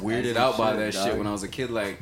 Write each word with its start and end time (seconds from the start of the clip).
weirded 0.00 0.36
out 0.36 0.56
by 0.58 0.72
should, 0.72 0.80
that 0.80 0.92
dog. 0.94 1.06
shit 1.06 1.18
when 1.18 1.26
I 1.26 1.32
was 1.32 1.42
a 1.42 1.48
kid. 1.48 1.70
Like, 1.70 1.98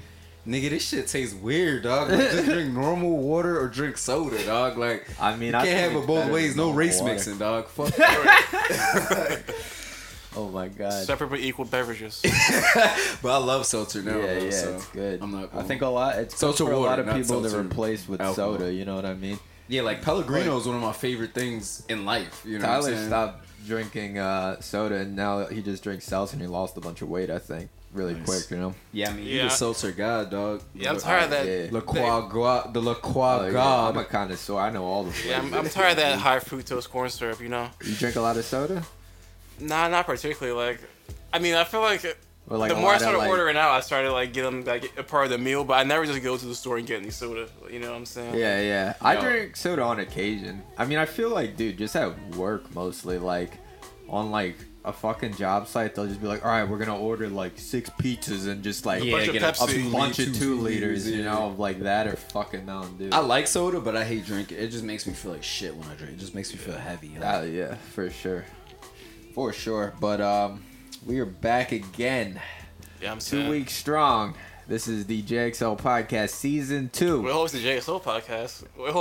nigga, 0.46 0.70
this 0.70 0.88
shit 0.88 1.06
tastes 1.06 1.34
weird, 1.34 1.82
dog. 1.82 2.10
Like, 2.10 2.30
just 2.30 2.44
drink 2.50 2.72
normal 2.72 3.16
water 3.16 3.60
or 3.60 3.68
drink 3.68 3.98
soda, 3.98 4.44
dog. 4.44 4.78
Like, 4.78 5.08
I 5.20 5.36
mean, 5.36 5.52
you 5.52 5.58
I 5.58 5.64
can't 5.66 5.92
have 5.92 6.02
it 6.02 6.06
both 6.06 6.30
ways. 6.30 6.56
No 6.56 6.70
race 6.70 7.00
water. 7.00 7.14
mixing, 7.14 7.38
dog. 7.38 7.68
Fuck. 7.68 7.88
that. 7.96 9.42
Oh 10.36 10.48
my 10.50 10.68
god. 10.68 11.04
Separate 11.04 11.30
but 11.30 11.40
equal 11.40 11.64
beverages. 11.64 12.20
but 13.22 13.30
I 13.30 13.38
love 13.38 13.66
seltzer 13.66 14.02
now. 14.02 14.18
yeah, 14.18 14.34
bro, 14.34 14.44
yeah, 14.44 14.50
so 14.50 14.74
it's 14.74 14.86
good. 14.88 15.22
I'm 15.22 15.32
not. 15.32 15.54
I 15.54 15.62
think 15.62 15.82
a 15.82 15.88
lot. 15.88 16.16
It's 16.18 16.36
Seltzer 16.36 16.64
good 16.64 16.70
for 16.70 16.76
a 16.76 16.78
lot 16.78 16.98
of 16.98 17.06
people 17.06 17.42
to 17.42 17.48
seltzer 17.48 17.60
replace 17.60 18.08
with 18.08 18.20
alcohol. 18.20 18.54
soda. 18.56 18.72
You 18.72 18.84
know 18.84 18.94
what 18.94 19.04
I 19.04 19.14
mean? 19.14 19.38
Yeah, 19.68 19.82
like 19.82 20.02
Pellegrino 20.02 20.56
is 20.56 20.66
one 20.66 20.76
of 20.76 20.82
my 20.82 20.92
favorite 20.92 21.34
things 21.34 21.84
in 21.88 22.04
life. 22.04 22.42
You 22.46 22.58
know, 22.58 22.68
what 22.68 22.76
I'm 22.76 22.82
Tyler 22.82 23.06
stopped 23.06 23.46
drinking 23.66 24.18
uh, 24.18 24.60
soda, 24.60 24.96
and 24.96 25.16
now 25.16 25.46
he 25.46 25.60
just 25.60 25.82
drinks 25.82 26.04
seltzer, 26.06 26.34
and 26.34 26.42
he 26.42 26.46
lost 26.48 26.76
a 26.76 26.80
bunch 26.80 27.02
of 27.02 27.08
weight. 27.08 27.30
I 27.30 27.38
think 27.38 27.68
really 27.92 28.14
Nice. 28.14 28.24
quick. 28.24 28.50
You 28.50 28.56
know. 28.58 28.74
Yeah, 28.92 29.10
I 29.10 29.12
mean, 29.14 29.24
you 29.26 29.36
Yeah. 29.38 29.46
a 29.46 29.50
seltzer 29.50 29.92
god, 29.92 30.30
dog. 30.30 30.62
Yeah, 30.74 30.90
I'm 30.90 30.98
tired 30.98 31.24
of 31.24 31.30
that. 31.30 31.46
Yeah. 31.46 31.68
La 31.70 31.80
Croix, 31.80 32.28
Gua- 32.28 32.70
the 32.72 32.80
La 32.82 32.94
Croix 32.94 33.38
Oh, 33.42 33.48
yeah. 33.50 33.88
I'm 33.88 33.96
a 33.96 34.04
connoisseur. 34.04 34.58
I 34.58 34.70
know 34.70 34.84
all 34.84 35.04
the. 35.04 35.10
Flavors. 35.12 35.30
Yeah, 35.30 35.38
I'm. 35.38 35.54
I'm 35.54 35.68
tired 35.70 35.92
of 35.92 35.96
that 35.98 36.18
high 36.18 36.38
fructose 36.38 36.88
corn 36.88 37.10
syrup. 37.10 37.40
You 37.40 37.48
know, 37.48 37.70
You 37.84 37.94
drink 37.94 38.16
a 38.16 38.20
lot 38.20 38.36
of 38.36 38.44
soda, 38.44 38.82
nah, 39.60 39.88
not 39.88 40.06
particularly. 40.06 40.58
Like, 40.70 40.80
I 41.32 41.38
mean, 41.38 41.54
I 41.54 41.64
feel 41.64 41.80
like 41.80 42.04
or 42.50 42.56
like 42.56 42.70
the 42.70 42.76
more 42.76 42.84
I 42.90 42.92
lot 42.92 42.94
of, 42.96 43.00
started 43.02 43.18
like- 43.18 43.28
ordering 43.28 43.56
out, 43.58 43.70
I 43.72 43.80
started 43.80 44.12
like 44.12 44.32
getting 44.32 44.64
like 44.64 44.92
a 44.98 45.02
part 45.02 45.24
of 45.24 45.30
the 45.30 45.38
meal. 45.38 45.64
But 45.64 45.74
I 45.74 45.84
never 45.84 46.06
just 46.06 46.22
go 46.22 46.36
to 46.36 46.46
the 46.46 46.54
store 46.54 46.78
and 46.78 46.86
get 46.86 47.00
any 47.00 47.10
soda. 47.10 47.46
You 47.70 47.78
know 47.78 47.90
what 47.90 47.96
I'm 47.96 48.06
saying? 48.06 48.34
Yeah, 48.34 48.60
yeah. 48.60 48.94
I 49.02 49.14
No. 49.16 49.20
drink 49.22 49.56
soda 49.56 49.82
on 49.82 49.98
occasion. 50.00 50.62
I 50.78 50.84
mean, 50.86 50.98
I 50.98 51.04
feel 51.06 51.28
like, 51.30 51.56
dude, 51.56 51.76
just 51.78 51.94
at 51.96 52.12
work 52.36 52.74
mostly, 52.74 53.18
like 53.18 53.52
on 54.08 54.30
like 54.30 54.56
a 54.88 54.92
fucking 54.92 55.34
job 55.36 55.68
site, 55.68 55.94
they'll 55.94 56.06
just 56.06 56.20
be 56.20 56.26
like, 56.26 56.44
all 56.44 56.50
right, 56.50 56.64
we're 56.68 56.78
gonna 56.78 56.98
order 56.98 57.28
like 57.28 57.58
six 57.58 57.90
pizzas 57.90 58.48
and 58.48 58.62
just 58.64 58.86
like 58.86 59.04
Yeah, 59.04 59.12
bunch 59.12 59.28
of 59.28 59.34
a 59.36 59.38
Pepsi. 59.38 59.88
a 59.88 59.92
bunch 59.92 60.18
of 60.18 60.26
two 60.26 60.34
two 60.34 60.54
liters, 60.56 61.04
liters, 61.04 61.10
you 61.10 61.18
yeah. 61.24 61.32
know, 61.34 61.54
like 61.58 61.80
that 61.80 62.06
or 62.06 62.16
fucking 62.16 62.66
down, 62.66 62.96
dude. 62.96 63.12
I 63.12 63.18
like 63.20 63.46
soda, 63.46 63.80
but 63.80 63.96
I 63.96 64.04
hate 64.04 64.24
drinking. 64.24 64.58
It 64.58 64.68
just 64.68 64.84
makes 64.84 65.06
me 65.06 65.12
feel 65.12 65.32
like 65.32 65.42
shit 65.42 65.76
when 65.76 65.88
I 65.88 65.94
drink. 65.94 66.14
It 66.14 66.18
just 66.18 66.34
makes 66.34 66.52
me 66.52 66.58
feel 66.58 66.76
heavy. 66.76 67.12
Like, 67.18 67.42
Uh, 67.42 67.46
yeah, 67.46 67.74
for 67.94 68.08
sure, 68.10 68.44
for 69.34 69.52
sure. 69.52 69.94
But 70.00 70.20
um, 70.20 70.64
we 71.06 71.18
are 71.20 71.26
back 71.26 71.72
again, 71.72 72.40
Yeah, 73.00 73.12
I'm 73.12 73.18
two 73.18 73.24
saying. 73.38 73.50
weeks 73.50 73.74
strong. 73.74 74.34
This 74.68 74.86
is 74.86 75.06
the 75.06 75.22
JXL 75.22 75.78
podcast 75.80 76.28
season 76.28 76.90
two. 76.92 77.22
We're 77.22 77.32
hosting 77.32 77.62
the 77.62 77.68
JXL 77.70 78.02
podcast. 78.02 78.64
Wait, 78.76 78.92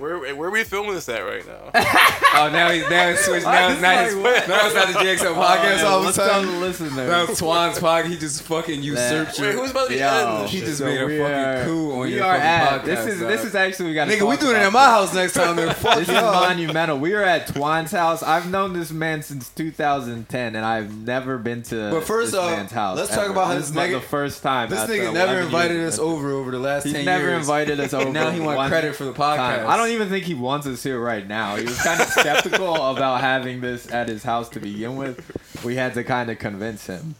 where, 0.00 0.20
where 0.36 0.48
are 0.48 0.52
we 0.52 0.62
filming 0.62 0.94
this 0.94 1.08
at 1.08 1.18
right 1.18 1.44
now? 1.44 1.70
oh, 1.74 2.48
now 2.52 2.70
he's 2.70 2.88
now 2.88 3.08
it's 3.08 3.24
switched. 3.24 3.44
Now, 3.44 3.70
It's 3.72 3.82
now, 3.82 3.96
like, 4.22 4.36
it's, 4.36 4.48
now 4.48 4.66
it's 4.66 4.74
not 4.76 4.86
the 4.86 4.92
JXL 5.00 5.24
Oh, 5.24 5.34
podcast 5.34 5.78
yeah, 5.78 5.82
all 5.82 5.96
of 5.98 6.02
a 6.02 6.06
let's 6.06 6.16
tell 6.16 6.28
sudden. 6.28 6.46
the 6.52 6.58
listeners. 6.60 6.92
Now 6.94 7.24
it's 7.24 7.40
Twan's 7.40 7.80
podcast. 7.80 8.06
He 8.06 8.18
just 8.18 8.42
fucking 8.42 8.80
usurped 8.84 9.40
Wait, 9.40 9.54
who's 9.56 9.72
about 9.72 9.88
to 9.88 9.94
be 9.94 9.98
Yo, 9.98 10.06
editing 10.06 10.42
this 10.42 10.50
He 10.52 10.58
shit? 10.58 10.66
just 10.68 10.80
made 10.82 10.96
a 11.00 11.08
fucking 11.08 11.20
are- 11.22 11.64
coup 11.64 11.92
on 11.94 11.98
we 12.02 12.14
your 12.14 12.24
are 12.24 12.34
fucking 12.36 12.46
at 12.48 12.80
podcast, 12.82 12.84
this 12.84 13.06
is 13.14 13.18
this 13.18 13.44
is 13.44 13.54
actually 13.56 13.88
we 13.88 13.94
got 13.94 14.06
Nigga, 14.06 14.30
we 14.30 14.36
doing 14.36 14.54
it 14.54 14.60
at 14.60 14.72
my 14.72 14.84
house 14.84 15.12
next 15.12 15.32
time. 15.34 15.56
Then 15.56 15.74
fuck 15.74 15.98
This 15.98 16.08
is 16.08 16.14
monumental. 16.14 16.98
We 16.98 17.14
are 17.14 17.24
at 17.24 17.48
Twan's 17.48 17.90
house. 17.90 18.22
I've 18.22 18.48
known 18.48 18.74
this 18.74 18.92
man 18.92 19.22
since 19.24 19.48
2010, 19.48 20.54
and 20.54 20.64
I've 20.64 20.96
never 20.96 21.36
been 21.36 21.64
to 21.64 21.90
But 21.90 22.04
first 22.04 22.30
this 22.30 22.38
off, 22.38 22.52
man's 22.52 22.70
house. 22.70 22.96
let's 22.96 23.12
talk 23.12 23.28
about 23.28 23.48
how 23.48 23.54
this 23.54 23.70
this 23.70 23.70
is 23.70 23.76
nigga- 23.76 24.00
the 24.00 24.06
first 24.06 24.40
time. 24.44 24.70
This 24.70 24.78
after 24.78 24.92
nigga 24.92 24.98
11 24.98 25.15
never 25.16 25.40
invited 25.40 25.80
us 25.86 25.98
over 25.98 26.30
over 26.32 26.50
the 26.50 26.58
last 26.58 26.84
He's 26.84 26.92
ten 26.92 27.04
never 27.04 27.28
years. 27.28 27.40
invited 27.40 27.80
us 27.80 27.92
over. 27.94 28.10
Now 28.10 28.30
he 28.30 28.40
wants 28.40 28.68
credit 28.68 28.94
for 28.96 29.04
the 29.04 29.12
podcast. 29.12 29.36
time. 29.36 29.66
I 29.66 29.76
don't 29.76 29.90
even 29.90 30.08
think 30.08 30.24
he 30.24 30.34
wants 30.34 30.66
us 30.66 30.82
here 30.82 31.00
right 31.00 31.26
now. 31.26 31.56
He 31.56 31.64
was 31.64 31.80
kind 31.82 32.00
of 32.00 32.06
skeptical 32.10 32.74
about 32.74 33.20
having 33.20 33.60
this 33.60 33.90
at 33.92 34.08
his 34.08 34.22
house 34.22 34.48
to 34.50 34.60
begin 34.60 34.96
with. 34.96 35.64
We 35.64 35.76
had 35.76 35.94
to 35.94 36.04
kind 36.04 36.30
of 36.30 36.38
convince 36.38 36.86
him. 36.86 37.14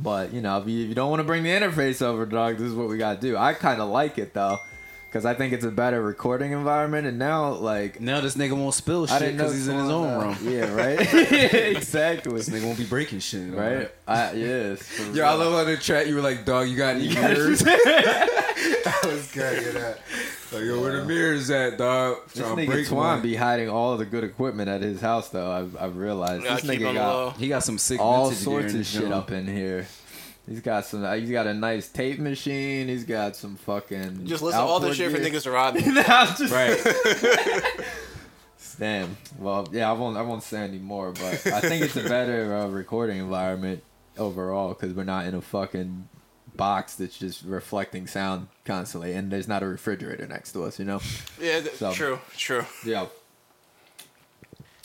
But 0.00 0.32
you 0.32 0.40
know, 0.40 0.58
if 0.60 0.68
you, 0.68 0.82
if 0.82 0.88
you 0.88 0.94
don't 0.94 1.10
want 1.10 1.20
to 1.20 1.24
bring 1.24 1.42
the 1.44 1.50
interface 1.50 2.02
over, 2.02 2.26
dog, 2.26 2.56
this 2.58 2.66
is 2.68 2.74
what 2.74 2.88
we 2.88 2.98
got 2.98 3.20
to 3.20 3.26
do. 3.26 3.36
I 3.36 3.54
kind 3.54 3.80
of 3.80 3.88
like 3.88 4.18
it 4.18 4.34
though, 4.34 4.58
because 5.12 5.26
I 5.26 5.34
think 5.34 5.52
it's 5.52 5.66
a 5.66 5.70
better 5.70 6.00
recording 6.00 6.52
environment. 6.52 7.06
And 7.06 7.18
now, 7.18 7.50
like, 7.52 8.00
Now 8.00 8.22
this 8.22 8.34
nigga 8.34 8.56
won't 8.56 8.72
spill 8.74 9.04
I 9.04 9.18
shit 9.18 9.18
didn't 9.18 9.36
know 9.36 9.44
because 9.44 9.54
he's 9.56 9.68
in 9.68 9.76
his 9.76 9.84
Twan, 9.84 9.90
own 9.90 10.08
uh, 10.08 10.24
room. 10.24 10.38
Yeah, 10.42 10.72
right. 10.74 11.74
exactly. 11.76 12.32
This 12.32 12.48
nigga 12.48 12.64
won't 12.64 12.78
be 12.78 12.86
breaking 12.86 13.18
shit. 13.18 13.52
Right. 13.52 13.92
I, 14.08 14.32
yes. 14.32 14.80
for 14.80 15.14
Yo, 15.14 15.26
I 15.26 15.34
love 15.34 15.52
how 15.52 15.64
the 15.64 15.76
chat 15.76 16.08
you 16.08 16.14
were 16.14 16.22
like, 16.22 16.46
dog, 16.46 16.66
you 16.66 16.78
got 16.78 16.96
any 16.96 17.08
You 17.08 17.14
mirrors? 17.20 17.62
I 17.66 19.00
was 19.04 19.30
cracking 19.30 19.74
that. 19.74 19.98
Like, 20.50 20.62
yo, 20.62 20.80
where 20.80 20.96
the 20.96 21.04
mirrors 21.04 21.50
at, 21.50 21.76
dog? 21.76 22.16
This 22.28 22.42
Trying 22.42 22.56
to 22.56 22.62
nigga 22.62 22.66
break 22.66 22.86
Twan 22.86 22.94
one. 22.96 23.22
be 23.22 23.34
hiding 23.34 23.68
all 23.68 23.98
the 23.98 24.06
good 24.06 24.24
equipment 24.24 24.70
at 24.70 24.80
his 24.80 25.02
house, 25.02 25.28
though. 25.28 25.50
I've, 25.52 25.76
I've 25.76 25.96
realized 25.98 26.44
Gotta 26.44 26.66
this 26.66 26.74
nigga 26.78 26.94
got 26.94 26.94
low. 26.94 27.30
He 27.32 27.48
got 27.48 27.64
some 27.64 27.76
sick 27.76 28.00
all 28.00 28.30
sorts 28.32 28.72
of 28.72 28.86
shit 28.86 29.02
joint. 29.02 29.12
up 29.12 29.30
in 29.30 29.46
here. 29.46 29.86
He's 30.48 30.60
got 30.60 30.84
some. 30.84 31.04
uh, 31.04 31.14
He's 31.14 31.30
got 31.30 31.46
a 31.46 31.54
nice 31.54 31.88
tape 31.88 32.18
machine. 32.18 32.88
He's 32.88 33.04
got 33.04 33.36
some 33.36 33.56
fucking. 33.56 34.26
Just 34.26 34.42
listen 34.42 34.58
to 34.60 34.66
all 34.66 34.80
the 34.80 34.86
outboard 34.88 34.96
shit 34.96 35.12
for 35.12 35.18
gear. 35.18 35.30
niggas 35.30 35.42
to 35.44 35.50
rob 35.52 35.74
me. 35.76 35.82
No, 35.86 36.02
I'm 36.06 36.36
just- 36.36 36.52
Right. 36.52 37.74
Damn. 38.78 39.16
Well, 39.38 39.68
yeah, 39.70 39.88
I 39.88 39.92
won't. 39.92 40.16
I 40.16 40.22
won't 40.22 40.42
say 40.42 40.58
anymore. 40.62 41.12
But 41.12 41.46
I 41.46 41.60
think 41.60 41.84
it's 41.84 41.96
a 41.96 42.08
better 42.08 42.56
uh, 42.56 42.66
recording 42.68 43.18
environment 43.18 43.82
overall 44.18 44.70
because 44.70 44.94
we're 44.94 45.04
not 45.04 45.26
in 45.26 45.34
a 45.34 45.40
fucking 45.40 46.08
box 46.56 46.96
that's 46.96 47.16
just 47.18 47.44
reflecting 47.44 48.06
sound 48.06 48.48
constantly, 48.64 49.12
and 49.12 49.30
there's 49.30 49.46
not 49.48 49.62
a 49.62 49.66
refrigerator 49.66 50.26
next 50.26 50.52
to 50.52 50.64
us. 50.64 50.78
You 50.78 50.86
know. 50.86 51.00
Yeah, 51.40 51.60
th- 51.60 51.74
So- 51.74 51.92
true, 51.92 52.18
true. 52.36 52.64
Yeah. 52.84 53.06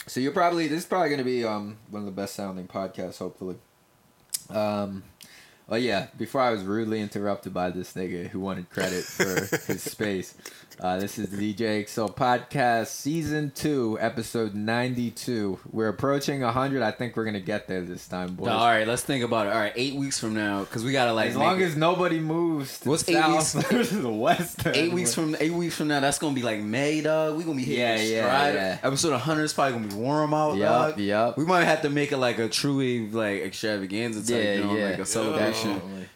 So 0.05 0.19
you're 0.19 0.31
probably 0.31 0.67
this 0.67 0.79
is 0.81 0.85
probably 0.85 1.09
gonna 1.09 1.23
be 1.23 1.43
um 1.45 1.77
one 1.89 2.01
of 2.01 2.05
the 2.05 2.11
best 2.11 2.35
sounding 2.35 2.67
podcasts, 2.67 3.17
hopefully. 3.19 3.55
Um, 4.49 5.03
well, 5.67 5.79
yeah. 5.79 6.07
Before 6.17 6.41
I 6.41 6.51
was 6.51 6.63
rudely 6.63 7.01
interrupted 7.01 7.53
by 7.53 7.69
this 7.71 7.93
nigga 7.93 8.27
who 8.29 8.39
wanted 8.39 8.69
credit 8.69 9.03
for 9.03 9.23
his 9.71 9.83
space. 9.91 10.33
Uh, 10.79 10.99
this 10.99 11.17
is 11.17 11.29
the 11.29 11.37
DJ 11.55 11.79
Excel 11.79 12.07
podcast, 12.07 12.87
season 12.87 13.51
two, 13.55 13.97
episode 13.99 14.53
ninety-two. 14.53 15.57
We're 15.71 15.87
approaching 15.87 16.41
hundred. 16.41 16.83
I 16.83 16.91
think 16.91 17.15
we're 17.17 17.25
gonna 17.25 17.39
get 17.39 17.67
there 17.67 17.81
this 17.81 18.07
time, 18.07 18.35
boys. 18.35 18.49
all 18.49 18.63
right, 18.67 18.87
let's 18.87 19.01
think 19.01 19.23
about 19.23 19.47
it. 19.47 19.53
All 19.53 19.59
right, 19.59 19.73
eight 19.75 19.95
weeks 19.95 20.19
from 20.19 20.35
now, 20.35 20.59
because 20.61 20.83
we 20.83 20.91
gotta 20.91 21.13
like 21.13 21.29
as 21.29 21.35
make 21.35 21.43
long 21.43 21.59
it- 21.59 21.63
as 21.65 21.75
nobody 21.75 22.19
moves 22.19 22.79
to 22.81 22.89
What's 22.89 23.01
the 23.03 23.13
eight 23.17 23.41
south 23.41 23.73
or 23.73 23.83
to 23.83 23.95
the 23.95 24.09
west. 24.11 24.67
eight 24.73 24.93
weeks 24.93 25.15
from 25.15 25.35
eight 25.39 25.51
weeks 25.53 25.75
from 25.75 25.87
now, 25.87 25.99
that's 25.99 26.19
gonna 26.19 26.35
be 26.35 26.43
like 26.43 26.59
May, 26.59 27.01
dog. 27.01 27.35
We 27.37 27.43
gonna 27.43 27.55
be 27.55 27.63
hitting 27.63 27.79
Yeah, 27.79 27.95
yeah, 27.95 28.01
yeah, 28.03 28.21
stride. 28.27 28.53
yeah. 28.53 28.77
Episode 28.83 29.11
100 29.13 29.43
is 29.45 29.53
probably 29.53 29.79
gonna 29.79 29.87
be 29.87 29.95
warm 29.95 30.31
out, 30.35 30.57
Yup, 30.57 30.89
dog. 30.91 30.99
yup. 30.99 31.37
We 31.39 31.45
might 31.45 31.63
have 31.63 31.81
to 31.81 31.89
make 31.89 32.11
it 32.11 32.17
like 32.17 32.37
a 32.37 32.47
truly 32.49 33.09
like 33.09 33.41
extravaganza 33.41 34.19
type, 34.31 34.43
Yeah, 34.43 34.53
you 34.57 34.63
know, 34.63 34.75
yeah. 34.75 34.89
like 34.91 34.99
a 34.99 35.05
celebration. 35.07 35.56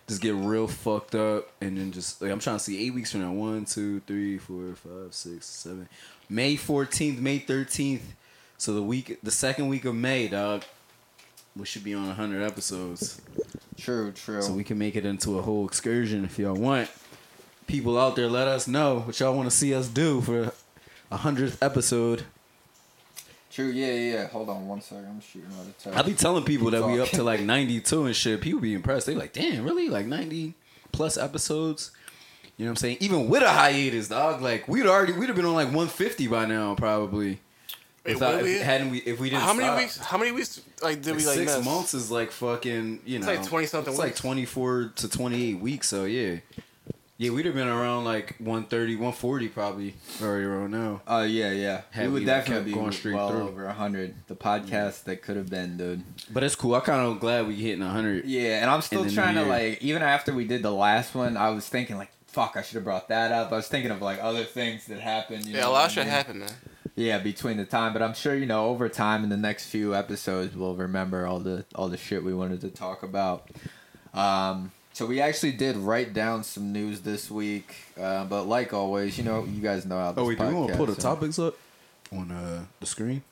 Just 0.08 0.22
get 0.22 0.36
real 0.36 0.68
fucked 0.68 1.16
up, 1.16 1.50
and 1.62 1.78
then 1.78 1.92
just 1.92 2.22
like 2.22 2.32
I'm 2.32 2.40
trying 2.40 2.58
to 2.58 2.64
see 2.64 2.86
eight 2.86 2.94
weeks 2.94 3.12
from 3.12 3.22
now. 3.22 3.32
One, 3.32 3.66
two, 3.66 4.02
three, 4.02 4.38
four, 4.38 4.76
five, 4.76 5.14
six, 5.14 5.46
seven. 5.46 5.88
May 6.30 6.56
14th, 6.56 7.20
May 7.20 7.40
13th. 7.40 8.02
So 8.58 8.74
the 8.74 8.84
week, 8.84 9.20
the 9.24 9.32
second 9.32 9.68
week 9.68 9.86
of 9.86 9.96
May, 9.96 10.28
dog. 10.28 10.64
We 11.56 11.66
should 11.66 11.84
be 11.84 11.94
on 11.94 12.08
100 12.08 12.42
episodes. 12.44 13.22
True, 13.78 14.12
true. 14.14 14.42
So 14.42 14.54
we 14.54 14.64
can 14.64 14.78
make 14.78 14.96
it 14.96 15.06
into 15.06 15.38
a 15.38 15.42
whole 15.42 15.66
excursion 15.66 16.24
if 16.24 16.40
y'all 16.40 16.56
want. 16.56 16.90
People 17.68 18.00
out 18.00 18.16
there, 18.16 18.28
let 18.28 18.48
us 18.48 18.68
know 18.68 19.00
what 19.00 19.20
y'all 19.20 19.36
want 19.36 19.50
to 19.50 19.56
see 19.56 19.74
us 19.74 19.88
do 19.90 20.22
for 20.22 20.54
a 21.10 21.18
hundredth 21.18 21.62
episode. 21.62 22.24
True, 23.64 23.72
yeah, 23.72 23.88
yeah, 23.94 24.14
yeah. 24.14 24.28
Hold 24.28 24.50
on 24.50 24.68
one 24.68 24.82
second. 24.82 25.06
I'm 25.08 25.22
shooting 25.22 25.50
out 25.60 25.66
a 25.68 25.72
text. 25.84 25.98
I 26.00 26.02
be 26.02 26.14
telling 26.14 26.44
people 26.44 26.72
Keep 26.72 26.80
that 26.82 26.88
we 26.88 27.00
up 27.00 27.10
to 27.10 27.24
like 27.24 27.42
ninety 27.42 27.80
two 27.80 28.06
and 28.06 28.16
shit. 28.16 28.42
People 28.42 28.60
be 28.60 28.74
impressed. 28.74 29.06
They 29.08 29.16
like, 29.16 29.34
damn, 29.34 29.64
really? 29.64 29.90
Like 29.90 30.06
ninety 30.06 30.54
plus 30.92 31.18
episodes? 31.18 31.92
You 32.58 32.66
know 32.66 32.70
what 32.70 32.74
I'm 32.74 32.76
saying? 32.78 32.98
Even 33.00 33.30
with 33.30 33.44
a 33.44 33.50
hiatus, 33.50 34.08
dog. 34.10 34.42
Like 34.42 34.68
we'd 34.68 34.86
already 34.86 35.14
we'd 35.14 35.28
have 35.28 35.36
been 35.36 35.46
on 35.46 35.56
like 35.56 35.72
one 35.74 35.88
fifty 35.88 36.28
by 36.28 36.46
now, 36.46 36.76
probably. 36.76 37.40
Wait, 38.06 38.16
Without, 38.16 38.42
we- 38.44 38.54
if, 38.56 38.62
hadn't 38.64 38.90
we 38.92 38.98
if 39.00 39.20
we 39.20 39.30
didn't 39.30 39.44
How 39.44 39.54
many 39.54 39.68
stop. 39.68 39.78
weeks? 39.78 39.98
How 39.98 40.18
many 40.18 40.32
weeks? 40.32 40.62
Like 40.82 41.02
did 41.04 41.12
Like 41.16 41.18
we 41.20 41.26
like 41.28 41.38
six 41.38 41.56
miss? 41.58 41.66
months 41.66 41.94
is 41.94 42.10
like 42.12 42.32
fucking 42.32 43.02
you 43.06 43.20
know 43.20 43.30
It's 43.30 43.52
like 43.52 43.62
20-something 43.64 43.94
It's 43.94 44.00
like 44.00 44.16
twenty 44.16 44.46
four 44.46 44.92
to 44.96 45.08
twenty 45.10 45.50
eight 45.52 45.60
weeks. 45.60 45.88
So 45.90 46.06
yeah, 46.06 46.38
yeah, 47.22 47.30
we'd 47.30 47.46
have 47.46 47.54
been 47.54 47.68
around 47.68 48.04
like 48.04 48.36
130, 48.40 48.96
140 48.96 49.48
probably 49.50 49.94
already 50.20 50.44
around 50.46 50.72
now. 50.72 51.02
Oh 51.06 51.22
yeah, 51.22 51.52
yeah. 51.52 51.82
Had 51.92 52.08
we 52.08 52.14
would 52.14 52.20
we 52.22 52.26
definitely 52.26 52.72
kept 52.72 52.76
going 52.80 52.90
be 52.90 52.96
straight 52.96 53.14
well 53.14 53.30
through. 53.30 53.42
over 53.44 53.70
hundred. 53.70 54.16
The 54.28 54.36
podcast 54.36 55.04
that 55.04 55.22
could 55.22 55.36
have 55.38 55.48
been, 55.48 55.78
dude. 55.78 56.02
But 56.34 56.44
it's 56.44 56.56
cool. 56.56 56.74
I 56.74 56.80
kind 56.80 57.06
of 57.06 57.20
glad 57.20 57.48
we 57.48 57.54
hitting 57.54 57.82
hundred. 57.84 58.26
Yeah, 58.26 58.62
and 58.62 58.72
I'm 58.72 58.82
still 58.82 59.08
trying 59.08 59.36
to 59.36 59.44
like. 59.46 59.84
Even 59.84 60.02
after 60.02 60.34
we 60.34 60.46
did 60.46 60.64
the 60.64 60.72
last 60.72 61.14
one, 61.14 61.38
I 61.38 61.52
was 61.52 61.70
thinking 61.70 61.98
like, 61.98 62.10
"Fuck, 62.26 62.54
I 62.58 62.64
should 62.64 62.76
have 62.76 62.84
brought 62.86 63.08
that 63.10 63.32
up." 63.32 63.52
I 63.52 63.56
was 63.58 63.68
thinking 63.68 63.92
of 63.92 64.02
like 64.02 64.18
other 64.20 64.44
things 64.44 64.88
that 64.88 65.00
happened. 65.00 65.46
You 65.46 65.54
Yeah, 65.54 65.62
know 65.62 65.70
a 65.70 65.74
lot 65.74 65.84
I 65.84 65.86
of 65.86 65.92
shit 65.92 66.04
mean? 66.06 66.12
happened, 66.14 66.40
man. 66.40 66.52
Yeah, 66.96 67.20
between 67.20 67.58
the 67.58 67.66
time, 67.66 67.94
but 67.94 68.02
I'm 68.02 68.16
sure 68.16 68.34
you 68.34 68.48
know 68.48 68.66
over 68.70 68.90
time 68.90 69.24
in 69.24 69.30
the 69.30 69.38
next 69.38 69.68
few 69.68 69.94
episodes 69.96 70.56
we'll 70.56 70.76
remember 70.76 71.28
all 71.28 71.40
the 71.40 71.66
all 71.76 71.88
the 71.88 71.98
shit 71.98 72.24
we 72.24 72.34
wanted 72.34 72.62
to 72.62 72.70
talk 72.70 73.04
about. 73.04 73.48
Um, 74.14 74.72
so 74.94 75.06
we 75.06 75.22
actually 75.22 75.54
did 75.54 75.78
write 75.78 76.14
down 76.14 76.44
some 76.44 76.72
news 76.74 77.02
this 77.02 77.30
week, 77.32 77.76
uh, 78.00 78.26
but 78.26 78.44
like 78.44 78.74
always, 78.74 79.18
you 79.18 79.24
know, 79.24 79.46
you 79.46 79.62
guys 79.62 79.86
know 79.86 79.98
how. 79.98 80.12
This 80.12 80.22
Oh 80.22 80.28
wait, 80.28 80.38
do 80.40 80.46
we 80.48 80.54
want 80.54 80.68
to 80.68 80.74
podcast, 80.74 80.78
pull 80.78 80.86
the 80.88 80.96
so- 80.96 81.02
topics 81.02 81.40
up 81.40 81.56
on 82.12 82.32
uh, 82.32 82.66
the 82.80 82.86
screen? 82.86 83.24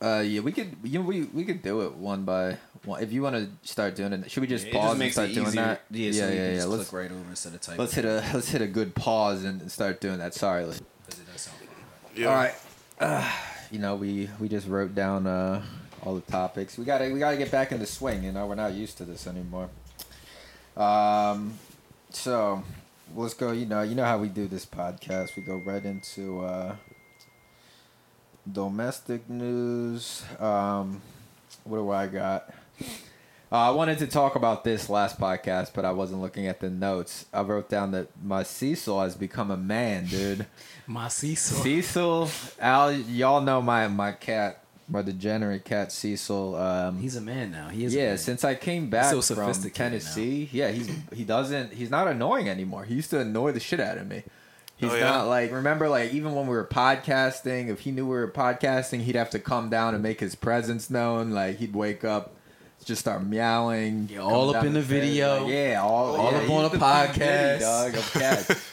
Uh, 0.00 0.22
yeah, 0.24 0.40
we 0.40 0.52
could. 0.52 0.76
You 0.84 1.00
know, 1.00 1.04
we 1.04 1.24
we 1.24 1.44
could 1.44 1.60
do 1.60 1.80
it 1.82 1.94
one 1.94 2.22
by 2.22 2.56
one. 2.84 3.02
If 3.02 3.12
you 3.12 3.20
want 3.22 3.34
to 3.34 3.48
start 3.68 3.96
doing 3.96 4.12
it, 4.12 4.30
should 4.30 4.42
we 4.42 4.46
just 4.46 4.66
It 4.66 4.72
pause 4.72 4.92
just 4.92 5.02
and 5.02 5.12
start 5.12 5.32
doing 5.34 5.46
easier. 5.48 5.62
that? 5.62 5.82
Yeah, 5.90 6.12
so 6.12 6.18
yeah, 6.18 6.24
you 6.28 6.34
yeah. 6.34 6.36
can 6.42 6.50
yeah. 6.50 6.54
just 6.54 6.68
Let's 6.68 6.88
click 6.88 7.02
right 7.02 7.10
over 7.10 7.30
instead 7.30 7.54
of 7.54 7.60
typing. 7.60 7.80
let's 7.80 7.94
hit 7.94 8.04
a 8.04 8.24
let's 8.32 8.48
hit 8.48 8.62
a 8.62 8.66
good 8.68 8.94
pause 8.94 9.42
and, 9.42 9.60
and 9.60 9.72
start 9.72 10.00
doing 10.00 10.18
that. 10.18 10.34
Sorry. 10.34 10.64
Let's, 10.64 10.80
Because 11.04 11.20
it 11.20 11.32
does 11.32 11.40
sound 11.40 11.58
fun. 11.58 11.68
Yeah. 12.14 12.26
All 12.28 12.34
right. 12.36 12.54
Uh, 13.00 13.28
you 13.72 13.80
know, 13.80 13.96
we 13.96 14.30
we 14.38 14.48
just 14.48 14.68
wrote 14.68 14.94
down 14.94 15.26
uh, 15.26 15.62
all 16.04 16.14
the 16.14 16.20
topics. 16.30 16.78
We 16.78 16.84
gotta 16.84 17.10
we 17.12 17.18
gotta 17.18 17.36
get 17.36 17.50
back 17.50 17.72
in 17.72 17.80
the 17.80 17.86
swing. 17.86 18.22
You 18.22 18.30
know, 18.30 18.46
we're 18.46 18.54
not 18.54 18.74
used 18.74 18.98
to 18.98 19.04
this 19.04 19.26
anymore. 19.26 19.68
Um, 20.78 21.58
so 22.10 22.62
let's 23.14 23.34
go. 23.34 23.52
You 23.52 23.66
know, 23.66 23.82
you 23.82 23.94
know 23.94 24.04
how 24.04 24.18
we 24.18 24.28
do 24.28 24.46
this 24.46 24.64
podcast. 24.64 25.36
We 25.36 25.42
go 25.42 25.56
right 25.56 25.84
into 25.84 26.40
uh, 26.40 26.76
domestic 28.50 29.28
news. 29.28 30.24
Um, 30.38 31.02
what 31.64 31.78
do 31.78 31.90
I 31.90 32.06
got? 32.06 32.54
Uh, 33.50 33.56
I 33.56 33.70
wanted 33.70 33.98
to 33.98 34.06
talk 34.06 34.36
about 34.36 34.62
this 34.62 34.90
last 34.90 35.18
podcast, 35.18 35.70
but 35.74 35.84
I 35.86 35.90
wasn't 35.92 36.20
looking 36.20 36.46
at 36.46 36.60
the 36.60 36.68
notes. 36.68 37.24
I 37.32 37.40
wrote 37.40 37.70
down 37.70 37.92
that 37.92 38.08
my 38.22 38.42
Cecil 38.42 39.00
has 39.00 39.16
become 39.16 39.50
a 39.50 39.56
man, 39.56 40.04
dude. 40.06 40.46
My 40.86 41.08
Cecil. 41.08 41.62
Cecil, 41.62 42.30
Al, 42.60 42.92
y'all 42.92 43.42
know 43.42 43.60
my 43.60 43.88
my 43.88 44.12
cat, 44.12 44.64
my 44.88 45.02
degenerate 45.02 45.64
cat 45.64 45.92
Cecil. 45.92 46.56
Um, 46.56 46.98
He's 46.98 47.16
a 47.16 47.20
man 47.20 47.50
now. 47.50 47.68
He 47.68 47.84
is. 47.84 47.94
a 47.94 47.98
yeah, 47.98 48.08
man. 48.10 48.18
since 48.18 48.44
I 48.44 48.54
came 48.54 48.88
back 48.90 49.06
so 49.12 49.20
from 49.20 49.22
sophisticated 49.36 49.74
Tennessee, 49.74 50.48
yeah, 50.52 50.70
he's 50.70 50.90
he 51.12 51.24
doesn't 51.24 51.72
he's 51.74 51.90
not 51.90 52.08
annoying 52.08 52.48
anymore. 52.48 52.84
He 52.84 52.94
used 52.94 53.10
to 53.10 53.20
annoy 53.20 53.52
the 53.52 53.60
shit 53.60 53.80
out 53.80 53.98
of 53.98 54.06
me. 54.06 54.22
He's 54.76 54.90
Oh, 54.92 54.94
yeah? 54.96 55.04
not 55.10 55.26
like 55.26 55.50
remember 55.52 55.88
like 55.88 56.12
even 56.14 56.34
when 56.34 56.46
we 56.46 56.54
were 56.54 56.64
podcasting, 56.64 57.68
if 57.68 57.80
he 57.80 57.90
knew 57.90 58.04
we 58.06 58.14
were 58.14 58.30
podcasting, 58.30 59.00
he'd 59.00 59.16
have 59.16 59.30
to 59.30 59.38
come 59.38 59.68
down 59.70 59.94
and 59.94 60.02
make 60.02 60.20
his 60.20 60.34
presence 60.34 60.88
known. 60.88 61.32
Like 61.32 61.56
he'd 61.58 61.74
wake 61.74 62.04
up, 62.04 62.34
just 62.84 63.00
start 63.00 63.24
meowing. 63.24 64.08
Yeah, 64.10 64.20
all 64.20 64.54
up 64.54 64.64
in 64.64 64.72
the 64.72 64.82
stairs, 64.82 65.02
video. 65.04 65.42
like, 65.44 65.52
yeah, 65.52 65.80
all, 65.82 66.14
All 66.16 66.30
yeah, 66.32 66.38
up 66.38 66.50
on 66.50 66.64
a 66.64 66.68
the 66.68 66.78
podcast. 66.78 67.14
Diddy, 67.14 67.60
dog 67.60 67.94
of 67.96 68.12
cats. 68.12 68.66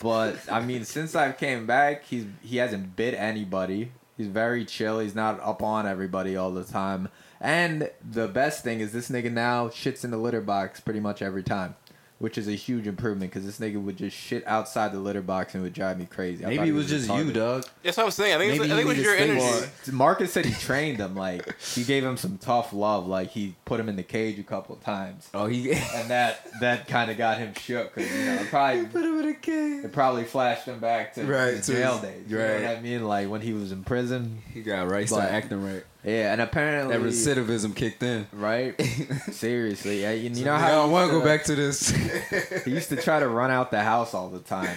but 0.00 0.36
I 0.50 0.60
mean, 0.64 0.84
since 0.84 1.14
I 1.16 1.32
came 1.32 1.66
back, 1.66 2.04
he's 2.04 2.24
he 2.42 2.58
hasn't 2.58 2.94
bit 2.94 3.14
anybody. 3.14 3.90
He's 4.18 4.26
very 4.26 4.64
chill. 4.64 4.98
He's 4.98 5.14
not 5.14 5.40
up 5.40 5.62
on 5.62 5.86
everybody 5.86 6.36
all 6.36 6.50
the 6.50 6.64
time. 6.64 7.08
And 7.40 7.88
the 8.10 8.26
best 8.26 8.64
thing 8.64 8.80
is 8.80 8.92
this 8.92 9.08
nigga 9.08 9.30
now 9.32 9.68
shits 9.68 10.04
in 10.04 10.10
the 10.10 10.16
litter 10.18 10.40
box 10.40 10.80
pretty 10.80 10.98
much 10.98 11.22
every 11.22 11.44
time, 11.44 11.76
which 12.18 12.36
is 12.36 12.48
a 12.48 12.52
huge 12.52 12.86
improvement 12.88 13.30
because 13.32 13.46
this 13.46 13.60
nigga 13.60 13.80
would 13.80 13.96
just 13.96 14.16
shit 14.16 14.44
outside 14.46 14.92
the 14.92 14.98
litter 14.98 15.22
box 15.22 15.54
and 15.54 15.62
would 15.62 15.72
drive 15.72 15.98
me 15.98 16.04
crazy. 16.06 16.44
I 16.44 16.48
Maybe 16.48 16.68
it 16.70 16.72
was 16.72 16.88
just 16.88 17.06
you, 17.06 17.12
retarded. 17.14 17.34
dog. 17.34 17.64
That's 17.84 17.96
what 17.96 18.02
I 18.02 18.06
was 18.06 18.14
saying. 18.16 18.34
I 18.34 18.38
think, 18.38 18.50
it's, 18.52 18.60
Maybe 18.60 18.72
I 18.72 18.76
think 18.76 18.86
it 18.86 18.88
was 18.96 18.98
your 19.04 19.16
to 19.16 19.22
stay 19.22 19.30
energy. 19.30 19.70
Well, 19.86 19.94
Marcus 19.96 20.32
said 20.32 20.44
he 20.44 20.52
trained 20.54 20.98
him. 20.98 21.14
Like 21.14 21.60
he 21.60 21.84
gave 21.84 22.04
him 22.04 22.16
some 22.16 22.36
tough 22.38 22.72
love. 22.72 23.06
Like 23.06 23.28
he 23.30 23.54
put 23.64 23.78
him 23.78 23.88
in 23.88 23.94
the 23.96 24.02
cage 24.02 24.38
a 24.38 24.42
couple 24.42 24.74
of 24.74 24.82
times, 24.82 25.28
Oh, 25.32 25.46
he. 25.46 25.70
and 25.94 26.10
that 26.10 26.46
that 26.60 26.88
kind 26.88 27.10
of 27.10 27.16
got 27.18 27.38
him 27.38 27.54
shook 27.54 27.94
because 27.94 28.10
you 28.10 28.24
know 28.26 28.34
it 28.34 28.48
probably 28.48 28.86
put 28.86 29.04
him 29.04 29.18
in 29.20 29.28
a 29.28 29.34
cage. 29.34 29.84
it 29.84 29.92
probably 29.92 30.24
flashed 30.24 30.64
him 30.66 30.80
back 30.80 31.14
to 31.14 31.24
Right, 31.24 31.54
his 31.54 31.66
to 31.66 31.72
jail 31.74 31.92
his- 31.98 32.02
days. 32.02 32.24
You 32.28 32.38
know 32.38 32.44
right. 32.52 32.62
what 32.64 32.76
I 32.78 32.80
mean? 32.80 33.04
Like 33.04 33.28
when 33.30 33.40
he 33.42 33.52
was 33.52 33.70
in 33.70 33.84
prison. 33.84 34.42
He 34.52 34.62
got 34.62 34.90
right. 34.90 35.06
Started 35.08 35.32
acting 35.32 35.64
right. 35.64 35.84
Yeah, 36.04 36.32
and 36.32 36.40
apparently 36.40 36.96
That 36.96 37.04
recidivism 37.04 37.74
kicked 37.74 38.02
in. 38.02 38.26
right. 38.32 38.80
Seriously, 39.32 40.02
yeah. 40.02 40.12
You, 40.12 40.30
you 40.30 40.44
know 40.44 40.54
I 40.54 40.58
how 40.60 40.68
don't 40.68 40.90
want 40.92 41.10
to 41.10 41.18
go 41.18 41.24
back 41.24 41.44
to 41.44 41.54
this. 41.54 41.90
He 42.64 42.70
used 42.70 42.88
to 42.90 42.96
try 42.96 43.18
to 43.20 43.28
run 43.28 43.50
out 43.50 43.70
the 43.70 43.82
house 43.82 44.14
all 44.14 44.28
the 44.28 44.38
time. 44.38 44.76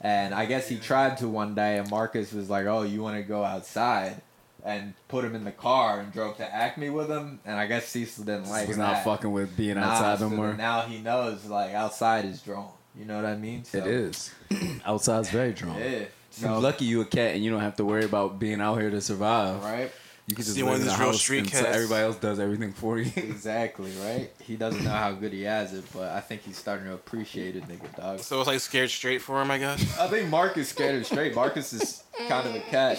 And 0.00 0.34
I 0.34 0.46
guess 0.46 0.68
he 0.68 0.76
tried 0.78 1.18
to 1.18 1.28
one 1.28 1.54
day, 1.54 1.78
and 1.78 1.88
Marcus 1.90 2.32
was 2.32 2.50
like, 2.50 2.66
"Oh, 2.66 2.82
you 2.82 3.02
want 3.02 3.16
to 3.16 3.22
go 3.22 3.44
outside?" 3.44 4.20
And 4.64 4.94
put 5.08 5.24
him 5.24 5.34
in 5.34 5.44
the 5.44 5.52
car 5.52 6.00
and 6.00 6.12
drove 6.12 6.36
to 6.38 6.54
Acme 6.54 6.88
with 6.90 7.08
him. 7.10 7.40
And 7.44 7.56
I 7.56 7.66
guess 7.66 7.86
Cecil 7.88 8.24
didn't 8.24 8.48
like 8.48 8.66
was 8.68 8.76
that. 8.76 8.82
not 8.94 9.04
fucking 9.04 9.30
with 9.30 9.56
being 9.56 9.74
Nah, 9.76 9.82
outside 9.84 10.18
so 10.20 10.28
no 10.28 10.36
more. 10.36 10.54
Now 10.54 10.82
he 10.82 10.98
knows 11.00 11.44
like 11.46 11.74
outside 11.74 12.24
is 12.24 12.40
drawn. 12.42 12.70
You 12.98 13.04
know 13.04 13.16
what 13.16 13.24
I 13.26 13.36
mean? 13.36 13.64
So, 13.64 13.78
It 13.78 13.86
is. 13.86 14.32
Outside's 14.86 15.30
very 15.30 15.52
drawn. 15.52 15.78
Yeah. 15.78 15.88
You're 15.90 16.06
So, 16.30 16.58
lucky 16.60 16.84
you 16.84 17.00
a 17.00 17.04
cat 17.04 17.34
and 17.34 17.42
you 17.44 17.50
don't 17.50 17.60
have 17.60 17.76
to 17.76 17.84
worry 17.84 18.04
about 18.04 18.38
being 18.38 18.60
out 18.60 18.76
here 18.80 18.90
to 18.90 19.00
survive. 19.00 19.62
right? 19.64 19.90
You 20.28 20.36
can 20.36 20.44
just 20.44 20.54
See, 20.56 20.62
live 20.62 20.66
one 20.70 20.74
of 20.76 20.80
in 20.82 20.86
the 20.86 20.90
these 20.92 21.00
real 21.00 21.08
house 21.08 21.20
street 21.20 21.38
and 21.40 21.50
so 21.50 21.62
cats. 21.64 21.74
everybody 21.76 22.02
else 22.04 22.16
does 22.16 22.38
everything 22.38 22.72
for 22.72 22.98
you. 22.98 23.10
Exactly, 23.16 23.90
right? 24.04 24.30
He 24.40 24.56
doesn't 24.56 24.84
know 24.84 24.90
how 24.90 25.12
good 25.12 25.32
he 25.32 25.42
has 25.42 25.72
it, 25.74 25.84
but 25.92 26.10
I 26.12 26.20
think 26.20 26.42
he's 26.42 26.56
starting 26.56 26.86
to 26.86 26.94
appreciate 26.94 27.56
it, 27.56 27.64
nigga, 27.68 27.96
dog. 27.96 28.20
So 28.20 28.38
it's 28.40 28.46
like 28.46 28.60
scared 28.60 28.90
straight 28.90 29.20
for 29.20 29.42
him, 29.42 29.50
I 29.50 29.58
guess. 29.58 29.98
I 29.98 30.06
think 30.08 30.28
Marcus 30.30 30.68
scared 30.68 30.94
him 30.94 31.04
straight. 31.04 31.34
Marcus 31.34 31.72
is 31.72 32.04
kind 32.28 32.48
of 32.48 32.54
a 32.54 32.60
cat 32.60 32.98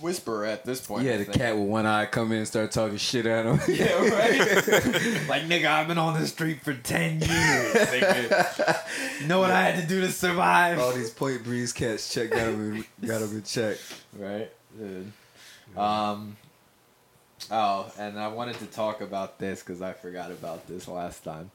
whisperer 0.00 0.44
at 0.44 0.64
this 0.64 0.84
point. 0.86 1.04
yeah, 1.04 1.14
I 1.14 1.16
the 1.18 1.24
think. 1.24 1.36
cat 1.38 1.56
with 1.56 1.66
one 1.66 1.86
eye 1.86 2.06
come 2.06 2.30
in 2.32 2.38
and 2.38 2.46
start 2.46 2.70
talking 2.70 2.98
shit 2.98 3.26
at 3.26 3.46
him. 3.46 3.58
Yeah, 3.68 3.92
right. 3.98 5.28
like 5.28 5.42
nigga, 5.48 5.66
I've 5.66 5.88
been 5.88 5.98
on 5.98 6.20
the 6.20 6.26
street 6.26 6.62
for 6.62 6.72
ten 6.74 7.20
years. 7.20 7.92
You 9.20 9.26
know 9.26 9.40
what 9.40 9.50
I 9.50 9.62
had 9.70 9.80
to 9.82 9.88
do 9.88 10.00
to 10.02 10.10
survive? 10.10 10.78
All 10.78 10.92
these 10.92 11.10
Point 11.10 11.42
Breeze 11.42 11.72
cats 11.72 12.12
check 12.14 12.30
got 12.30 12.40
him 12.48 12.84
in, 13.02 13.06
got 13.08 13.22
him 13.22 13.36
in 13.36 13.42
check. 13.42 13.78
Right, 14.16 14.50
dude. 14.78 15.10
Um. 15.76 16.36
Oh, 17.50 17.90
and 17.98 18.18
I 18.18 18.28
wanted 18.28 18.58
to 18.60 18.66
talk 18.66 19.00
about 19.00 19.38
this 19.38 19.60
because 19.60 19.82
I 19.82 19.92
forgot 19.92 20.30
about 20.30 20.66
this 20.66 20.88
last 20.88 21.24
time. 21.24 21.50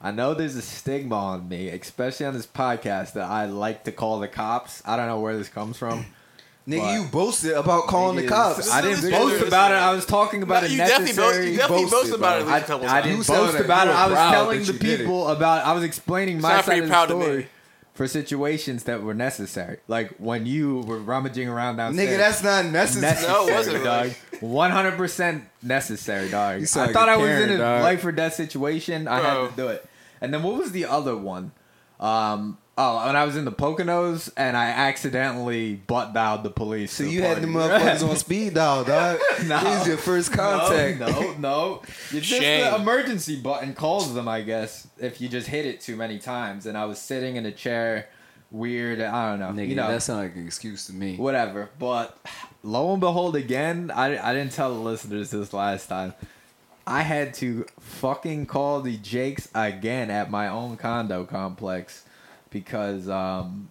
I 0.00 0.10
know 0.10 0.34
there's 0.34 0.56
a 0.56 0.62
stigma 0.62 1.14
on 1.16 1.48
me, 1.48 1.68
especially 1.68 2.26
on 2.26 2.34
this 2.34 2.46
podcast, 2.46 3.12
that 3.14 3.28
I 3.30 3.46
like 3.46 3.84
to 3.84 3.92
call 3.92 4.20
the 4.20 4.28
cops. 4.28 4.82
I 4.84 4.96
don't 4.96 5.06
know 5.06 5.20
where 5.20 5.36
this 5.36 5.48
comes 5.48 5.76
from. 5.78 6.06
Nigga, 6.68 6.80
But- 6.80 6.92
you 6.94 7.04
boasted 7.10 7.52
about 7.52 7.86
calling 7.88 8.16
the 8.16 8.26
cops. 8.26 8.70
I 8.70 8.80
didn't 8.80 9.10
boast 9.10 9.46
about 9.46 9.70
it. 9.70 9.74
I 9.74 9.94
was 9.94 10.06
talking 10.06 10.42
about 10.42 10.62
No, 10.62 10.68
a 10.68 10.70
you 10.72 10.76
definitely 10.78 11.14
boast, 11.14 11.42
you 11.42 11.56
definitely 11.56 11.84
boasted 11.84 12.10
boast 12.10 12.14
about 12.14 12.40
it 12.40 12.46
at 12.46 12.46
about 12.46 12.48
least 12.48 12.54
I, 12.54 12.58
a 12.58 12.66
couple 12.66 12.88
I 12.88 13.02
didn't 13.02 13.18
You 13.18 13.24
boast 13.24 13.60
about 13.60 13.86
it. 13.88 13.90
I 13.90 14.06
was 14.06 14.18
telling 14.18 14.58
the 14.60 14.66
you 14.72 14.72
it. 14.94 14.98
people 14.98 15.28
about. 15.28 15.64
I 15.66 15.72
was 15.74 15.82
explaining 15.84 16.40
my 16.40 16.52
Sound 16.52 16.64
side 16.64 16.78
of 16.78 16.84
the 16.84 16.90
proud 16.90 17.10
of 17.10 17.18
me. 17.18 17.24
story 17.24 17.48
for 17.94 18.08
situations 18.08 18.84
that 18.84 19.02
were 19.02 19.14
necessary, 19.14 19.78
like 19.88 20.14
when 20.18 20.46
you 20.46 20.80
were 20.80 20.98
rummaging 20.98 21.48
around 21.48 21.76
downstairs. 21.76 22.10
Nigga, 22.10 22.16
that's 22.18 22.42
not 22.42 22.66
necessary. 22.66 23.12
necessary, 23.12 23.32
No, 23.32 23.48
it 23.48 23.52
wasn't, 23.54 23.84
dog. 23.84 24.06
like- 24.06 24.40
One 24.42 24.70
hundred 24.72 24.96
percent 24.96 25.44
necessary, 25.62 26.28
dog. 26.28 26.56
I 26.56 26.58
like 26.80 26.92
thought 26.92 27.08
I 27.08 27.16
was 27.16 27.26
Karen, 27.28 27.50
in 27.50 27.54
a 27.54 27.58
dog. 27.58 27.82
life 27.82 28.04
or 28.04 28.10
death 28.12 28.34
situation. 28.34 29.06
I 29.08 29.20
had 29.20 29.48
to 29.50 29.56
do 29.56 29.68
it. 29.68 29.86
And 30.20 30.34
then 30.34 30.42
what 30.42 30.56
was 30.56 30.72
the 30.72 30.86
other 30.86 31.16
one? 31.16 31.52
Um, 32.00 32.58
oh, 32.76 33.06
when 33.06 33.16
I 33.16 33.24
was 33.24 33.36
in 33.36 33.44
the 33.44 33.52
Poconos 33.52 34.30
and 34.36 34.56
I 34.56 34.66
accidentally 34.70 35.74
butt 35.74 36.12
dialed 36.12 36.42
the 36.42 36.50
police. 36.50 36.92
So 36.92 37.04
to 37.04 37.10
a 37.10 37.12
you 37.12 37.22
had 37.22 37.40
the 37.42 37.46
motherfuckers 37.46 38.08
on 38.08 38.16
speed 38.16 38.54
dial, 38.54 38.84
dog. 38.84 39.18
No. 39.44 39.60
This 39.62 39.82
is 39.82 39.88
your 39.88 39.96
first 39.98 40.32
contact. 40.32 41.00
No, 41.00 41.06
no, 41.06 41.34
no. 41.38 41.82
You 42.10 42.20
just 42.20 42.40
Shame. 42.40 42.70
the 42.70 42.76
emergency 42.76 43.36
button 43.36 43.74
calls 43.74 44.14
them, 44.14 44.26
I 44.26 44.40
guess, 44.40 44.86
if 44.98 45.20
you 45.20 45.28
just 45.28 45.48
hit 45.48 45.66
it 45.66 45.80
too 45.80 45.96
many 45.96 46.18
times. 46.18 46.66
And 46.66 46.78
I 46.78 46.86
was 46.86 46.98
sitting 46.98 47.36
in 47.36 47.44
a 47.44 47.52
chair, 47.52 48.08
weird. 48.50 49.00
I 49.00 49.30
don't 49.30 49.40
know. 49.40 49.62
Nigga, 49.62 49.68
you 49.68 49.74
know, 49.74 49.88
that 49.88 50.02
sounds 50.02 50.22
like 50.22 50.36
an 50.36 50.46
excuse 50.46 50.86
to 50.86 50.94
me. 50.94 51.16
whatever. 51.16 51.68
But 51.78 52.16
lo 52.62 52.92
and 52.92 53.00
behold, 53.00 53.36
again, 53.36 53.90
I, 53.94 54.16
I 54.30 54.32
didn't 54.32 54.52
tell 54.52 54.72
the 54.72 54.80
listeners 54.80 55.30
this 55.30 55.52
last 55.52 55.88
time. 55.88 56.14
I 56.86 57.02
had 57.02 57.34
to 57.34 57.66
fucking 57.80 58.46
call 58.46 58.80
the 58.80 58.96
Jakes 58.96 59.48
again 59.54 60.10
at 60.10 60.30
my 60.30 60.48
own 60.48 60.76
condo 60.76 61.24
complex 61.24 62.04
because 62.54 63.08
um, 63.08 63.70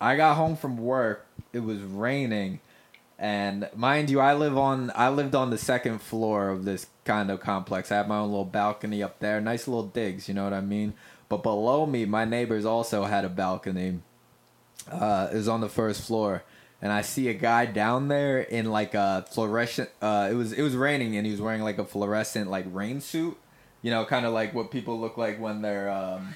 I 0.00 0.16
got 0.16 0.34
home 0.34 0.56
from 0.56 0.78
work. 0.78 1.26
It 1.52 1.60
was 1.60 1.78
raining, 1.78 2.58
and 3.18 3.68
mind 3.76 4.08
you, 4.10 4.18
I 4.18 4.32
live 4.32 4.56
on 4.56 4.90
I 4.96 5.10
lived 5.10 5.36
on 5.36 5.50
the 5.50 5.58
second 5.58 6.00
floor 6.00 6.48
of 6.48 6.64
this 6.64 6.86
condo 7.04 7.36
complex. 7.36 7.92
I 7.92 7.96
have 7.96 8.08
my 8.08 8.16
own 8.16 8.30
little 8.30 8.46
balcony 8.46 9.02
up 9.02 9.20
there, 9.20 9.40
nice 9.40 9.68
little 9.68 9.86
digs. 9.86 10.26
You 10.26 10.34
know 10.34 10.44
what 10.44 10.54
I 10.54 10.62
mean? 10.62 10.94
But 11.28 11.42
below 11.42 11.86
me, 11.86 12.06
my 12.06 12.24
neighbors 12.24 12.64
also 12.64 13.04
had 13.04 13.26
a 13.26 13.28
balcony. 13.28 14.00
Uh, 14.90 15.28
it 15.30 15.36
was 15.36 15.48
on 15.48 15.60
the 15.60 15.68
first 15.68 16.02
floor, 16.02 16.42
and 16.80 16.90
I 16.90 17.02
see 17.02 17.28
a 17.28 17.34
guy 17.34 17.66
down 17.66 18.08
there 18.08 18.40
in 18.40 18.70
like 18.70 18.94
a 18.94 19.26
fluorescent. 19.30 19.90
Uh, 20.00 20.28
it 20.30 20.34
was 20.34 20.54
it 20.54 20.62
was 20.62 20.74
raining, 20.74 21.14
and 21.16 21.26
he 21.26 21.32
was 21.32 21.42
wearing 21.42 21.62
like 21.62 21.78
a 21.78 21.84
fluorescent 21.84 22.50
like 22.50 22.64
rain 22.70 23.02
suit. 23.02 23.36
You 23.82 23.90
know, 23.90 24.06
kind 24.06 24.24
of 24.24 24.32
like 24.32 24.54
what 24.54 24.70
people 24.70 24.98
look 24.98 25.18
like 25.18 25.38
when 25.38 25.60
they're 25.60 25.90
um, 25.90 26.34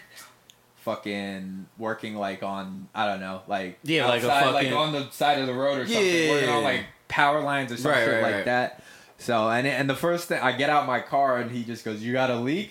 fucking 0.87 1.67
working 1.79 2.15
like 2.15 2.43
on 2.45 2.89
I 2.95 3.07
don't 3.07 3.21
know, 3.21 3.43
like 3.49 3.79
Yeah, 3.83 4.07
like 4.07 4.23
a 4.23 4.29
fucking- 4.29 4.53
like 4.55 4.73
on 4.73 4.93
the 4.93 5.11
side 5.11 5.39
of 5.41 5.47
the 5.49 5.55
road 5.55 5.79
or 5.81 5.87
something, 5.87 6.05
Yeah. 6.07 6.31
working 6.31 6.49
on 6.49 6.63
like 6.63 6.85
power 7.09 7.41
lines 7.41 7.73
or 7.73 7.77
something 7.77 8.01
Right, 8.01 8.13
right, 8.15 8.23
like 8.23 8.35
right. 8.37 8.45
that. 8.47 8.83
So 9.19 9.49
and 9.51 9.67
and 9.67 9.91
the 9.91 9.97
first 9.97 10.29
thing 10.29 10.41
I 10.41 10.53
get 10.53 10.71
out 10.71 10.87
my 10.87 11.01
car 11.01 11.39
and 11.39 11.51
he 11.51 11.65
just 11.65 11.85
goes, 11.85 12.03
"You 12.03 12.13
got 12.13 12.31
a 12.31 12.37
leak?" 12.37 12.71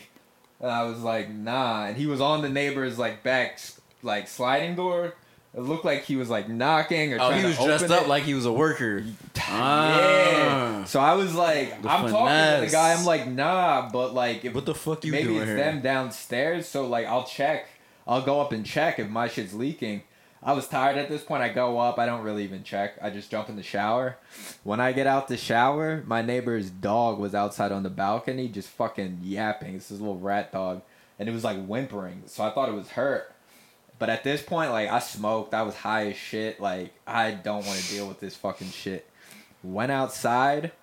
And 0.61 0.71
I 0.71 0.83
was 0.83 0.99
like, 1.01 1.29
"Nah." 1.29 1.85
And 1.87 1.97
he 1.97 2.05
was 2.07 2.21
on 2.21 2.41
the 2.41 2.49
neighbor's 2.49 2.97
like 2.97 3.21
back 3.23 3.59
like 4.01 4.27
sliding 4.27 4.75
door. 4.75 5.13
It 5.57 5.61
looked 5.61 5.85
like 5.85 6.03
he 6.03 6.15
was 6.17 6.29
like 6.29 6.49
knocking 6.49 7.13
or 7.13 7.17
Oh, 7.21 7.31
he 7.31 7.45
was 7.45 7.57
dressed 7.57 7.89
up 7.89 8.03
it. 8.03 8.07
like 8.09 8.23
he 8.23 8.33
was 8.33 8.45
a 8.45 8.51
worker. 8.51 9.03
Yeah. 9.35 9.41
Ah. 9.47 10.83
So 10.85 10.99
I 10.99 11.13
was 11.13 11.33
like, 11.33 11.81
The 11.81 11.89
I'm 11.89 12.09
talking 12.11 12.59
to 12.61 12.65
the 12.65 12.71
guy. 12.71 12.93
I'm 12.93 13.05
like, 13.05 13.25
nah, 13.27 13.89
but 13.91 14.13
like, 14.13 14.43
if 14.45 14.53
What 14.53 14.65
the 14.65 14.75
fuck 14.75 15.03
you 15.05 15.11
maybe 15.11 15.27
doing 15.29 15.37
it's 15.39 15.47
here? 15.47 15.55
them 15.57 15.81
downstairs. 15.81 16.67
So 16.67 16.85
like, 16.87 17.05
I'll 17.07 17.23
check. 17.25 17.67
I'll 18.07 18.21
go 18.21 18.41
up 18.41 18.51
and 18.51 18.65
check 18.65 18.99
if 18.99 19.09
my 19.09 19.27
shit's 19.27 19.53
leaking. 19.53 20.03
I 20.43 20.53
was 20.53 20.67
tired 20.67 20.97
at 20.97 21.09
this 21.09 21.23
point. 21.23 21.41
I 21.41 21.49
go 21.49 21.79
up. 21.79 21.97
I 21.97 22.05
don't 22.05 22.21
really 22.21 22.43
even 22.43 22.63
check. 22.63 22.99
I 23.01 23.09
just 23.09 23.31
jump 23.31 23.49
in 23.49 23.55
the 23.55 23.63
shower. 23.63 24.17
When 24.63 24.79
I 24.79 24.91
get 24.91 25.07
out 25.07 25.27
the 25.27 25.37
shower, 25.37 26.03
my 26.05 26.21
neighbor's 26.21 26.69
dog 26.69 27.17
was 27.17 27.33
outside 27.33 27.71
on 27.71 27.81
the 27.81 27.89
balcony, 27.89 28.47
just 28.47 28.69
fucking 28.69 29.21
yapping. 29.23 29.75
It's 29.75 29.89
this 29.89 29.99
little 29.99 30.19
rat 30.19 30.51
dog, 30.51 30.83
and 31.17 31.27
it 31.27 31.31
was 31.31 31.43
like 31.43 31.65
whimpering. 31.65 32.23
So 32.27 32.43
I 32.43 32.51
thought 32.51 32.69
it 32.69 32.75
was 32.75 32.89
hurt. 32.89 33.33
But 33.97 34.09
at 34.09 34.23
this 34.23 34.43
point, 34.43 34.71
like 34.71 34.89
I 34.89 34.99
smoked, 34.99 35.55
I 35.55 35.63
was 35.63 35.75
high 35.75 36.09
as 36.09 36.15
shit. 36.17 36.59
Like 36.59 36.93
I 37.07 37.31
don't 37.31 37.65
want 37.65 37.79
to 37.79 37.89
deal 37.89 38.07
with 38.07 38.19
this 38.19 38.35
fucking 38.35 38.69
shit. 38.69 39.09
Went 39.63 39.91
outside, 39.91 40.73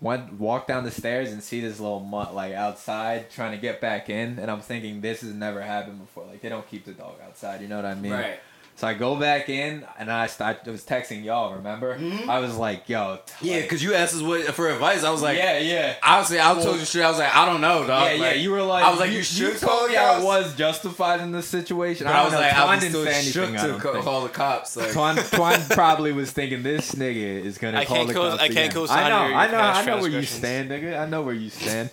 went 0.00 0.34
walked 0.34 0.68
down 0.68 0.84
the 0.84 0.90
stairs 0.90 1.32
and 1.32 1.42
see 1.42 1.60
this 1.60 1.80
little 1.80 2.00
mutt 2.00 2.34
like 2.34 2.52
outside 2.52 3.30
trying 3.30 3.52
to 3.52 3.58
get 3.58 3.80
back 3.80 4.10
in, 4.10 4.38
and 4.38 4.50
I'm 4.50 4.60
thinking 4.60 5.00
this 5.00 5.20
has 5.22 5.32
never 5.32 5.60
happened 5.60 6.00
before. 6.00 6.24
Like 6.26 6.40
they 6.40 6.48
don't 6.48 6.66
keep 6.68 6.84
the 6.84 6.92
dog 6.92 7.16
outside, 7.24 7.60
you 7.60 7.68
know 7.68 7.76
what 7.76 7.84
I 7.84 7.94
mean? 7.94 8.12
Right. 8.12 8.40
So 8.76 8.88
I 8.88 8.94
go 8.94 9.14
back 9.14 9.48
in 9.48 9.86
and 10.00 10.10
I 10.10 10.26
start, 10.26 10.58
I 10.66 10.70
was 10.70 10.84
texting 10.84 11.22
y'all. 11.22 11.54
Remember? 11.54 11.96
Mm-hmm. 11.96 12.28
I 12.28 12.40
was 12.40 12.56
like, 12.56 12.88
"Yo, 12.88 13.20
t- 13.24 13.50
Yeah, 13.52 13.60
because 13.60 13.84
you 13.84 13.94
asked 13.94 14.16
us 14.16 14.20
what 14.22 14.42
for 14.46 14.68
advice. 14.68 15.04
I 15.04 15.10
was 15.10 15.22
like, 15.22 15.38
yeah, 15.38 15.58
yeah." 15.58 15.94
Honestly, 16.02 16.40
I 16.40 16.52
Well- 16.54 16.64
told 16.64 16.78
you 16.80 16.84
straight. 16.84 17.04
I 17.04 17.08
was 17.10 17.20
like, 17.20 17.34
I 17.36 17.46
don't 17.46 17.60
know, 17.60 17.86
dog. 17.86 18.02
yeah, 18.08 18.14
yeah, 18.14 18.32
you 18.32 18.50
were 18.50 18.62
like, 18.62 18.82
I 18.84 18.90
was 18.90 18.98
like, 18.98 19.12
you, 19.12 19.22
should 19.22 19.58
told 19.60 19.70
call 19.70 19.88
me 19.88 19.96
I 19.96 20.18
was 20.20 20.56
justified 20.56 21.20
in 21.20 21.30
this 21.30 21.46
situation. 21.46 22.06
But 22.08 22.16
I 22.16 22.18
I 22.18 22.24
was 22.24 22.32
was 22.32 22.40
like, 22.40 22.52
like, 22.52 22.60
I 22.60 22.64
was 22.74 22.80
didn't 22.80 22.92
still 22.94 23.04
say 23.04 23.22
shook 23.30 23.42
anything. 23.50 23.58
I 23.60 23.62
to 23.62 23.68
don't 23.68 23.80
co- 23.80 24.02
call 24.02 24.22
the 24.24 24.28
cops. 24.30 24.76
Like, 24.76 24.88
Twan, 24.88 25.14
Twan 25.18 25.70
probably 25.74 26.12
was 26.12 26.32
thinking 26.32 26.64
this 26.64 26.96
nigga 26.96 27.44
is 27.44 27.58
gonna 27.58 27.78
I 27.78 27.84
call 27.84 28.06
the 28.06 28.12
co- 28.12 28.30
cops 28.30 28.42
I 28.42 28.48
can't 28.48 28.58
again. 28.58 28.70
co-sign 28.72 29.04
I 29.04 29.08
know, 29.08 29.20
your- 29.20 29.28
your 29.30 29.38
I 29.38 29.50
know, 29.52 29.58
I 29.58 29.84
know 29.84 30.00
where 30.02 30.10
you 30.10 30.22
stand, 30.22 30.70
nigga. 30.70 30.98
I 31.00 31.06
know 31.06 31.22
where 31.22 31.34
you 31.34 31.48
stand. 31.50 31.90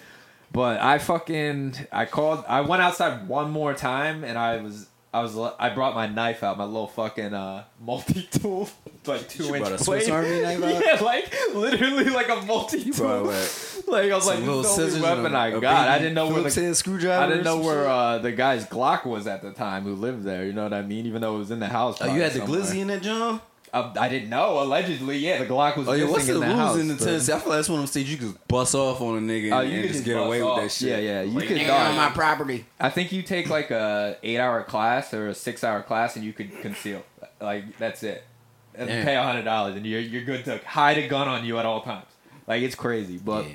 But 0.51 0.81
I 0.81 0.97
fucking, 0.97 1.75
I 1.93 2.05
called, 2.05 2.43
I 2.47 2.61
went 2.61 2.81
outside 2.81 3.27
one 3.27 3.51
more 3.51 3.73
time, 3.75 4.23
and 4.25 4.37
I 4.37 4.57
was, 4.57 4.87
I 5.13 5.21
was, 5.21 5.37
I 5.59 5.69
brought 5.69 5.93
my 5.93 6.07
knife 6.07 6.41
out, 6.41 6.57
my 6.57 6.63
little 6.63 6.87
fucking 6.87 7.33
uh, 7.33 7.65
multi 7.81 8.27
tool, 8.31 8.69
like 9.05 9.27
two 9.27 9.43
You 9.43 9.55
inch 9.55 9.67
a 9.67 9.77
Swiss. 9.77 10.07
Army 10.09 10.41
knife 10.41 10.63
out? 10.63 10.83
Yeah, 10.85 11.03
like 11.03 11.33
literally 11.53 12.05
like 12.05 12.29
a 12.29 12.41
multi 12.45 12.91
tool. 12.91 13.33
Like 13.87 14.11
I 14.11 14.15
was 14.15 14.27
like, 14.27 14.37
Some 14.37 14.45
this 14.45 14.77
little 14.77 14.79
is 14.79 14.93
the 15.01 15.09
only 15.09 15.23
weapon 15.23 15.35
I 15.35 15.59
got. 15.59 15.89
I 15.89 15.97
didn't 15.97 16.13
know 16.13 16.29
where 16.31 16.43
the 16.43 16.75
screwdriver. 16.75 17.23
I 17.23 17.27
didn't 17.27 17.43
know 17.43 17.59
where 17.59 17.89
uh, 17.89 18.19
the 18.19 18.31
guy's 18.31 18.65
Glock 18.65 19.05
was 19.05 19.27
at 19.27 19.41
the 19.41 19.51
time 19.51 19.83
who 19.83 19.95
lived 19.95 20.23
there. 20.23 20.45
You 20.45 20.53
know 20.53 20.63
what 20.63 20.71
I 20.71 20.81
mean? 20.83 21.05
Even 21.07 21.21
though 21.21 21.35
it 21.35 21.39
was 21.39 21.51
in 21.51 21.59
the 21.59 21.67
house. 21.67 21.97
Oh, 21.99 22.13
you 22.13 22.21
had 22.21 22.31
the 22.31 22.39
glizzy 22.41 22.77
in 22.79 22.87
that, 22.87 23.01
John? 23.01 23.41
Uh, 23.73 23.93
I 23.97 24.09
didn't 24.09 24.29
know. 24.29 24.61
Allegedly, 24.61 25.17
yeah, 25.19 25.37
the 25.39 25.45
Glock 25.45 25.77
was 25.77 25.87
Oh 25.87 25.93
yeah, 25.93 26.03
what's 26.05 26.25
the 26.27 26.33
in 26.35 26.39
the 26.41 26.45
rules 26.47 26.57
house. 26.59 26.77
in 26.77 26.87
the 26.89 26.93
but- 26.95 27.03
Tennessee? 27.05 27.31
I 27.31 27.39
feel 27.39 27.49
like 27.49 27.57
that's 27.59 27.69
one 27.69 27.79
of 27.79 27.83
them 27.83 27.87
states 27.87 28.09
you 28.09 28.17
could 28.17 28.47
bust 28.47 28.75
off 28.75 28.99
on 28.99 29.17
a 29.17 29.21
nigga 29.21 29.51
Oh, 29.53 29.59
and, 29.61 29.69
you 29.69 29.75
and 29.79 29.83
just 29.83 29.93
just 29.93 30.05
get 30.05 30.17
away 30.17 30.41
bust 30.41 30.55
with 30.55 30.63
that 30.63 30.71
shit. 30.71 31.03
Yeah, 31.03 31.11
yeah, 31.13 31.21
you 31.21 31.39
Like, 31.39 31.47
could 31.47 31.69
on 31.69 31.95
my 31.95 32.09
property. 32.09 32.65
I 32.79 32.89
think 32.89 33.11
you 33.13 33.21
take 33.23 33.49
like 33.49 33.71
a 33.71 34.17
eight 34.23 34.39
hour 34.39 34.61
class 34.63 35.13
or 35.13 35.29
a 35.29 35.33
six 35.33 35.63
hour 35.63 35.81
class 35.83 36.17
and 36.17 36.25
you 36.25 36.33
could 36.33 36.51
conceal. 36.61 37.03
Like 37.39 37.77
that's 37.77 38.03
it. 38.03 38.23
And 38.75 38.89
Damn. 38.89 39.05
pay 39.05 39.15
a 39.15 39.23
hundred 39.23 39.43
dollars 39.45 39.75
and 39.77 39.85
you're 39.85 40.01
you're 40.01 40.23
good 40.23 40.43
to 40.45 40.57
hide 40.65 40.97
a 40.97 41.07
gun 41.07 41.27
on 41.29 41.45
you 41.45 41.57
at 41.57 41.65
all 41.65 41.81
times. 41.81 42.07
Like 42.47 42.63
it's 42.63 42.75
crazy. 42.75 43.17
But 43.23 43.45
Yeah. 43.45 43.51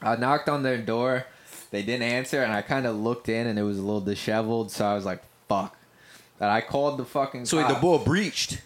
I 0.00 0.16
knocked 0.16 0.48
on 0.48 0.62
their 0.62 0.78
door. 0.78 1.26
They 1.70 1.82
didn't 1.82 2.02
answer, 2.02 2.42
and 2.42 2.52
I 2.52 2.60
kind 2.60 2.86
of 2.86 2.96
looked 2.96 3.28
in, 3.30 3.46
and 3.46 3.58
it 3.58 3.62
was 3.62 3.78
a 3.78 3.82
little 3.82 4.00
disheveled. 4.02 4.70
So 4.70 4.84
I 4.84 4.94
was 4.94 5.04
like, 5.06 5.22
"Fuck!" 5.48 5.74
And 6.40 6.50
I 6.50 6.60
called 6.60 6.98
the 6.98 7.04
fucking. 7.06 7.46
So 7.46 7.56
wait, 7.56 7.62
the 7.68 7.74
cops. 7.74 7.80
boy 7.80 7.98
breached. 7.98 8.60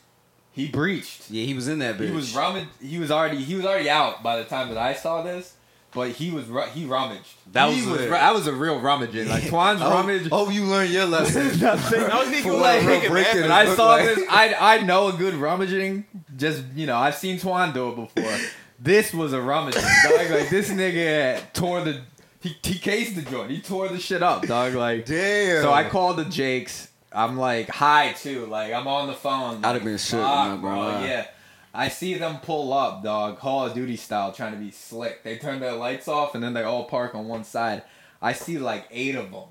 He 0.56 0.66
breached. 0.68 1.30
Yeah, 1.30 1.44
he 1.44 1.54
was 1.54 1.68
in 1.68 1.78
that 1.78 1.96
bitch. 1.98 2.06
He 2.08 2.12
was 2.12 2.34
rummaged. 2.34 2.68
He 2.82 2.98
was 2.98 3.12
already 3.12 3.36
he 3.36 3.54
was 3.54 3.64
already 3.64 3.88
out 3.88 4.22
by 4.24 4.38
the 4.38 4.44
time 4.44 4.68
that 4.70 4.78
I 4.78 4.94
saw 4.94 5.22
this. 5.22 5.52
But 5.92 6.10
he 6.10 6.30
was 6.30 6.44
ru- 6.46 6.66
he 6.74 6.84
rummaged. 6.84 7.28
That 7.52 7.70
he 7.72 7.80
was 7.86 7.98
was 8.00 8.08
that 8.10 8.34
was 8.34 8.46
a 8.46 8.52
real 8.52 8.80
rummaging. 8.80 9.28
Like 9.28 9.44
Twan's 9.44 9.80
Oh, 9.80 9.90
rummage. 9.90 10.28
Oh, 10.32 10.50
you 10.50 10.64
learned 10.64 10.90
your 10.92 11.06
lesson. 11.06 11.58
Nothing. 11.60 12.00
That 12.08 12.18
was 12.18 12.28
me 12.30 12.40
For 12.42 12.48
going 12.50 12.60
what 12.60 12.74
like, 12.76 12.80
real 12.80 12.90
making 12.96 13.10
break 13.10 13.26
mad- 13.28 13.36
it 13.36 13.42
When 13.42 13.50
I 13.52 13.74
saw 13.74 13.86
like- 13.88 14.04
this, 14.06 14.24
I 14.28 14.54
I 14.78 14.82
know 14.82 15.08
a 15.08 15.12
good 15.12 15.34
rummaging. 15.34 16.04
Just 16.36 16.64
you 16.74 16.86
know, 16.86 16.96
I've 16.96 17.14
seen 17.14 17.38
Twan 17.38 17.72
do 17.72 17.90
it 17.90 17.96
before. 18.14 18.36
This 18.78 19.14
was 19.14 19.32
a 19.32 19.40
rummaging, 19.40 19.80
dog. 19.82 20.30
Like 20.30 20.48
this 20.56 20.68
nigga 20.70 21.40
tore 21.54 21.80
the 21.82 22.02
he, 22.40 22.54
he 22.62 22.78
cased 22.78 23.14
the 23.16 23.22
joint. 23.22 23.50
He 23.50 23.60
tore 23.62 23.88
the 23.88 23.98
shit 23.98 24.22
up, 24.22 24.46
dog. 24.46 24.74
Like 24.74 25.06
Damn. 25.06 25.62
so, 25.62 25.72
I 25.72 25.84
called 25.84 26.18
the 26.18 26.24
Jakes. 26.26 26.88
I'm 27.16 27.36
like 27.36 27.68
hi 27.70 28.12
too. 28.12 28.46
Like 28.46 28.72
I'm 28.72 28.86
on 28.86 29.06
the 29.08 29.14
phone. 29.14 29.64
I'd 29.64 29.74
have 29.74 29.84
been 29.84 29.98
shook, 29.98 30.20
Fuck, 30.22 30.60
bro. 30.60 31.00
Yeah. 31.00 31.26
I 31.74 31.88
see 31.88 32.14
them 32.14 32.38
pull 32.42 32.72
up, 32.72 33.02
dog, 33.02 33.38
Call 33.38 33.66
of 33.66 33.74
Duty 33.74 33.96
style, 33.96 34.32
trying 34.32 34.52
to 34.52 34.58
be 34.58 34.70
slick. 34.70 35.22
They 35.24 35.36
turn 35.36 35.60
their 35.60 35.74
lights 35.74 36.08
off 36.08 36.34
and 36.34 36.42
then 36.42 36.54
they 36.54 36.62
all 36.62 36.84
park 36.84 37.14
on 37.14 37.28
one 37.28 37.44
side. 37.44 37.82
I 38.22 38.32
see 38.32 38.58
like 38.58 38.86
eight 38.90 39.14
of 39.14 39.30
them. 39.30 39.44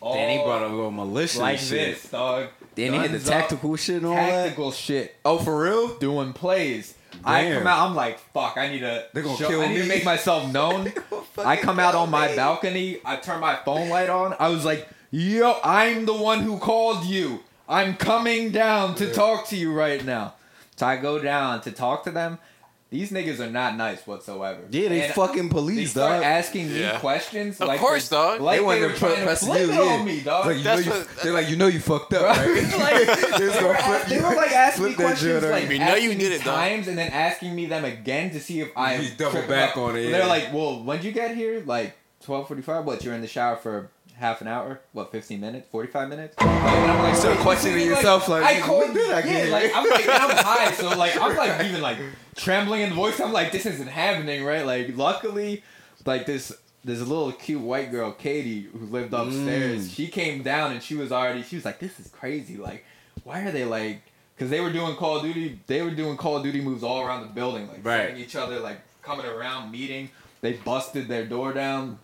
All 0.00 0.14
Then 0.14 0.38
he 0.38 0.44
brought 0.44 0.62
a 0.62 0.68
little 0.68 0.90
malicious 0.90 1.38
like 1.38 1.58
shit. 1.58 1.94
this, 1.94 2.10
dog. 2.10 2.48
Then 2.74 2.92
he 2.92 2.98
had 2.98 3.10
the 3.10 3.18
Guns 3.18 3.28
up, 3.28 3.32
tactical 3.34 3.76
shit 3.76 3.96
and 3.96 4.06
all 4.06 4.14
that. 4.16 4.28
tactical 4.44 4.70
shit, 4.72 5.16
Oh, 5.24 5.38
for 5.38 5.62
real? 5.62 5.96
doing 5.98 6.32
plays. 6.32 6.94
I 7.24 7.52
come 7.54 7.66
out. 7.66 7.88
I'm 7.88 7.94
like, 7.94 8.18
fuck. 8.32 8.56
I 8.58 8.68
need 8.68 8.80
to. 8.80 9.06
They're 9.12 9.22
gonna 9.22 9.36
show- 9.36 9.48
kill 9.48 9.62
I 9.62 9.68
need 9.68 9.76
me. 9.76 9.82
to 9.82 9.88
make 9.88 10.04
myself 10.04 10.52
known. 10.52 10.92
I 11.38 11.56
come 11.56 11.78
out 11.78 11.94
on 11.94 12.10
my 12.10 12.34
balcony. 12.36 12.98
I 13.04 13.16
turn 13.16 13.40
my 13.40 13.56
phone 13.64 13.88
light 13.88 14.10
on. 14.10 14.34
I 14.38 14.48
was 14.48 14.64
like, 14.64 14.86
yo, 15.14 15.58
I'm 15.62 16.06
the 16.06 16.14
one 16.14 16.40
who 16.40 16.58
called 16.58 17.04
you. 17.06 17.40
I'm 17.68 17.96
coming 17.96 18.50
down 18.50 18.94
to 18.96 19.12
talk 19.12 19.46
to 19.48 19.56
you 19.56 19.72
right 19.72 20.04
now. 20.04 20.34
So 20.76 20.86
I 20.86 20.96
go 20.96 21.18
down 21.20 21.60
to 21.62 21.70
talk 21.70 22.04
to 22.04 22.10
them. 22.10 22.38
These 22.90 23.10
niggas 23.10 23.40
are 23.40 23.50
not 23.50 23.76
nice 23.76 24.06
whatsoever. 24.06 24.60
Yeah, 24.70 24.88
they 24.88 25.02
And 25.06 25.14
fucking 25.14 25.44
They 25.44 25.48
police, 25.48 25.90
start 25.92 26.16
dog. 26.16 26.22
asking 26.24 26.68
me 26.72 26.80
Yeah. 26.80 26.98
questions. 27.00 27.60
Of 27.60 27.66
like 27.68 27.80
course, 27.80 28.08
they, 28.08 28.16
dog. 28.16 28.40
Like 28.40 28.56
they 28.58 28.58
they, 28.60 28.64
want 28.66 28.80
were 28.80 28.92
to 28.92 28.98
trying 28.98 29.16
to 29.16 29.22
press 29.24 29.44
flip 29.44 29.58
you. 29.66 29.72
it 29.72 29.74
yeah. 29.74 29.80
on 29.92 30.04
me, 30.04 30.20
dog. 30.20 30.46
Like, 30.46 30.58
you 30.58 30.64
know 30.64 30.76
That's 30.76 30.86
you, 30.86 30.92
what- 30.92 31.08
they're 31.22 31.32
like, 31.32 31.48
you 31.48 31.56
know 31.56 31.66
you 31.68 31.80
fucked 31.80 32.12
up, 32.14 32.20
Bro, 32.36 32.44
right? 32.54 32.78
like, 32.78 33.18
They 33.38 33.46
was 33.46 33.54
they, 33.54 33.60
gonna 33.60 33.68
were, 33.68 33.74
flip 33.74 34.06
they 34.06 34.16
you. 34.16 34.22
were 34.22 34.34
like 34.36 34.52
asking 34.52 34.84
me 34.84 34.92
Flip 34.92 34.98
that 34.98 35.04
questions, 35.06 35.40
joint 35.40 35.52
like 35.52 35.64
on 35.64 35.70
you. 35.72 35.78
know 35.78 35.84
asking 35.86 36.02
you 36.04 36.08
me 36.10 36.14
did 36.16 36.32
it, 36.32 36.44
dog. 36.44 36.54
times, 36.54 36.88
and 36.88 36.98
then 36.98 37.12
asking 37.12 37.54
me 37.54 37.66
them 37.66 37.84
again 37.84 38.30
to 38.32 38.40
see 38.40 38.60
if 38.60 38.68
I 38.76 38.96
You 38.96 39.08
double 39.16 39.30
tripped 39.32 39.48
back 39.48 39.70
up. 39.70 39.76
on 39.78 39.96
it, 39.96 40.02
They're 40.10 40.20
yeah. 40.20 40.26
like, 40.26 40.52
"Well, 40.52 40.82
when'd 40.84 41.02
you 41.04 41.12
get 41.12 41.34
here? 41.34 41.62
Like 41.66 41.96
twelve 42.22 42.46
forty-five? 42.46 42.84
What? 42.84 43.02
You're 43.02 43.14
in 43.14 43.22
the 43.22 43.26
shower 43.28 43.56
for 43.56 43.90
half 44.24 44.40
an 44.40 44.48
hour? 44.48 44.80
What? 44.92 45.12
Fifteen 45.12 45.40
minutes? 45.40 45.66
Forty-five 45.70 46.08
minutes?" 46.08 46.34
Like, 46.40 46.48
and 46.48 46.90
I'm 46.92 47.02
like, 47.02 47.14
Start 47.14 47.36
"Wait, 47.36 47.42
questioning 47.42 47.78
like, 47.78 47.86
yourself, 47.96 48.28
like, 48.28 48.44
I 48.44 48.60
called, 48.60 48.88
what 48.88 48.94
did 48.94 49.10
I 49.10 49.20
yeah, 49.20 49.52
like, 49.52 49.70
I'm 49.74 49.88
like, 49.90 50.08
and 50.08 50.22
I'm 50.24 50.44
high, 50.44 50.72
so 50.72 50.88
like 50.98 51.16
I'm 51.20 51.36
like 51.36 51.64
even 51.66 51.80
like 51.80 51.98
trembling 52.36 52.80
in 52.82 52.88
the 52.90 52.94
voice. 52.94 53.20
I'm 53.20 53.32
like, 53.32 53.52
this 53.52 53.66
isn't 53.66 53.88
happening, 53.88 54.44
right? 54.44 54.64
Like, 54.66 54.96
luckily, 54.96 55.62
like 56.04 56.26
this. 56.26 56.52
this 56.84 57.00
little 57.00 57.32
cute 57.32 57.62
white 57.62 57.90
girl, 57.90 58.12
Katie, 58.12 58.62
who 58.72 58.84
lived 58.86 59.14
upstairs. 59.14 59.88
Mm. 59.88 59.94
She 59.96 60.06
came 60.08 60.42
down 60.42 60.72
and 60.72 60.82
she 60.82 60.94
was 60.96 61.10
already. 61.12 61.42
She 61.42 61.56
was 61.56 61.64
like, 61.64 61.78
"This 61.78 61.98
is 61.98 62.08
crazy. 62.08 62.56
Like, 62.58 62.84
why 63.24 63.40
are 63.46 63.50
they 63.52 63.64
like?" 63.64 64.02
Because 64.36 64.50
they 64.50 64.60
were 64.60 64.72
doing 64.72 64.94
Call 64.96 65.16
of 65.18 65.22
Duty. 65.22 65.60
They 65.66 65.80
were 65.80 65.92
doing 66.02 66.16
Call 66.18 66.36
of 66.38 66.42
Duty 66.42 66.60
moves 66.60 66.82
all 66.82 67.00
around 67.06 67.20
the 67.22 67.32
building, 67.32 67.68
like 67.68 67.84
Right. 67.84 68.08
fighting 68.08 68.20
each 68.24 68.36
other, 68.36 68.58
like 68.60 68.80
coming 69.02 69.24
around, 69.24 69.70
meeting. 69.70 70.10
They 70.42 70.52
busted 70.54 71.08
their 71.08 71.24
door 71.24 71.52
down. 71.54 71.98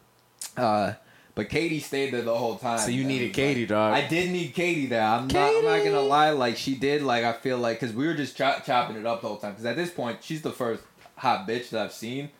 Uh, 0.56 0.92
but 1.34 1.49
Katie 1.49 1.80
stayed 1.80 2.12
there 2.12 2.22
the 2.22 2.34
whole 2.34 2.56
time. 2.56 2.78
So 2.78 2.88
you 2.90 3.04
needed 3.04 3.32
Katie, 3.32 3.60
like- 3.60 3.68
dog. 3.68 3.94
I 3.94 4.06
did 4.06 4.30
need 4.30 4.54
Katie 4.54 4.87
there. 4.87 5.02
I'm 5.02 5.26
not. 5.28 5.54
I'm 5.56 5.64
not 5.64 5.84
gonna 5.84 6.00
lie. 6.00 6.30
Like 6.30 6.56
she 6.56 6.75
did. 6.75 7.02
Like 7.02 7.25
I 7.25 7.32
feel 7.32 7.58
like 7.58 7.80
because 7.80 7.94
we 7.94 8.06
were 8.06 8.14
just 8.14 8.37
chop, 8.37 8.64
chopping 8.64 8.96
it 8.96 9.06
up 9.06 9.20
the 9.22 9.28
whole 9.28 9.37
time. 9.38 9.52
Because 9.52 9.66
at 9.66 9.76
this 9.76 9.90
point, 9.90 10.18
she's 10.22 10.42
the 10.42 10.50
first 10.52 10.82
hot 11.16 11.46
bitch 11.49 11.70
that 11.70 11.82
I've 11.84 11.92
seen 11.92 12.30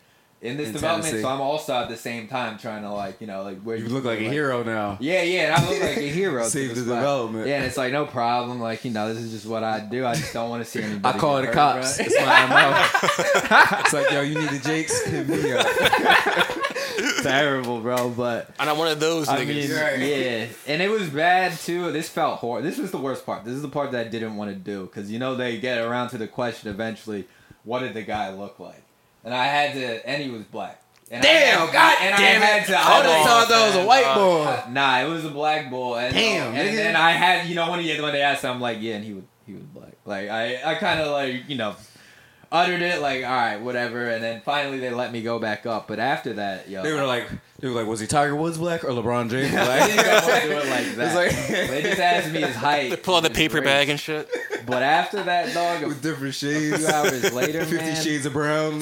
in 0.41 0.57
this 0.57 0.67
In 0.69 0.73
development. 0.73 1.05
Tennessee. 1.05 1.21
So 1.21 1.29
I'm 1.29 1.39
also 1.39 1.73
at 1.75 1.87
the 1.87 1.95
same 1.95 2.27
time 2.27 2.57
trying 2.57 2.81
to 2.81 2.91
like 2.91 3.21
you 3.21 3.27
know 3.27 3.43
like 3.43 3.61
where 3.61 3.77
You 3.77 3.87
look 3.89 4.03
like 4.05 4.19
a 4.19 4.23
hero 4.29 4.63
now. 4.63 4.97
Yeah, 4.99 5.21
yeah. 5.21 5.41
and 5.41 5.53
I 5.53 5.69
look 5.69 5.81
like 5.81 5.97
a 5.97 6.09
hero. 6.11 6.43
Save 6.43 6.69
the 6.69 6.81
development. 6.81 7.47
Yeah, 7.47 7.57
and 7.57 7.65
it's 7.65 7.77
like 7.77 7.93
no 7.93 8.05
problem. 8.07 8.59
Like 8.59 8.83
you 8.83 8.89
know, 8.91 9.13
this 9.13 9.23
is 9.23 9.31
just 9.31 9.45
what 9.45 9.63
I 9.63 9.79
do. 9.81 10.05
I 10.05 10.15
just 10.15 10.33
don't 10.33 10.49
want 10.49 10.63
to 10.65 10.69
see 10.69 10.81
anybody. 10.81 11.15
I 11.15 11.19
call 11.19 11.39
get 11.41 11.47
the 11.47 11.53
cops. 11.53 11.97
bro. 11.97 12.05
That's 12.07 12.21
my 12.21 12.45
MO. 12.47 13.77
it's 13.81 13.93
like, 13.93 14.11
yo, 14.11 14.21
you 14.21 14.39
need 14.39 14.49
the 14.49 14.59
Jakes? 14.59 15.05
Hit 15.05 15.27
me 15.29 15.53
up. 15.53 15.67
Terrible, 17.23 17.79
bro. 17.81 18.09
But 18.09 18.47
and 18.47 18.55
I'm 18.59 18.67
not 18.67 18.77
one 18.77 18.87
of 18.89 18.99
those 18.99 19.27
I 19.29 19.43
niggas. 19.45 19.47
mean, 19.69 19.71
Right. 19.71 19.99
yeah, 19.99 20.47
and 20.67 20.81
it 20.81 20.89
was 20.89 21.09
bad 21.09 21.57
too. 21.59 21.91
This 21.91 22.09
felt 22.09 22.39
horrible. 22.39 22.67
This 22.69 22.77
was 22.77 22.91
the 22.91 22.97
worst 22.97 23.25
part. 23.25 23.43
This 23.45 23.53
is 23.53 23.61
the 23.61 23.67
part 23.69 23.91
that 23.91 24.07
I 24.07 24.09
didn't 24.09 24.35
want 24.37 24.51
to 24.51 24.55
do 24.55 24.85
because 24.85 25.11
you 25.11 25.19
know 25.19 25.35
they 25.35 25.57
get 25.59 25.77
around 25.79 26.09
to 26.09 26.17
the 26.17 26.27
question 26.27 26.69
eventually. 26.69 27.27
What 27.63 27.79
did 27.79 27.93
the 27.93 28.01
guy 28.03 28.31
look 28.33 28.59
like? 28.59 28.81
And 29.23 29.33
I 29.33 29.45
had 29.45 29.73
to, 29.73 30.09
and 30.09 30.21
he 30.23 30.29
was 30.31 30.43
black. 30.43 30.81
And 31.11 31.23
I 31.23 31.27
Damn, 31.27 31.59
had- 31.67 31.73
God 31.73 31.97
and 32.01 32.15
damn 32.17 32.41
I 32.41 32.45
it. 32.45 32.49
had 32.49 32.65
to. 32.67 32.77
I 32.79 32.97
would've 32.97 33.11
I 33.11 33.23
thought 33.23 33.49
that 33.49 33.67
was 33.67 33.75
a 33.83 33.85
white 33.85 34.05
uh, 34.05 34.15
boy. 34.15 34.71
Nah, 34.71 35.01
it 35.01 35.09
was 35.09 35.25
a 35.25 35.29
black 35.29 35.69
boy. 35.69 35.97
And, 35.99 36.13
Damn, 36.15 36.55
and 36.55 36.77
then 36.77 36.95
I 36.95 37.11
had, 37.11 37.47
you 37.49 37.55
know, 37.55 37.69
when 37.69 37.81
he 37.81 37.99
when 38.01 38.13
they 38.13 38.21
asked, 38.21 38.43
him, 38.45 38.51
I'm 38.51 38.61
like, 38.61 38.77
yeah, 38.81 38.95
and 38.95 39.03
he 39.05 39.13
was 39.13 39.23
he 39.45 39.53
was 39.53 39.63
black. 39.63 39.91
Like 40.05 40.29
I 40.29 40.61
I 40.71 40.75
kind 40.75 40.99
of 41.01 41.11
like 41.11 41.49
you 41.49 41.57
know. 41.57 41.75
Uttered 42.53 42.81
it 42.81 42.99
like, 43.01 43.23
all 43.23 43.31
right, 43.31 43.55
whatever, 43.61 44.09
and 44.09 44.21
then 44.21 44.41
finally 44.41 44.77
they 44.79 44.89
let 44.89 45.13
me 45.13 45.21
go 45.21 45.39
back 45.39 45.65
up. 45.65 45.87
But 45.87 45.99
after 45.99 46.33
that, 46.33 46.67
yo, 46.67 46.83
They 46.83 46.91
were 46.91 47.05
like, 47.05 47.29
they 47.59 47.69
were 47.69 47.73
like, 47.75 47.87
was 47.87 48.01
he 48.01 48.07
Tiger 48.07 48.35
Woods 48.35 48.57
black 48.57 48.83
or 48.83 48.89
LeBron 48.89 49.29
James 49.29 49.53
I 49.55 49.63
black? 49.65 49.89
didn't 49.89 50.05
want 50.27 50.41
to 50.41 50.47
do 50.49 50.53
it 50.57 50.69
like 50.69 50.95
that. 50.95 51.05
It's 51.05 51.15
like- 51.15 51.69
they 51.69 51.81
just 51.83 52.01
asked 52.01 52.31
me 52.33 52.41
his 52.41 52.55
height. 52.67 52.89
They 52.89 52.97
pull 52.97 53.15
out 53.15 53.23
the 53.23 53.29
paper 53.29 53.57
race. 53.59 53.63
bag 53.65 53.87
and 53.89 53.97
shit. 53.97 54.27
But 54.65 54.83
after 54.83 55.23
that, 55.23 55.53
dog, 55.53 55.87
With 55.87 56.01
different 56.03 56.35
shades 56.35 56.75
few 56.75 56.77
shades. 56.77 56.89
hours 56.89 57.33
later, 57.33 57.59
Fifty 57.65 57.77
man. 57.77 58.03
Shades 58.03 58.25
of 58.25 58.33
Brown. 58.33 58.79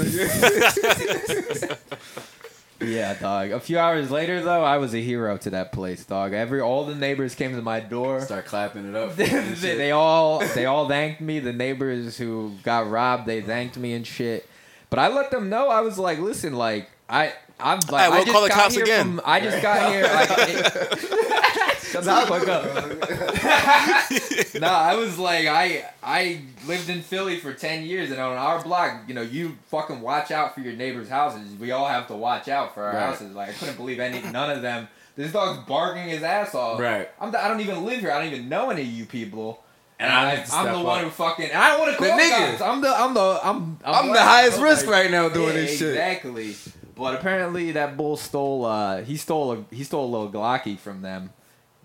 Nigga. 2.80 2.94
Yeah, 2.94 3.14
dog. 3.14 3.52
A 3.52 3.60
few 3.60 3.78
hours 3.80 4.10
later, 4.12 4.42
though, 4.42 4.64
I 4.64 4.78
was 4.78 4.94
a 4.94 5.02
hero 5.02 5.38
to 5.38 5.50
that 5.52 5.72
place, 5.72 6.06
dog. 6.06 6.34
Every 6.34 6.62
all 6.62 6.86
the 6.86 6.96
neighbors 6.96 7.36
came 7.36 7.56
to 7.56 7.62
my 7.62 7.80
door. 7.80 8.22
Start 8.22 8.46
clapping 8.46 8.88
it 8.90 8.96
up. 8.96 9.16
they, 9.18 9.28
they 9.28 9.92
all 9.92 10.40
they 10.40 10.66
all 10.66 10.88
thanked 10.88 11.22
me. 11.22 11.40
The 11.40 11.54
neighbors 11.54 12.18
who 12.18 12.54
got 12.64 12.90
robbed, 12.90 13.26
they 13.26 13.42
thanked 13.42 13.78
me 13.78 13.94
and 13.94 14.06
shit. 14.06 14.48
But 14.90 15.00
I 15.00 15.08
let 15.10 15.32
them 15.32 15.50
know 15.50 15.70
I 15.70 15.82
was 15.82 15.98
like, 16.00 16.20
listen, 16.20 16.54
like 16.54 16.90
I 17.10 17.34
I'm 17.60 17.80
like 17.92 18.04
Hey, 18.06 18.10
we'll 18.10 18.18
I 18.18 18.24
just 18.24 18.32
call 18.32 18.42
the 18.44 18.50
got 18.50 18.56
cops 18.64 18.76
here 18.76 18.84
again. 18.84 19.06
From, 19.18 19.22
I 19.26 19.40
just 19.40 19.62
got 19.62 19.92
here. 19.92 20.04
Like, 20.04 20.30
it- 20.32 21.10
Fuck 21.92 22.48
up. 22.48 22.66
no, 24.62 24.68
I 24.68 24.96
was 24.96 25.18
like, 25.18 25.48
I 25.48 25.86
I 26.04 26.42
lived 26.68 26.90
in 26.90 27.02
Philly 27.02 27.40
for 27.40 27.54
ten 27.54 27.84
years, 27.86 28.12
and 28.12 28.20
on 28.20 28.38
our 28.38 28.62
block, 28.64 29.04
you 29.08 29.14
know, 29.14 29.22
you 29.22 29.58
fucking 29.70 30.02
watch 30.02 30.32
out 30.32 30.54
for 30.56 30.62
your 30.62 30.74
neighbors' 30.74 31.10
houses. 31.10 31.56
We 31.60 31.72
all 31.72 31.88
have 31.88 32.08
to 32.08 32.16
watch 32.16 32.48
out 32.48 32.74
for 32.74 32.84
our 32.84 32.94
Right. 32.94 33.02
houses. 33.06 33.34
Like, 33.36 33.50
I 33.50 33.54
couldn't 33.54 33.78
believe 33.78 34.00
any 34.00 34.22
none 34.32 34.50
of 34.52 34.62
them. 34.62 34.88
This 35.16 35.32
dog's 35.34 35.66
barking 35.68 36.08
his 36.10 36.24
ass 36.24 36.56
off. 36.56 36.80
Right. 36.80 37.10
I'm 37.20 37.32
the, 37.32 37.44
I 37.44 37.48
don't 37.50 37.60
even 37.60 37.84
live 37.86 38.00
here. 38.00 38.12
I 38.12 38.24
don't 38.24 38.34
even 38.34 38.48
know 38.50 38.70
any 38.70 38.82
of 38.84 38.88
you 38.88 39.06
people. 39.06 39.62
And 40.00 40.10
And 40.10 40.18
I 40.18 40.32
I, 40.32 40.36
have 40.36 40.48
to 40.50 40.56
I'm 40.56 40.66
the 40.66 40.78
up. 40.80 40.86
one 40.86 41.04
who 41.04 41.10
fucking. 41.10 41.46
And 41.50 41.58
I 41.58 41.70
don't 41.72 41.80
want 41.82 41.92
to 41.92 41.98
call 41.98 42.08
the 42.18 42.24
nigga. 42.24 42.50
cops. 42.52 42.62
I'm 42.62 42.82
the. 42.82 42.90
I'm 42.90 43.14
the. 43.14 43.40
I'm. 43.44 43.80
I'm 43.84 44.14
the 44.14 44.22
highest 44.22 44.58
I'm 44.60 44.64
risk 44.64 44.86
like- 44.86 44.96
right 44.96 45.12
now 45.12 45.28
doing 45.28 45.48
Yeah, 45.50 45.54
this 45.54 45.78
shit. 45.78 45.90
Exactly. 45.90 46.56
But 46.96 47.16
apparently 47.16 47.72
that 47.74 47.96
bull 47.98 48.16
stole. 48.18 48.64
uh 48.66 49.02
He 49.04 49.18
stole 49.18 49.52
a. 49.54 49.66
He 49.76 49.84
stole 49.84 50.06
a 50.06 50.12
little 50.12 50.32
Glocky 50.32 50.78
from 50.80 51.02
them. 51.02 51.32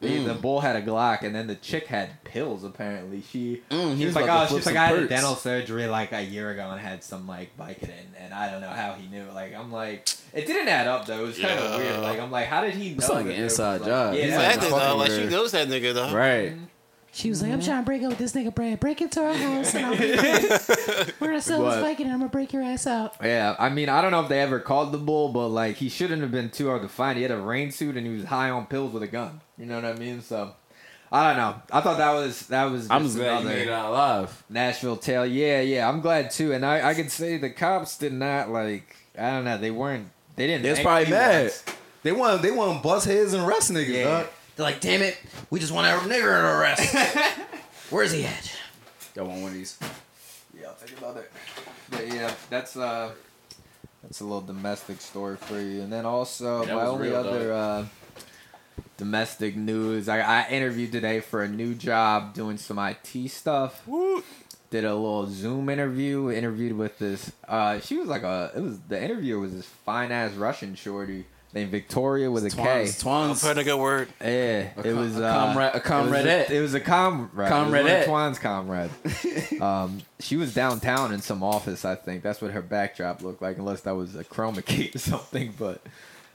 The, 0.05 0.11
Mm. 0.19 0.27
the 0.27 0.35
bull 0.35 0.61
had 0.61 0.77
a 0.77 0.83
Glock, 0.83 1.23
and 1.23 1.35
then 1.35 1.47
the 1.47 1.55
chick 1.57 1.87
had 1.87 2.23
pills. 2.25 2.63
Apparently, 2.65 3.23
she. 3.31 3.63
Mm, 3.71 3.93
She 3.93 3.97
he 3.97 4.05
was 4.07 4.15
was 4.15 4.25
like, 4.27 4.31
oh, 4.51 4.55
she's 4.55 4.67
like, 4.67 4.77
I 4.77 4.87
had 4.87 4.99
a 4.99 5.09
dental 5.09 5.35
surgery 5.35 5.87
like 5.87 6.13
a 6.13 6.23
year 6.23 6.51
ago 6.51 6.71
and 6.71 6.81
had 6.81 7.03
some 7.03 7.27
like 7.27 7.57
Vicodin, 7.59 7.91
and 8.19 8.33
I 8.35 8.51
don't 8.51 8.61
know 8.61 8.69
how 8.69 8.93
he 8.93 9.07
knew. 9.09 9.25
Like, 9.35 9.55
I'm 9.55 9.73
like, 9.73 10.09
it 10.33 10.47
didn't 10.47 10.69
add 10.69 10.87
up 10.87 11.07
though. 11.07 11.25
It 11.25 11.27
was 11.27 11.39
kind 11.39 11.59
of 11.59 11.71
Yeah. 11.71 11.77
weird. 11.79 12.01
Like, 12.01 12.21
I'm 12.21 12.31
like, 12.31 12.47
how 12.47 12.61
did 12.63 12.75
he 12.75 12.91
know? 12.91 12.97
It's 12.99 13.09
like 13.09 13.21
an 13.23 13.29
there 13.29 13.43
was, 13.45 13.53
inside 13.53 13.81
like- 13.81 13.89
job. 13.89 14.15
Yeah, 14.15 14.23
He's 14.25 14.31
that's 14.35 14.71
like, 14.71 14.83
though. 14.83 14.97
Like 14.97 15.11
she 15.11 15.25
knows 15.27 15.53
that 15.53 15.69
nigga 15.69 15.95
though. 15.95 16.13
Right. 16.15 16.53
She 17.17 17.29
was 17.29 17.43
like, 17.43 17.53
I'm 17.53 17.61
trying 17.61 17.81
to 17.81 17.87
break 17.87 18.03
up 18.03 18.09
with 18.09 18.19
this 18.19 18.33
nigga, 18.33 18.53
Brad. 18.53 18.81
Break 18.81 19.01
into 19.01 19.23
our 19.23 19.33
house 19.33 19.73
and 19.77 19.87
I'll 19.87 19.97
be 19.97 20.17
like, 20.17 21.15
We're 21.21 21.29
gonna 21.29 21.41
sell 21.41 21.63
What? 21.63 21.75
this 21.77 21.81
Viking 21.81 22.07
and 22.07 22.13
I'm 22.13 22.19
gonna 22.19 22.29
break 22.29 22.53
your 22.53 22.63
ass 22.65 22.89
out. 22.89 23.15
Yeah, 23.23 23.55
I 23.57 23.69
mean, 23.69 23.89
I 23.89 24.03
don't 24.03 24.11
know 24.11 24.23
if 24.23 24.29
they 24.29 24.41
ever 24.41 24.59
called 24.59 24.91
the 24.91 24.99
bull, 24.99 25.29
but 25.29 25.47
like 25.51 25.77
he 25.77 25.89
shouldn't 25.89 26.23
have 26.23 26.33
been 26.33 26.51
too 26.51 26.67
hard 26.67 26.83
to 26.83 26.89
find. 26.89 27.17
He 27.17 27.23
had 27.23 27.31
a 27.31 27.37
rain 27.39 27.71
suit 27.71 27.97
and 27.97 28.05
he 28.05 28.13
was 28.17 28.25
high 28.25 28.51
on 28.51 28.67
pills 28.67 28.93
with 28.93 29.05
a 29.05 29.07
gun. 29.07 29.43
You 29.59 29.67
know 29.67 29.77
what 29.77 29.85
I 29.85 29.95
mean? 29.95 30.21
So 30.21 30.53
I 31.13 31.29
don't 31.29 31.37
know. 31.37 31.63
I 31.71 31.81
thought 31.81 31.99
that 31.99 32.13
was 32.13 32.47
that 32.49 32.65
was. 32.65 32.91
I'm 32.91 33.05
just 33.05 33.17
glad 33.17 33.41
you 33.41 33.49
made 33.49 33.63
it 33.63 33.71
out 33.71 33.91
alive. 33.91 34.45
Nashville 34.49 34.97
tale. 34.97 35.25
Yeah, 35.25 35.61
yeah, 35.61 35.89
I'm 35.89 36.01
glad 36.01 36.31
too. 36.31 36.53
And 36.53 36.65
I 36.65 36.91
I 36.91 36.95
could 36.95 37.11
say 37.11 37.37
the 37.37 37.51
cops 37.51 37.99
did 37.99 38.13
not 38.13 38.51
like. 38.51 38.97
I 39.17 39.31
don't 39.31 39.45
know. 39.45 39.59
They 39.59 39.71
weren't. 39.71 40.09
They 40.37 40.47
didn't. 40.49 40.65
Thank 40.65 40.85
probably 40.85 41.11
mad. 41.11 41.43
once. 41.43 41.65
They 42.03 42.13
want 42.13 42.43
they 42.43 42.51
want 42.51 42.83
bust 42.83 43.07
heads 43.07 43.33
and 43.33 43.45
arrest 43.45 43.71
niggas. 43.71 43.89
Yeah. 43.89 44.05
dog. 44.05 44.27
They're 44.57 44.65
like, 44.67 44.81
damn 44.81 45.03
it, 45.03 45.19
we 45.51 45.59
just 45.59 45.73
want 45.73 45.87
our 45.87 45.99
nigger 46.01 46.41
to 46.41 46.47
arrest. 46.47 46.95
Where's 47.91 48.13
he 48.13 48.25
at? 48.25 48.53
Y'all 49.17 49.27
want 49.27 49.41
one 49.41 49.51
of 49.51 49.55
these? 49.55 49.79
Yeah, 50.59 50.69
I'll 50.69 50.75
think 50.75 50.99
about 50.99 51.17
it. 51.17 51.31
But 51.91 52.07
yeah, 52.09 52.33
that's 52.51 52.77
uh, 52.77 53.11
that's 54.03 54.21
a 54.21 54.25
little 54.25 54.41
domestic 54.43 55.01
story 55.01 55.37
for 55.37 55.61
you. 55.61 55.83
And 55.83 55.93
then 55.93 56.07
also 56.07 56.65
Yeah, 56.65 56.75
my 56.77 56.87
only 56.87 57.09
real, 57.09 57.17
other 57.17 57.53
uh, 57.53 57.87
domestic 58.97 59.57
news. 59.57 60.09
I, 60.09 60.21
I 60.21 60.49
interviewed 60.49 60.93
today 60.93 61.21
for 61.21 61.43
a 61.43 61.49
new 61.49 61.75
job 61.75 62.35
doing 62.35 62.57
some 62.59 62.79
IT 62.79 63.29
stuff. 63.29 63.87
Woo. 63.87 64.23
Did 64.71 64.85
a 64.85 64.95
little 64.95 65.27
Zoom 65.27 65.69
interview. 65.69 66.31
Interviewed 66.31 66.77
with 66.77 66.99
this. 66.99 67.31
Uh, 67.47 67.79
she 67.81 67.97
was 67.97 68.09
like 68.09 68.23
a. 68.23 68.51
It 68.57 68.61
was 68.61 68.81
the 68.88 69.01
interviewer 69.03 69.38
was 69.40 69.53
this 69.53 69.66
fine 69.66 70.11
ass 70.11 70.33
Russian 70.33 70.75
shorty 70.75 71.27
named 71.53 71.71
Victoria 71.71 72.29
with 72.29 72.45
a 72.45 72.51
K. 72.51 72.57
Twans, 72.57 72.97
I'm 72.97 73.01
Twans. 73.29 73.40
putting 73.42 73.59
a 73.61 73.64
good 73.64 73.79
word. 73.79 74.09
Yeah, 74.21 74.71
A 74.77 74.88
it 74.88 74.92
was 74.97 75.16
a 75.16 75.25
uh, 75.25 75.47
comrade- 75.47 75.75
a 75.75 75.81
comradette. 75.81 76.51
It 76.51 76.51
was 76.51 76.51
a, 76.51 76.57
it 76.57 76.61
was 76.61 76.75
a 76.75 76.81
comrade. 76.81 77.49
It 77.49 77.53
was 77.53 77.68
one 77.68 77.68
of 77.68 77.73
Comradette. 77.87 78.05
Twan's 78.07 78.38
comrade. 78.40 78.90
um, 79.62 80.03
she 80.18 80.37
was 80.37 80.53
downtown 80.53 81.12
in 81.14 81.21
some 81.21 81.45
office. 81.45 81.85
I 81.85 81.95
think 81.95 82.25
that's 82.25 82.42
what 82.42 82.51
her 82.51 82.62
backdrop 82.62 83.23
looked 83.23 83.40
like, 83.42 83.59
unless 83.59 83.83
that 83.83 83.95
was 83.95 84.16
a 84.16 84.25
chroma 84.25 84.64
key 84.64 84.90
or 84.92 84.99
something. 84.99 85.55
But 85.57 85.81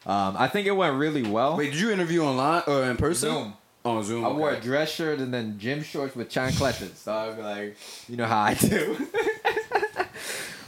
um, 0.09 0.35
I 0.37 0.47
think 0.47 0.65
it 0.67 0.71
went 0.71 0.97
really 0.97 1.23
well. 1.23 1.55
Wait, 1.57 1.71
did 1.71 1.79
you 1.79 1.91
interview 1.91 2.23
online 2.23 2.63
or 2.67 2.83
in 2.83 2.97
person? 2.97 3.29
Zoom. 3.29 3.53
On 3.85 4.03
Zoom. 4.03 4.25
I 4.25 4.29
wore 4.29 4.51
a 4.51 4.59
dress 4.59 4.91
shirt 4.91 5.19
and 5.19 5.33
then 5.33 5.57
gym 5.57 5.83
shorts 5.83 6.15
with 6.15 6.29
chancletas. 6.29 7.05
dog. 7.05 7.39
like 7.39 7.77
you 8.09 8.17
know 8.17 8.25
how 8.25 8.39
I 8.41 8.53
do. 8.55 9.07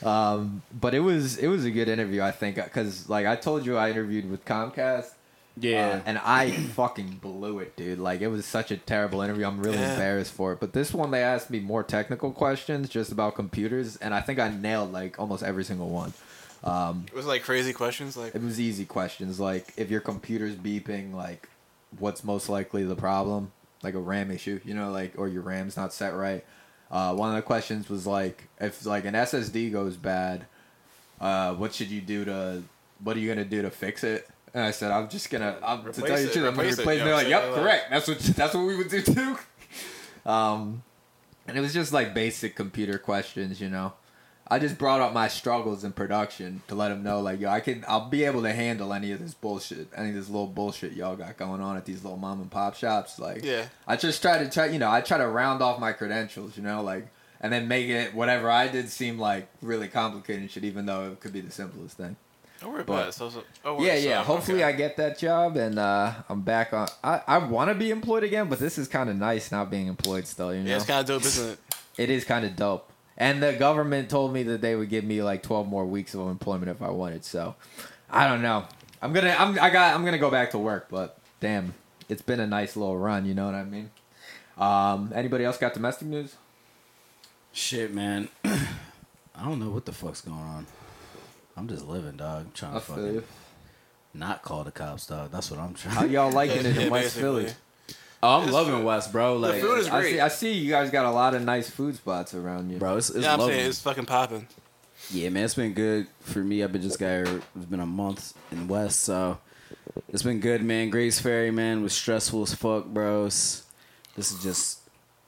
um, 0.08 0.62
but 0.80 0.94
it 0.94 1.00
was 1.02 1.38
it 1.38 1.48
was 1.48 1.66
a 1.66 1.72
good 1.72 1.90
interview. 1.90 2.22
I 2.22 2.32
think 2.32 2.56
because 2.56 3.10
like 3.10 3.26
I 3.26 3.36
told 3.36 3.66
you, 3.66 3.78
I 3.78 3.90
interviewed 3.92 4.30
with 4.30 4.46
Comcast. 4.46 5.12
Yeah. 5.58 5.98
Uh, 5.98 6.02
and 6.06 6.18
I 6.20 6.52
fucking 6.52 7.20
blew 7.22 7.60
it, 7.60 7.76
dude. 7.76 8.00
Like 8.00 8.22
it 8.22 8.30
was 8.30 8.46
such 8.46 8.72
a 8.72 8.78
terrible 8.78 9.22
interview. 9.22 9.46
I'm 9.46 9.60
really 9.60 9.78
Yeah. 9.78 9.92
embarrassed 9.94 10.32
for 10.34 10.54
it. 10.54 10.60
But 10.62 10.72
this 10.72 10.94
one, 10.94 11.12
they 11.12 11.22
asked 11.22 11.50
me 11.50 11.60
more 11.60 11.84
technical 11.84 12.32
questions 12.32 12.88
just 12.88 13.12
about 13.12 13.36
computers, 13.36 13.98
and 13.98 14.14
I 14.14 14.22
think 14.22 14.40
I 14.40 14.50
nailed 14.50 14.94
like 14.94 15.20
almost 15.20 15.44
every 15.44 15.66
single 15.66 15.90
one. 15.90 16.14
Um, 16.64 17.06
It 17.08 17.16
was 17.16 17.26
like 17.26 17.44
crazy 17.44 17.74
questions. 17.74 18.16
Like 18.16 18.36
it 18.36 18.42
was 18.42 18.60
easy 18.60 18.86
questions, 18.86 19.40
like 19.40 19.74
if 19.78 19.90
your 19.90 20.02
computer's 20.02 20.56
beeping, 20.56 21.14
like 21.14 21.50
what's 21.98 22.24
most 22.24 22.50
likely 22.50 22.84
the 22.84 22.96
problem, 22.96 23.52
like 23.84 23.96
a 23.96 24.00
RAM 24.00 24.32
issue, 24.32 24.60
you 24.64 24.74
know, 24.74 24.92
like 24.92 25.14
or 25.18 25.28
your 25.28 25.42
RAM's 25.42 25.76
not 25.76 25.94
set 25.94 26.16
right. 26.16 26.46
Uh, 26.92 27.16
one 27.16 27.30
of 27.30 27.36
the 27.36 27.42
questions 27.42 27.90
was 27.90 28.06
like 28.06 28.48
if 28.60 28.86
like 28.86 29.06
an 29.06 29.14
SSD 29.14 29.72
goes 29.72 29.96
bad, 29.96 30.46
uh, 31.20 31.54
what 31.56 31.74
should 31.74 31.88
you 31.90 32.02
do 32.02 32.26
to 32.26 32.64
what 33.04 33.16
are 33.18 33.20
you 33.20 33.28
gonna 33.30 33.46
do 33.46 33.62
to 33.64 33.72
fix 33.72 34.04
it? 34.04 34.30
And 34.54 34.64
I 34.64 34.72
said 34.72 34.92
I'm 34.92 35.10
just 35.10 35.30
gonna 35.30 35.58
I'm, 35.64 35.82
to 35.84 35.90
Replace 35.90 36.06
tell 36.06 36.20
you 36.20 36.26
the 36.28 36.34
truth, 36.34 36.46
I'm 36.48 36.56
gonna 36.56 36.68
replace 36.70 37.02
it. 37.02 37.04
They're 37.06 37.16
like, 37.16 37.28
yep, 37.28 37.54
correct. 37.54 37.90
That's 37.90 38.08
what 38.08 38.20
that's 38.36 38.54
what 38.54 38.66
we 38.68 38.76
would 38.76 38.90
do 38.90 39.02
too. 39.02 39.38
um, 40.30 40.84
and 41.48 41.58
it 41.58 41.62
was 41.62 41.74
just 41.74 41.92
like 41.92 42.14
basic 42.14 42.56
computer 42.56 43.00
questions, 43.00 43.60
you 43.60 43.70
know. 43.70 43.94
I 44.52 44.60
just 44.60 44.78
brought 44.78 45.00
up 45.00 45.14
my 45.14 45.30
struggles 45.30 45.84
in 45.86 45.94
production 45.94 46.62
to 46.68 46.76
let 46.76 46.90
them 46.90 47.04
know, 47.04 47.22
like, 47.22 47.40
yo, 47.40 47.50
I 47.50 47.62
can, 47.62 47.86
I'll 47.88 48.10
be 48.10 48.26
able 48.26 48.42
to 48.44 48.52
handle 48.52 48.92
any 48.94 49.14
of 49.14 49.20
this 49.20 49.34
bullshit, 49.34 49.88
any 49.96 50.10
of 50.10 50.16
this 50.16 50.28
little 50.28 50.46
bullshit 50.46 50.92
y'all 50.92 51.16
got 51.16 51.38
going 51.38 51.62
on 51.62 51.78
at 51.78 51.86
these 51.86 52.04
little 52.04 52.18
mom 52.20 52.42
and 52.42 52.52
pop 52.52 52.76
shops. 52.76 53.18
Like, 53.18 53.46
Yeah. 53.46 53.68
I 53.88 53.96
just 53.96 54.22
try 54.22 54.38
to 54.44 54.50
try, 54.50 54.66
you 54.66 54.78
know, 54.78 54.92
I 54.92 55.00
try 55.02 55.18
to 55.20 55.28
round 55.28 55.62
off 55.64 55.80
my 55.80 55.94
credentials, 55.94 56.58
you 56.58 56.64
know, 56.64 56.84
like, 56.84 57.08
and 57.40 57.52
then 57.54 57.68
make 57.70 57.88
it 57.88 58.14
whatever 58.14 58.52
I 58.52 58.68
did 58.68 58.90
seem 58.90 59.18
like 59.18 59.48
really 59.62 59.88
complicated 59.88 60.42
and 60.42 60.52
shit, 60.52 60.64
even 60.66 60.86
though 60.86 61.12
it 61.12 61.22
could 61.22 61.32
be 61.34 61.42
the 61.42 61.50
simplest 61.52 61.96
thing. 61.98 62.18
don't 62.60 62.74
worry 62.74 62.84
But- 62.84 63.18
about 63.18 63.36
it. 63.36 63.46
Oh, 63.66 63.82
Yeah, 63.82 63.96
yeah. 63.96 64.22
Hopefully, 64.24 64.64
okay. 64.66 64.74
I 64.74 64.78
get 64.78 64.98
that 64.98 65.18
job 65.18 65.56
and 65.56 65.80
uh, 65.80 66.12
I'm 66.30 66.42
back 66.42 66.74
on. 66.74 66.90
I, 67.04 67.22
I 67.26 67.38
want 67.38 67.70
to 67.70 67.74
be 67.74 67.90
employed 67.90 68.24
again, 68.26 68.50
but 68.50 68.60
this 68.60 68.78
is 68.78 68.88
kind 68.90 69.10
of 69.10 69.16
nice 69.16 69.50
not 69.52 69.72
being 69.72 69.88
employed 69.88 70.28
still. 70.28 70.54
You 70.54 70.62
know, 70.62 70.70
Yeah, 70.72 70.76
it's 70.76 70.86
kind 70.86 71.00
of 71.00 71.06
dope, 71.08 71.24
isn't 71.26 71.52
it? 71.54 71.60
it 71.98 72.10
is 72.10 72.26
kind 72.26 72.46
of 72.46 72.56
dope. 72.58 72.91
And 73.18 73.42
the 73.44 73.54
government 73.54 74.10
told 74.10 74.34
me 74.34 74.44
that 74.44 74.62
they 74.62 74.76
would 74.76 74.90
give 74.90 75.04
me 75.04 75.22
like 75.22 75.44
12 75.44 75.68
more 75.68 75.86
weeks 75.86 76.16
of 76.16 76.28
employment 76.28 76.70
if 76.72 76.82
I 76.82 76.90
wanted. 76.90 77.24
So, 77.24 77.56
I 78.10 78.28
don't 78.28 78.42
know. 78.42 78.66
I'm 79.02 79.14
gonna 79.14 79.36
I'm 79.38 79.60
I 79.60 79.70
got 79.70 79.96
I'm 79.96 80.06
gonna 80.06 80.18
go 80.18 80.30
back 80.32 80.52
to 80.52 80.58
work, 80.60 80.88
but 80.90 81.18
damn, 81.40 81.74
it's 82.10 82.22
been 82.22 82.40
a 82.40 82.48
nice 82.48 82.76
little 82.76 82.98
run. 82.98 83.26
You 83.26 83.34
know 83.34 83.46
what 83.46 83.56
I 83.56 83.64
mean? 83.64 83.90
Um, 84.58 85.12
anybody 85.16 85.44
else 85.44 85.58
got 85.58 85.74
domestic 85.74 86.08
news? 86.08 86.36
Shit, 87.52 87.94
man. 87.94 88.30
I 88.46 89.44
don't 89.44 89.60
know 89.60 89.70
what 89.72 89.86
the 89.86 89.92
fuck's 89.92 90.22
going 90.22 90.38
on. 90.38 90.68
I'm 91.58 91.68
just 91.68 91.86
living, 91.88 92.18
dog. 92.18 92.46
I'm 92.46 92.52
trying 92.54 92.74
to 92.76 92.80
fucking 92.80 93.24
not 94.14 94.42
call 94.44 94.64
the 94.64 94.72
cops, 94.72 95.08
dog. 95.08 95.32
That's 95.32 95.50
what 95.52 95.60
I'm 95.60 95.74
trying. 95.74 95.96
How 95.96 96.06
y'all 96.06 96.32
liking 96.34 96.66
it 96.66 96.76
Yeah, 96.76 96.82
in 96.84 96.90
West 96.92 97.16
basically. 97.16 97.44
Philly? 97.46 97.54
Oh, 98.24 98.36
I'm 98.38 98.42
It's- 98.48 98.54
loving 98.54 98.84
West, 98.84 99.12
bro. 99.12 99.38
Like, 99.38 99.62
food 99.62 99.80
is 99.80 99.88
I 99.88 100.00
great. 100.02 100.12
see, 100.14 100.20
I 100.20 100.28
see 100.28 100.54
you 100.54 100.70
guys 100.70 100.92
got 100.92 101.06
a 101.06 101.12
lot 101.12 101.34
of 101.34 101.42
nice 101.44 101.70
food 101.70 101.96
spots 101.96 102.34
around 102.36 102.70
you. 102.70 102.78
bro, 102.78 102.98
it's, 102.98 103.10
it's 103.10 103.24
yeah, 103.26 103.34
I'm 103.34 103.40
lovely. 103.40 103.56
saying 103.56 103.70
it's 103.70 103.82
fucking 103.82 104.06
popping. 104.06 104.48
Yeah, 105.12 105.30
man, 105.30 105.46
it's 105.46 105.56
been 105.56 105.74
good 105.74 106.08
for 106.22 106.40
me. 106.40 106.64
I've 106.64 106.72
been 106.72 106.82
just 106.84 107.00
got 107.00 107.08
here. 107.26 107.42
It's 107.56 107.66
been 107.66 107.80
a 107.80 107.86
month 107.88 108.34
in 108.52 108.68
West, 108.68 109.00
so 109.02 109.40
it's 110.10 110.22
been 110.22 110.40
good, 110.40 110.64
man. 110.64 110.90
Grays 110.92 111.20
Ferry, 111.20 111.50
man, 111.50 111.82
was 111.82 111.94
stressful 111.94 112.44
as 112.44 112.54
fuck, 112.54 112.86
bros. 112.86 113.64
This 114.16 114.32
is 114.32 114.44
just, 114.44 114.80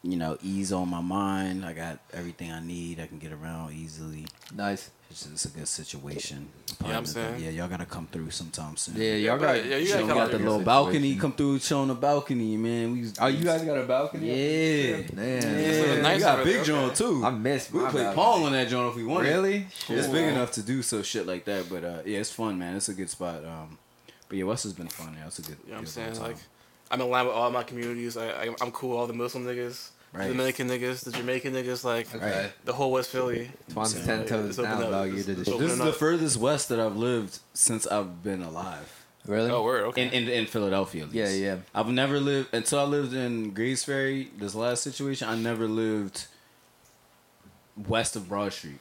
you 0.04 0.16
know, 0.16 0.38
ease 0.44 0.72
on 0.72 0.90
my 0.90 1.02
mind. 1.02 1.66
I 1.66 1.74
got 1.74 1.98
everything 2.14 2.52
I 2.52 2.60
need. 2.60 3.00
I 3.00 3.08
can 3.08 3.18
get 3.18 3.32
around 3.32 3.74
easily. 3.74 4.26
Nice. 4.56 4.92
It's 5.10 5.26
just 5.26 5.46
a 5.46 5.50
good 5.50 5.68
situation. 5.68 6.50
Yeah, 6.86 6.98
I'm 6.98 7.06
saying. 7.06 7.44
Yeah, 7.44 7.50
y'all 7.52 7.68
gotta 7.68 7.86
come 7.86 8.08
through 8.12 8.30
sometime 8.32 8.76
soon. 8.78 8.96
Yeah, 8.98 9.16
y'all 9.16 9.38
bro, 9.38 9.48
got. 9.56 9.66
yeah, 9.66 9.78
you 9.78 9.84
You 9.84 9.88
gotta 9.90 10.02
know, 10.02 10.08
come 10.08 10.18
got 10.18 10.24
out 10.24 10.32
the 10.32 10.38
here. 10.38 10.46
little 10.48 10.60
Situation. 10.60 10.66
balcony. 10.66 11.16
Come 11.16 11.32
through, 11.34 11.60
show 11.60 11.80
on 11.82 11.88
the 11.90 11.96
balcony, 11.96 12.58
man. 12.58 12.92
We 12.94 13.12
Oh, 13.20 13.28
you 13.28 13.44
guys 13.44 13.62
got 13.64 13.78
a 13.78 13.84
balcony? 13.84 14.28
Yeah, 14.28 14.98
Man. 15.14 15.42
yeah. 15.42 16.02
nice 16.02 16.18
we 16.18 16.22
got 16.24 16.40
a 16.40 16.44
big 16.44 16.56
there. 16.56 16.64
joint 16.64 16.96
too. 16.96 17.24
I 17.26 17.30
missed. 17.32 17.72
we 17.74 17.80
my 17.82 17.90
play 17.92 18.04
balcony. 18.04 18.16
Paul 18.24 18.44
on 18.46 18.52
that 18.54 18.68
joint 18.68 18.90
if 18.90 18.96
we 18.96 19.04
wanted. 19.04 19.30
Really? 19.30 19.68
It's 19.90 20.08
big 20.08 20.26
enough 20.30 20.52
to 20.54 20.62
do 20.62 20.82
so 20.82 21.02
shit 21.02 21.26
like 21.28 21.46
that, 21.46 21.70
but 21.70 21.84
uh, 21.84 22.00
yeah, 22.06 22.20
it's 22.20 22.32
fun, 22.32 22.58
man. 22.60 22.76
It's 22.76 22.90
a 22.90 22.94
good 22.94 23.10
spot. 23.10 23.44
Um, 23.46 23.78
but 24.30 24.38
yeah, 24.38 24.44
West 24.46 24.64
has 24.64 24.74
been 24.74 24.88
fun. 24.88 25.16
Yeah, 25.20 25.28
it's 25.28 25.40
a 25.40 25.42
good. 25.44 25.58
You 25.66 25.72
know 25.72 25.72
what 25.74 25.78
I'm 25.80 25.84
good 25.86 25.90
saying? 25.92 26.14
time. 26.14 26.24
Like, 26.24 26.38
I'm 26.92 27.02
in 27.02 27.10
line 27.10 27.26
with 27.26 27.36
all 27.36 27.50
my 27.50 27.64
communities. 27.64 28.18
I, 28.18 28.28
I, 28.30 28.56
I'm 28.62 28.72
cool 28.72 28.92
with 28.92 29.00
all 29.00 29.08
the 29.08 29.14
Muslim 29.14 29.46
niggas. 29.46 29.90
Right. 30.14 30.28
Dominican 30.28 30.70
niggas, 30.70 31.04
the 31.04 31.12
Jamaican 31.12 31.54
niggas, 31.54 31.84
like 31.84 32.14
Okay. 32.14 32.52
the 32.66 32.74
whole 32.74 32.92
West 32.92 33.10
Philly. 33.10 33.50
Twan's 33.72 33.94
Saying, 33.94 34.06
ten 34.06 34.20
like, 34.20 34.28
toes 34.28 34.58
down, 34.58 34.84
up. 34.84 34.92
dog. 34.92 35.08
You 35.12 35.24
did 35.24 35.40
it's 35.40 35.50
the 35.50 35.56
open 35.56 35.66
This 35.66 35.74
is 35.74 35.80
up. 35.80 35.88
the 35.88 35.94
furthest 35.94 36.38
west 36.38 36.70
that 36.70 36.80
I've 36.80 36.96
lived 36.96 37.40
since 37.56 37.88
I've 37.88 38.22
been 38.24 38.44
alive. 38.44 39.06
Really? 39.26 39.50
Oh, 39.50 39.64
word. 39.64 39.86
Okay. 39.86 40.04
In, 40.06 40.10
in 40.14 40.30
in 40.30 40.46
Philadelphia, 40.46 41.06
at 41.06 41.14
Yeah, 41.14 41.26
least. 41.26 41.40
yeah. 41.40 41.58
I've 41.74 41.88
never 41.88 42.20
lived 42.20 42.54
until 42.54 42.80
I 42.80 42.84
lived 42.84 43.14
in 43.14 43.52
Grays 43.56 43.84
Ferry. 43.84 44.30
This 44.38 44.54
last 44.54 44.84
situation, 44.84 45.28
I 45.30 45.36
never 45.36 45.66
lived 45.68 46.28
west 47.88 48.16
of 48.16 48.30
Broad 48.30 48.54
Street, 48.54 48.80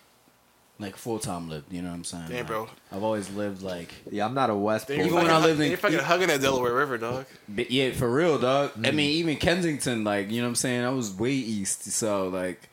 like 0.83 0.97
full 0.97 1.19
time 1.19 1.49
lived. 1.49 1.73
You 1.73 1.81
know 1.83 1.89
what 1.89 1.95
I'm 1.95 2.05
saying? 2.05 2.25
Damn, 2.29 2.37
Like, 2.39 2.47
bro. 2.49 2.69
I've 2.91 3.03
always 3.03 3.31
lived 3.31 3.63
like, 3.63 3.93
Yeah, 4.11 4.27
I'm 4.27 4.35
not 4.35 4.51
a 4.51 4.55
West 4.55 4.89
Then 4.89 4.99
you're 4.99 5.07
Even 5.07 5.17
when 5.19 5.27
fucking 5.27 5.43
I 5.43 5.47
lived 5.47 5.61
in- 5.61 5.69
you're 5.69 5.79
fucking 5.79 5.99
hugging 6.01 6.29
that 6.29 6.41
Delaware 6.43 6.75
River, 6.75 6.99
dog. 6.99 7.27
but 7.49 7.71
yeah, 7.71 7.93
for 7.93 8.11
real, 8.13 8.39
dog. 8.39 8.73
Mm. 8.75 8.89
I 8.89 8.91
mean, 8.91 9.11
even 9.13 9.37
Kensington, 9.37 10.05
like 10.05 10.31
you 10.31 10.39
know 10.43 10.47
what 10.47 10.51
I'm 10.51 10.55
saying. 10.57 10.85
I 10.85 10.91
was 10.91 11.11
way 11.13 11.33
east, 11.33 11.85
so 11.93 12.29
like. 12.29 12.69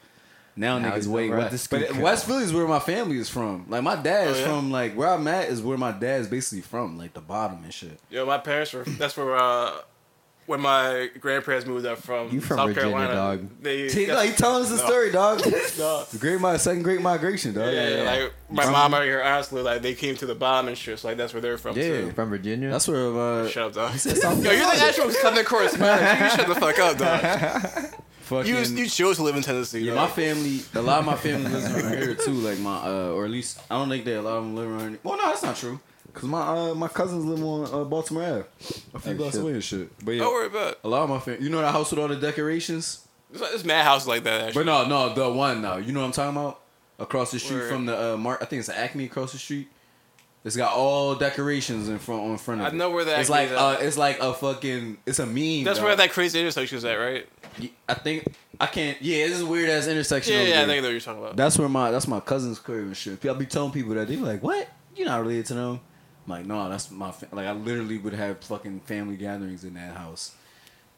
Now, 0.55 0.77
Now 0.77 0.91
niggas 0.91 1.07
way 1.07 1.27
over 1.29 1.37
west, 1.37 1.69
but 1.69 1.87
camp. 1.87 2.01
West 2.01 2.25
Philly 2.25 2.43
is 2.43 2.51
where 2.51 2.67
my 2.67 2.79
family 2.79 3.17
is 3.17 3.29
from. 3.29 3.65
Like 3.69 3.81
my 3.81 3.95
dad's 3.95 4.39
Oh, 4.39 4.41
yeah? 4.41 4.45
from, 4.47 4.71
like 4.71 4.93
where 4.93 5.07
I'm 5.07 5.25
at 5.29 5.47
is 5.47 5.61
where 5.61 5.77
my 5.77 5.93
dad's 5.93 6.27
basically 6.27 6.61
from, 6.63 6.97
like 6.97 7.13
the 7.13 7.21
bottom 7.21 7.63
and 7.63 7.73
shit. 7.73 7.97
Yo, 8.09 8.25
my 8.25 8.39
parents 8.39 8.73
were. 8.73 8.83
That's 8.83 9.15
where 9.15 9.37
uh, 9.37 9.71
when 10.49 10.61
my 10.61 11.09
grandparents 11.19 11.67
moved 11.67 11.85
up 11.85 11.99
from. 11.99 12.29
You 12.31 12.41
from 12.41 12.57
South 12.57 12.69
Virginia, 12.69 12.89
Carolina. 12.97 13.13
dog. 13.13 13.49
They, 13.61 13.87
See, 13.89 14.05
that's- 14.05 14.25
like, 14.27 14.35
telling 14.35 14.63
us 14.63 14.69
the 14.71 14.77
No. 14.77 14.85
story, 14.85 15.11
dog. 15.11 15.39
No. 15.77 16.03
The 16.11 16.17
great, 16.19 16.41
mi- 16.41 16.57
second 16.57 16.81
great 16.83 17.01
migration, 17.01 17.53
dog. 17.53 17.71
Yeah, 17.71 18.03
like 18.03 18.33
my 18.49 18.63
From- 18.63 18.71
mom 18.73 18.93
and 18.95 19.07
her 19.09 19.21
aunts 19.21 19.51
lived 19.51 19.65
like 19.65 19.81
they 19.83 19.93
came 19.93 20.15
to 20.17 20.25
the 20.25 20.33
bottom 20.35 20.67
and 20.67 20.77
shit. 20.77 20.97
So 20.99 21.07
like 21.07 21.17
that's 21.17 21.33
where 21.33 21.41
they're 21.41 21.57
from 21.59 21.77
Yeah. 21.77 21.83
too. 21.87 22.11
From 22.11 22.29
Virginia. 22.29 22.71
That's 22.71 22.87
where. 22.87 23.15
Uh, 23.17 23.47
Shut 23.47 23.67
up, 23.67 23.73
dog. 23.73 23.93
Yo, 24.05 24.11
you're 24.11 24.33
the 24.33 24.49
Carolina. 24.49 24.83
actual 24.83 25.11
Southern 25.11 25.45
correspondent. 25.45 26.19
You 26.21 26.29
shut 26.31 26.47
the 26.47 26.55
fuck 26.55 26.79
up, 26.79 26.97
dog. 26.97 27.21
fucking, 28.21 28.47
You 28.53 28.59
you 28.61 28.87
chose 28.89 29.17
to 29.17 29.23
live 29.23 29.35
in 29.35 29.43
Tennessee. 29.43 29.81
yeah, 29.81 29.93
dog. 29.93 30.09
my 30.09 30.15
family. 30.15 30.61
A 30.73 30.81
lot 30.81 30.99
of 30.99 31.05
my 31.05 31.15
family 31.15 31.51
lives 31.51 31.65
around 31.71 31.97
here 31.97 32.15
too. 32.15 32.31
Like 32.33 32.59
my, 32.59 32.77
uh, 32.77 33.11
or 33.13 33.25
at 33.25 33.31
least 33.31 33.59
I 33.69 33.75
don't 33.77 33.89
think 33.89 34.05
that 34.05 34.19
a 34.19 34.23
lot 34.23 34.37
of 34.37 34.43
them 34.45 34.55
live 34.55 34.67
around. 34.69 34.89
Here. 34.89 34.99
Well, 35.03 35.17
no, 35.17 35.25
that's 35.27 35.43
not 35.43 35.55
true. 35.55 35.79
Cause 36.19 36.29
my 36.29 36.41
uh, 36.41 36.73
my 36.75 36.87
cousins 36.89 37.23
live 37.25 37.41
on 37.43 37.65
uh, 37.81 37.83
Baltimore 37.85 38.23
Ave, 38.23 38.43
a 38.93 38.99
few 38.99 39.13
Oh, 39.13 39.15
blocks 39.15 39.35
away 39.37 39.53
and 39.53 39.63
shit. 39.63 39.89
But 40.05 40.11
yeah, 40.11 40.19
Don't 40.19 40.33
worry 40.33 40.47
about 40.47 40.71
it. 40.73 40.79
a 40.83 40.89
lot 40.89 41.03
of 41.03 41.09
my 41.09 41.19
family. 41.19 41.43
You 41.43 41.49
know 41.49 41.61
that 41.61 41.71
house 41.71 41.91
with 41.91 41.99
all 41.99 42.07
the 42.09 42.15
decorations. 42.17 43.07
There's, 43.31 43.41
there's 43.49 43.63
mad 43.65 43.85
houses 43.85 44.07
like 44.07 44.23
that. 44.23 44.41
Actually. 44.49 44.65
But 44.65 44.87
no, 44.89 45.07
no, 45.07 45.13
the 45.13 45.31
one 45.31 45.61
now. 45.61 45.77
You 45.77 45.91
know 45.93 46.01
what 46.01 46.07
I'm 46.07 46.11
talking 46.11 46.37
about? 46.37 46.59
Across 46.99 47.31
the 47.31 47.39
street 47.39 47.55
Word. 47.57 47.69
from 47.71 47.85
the 47.85 48.13
uh, 48.13 48.17
Mark. 48.17 48.39
I 48.41 48.45
think 48.45 48.59
it's 48.59 48.67
the 48.67 48.77
Acme 48.77 49.05
across 49.05 49.31
the 49.31 49.37
street. 49.37 49.69
It's 50.43 50.55
got 50.57 50.73
all 50.73 51.15
decorations 51.15 51.87
in 51.89 51.99
front 51.99 52.21
on 52.23 52.37
front 52.37 52.61
of 52.61 52.67
it. 52.67 52.69
I 52.69 52.73
it. 52.73 52.77
know 52.77 52.89
where 52.91 53.05
that 53.05 53.19
It's 53.19 53.29
Acme 53.29 53.41
like 53.41 53.51
is 53.51 53.57
uh, 53.57 53.85
it's 53.85 53.97
like 53.97 54.19
a 54.19 54.33
fucking. 54.33 54.97
It's 55.05 55.19
a 55.19 55.25
meme. 55.25 55.63
That's 55.63 55.79
dog. 55.79 55.85
where 55.87 55.95
that 55.95 56.11
crazy 56.11 56.39
intersection 56.39 56.77
is 56.77 56.85
at, 56.85 56.95
right? 56.95 57.27
I 57.87 57.93
think 57.93 58.33
I 58.59 58.65
can't. 58.65 59.01
Yeah, 59.01 59.27
this 59.27 59.37
is 59.37 59.43
weird 59.45 59.69
ass 59.69 59.87
intersection. 59.87 60.33
Yeah, 60.33 60.39
over 60.41 60.49
yeah, 60.49 60.55
I 60.55 60.57
there. 60.57 60.67
think 60.67 60.77
I 60.77 60.81
know 60.81 60.87
what 60.87 60.91
you're 60.91 60.99
talking 61.01 61.23
about. 61.23 61.35
That's 61.37 61.57
where 61.57 61.69
my 61.69 61.91
that's 61.91 62.07
my 62.07 62.19
cousin's 62.19 62.59
crib 62.59 62.79
and 62.85 62.97
shit. 62.97 63.25
I 63.25 63.33
be 63.33 63.45
telling 63.45 63.71
people 63.71 63.93
that 63.95 64.07
they 64.09 64.15
be 64.15 64.21
like, 64.21 64.41
"What? 64.43 64.67
You're 64.95 65.07
not 65.07 65.21
related 65.21 65.45
to 65.47 65.53
them?" 65.53 65.79
Like, 66.29 66.45
no, 66.45 66.69
that's 66.69 66.89
my 66.91 67.11
fa-. 67.11 67.27
like. 67.31 67.45
I 67.47 67.51
literally 67.51 67.97
would 67.97 68.13
have 68.13 68.39
fucking 68.43 68.81
family 68.81 69.17
gatherings 69.17 69.63
in 69.63 69.73
that 69.73 69.95
house. 69.97 70.31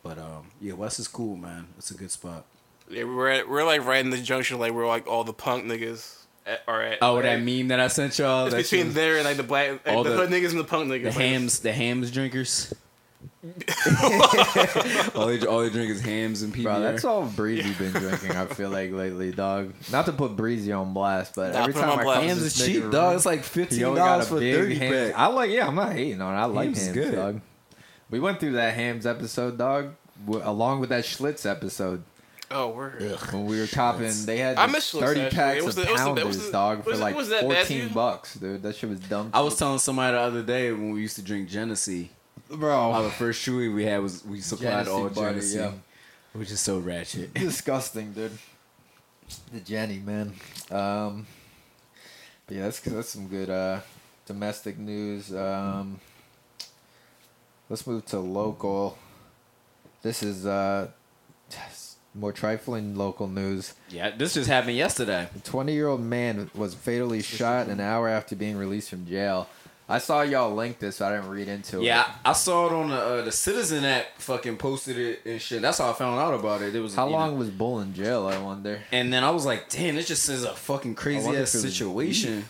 But 0.03 0.17
um, 0.17 0.47
yeah, 0.59 0.73
West 0.73 0.99
is 0.99 1.07
cool, 1.07 1.35
man. 1.35 1.67
It's 1.77 1.91
a 1.91 1.95
good 1.95 2.11
spot. 2.11 2.45
Yeah, 2.89 3.03
we're 3.05 3.29
at, 3.29 3.47
we're 3.49 3.63
like 3.63 3.85
right 3.85 4.03
in 4.03 4.09
the 4.09 4.17
junction, 4.17 4.59
like 4.59 4.73
we're 4.73 4.87
like 4.87 5.07
all 5.07 5.23
the 5.23 5.31
punk 5.33 5.65
niggas 5.65 6.17
at, 6.45 6.61
are 6.67 6.81
at. 6.81 6.97
Oh, 7.01 7.15
right? 7.15 7.23
that 7.23 7.41
meme 7.41 7.69
that 7.69 7.79
I 7.79 7.87
sent 7.87 8.17
y'all. 8.19 8.45
It's 8.47 8.55
that 8.55 8.63
between 8.63 8.87
shit- 8.87 8.93
there 8.95 9.15
and 9.17 9.25
like 9.25 9.37
the 9.37 9.43
black, 9.43 9.85
like, 9.85 9.95
All 9.95 10.03
the, 10.03 10.09
the- 10.09 10.27
niggas 10.27 10.49
and 10.51 10.59
the 10.59 10.63
punk 10.65 10.89
niggas. 10.91 11.03
the 11.03 11.11
Hamm's, 11.11 11.59
the 11.59 11.71
Hamm's 11.71 12.11
drinkers. 12.11 12.73
all 15.15 15.25
they 15.27 15.45
all 15.47 15.61
they 15.61 15.69
drink 15.71 15.89
is 15.89 15.99
Hamm's 16.01 16.43
and 16.43 16.53
PBR. 16.53 16.63
Bro, 16.63 16.79
that's 16.81 17.03
all 17.05 17.23
Breezy 17.25 17.73
been 17.73 17.91
drinking. 17.91 18.31
I 18.31 18.45
feel 18.45 18.69
like 18.69 18.91
lately, 18.91 19.31
dog. 19.31 19.73
Not 19.91 20.05
to 20.05 20.11
put 20.13 20.35
Breezy 20.35 20.71
on 20.71 20.93
blast, 20.93 21.33
but 21.35 21.53
Nah, 21.53 21.61
every 21.61 21.73
time 21.73 21.89
on 21.89 21.99
I 21.99 22.03
blast. 22.03 22.23
Hamm's 22.23 22.41
is 22.43 22.65
cheap, 22.65 22.83
nigga 22.83 22.91
dog. 22.91 23.15
It's 23.15 23.25
like 23.25 23.43
fifteen 23.43 23.95
dollars 23.95 24.27
for 24.27 24.39
thirty 24.39 24.75
Hamm's. 24.75 25.13
I 25.15 25.25
like, 25.27 25.49
yeah, 25.49 25.67
I'm 25.67 25.75
not 25.75 25.93
hating 25.93 26.21
on 26.21 26.35
it. 26.35 26.37
I 26.37 26.45
like 26.45 26.65
Hamm's 26.65 26.77
is 26.79 26.85
Hamm's, 26.87 26.97
good. 26.97 27.15
dog. 27.15 27.41
We 28.11 28.19
went 28.19 28.39
through 28.39 28.53
that 28.53 28.75
Hamm's 28.75 29.05
episode, 29.07 29.57
dog, 29.57 29.95
w- 30.25 30.43
along 30.47 30.81
with 30.81 30.89
that 30.89 31.03
Schlitz 31.05 31.49
episode 31.49 32.03
oh, 32.51 32.69
word. 32.69 33.01
when 33.31 33.45
we 33.45 33.59
were 33.59 33.67
copping. 33.67 34.11
They 34.25 34.37
had 34.37 34.57
I 34.57 34.67
this 34.67 34.73
miss 34.75 34.91
thirty 34.91 35.21
actually. 35.21 35.35
packs 35.35 35.57
It 35.57 35.65
was 35.65 35.77
of 35.79 35.85
the- 35.85 35.89
it 35.89 35.93
was 35.93 36.01
the- 36.03 36.09
it 36.09 36.13
was 36.13 36.21
pounders, 36.35 36.45
the- 36.45 36.51
dog, 36.51 36.83
for 36.83 36.91
it- 36.91 36.97
like 36.99 37.15
was 37.15 37.29
that 37.29 37.47
bad 37.47 37.57
fourteen 37.65 37.87
you? 37.87 37.93
bucks, 37.93 38.35
dude. 38.35 38.61
That 38.61 38.75
shit 38.75 38.89
was 38.89 38.99
dumb. 38.99 39.31
I 39.33 39.41
was 39.41 39.57
telling 39.57 39.79
somebody 39.79 40.13
the 40.13 40.19
other 40.21 40.43
day 40.43 40.71
when 40.71 40.91
we 40.91 41.01
used 41.01 41.15
to 41.15 41.23
drink 41.23 41.49
Genesee. 41.49 42.11
Bro, 42.57 43.03
the 43.03 43.09
first 43.09 43.45
chewy 43.45 43.73
we 43.73 43.85
had 43.85 44.01
was 44.01 44.23
we 44.25 44.41
supplied 44.41 44.85
Genesee 44.85 44.91
all 44.91 45.09
butter, 45.09 45.31
Genesee, 45.31 45.57
yeah. 45.57 45.71
which 46.33 46.51
is 46.51 46.59
so 46.59 46.79
ratchet. 46.79 47.33
disgusting, 47.33 48.13
dude. 48.13 48.37
The 49.53 49.59
Jenny, 49.61 49.99
man. 49.99 50.33
Um, 50.69 51.25
but 52.45 52.57
yeah, 52.57 52.63
that's 52.63 52.79
because 52.79 52.93
that's 52.93 53.09
some 53.09 53.27
good 53.27 53.49
uh, 53.49 53.79
domestic 54.25 54.77
news. 54.77 55.33
Um, 55.33 55.99
let's 57.69 57.87
move 57.87 58.05
to 58.07 58.19
local. 58.19 58.97
This 60.01 60.23
is 60.23 60.45
uh, 60.45 60.89
more 62.13 62.31
trifling 62.31 62.95
local 62.95 63.27
news. 63.27 63.73
Yeah, 63.89 64.11
this 64.15 64.33
just 64.33 64.49
happened 64.49 64.75
yesterday. 64.75 65.29
A 65.35 65.39
20 65.39 65.73
year 65.73 65.87
old 65.87 66.01
man 66.01 66.49
was 66.53 66.73
fatally 66.73 67.21
shot 67.21 67.67
an 67.67 67.79
hour 67.79 68.09
after 68.09 68.35
being 68.35 68.57
released 68.57 68.89
from 68.89 69.05
jail. 69.05 69.47
I 69.91 69.97
saw 69.99 70.21
y'all 70.21 70.53
link 70.55 70.79
this, 70.79 70.95
so 70.97 71.05
I 71.07 71.15
didn't 71.15 71.29
read 71.29 71.47
into 71.47 71.79
it. 71.79 71.83
Yeah, 71.83 72.09
I 72.25 72.33
saw 72.33 72.67
it 72.67 72.71
on 72.73 72.89
the 72.89 72.95
uh, 72.95 73.21
the 73.23 73.31
Citizen 73.31 73.83
app. 73.83 74.05
Fucking 74.17 74.57
posted 74.57 74.97
it 74.97 75.21
and 75.25 75.41
shit. 75.41 75.61
That's 75.61 75.77
how 75.79 75.89
I 75.89 75.93
found 75.93 76.19
out 76.19 76.33
about 76.33 76.61
it. 76.61 76.73
It 76.75 76.79
was 76.79 76.95
How 76.95 77.05
you 77.05 77.11
know- 77.11 77.17
long 77.17 77.37
was 77.37 77.49
Bull 77.49 77.79
in 77.81 77.93
jail? 77.93 78.27
I 78.27 78.37
wonder. 78.37 78.81
and 78.91 79.11
then 79.11 79.23
I 79.23 79.29
was 79.31 79.45
like, 79.45 79.69
damn, 79.69 79.95
this 79.95 80.07
just 80.07 80.27
is 80.29 80.43
a 80.43 80.53
fucking 80.53 80.95
crazy 80.95 81.35
ass 81.35 81.51
situation. 81.51 82.45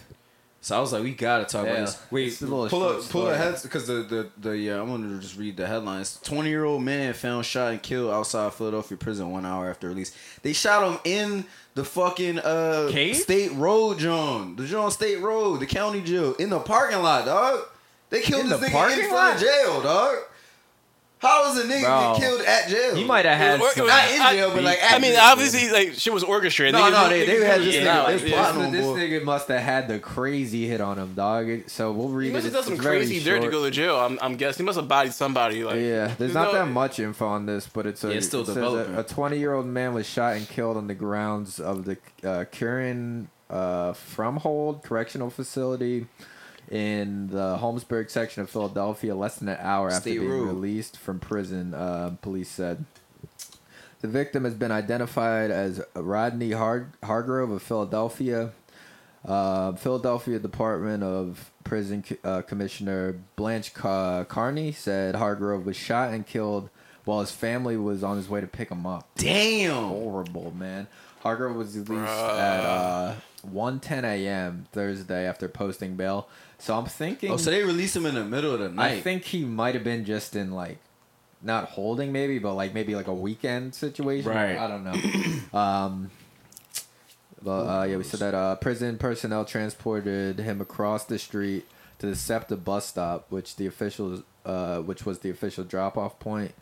So 0.64 0.78
I 0.78 0.80
was 0.80 0.94
like, 0.94 1.02
we 1.02 1.14
gotta 1.16 1.46
talk 1.46 1.66
Yeah, 1.66 1.72
about 1.72 1.86
this. 1.88 2.02
Wait, 2.12 2.28
it's 2.28 2.42
a 2.42 2.46
little 2.46 2.70
pull 2.70 2.84
up, 2.84 2.92
pull 3.10 3.26
the 3.26 3.34
story. 3.34 3.38
heads 3.38 3.64
because 3.64 3.88
the 3.88 3.94
the 4.04 4.30
the 4.40 4.58
yeah. 4.58 4.80
I'm 4.80 4.88
gonna 4.90 5.20
just 5.20 5.36
read 5.38 5.58
the 5.58 5.66
headlines. 5.66 6.20
Twenty 6.24 6.50
year 6.50 6.66
old 6.66 6.84
man 6.84 7.14
found 7.14 7.46
shot 7.48 7.72
and 7.72 7.82
killed 7.82 8.12
outside 8.12 8.54
Philadelphia 8.54 8.96
prison 8.98 9.32
one 9.32 9.44
hour 9.46 9.70
after 9.70 9.88
release. 9.88 10.16
They 10.44 10.54
shot 10.54 10.88
him 10.88 11.00
in 11.04 11.46
the 11.74 11.84
fucking 11.84 12.40
uh 12.40 12.90
Cave? 12.92 13.16
state 13.18 13.52
road, 13.54 13.98
John. 13.98 14.56
The 14.56 14.66
John 14.68 14.92
State 14.92 15.20
Road, 15.20 15.62
the 15.62 15.66
county 15.66 16.02
jail, 16.02 16.36
in 16.36 16.52
the 16.52 16.60
parking 16.60 17.02
lot, 17.02 17.26
dog. 17.26 17.62
They 18.12 18.22
killed 18.22 18.44
In 18.44 18.50
this 18.50 18.60
the 18.60 18.68
nigga 18.68 18.94
in 19.00 19.10
front 19.10 19.12
lot? 19.14 19.36
of 19.36 19.42
jail, 19.42 19.82
dog. 19.82 20.18
How 21.22 21.52
is 21.52 21.58
a 21.64 21.68
nigga 21.68 21.84
Bro. 21.84 22.14
get 22.18 22.22
killed 22.22 22.42
at 22.42 22.68
jail? 22.68 22.96
He 22.96 23.04
might 23.04 23.26
have 23.26 23.38
had 23.38 23.56
It 23.60 23.62
was- 23.62 23.74
some. 23.76 23.86
not 23.88 24.10
in 24.12 24.18
jail, 24.36 24.52
but 24.52 24.64
like 24.64 24.82
at 24.82 24.94
I 24.94 25.00
mean, 25.00 25.12
jail. 25.14 25.22
obviously, 25.24 25.70
like 25.70 25.94
shit 25.94 26.12
was 26.12 26.24
orchestrated. 26.24 26.74
No, 26.74 26.82
Niggas- 26.82 26.92
no, 26.92 27.10
they- 27.10 27.26
they 27.28 27.46
had 27.46 27.62
this 27.62 27.76
yeah, 27.76 27.82
nigga- 27.82 28.04
like, 28.06 28.20
this 28.22 28.32
yeah. 28.32 28.52
This, 28.52 28.72
this 28.72 28.86
nigga 28.88 29.24
must 29.24 29.48
have 29.50 29.62
had 29.62 29.88
the 29.88 30.00
crazy 30.00 30.68
hit 30.68 30.82
on 30.82 30.98
him, 30.98 31.14
dog. 31.14 31.48
So 31.68 31.92
we'll 31.92 32.10
read 32.10 32.26
He 32.26 32.32
it. 32.32 32.34
must 32.34 32.46
have 32.46 32.54
It's- 32.54 32.54
done 32.56 32.64
some 32.64 32.74
it's 32.74 32.84
very 32.84 32.98
crazy 32.98 33.24
dirt 33.24 33.42
to 33.44 33.50
go 33.50 33.64
to 33.64 33.70
jail. 33.72 33.98
I'm, 33.98 34.18
I'm 34.22 34.36
guessing 34.36 34.64
he 34.64 34.66
must 34.66 34.78
have 34.80 34.88
bodied 34.88 35.14
somebody. 35.14 35.64
Like, 35.64 35.76
yeah, 35.76 35.82
there's 35.82 36.18
there's 36.18 36.34
not 36.34 36.54
no- 36.54 36.60
that 36.60 36.66
much 36.72 37.00
info 37.00 37.28
on 37.28 37.46
this, 37.46 37.68
but 37.72 37.86
it's 37.86 38.04
a, 38.04 38.08
Yeah, 38.10 38.16
it's 38.16 38.26
still 38.26 38.42
it 38.42 38.46
says 38.48 38.56
developing. 38.56 38.96
A 38.96 39.04
20 39.04 39.38
year 39.38 39.54
old 39.54 39.68
man 39.68 39.94
was 39.94 40.08
shot 40.08 40.36
and 40.38 40.50
killed 40.50 40.76
on 40.76 40.88
the 40.88 40.96
grounds 40.96 41.60
of 41.60 41.86
the 41.86 41.98
uh, 42.28 42.46
Curran 42.46 43.30
uh, 43.52 43.92
Fromhold 43.94 44.82
Correctional 44.82 45.30
Facility 45.30 46.08
in 46.72 47.28
the 47.28 47.58
Holmesburg 47.58 48.10
section 48.10 48.42
of 48.42 48.50
Philadelphia 48.50 49.14
less 49.14 49.36
than 49.36 49.50
an 49.50 49.58
hour 49.60 49.90
after 49.92 50.10
being 50.10 50.28
Road. 50.30 50.48
released 50.48 50.98
from 50.98 51.20
prison, 51.20 51.74
uh, 51.74 52.16
police 52.22 52.50
said. 52.50 52.86
The 54.00 54.08
victim 54.08 54.46
has 54.46 54.54
been 54.56 54.72
identified 54.72 55.52
as 55.52 55.82
Rodney 55.96 56.52
Har- 56.54 56.88
Hargrove 57.04 57.52
of 57.52 57.62
Philadelphia. 57.62 58.52
Uh, 59.24 59.74
Philadelphia 59.74 60.40
Department 60.40 61.04
of 61.04 61.52
Prison 61.64 62.04
uh, 62.24 62.42
Commissioner 62.42 63.20
Blanche 63.36 63.72
Ca- 63.76 64.24
Carney 64.24 64.72
said 64.72 65.14
Hargrove 65.16 65.64
was 65.68 65.76
shot 65.76 66.12
and 66.12 66.26
killed 66.26 66.70
while 67.06 67.20
his 67.20 67.32
family 67.32 67.78
was 67.78 68.04
on 68.04 68.18
his 68.18 68.28
way 68.30 68.42
to 68.42 68.48
pick 68.48 68.70
him 68.70 68.88
up. 68.88 69.08
Damn. 69.18 69.90
Horrible, 69.90 70.52
man. 70.58 70.88
Hargrove 71.22 71.56
was 71.56 71.76
released 71.76 71.92
Bruh. 71.92 72.40
at 72.40 72.60
uh, 72.66 73.16
1.10 73.48 74.04
a.m. 74.04 74.66
Thursday 74.72 75.28
after 75.28 75.48
posting 75.48 75.96
bail. 75.96 76.28
So 76.62 76.78
I'm 76.78 76.86
thinking... 76.86 77.32
Oh, 77.32 77.38
so 77.38 77.52
they 77.52 77.64
released 77.64 77.96
him 77.96 78.06
in 78.06 78.16
the 78.16 78.24
middle 78.24 78.54
of 78.54 78.60
the 78.60 78.70
night. 78.70 78.92
I 78.92 79.02
think 79.02 79.24
he 79.24 79.44
might 79.44 79.74
have 79.76 79.84
been 79.84 80.06
just 80.06 80.36
in 80.36 80.52
like 80.52 80.78
not 81.42 81.66
holding 81.66 82.12
maybe, 82.12 82.40
but 82.40 82.54
like 82.54 82.74
maybe 82.74 82.96
like 82.96 83.08
a 83.08 83.14
weekend 83.14 83.74
situation. 83.74 84.30
Right. 84.30 84.58
I 84.58 84.68
don't 84.68 84.84
know. 84.84 85.54
um 85.60 86.12
but 87.44 87.64
uh, 87.64 87.84
yeah, 87.86 87.98
we 87.98 88.04
said 88.04 88.20
that 88.20 88.36
uh, 88.36 88.56
prison 88.56 88.98
personnel 88.98 89.46
transported 89.46 90.40
him 90.40 90.62
across 90.62 91.06
the 91.06 91.18
street 91.18 91.66
to 92.00 92.06
the 92.06 92.16
SEPTA 92.16 92.56
bus 92.58 92.86
stop, 92.86 93.26
which 93.30 93.56
the 93.56 93.66
official, 93.66 94.24
uh, 94.46 94.80
which 94.80 95.06
was 95.06 95.20
the 95.20 95.30
official 95.30 95.64
drop-off 95.64 96.20
point, 96.20 96.54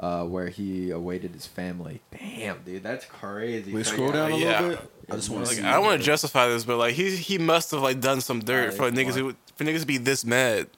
uh, 0.00 0.24
where 0.24 0.48
he 0.48 0.90
awaited 0.90 1.32
his 1.32 1.46
family. 1.46 2.00
Damn, 2.16 2.62
dude, 2.62 2.82
that's 2.82 3.04
crazy. 3.04 3.72
Wait, 3.74 3.86
So, 3.86 3.92
scroll 3.92 4.08
yeah, 4.08 4.12
down 4.14 4.32
a 4.32 4.36
yeah. 4.36 4.60
little 4.60 4.76
bit. 4.76 4.90
I 5.10 5.16
just 5.16 5.30
want 5.30 5.46
to 5.46 5.56
Like. 5.56 5.64
I 5.64 5.72
don't 5.72 5.84
want 5.84 6.00
to 6.00 6.04
justify 6.06 6.48
this, 6.48 6.64
but 6.64 6.76
like 6.76 6.94
he 6.94 7.16
he 7.16 7.38
must 7.38 7.70
have 7.72 7.80
like 7.80 8.00
done 8.00 8.20
some 8.20 8.40
dirt 8.40 8.74
for 8.74 8.88
it's 8.88 8.96
niggas 8.96 9.14
who, 9.14 9.34
for 9.56 9.64
niggas 9.64 9.80
to 9.80 9.86
be 9.86 9.98
this 9.98 10.24
mad. 10.24 10.68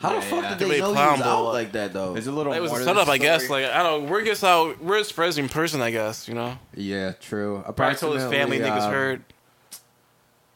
How 0.00 0.14
the 0.14 0.20
fuck 0.22 0.42
yeah. 0.42 0.50
did 0.50 0.58
They 0.60 0.64
they 0.64 0.70
made 0.70 0.80
know 0.80 0.88
he 0.90 0.94
clown 0.94 1.12
was 1.14 1.20
ball. 1.22 1.48
out 1.48 1.54
like 1.54 1.72
that 1.72 1.92
though? 1.92 2.12
There's 2.12 2.28
a 2.28 2.32
little. 2.32 2.52
It 2.52 2.60
was 2.60 2.70
more 2.70 2.80
a 2.80 2.84
setup, 2.84 3.08
I 3.08 3.18
guess. 3.18 3.48
Like 3.50 3.64
I 3.64 3.82
don't. 3.82 4.04
know. 4.04 4.10
Word 4.10 4.24
gets 4.24 4.44
out. 4.44 4.80
Word 4.82 5.04
spreads 5.06 5.38
in 5.38 5.48
person, 5.48 5.80
I 5.80 5.90
guess. 5.90 6.28
You 6.28 6.34
know. 6.34 6.58
yeah, 6.74 7.12
true. 7.12 7.62
Probably 7.74 7.96
told 7.96 8.14
his 8.14 8.24
family 8.24 8.58
Approximately, 8.58 8.70
niggas 8.70 8.84
um, 8.86 8.92
heard. 8.92 9.24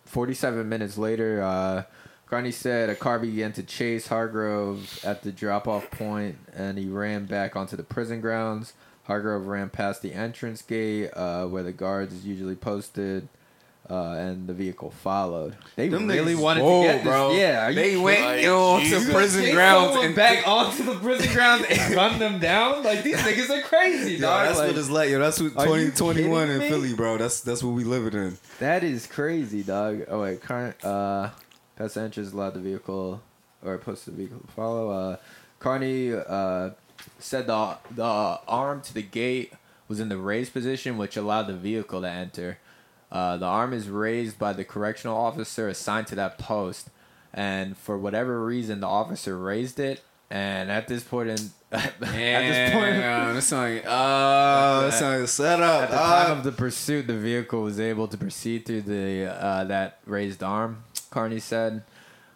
47 0.04 0.68
minutes 0.68 0.98
later, 0.98 1.42
uh, 1.42 1.82
Carney 2.32 2.50
said 2.50 2.88
a 2.88 2.94
car 2.94 3.18
began 3.18 3.52
to 3.52 3.62
chase 3.62 4.06
Hargrove 4.06 5.04
at 5.04 5.22
the 5.22 5.30
drop 5.30 5.68
off 5.68 5.90
point 5.90 6.38
and 6.56 6.78
he 6.78 6.88
ran 6.88 7.26
back 7.26 7.56
onto 7.56 7.76
the 7.76 7.82
prison 7.82 8.22
grounds. 8.22 8.72
Hargrove 9.04 9.46
ran 9.46 9.68
past 9.68 10.00
the 10.00 10.14
entrance 10.14 10.62
gate 10.62 11.10
uh, 11.12 11.44
where 11.44 11.62
the 11.62 11.72
guards 11.72 12.14
is 12.14 12.24
usually 12.24 12.54
posted. 12.54 13.28
Uh, 13.90 14.14
and 14.14 14.46
the 14.46 14.54
vehicle 14.54 14.90
followed. 14.90 15.56
They 15.76 15.88
Them 15.88 16.06
really 16.08 16.34
wanted 16.34 16.60
to 16.62 16.82
get 16.84 16.94
this. 16.94 17.02
bro. 17.04 17.32
Yeah, 17.32 17.70
They 17.70 17.98
went 17.98 18.22
Like, 18.24 18.46
onto 18.46 19.12
prison 19.12 19.52
grounds 19.54 19.96
and 20.02 20.14
back 20.16 20.48
onto 20.48 20.84
the 20.84 20.94
prison 20.94 21.30
grounds 21.34 21.66
and 21.68 21.94
gun 21.94 22.18
them 22.18 22.38
down. 22.38 22.82
Like 22.82 23.02
these 23.02 23.16
niggas 23.18 23.50
are 23.50 23.60
crazy, 23.60 24.12
Yo, 24.14 24.20
dog. 24.22 24.46
that's 24.46 24.58
Like, 24.58 24.68
what 24.68 24.78
it's 24.78 24.88
like. 24.88 25.10
Yo, 25.10 25.18
that's 25.18 25.38
what 25.38 25.52
Are 25.58 25.66
2021 25.66 26.48
in 26.48 26.58
me? 26.60 26.68
Philly, 26.70 26.94
bro. 26.94 27.18
That's 27.18 27.40
that's 27.40 27.62
what 27.62 27.74
we 27.74 27.84
living 27.84 28.18
in. 28.18 28.38
That 28.60 28.84
is 28.84 29.06
crazy, 29.06 29.62
dog. 29.62 30.04
Oh 30.08 30.22
wait, 30.22 30.40
current 30.40 30.82
uh, 30.82 31.28
past 31.82 31.96
entrance 31.96 32.32
allowed 32.32 32.54
the 32.54 32.60
vehicle 32.60 33.20
or 33.64 33.76
posted 33.78 34.14
the 34.14 34.18
vehicle 34.18 34.40
to 34.40 34.52
follow. 34.52 34.90
Uh, 34.90 35.16
Carney 35.58 36.12
uh, 36.12 36.70
said 37.18 37.46
the 37.46 37.76
the 37.90 38.04
arm 38.04 38.80
to 38.82 38.94
the 38.94 39.02
gate 39.02 39.52
was 39.88 40.00
in 40.00 40.08
the 40.08 40.16
raised 40.16 40.52
position, 40.52 40.96
which 40.96 41.16
allowed 41.16 41.44
the 41.44 41.54
vehicle 41.54 42.00
to 42.00 42.08
enter. 42.08 42.58
Uh, 43.10 43.36
the 43.36 43.46
arm 43.46 43.72
is 43.72 43.88
raised 43.88 44.38
by 44.38 44.52
the 44.52 44.64
correctional 44.64 45.16
officer 45.16 45.68
assigned 45.68 46.06
to 46.06 46.14
that 46.14 46.38
post, 46.38 46.88
and 47.34 47.76
for 47.76 47.98
whatever 47.98 48.44
reason, 48.44 48.80
the 48.80 48.86
officer 48.86 49.36
raised 49.36 49.78
it. 49.78 50.02
And 50.30 50.70
at 50.70 50.88
this 50.88 51.04
point 51.04 51.28
in 51.28 51.50
at 51.72 52.00
this 52.00 52.72
point 52.72 52.96
Damn, 52.96 53.34
that 53.34 53.42
sound 53.42 53.74
like, 53.74 53.84
oh, 53.86 54.80
that 54.82 54.94
sound 54.94 55.16
like 55.16 55.24
a 55.24 55.26
setup. 55.26 55.82
At 55.82 55.90
the 55.90 55.96
time 55.96 56.38
of 56.38 56.44
the 56.44 56.52
pursuit, 56.52 57.06
the 57.06 57.18
vehicle 57.18 57.62
was 57.62 57.78
able 57.78 58.08
to 58.08 58.16
proceed 58.16 58.64
through 58.64 58.82
the 58.82 59.26
uh, 59.26 59.64
that 59.64 59.98
raised 60.06 60.42
arm. 60.42 60.84
Carney 61.12 61.38
said. 61.38 61.84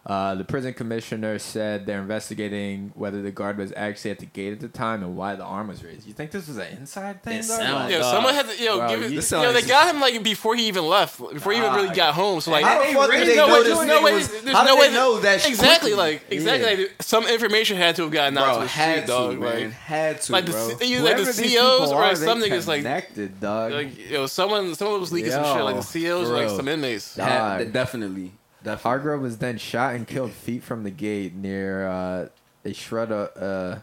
Uh, 0.05 0.35
the 0.35 0.43
prison 0.45 0.73
commissioner 0.73 1.37
said 1.37 1.85
they're 1.85 1.99
investigating 1.99 2.93
whether 2.95 3.21
the 3.21 3.29
guard 3.29 3.57
was 3.57 3.73
actually 3.75 4.09
at 4.09 4.19
the 4.19 4.25
gate 4.25 4.53
at 4.53 4.61
the 4.61 4.69
time 4.69 5.03
and 5.03 5.17
why 5.17 5.35
the 5.35 5.43
arm 5.43 5.67
was 5.67 5.83
raised. 5.83 6.07
You 6.07 6.13
think 6.13 6.31
this 6.31 6.47
was 6.47 6.55
an 6.55 6.77
inside 6.77 7.21
thing? 7.21 7.39
It 7.39 7.41
though? 7.41 7.57
sounds- 7.57 7.73
Like- 7.73 7.91
Yo, 7.91 7.99
dog. 7.99 8.13
someone 8.15 8.33
had 8.33 8.49
to, 8.49 8.63
yo, 8.63 8.77
Bro, 8.77 8.87
give 8.87 9.03
it, 9.03 9.11
you- 9.11 9.19
yo, 9.41 9.51
they 9.51 9.63
got 9.63 9.93
him 9.93 9.99
like 9.99 10.23
before 10.23 10.55
he 10.55 10.69
even 10.69 10.85
left, 10.87 11.19
before 11.19 11.51
he 11.51 11.57
even 11.57 11.73
really 11.73 11.93
got 11.93 12.13
home. 12.13 12.39
So 12.39 12.51
like, 12.51 12.63
How 12.63 12.79
the 12.79 12.85
they 12.85 12.93
fuck 12.93 13.11
did 13.11 13.27
they 13.27 13.35
no 13.35 13.47
know 13.47 13.53
way- 13.55 13.63
this 13.63 13.77
there's 13.77 13.87
no 13.89 14.01
way- 14.01 14.13
was? 14.13 14.27
there's 14.43 14.55
How 14.55 14.63
no 14.63 14.75
way 14.77 14.87
they 14.87 14.93
know 14.93 15.19
that 15.19 15.45
exactly 15.45 15.91
quickly? 15.91 15.93
like 15.95 16.21
exactly 16.31 16.71
Yeah. 16.71 16.77
like 16.87 17.03
some 17.03 17.27
information 17.27 17.75
had 17.75 17.97
to 17.97 18.03
have 18.03 18.11
gotten 18.13 18.37
out 18.37 18.53
to 18.53 18.59
the 18.61 18.67
had 18.67 18.91
street, 18.93 19.01
to, 19.01 19.07
dog. 19.07 19.39
man. 19.39 19.61
Like, 19.65 19.71
Had 19.73 20.21
to, 20.21 20.31
like 20.31 20.45
the 20.45 20.51
bro. 20.53 20.69
C- 20.69 20.93
either 20.95 21.03
like 21.03 21.17
the 21.17 21.33
COs 21.33 21.91
or 21.91 22.01
are, 22.01 22.15
some 22.15 22.39
they 22.39 22.49
niggas 22.49 22.65
like 22.65 22.83
connected, 22.83 23.41
dog. 23.41 23.73
like 23.73 24.09
yo, 24.09 24.25
someone 24.27 24.73
someone 24.75 25.01
was 25.01 25.11
leaking 25.11 25.31
some 25.31 25.43
shit 25.43 25.63
like 25.65 25.75
the 25.75 25.99
COs 25.99 26.29
or 26.29 26.37
like 26.37 26.49
some 26.49 26.69
inmates. 26.69 27.13
Definitely, 27.15 28.31
definitely. 28.63 28.83
Hargrove 28.83 29.21
was 29.21 29.37
then 29.37 29.57
shot 29.57 29.95
and 29.95 30.07
killed 30.07 30.31
feet 30.31 30.63
from 30.63 30.83
the 30.83 30.91
gate 30.91 31.33
near 31.33 31.87
uh, 31.87 32.27
a 32.65 32.73
shred 32.73 33.11
of, 33.11 33.41
uh, 33.41 33.79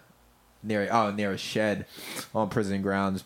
near 0.63 0.89
oh 0.91 1.11
near 1.11 1.33
a 1.33 1.39
shed 1.39 1.87
on 2.35 2.49
prison 2.49 2.83
grounds. 2.83 3.25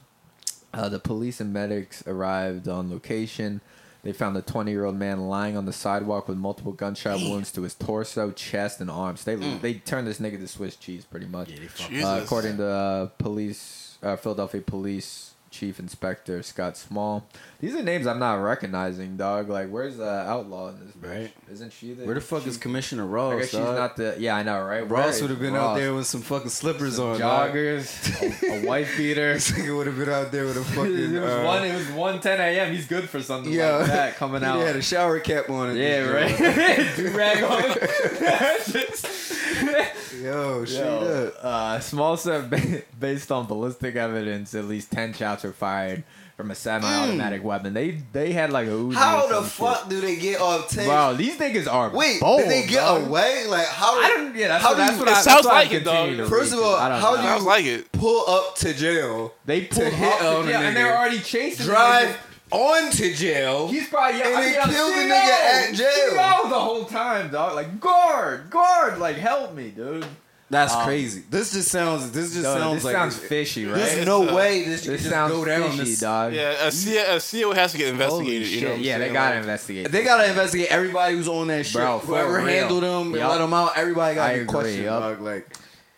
Uh, 0.72 0.88
the 0.88 0.98
police 0.98 1.40
and 1.40 1.52
medics 1.52 2.06
arrived 2.06 2.68
on 2.68 2.90
location. 2.90 3.60
They 4.02 4.12
found 4.12 4.36
a 4.36 4.42
20 4.42 4.70
year 4.70 4.84
old 4.84 4.96
man 4.96 5.28
lying 5.28 5.56
on 5.56 5.64
the 5.64 5.72
sidewalk 5.72 6.28
with 6.28 6.38
multiple 6.38 6.72
gunshot 6.72 7.18
wounds 7.20 7.50
to 7.52 7.62
his 7.62 7.74
torso, 7.74 8.30
chest, 8.30 8.80
and 8.80 8.90
arms. 8.90 9.24
They 9.24 9.34
they 9.34 9.74
turned 9.74 10.06
this 10.06 10.18
nigga 10.18 10.38
to 10.38 10.48
Swiss 10.48 10.76
cheese 10.76 11.04
pretty 11.04 11.26
much. 11.26 11.48
Jesus. 11.48 12.04
Uh, 12.04 12.20
according 12.22 12.58
to 12.58 12.66
uh, 12.66 13.06
police, 13.18 13.98
uh, 14.02 14.16
Philadelphia 14.16 14.60
Police 14.60 15.27
Chief 15.50 15.78
Inspector 15.80 16.42
Scott 16.42 16.76
Small. 16.76 17.26
These 17.58 17.74
are 17.74 17.82
names 17.82 18.06
I'm 18.06 18.18
not 18.18 18.34
recognizing, 18.34 19.16
dog. 19.16 19.48
Like, 19.48 19.70
where's 19.70 19.96
the 19.96 20.08
outlaw 20.08 20.68
in 20.68 20.78
this? 20.86 20.94
bitch? 20.94 21.10
Right. 21.20 21.32
Isn't 21.50 21.72
she 21.72 21.94
the? 21.94 22.04
Where 22.04 22.14
the 22.14 22.20
fuck 22.20 22.42
she- 22.42 22.50
is 22.50 22.56
Commissioner 22.58 23.06
Ross? 23.06 23.32
I 23.34 23.38
guess 23.38 23.50
she's 23.50 23.58
dog? 23.60 23.76
not 23.76 23.96
the. 23.96 24.16
Yeah, 24.18 24.36
I 24.36 24.42
know, 24.42 24.62
right? 24.62 24.88
Ross 24.88 25.20
would 25.22 25.30
have 25.30 25.40
been 25.40 25.54
Ross? 25.54 25.62
out 25.62 25.76
there 25.76 25.94
with 25.94 26.06
some 26.06 26.20
fucking 26.20 26.50
slippers 26.50 26.98
on. 26.98 27.18
dog. 27.18 27.52
joggers, 27.52 28.42
a, 28.42 28.62
a 28.64 28.66
wife 28.66 28.94
beater. 28.96 29.32
This 29.38 29.50
nigga 29.52 29.76
would 29.76 29.86
have 29.86 29.96
been 29.96 30.10
out 30.10 30.30
there 30.30 30.44
with 30.44 30.56
a 30.58 30.64
fucking. 30.64 30.96
it 31.16 31.20
was 31.20 31.30
uh, 31.32 31.42
one. 31.44 31.64
It 31.64 31.74
was 31.74 31.90
one 31.92 32.20
ten 32.20 32.40
a.m. 32.40 32.72
He's 32.72 32.86
good 32.86 33.08
for 33.08 33.22
something 33.22 33.52
Yeah. 33.52 33.76
like 33.76 33.86
that 33.86 34.16
coming 34.16 34.44
out. 34.44 34.58
He 34.60 34.66
had 34.66 34.76
a 34.76 34.82
shower 34.82 35.18
cap 35.20 35.48
on. 35.50 35.76
yeah, 35.76 36.00
right. 36.00 36.96
Do 36.96 37.08
rag 37.16 37.42
on. 37.42 37.78
Yo, 40.22 40.64
straight 40.64 40.80
Yo, 40.84 41.26
up. 41.36 41.44
uh, 41.44 41.80
Small 41.80 42.16
said, 42.16 42.50
ba- 42.50 42.82
based 42.98 43.30
on 43.32 43.46
ballistic 43.46 43.96
evidence, 43.96 44.54
at 44.54 44.64
least 44.64 44.90
ten 44.92 45.12
shots 45.12 45.44
were 45.44 45.52
fired 45.52 46.04
from 46.36 46.50
a 46.52 46.54
semi-automatic 46.54 47.42
weapon. 47.42 47.74
They 47.74 48.00
they 48.12 48.32
had 48.32 48.52
like 48.52 48.68
a 48.68 48.70
Uzi. 48.70 48.94
How 48.94 49.26
the 49.26 49.42
fuck 49.42 49.80
shit. 49.80 49.88
do 49.90 50.00
they 50.00 50.16
get 50.16 50.40
off 50.40 50.68
ten? 50.68 50.86
Bro, 50.86 51.14
these 51.14 51.36
niggas 51.36 51.70
are 51.72 51.90
Wait, 51.90 52.20
bold, 52.20 52.40
did 52.42 52.50
they 52.50 52.66
get 52.66 52.80
dog. 52.80 53.08
away? 53.08 53.44
Like 53.48 53.66
how? 53.66 54.00
I 54.00 54.08
don't. 54.08 54.36
Yeah, 54.36 54.48
that's 54.48 54.62
how 54.62 54.70
what, 54.70 54.74
do 54.76 54.80
that's 54.82 54.92
you- 54.92 54.98
what 55.00 55.08
it 55.08 55.10
I, 55.10 55.14
sounds 55.14 55.24
that's 55.24 55.46
what 55.46 55.54
I 55.54 55.58
like 55.62 55.72
it, 55.72 55.84
dog. 55.84 56.28
First 56.28 56.52
of 56.52 56.60
all, 56.60 56.76
I 56.76 56.98
how 57.00 57.10
know. 57.14 57.16
do 57.16 57.22
Sounds 57.24 57.44
like 57.44 57.64
it. 57.64 57.92
pull 57.92 58.24
up 58.28 58.54
to 58.56 58.72
jail, 58.74 59.34
they 59.46 59.62
pulled 59.64 59.92
hit 59.92 60.12
off 60.12 60.20
the 60.20 60.36
on 60.38 60.46
jail, 60.46 60.60
and 60.60 60.76
they're 60.76 60.96
already 60.96 61.18
chasing 61.18 61.66
the 61.66 61.72
drive 61.72 62.08
nigga. 62.08 62.16
On 62.50 62.90
to 62.92 63.14
jail? 63.14 63.68
He's 63.68 63.88
probably 63.88 64.18
yeah. 64.20 64.26
And 64.28 64.38
he 64.38 64.44
they 64.44 64.50
mean, 64.52 64.60
I'm 64.62 64.70
killed 64.70 64.94
the 64.94 65.00
nigga 65.00 65.10
out. 65.12 65.68
at 65.68 65.74
jail. 65.74 65.90
Seeing 66.08 66.18
out 66.18 66.42
the 66.48 66.60
whole 66.60 66.84
time, 66.84 67.30
dog. 67.30 67.54
Like 67.54 67.80
guard, 67.80 68.50
guard, 68.50 68.98
like 68.98 69.16
help 69.16 69.54
me, 69.54 69.70
dude. 69.70 70.06
That's 70.50 70.72
Um, 70.72 70.84
crazy. 70.84 71.24
This 71.28 71.52
just 71.52 71.68
sounds. 71.70 72.10
This 72.10 72.30
just 72.32 72.44
Dog, 72.44 72.58
sounds 72.58 72.74
this 72.76 72.84
like. 72.84 72.94
sounds 72.94 73.18
fishy, 73.18 73.66
right? 73.66 73.74
There's 73.76 74.06
no 74.06 74.26
uh, 74.30 74.34
way 74.34 74.64
this, 74.64 74.82
This 74.86 75.00
just 75.02 75.10
sounds 75.12 75.30
go 75.30 75.44
down. 75.44 75.72
fishy, 75.72 75.84
This, 75.84 76.00
dog. 76.00 76.32
Yeah, 76.32 76.66
a 76.66 76.70
CO, 76.70 77.16
a 77.16 77.20
CO 77.20 77.52
has 77.52 77.72
to 77.72 77.78
get 77.78 77.88
investigated. 77.88 78.48
You 78.48 78.60
know 78.62 78.68
what 78.70 78.76
shit. 78.78 78.86
Yeah, 78.86 78.96
they 78.98 79.12
gotta 79.12 79.34
Like, 79.34 79.40
investigate. 79.40 79.92
They 79.92 80.04
gotta 80.04 80.22
shit. 80.22 80.30
investigate 80.30 80.68
everybody 80.70 81.16
who's 81.16 81.28
on 81.28 81.48
that 81.48 81.66
shit. 81.66 81.74
Bro, 81.74 81.98
for 81.98 82.06
Whoever 82.06 82.32
real. 82.38 82.46
handled 82.46 82.82
them 82.82 83.06
and 83.08 83.16
Yup. 83.16 83.30
let 83.30 83.38
them 83.38 83.52
out. 83.52 83.72
Everybody 83.76 84.14
got 84.14 84.28
to 84.28 84.34
be 84.36 84.40
agree, 84.40 84.46
questioned, 84.54 84.84
dog. 84.86 85.20
Like, 85.20 85.46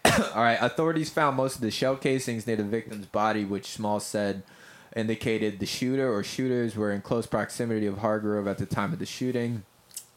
All 0.35 0.43
right, 0.43 0.59
authorities 0.61 1.11
found 1.11 1.37
most 1.37 1.55
of 1.55 1.61
the 1.61 1.71
shell 1.71 1.95
casings 1.95 2.45
near 2.45 2.57
the 2.57 2.65
victim's 2.65 3.07
body, 3.07 3.45
which 3.45 3.67
Small 3.67 4.01
said 4.01 4.43
indicated 4.95 5.59
the 5.59 5.67
shooter 5.67 6.13
or 6.13 6.23
shooters 6.23 6.77
were 6.77 6.93
in 6.93 7.01
close 7.01 7.27
proximity 7.27 7.87
of 7.87 7.99
Hargrove 7.99 8.49
at 8.49 8.59
the 8.59 8.67
time 8.67 8.93
of 8.93 8.99
the 8.99 9.07
shooting. 9.07 9.65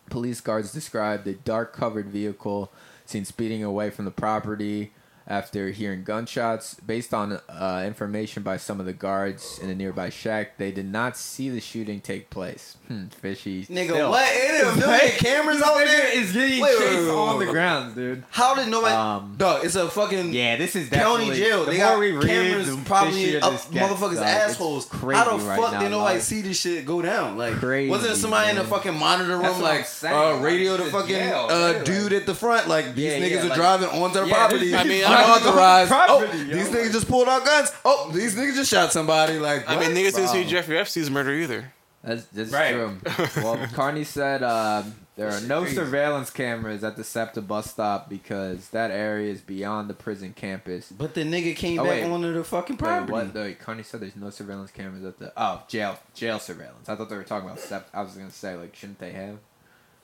Police 0.10 0.42
guards 0.42 0.74
described 0.74 1.28
a 1.28 1.34
dark 1.34 1.74
covered 1.74 2.08
vehicle 2.08 2.72
seen 3.06 3.26
speeding 3.26 3.64
away 3.64 3.90
from 3.90 4.06
the 4.06 4.12
property 4.12 4.92
after 5.28 5.70
hearing 5.70 6.04
gunshots. 6.04 6.76
Based 6.76 7.14
on 7.14 7.40
uh, 7.50 7.84
information 7.86 8.44
by 8.44 8.58
some 8.58 8.80
of 8.80 8.86
the 8.86 8.94
guards 8.94 9.60
in 9.60 9.70
a 9.70 9.76
nearby 9.76 10.10
shack, 10.10 10.58
they 10.58 10.72
did 10.72 10.86
not 10.86 11.18
see 11.18 11.50
the 11.50 11.62
shooting 11.62 12.02
take 12.02 12.30
place. 12.30 12.78
Fishy. 13.22 13.66
nigga, 13.66 13.90
Still. 13.90 14.10
what? 14.10 14.36
Ain't 14.36 14.68
a 14.68 14.76
million 14.80 15.12
cameras 15.18 15.62
out 15.62 15.78
there? 15.78 16.18
is 16.18 16.32
getting 16.34 16.62
Wait, 16.62 16.62
wait, 16.62 16.78
chased 16.80 17.00
wait, 17.00 17.08
wait, 17.08 17.14
on 17.14 17.40
the 17.40 17.46
ground, 17.46 17.96
dude. 17.96 18.24
How 18.30 18.56
did 18.56 18.68
nobody? 18.70 18.94
Um, 18.96 19.36
dog, 19.38 19.66
it's 19.66 19.76
a 19.76 19.90
fucking 19.90 20.34
Yeah, 20.34 20.56
this 20.58 20.76
is 20.76 20.90
county 20.90 21.26
definitely 21.30 21.38
jail. 21.38 21.66
The 21.66 21.72
They 21.72 21.78
more 21.78 21.88
got 21.88 22.00
we 22.00 22.12
read, 22.12 22.24
cameras 22.28 22.76
the 22.76 22.82
probably 22.86 23.14
fishier 23.26 23.42
up 23.44 23.52
this 23.54 23.66
gets, 23.66 23.86
motherfuckers' 23.94 24.16
dog. 24.16 24.24
Assholes. 24.26 24.86
Crazy 24.86 25.18
How 25.18 25.38
the 25.38 25.44
right 25.44 25.60
fuck 25.60 25.72
now, 25.74 25.80
did 25.82 25.92
nobody 25.92 26.16
dog. 26.16 26.24
see 26.24 26.42
this 26.42 26.60
shit 26.60 26.86
go 26.86 27.02
down? 27.02 27.38
Like, 27.38 27.54
Crazy, 27.56 27.90
wasn't 27.90 28.18
somebody 28.18 28.50
in 28.52 28.56
the 28.58 28.64
fucking 28.64 28.98
monitor 28.98 29.32
room 29.38 29.42
what 29.44 29.60
like 29.62 29.88
uh, 30.04 30.40
radio 30.42 30.78
the 30.78 30.84
the 30.86 30.92
fucking 30.92 31.10
jail, 31.16 31.48
uh, 31.50 31.74
right? 31.76 31.86
dude 31.86 32.14
at 32.14 32.26
the 32.26 32.36
front? 32.36 32.68
Like 32.68 32.96
these 32.96 33.06
Yeah, 33.06 33.20
niggas 33.20 33.30
yeah, 33.32 33.40
are 33.46 33.50
like- 33.50 33.56
driving 33.58 33.90
onto 33.90 34.20
the 34.22 34.28
Yeah, 34.28 34.34
property, 34.36 34.76
I 34.76 34.84
mean, 34.84 35.04
unauthorized. 35.04 35.92
Oh, 35.94 36.26
these 36.28 36.70
niggas 36.70 36.92
just 36.92 37.08
pulled 37.08 37.28
out 37.28 37.46
guns. 37.46 37.72
Oh, 37.86 38.12
these 38.14 38.36
niggas 38.36 38.56
just 38.56 38.70
shot 38.72 38.92
somebody. 38.94 39.40
Like, 39.40 39.70
I 39.70 39.80
mean, 39.80 39.92
niggas 39.92 40.16
didn't 40.16 40.30
see 40.30 40.44
Jeffrey 40.46 40.78
Epstein's 40.78 41.10
murder 41.10 41.34
either. 41.34 41.72
That's, 42.04 42.26
that's 42.26 42.52
Right. 42.52 42.74
true. 42.74 42.98
Well, 43.44 43.66
Carney 43.74 44.04
said 44.04 44.44
um, 44.44 44.94
there 45.16 45.30
are 45.30 45.40
no 45.42 45.62
crazy. 45.62 45.76
surveillance 45.78 46.30
cameras 46.30 46.84
at 46.84 46.98
the 46.98 47.04
SEPTA 47.04 47.42
bus 47.42 47.72
stop 47.72 48.10
because 48.10 48.70
that 48.70 48.92
area 48.92 49.32
is 49.32 49.40
beyond 49.42 49.90
the 49.90 49.94
prison 49.94 50.34
campus. 50.36 50.92
But 50.92 51.14
the 51.14 51.22
nigga 51.24 51.56
came 51.56 51.80
Oh, 51.80 51.84
back 51.86 52.04
wait. 52.04 52.12
onto 52.12 52.34
the 52.34 52.44
fucking 52.44 52.76
Wait, 52.76 52.80
property. 52.80 53.12
what? 53.14 53.34
No, 53.34 53.54
Carney 53.54 53.84
said 53.84 54.02
there's 54.02 54.16
no 54.18 54.30
surveillance 54.32 54.72
cameras 54.72 55.06
at 55.06 55.18
the 55.18 55.32
oh 55.38 55.64
jail 55.70 55.98
jail 56.14 56.40
surveillance. 56.40 56.90
I 56.90 56.96
thought 56.96 57.10
they 57.10 57.16
were 57.16 57.24
talking 57.24 57.48
about 57.48 57.60
SEPTA. 57.62 57.98
I 57.98 58.02
was 58.02 58.14
gonna 58.16 58.32
say 58.32 58.56
like 58.56 58.76
shouldn't 58.76 59.00
they 59.00 59.12
have 59.14 59.38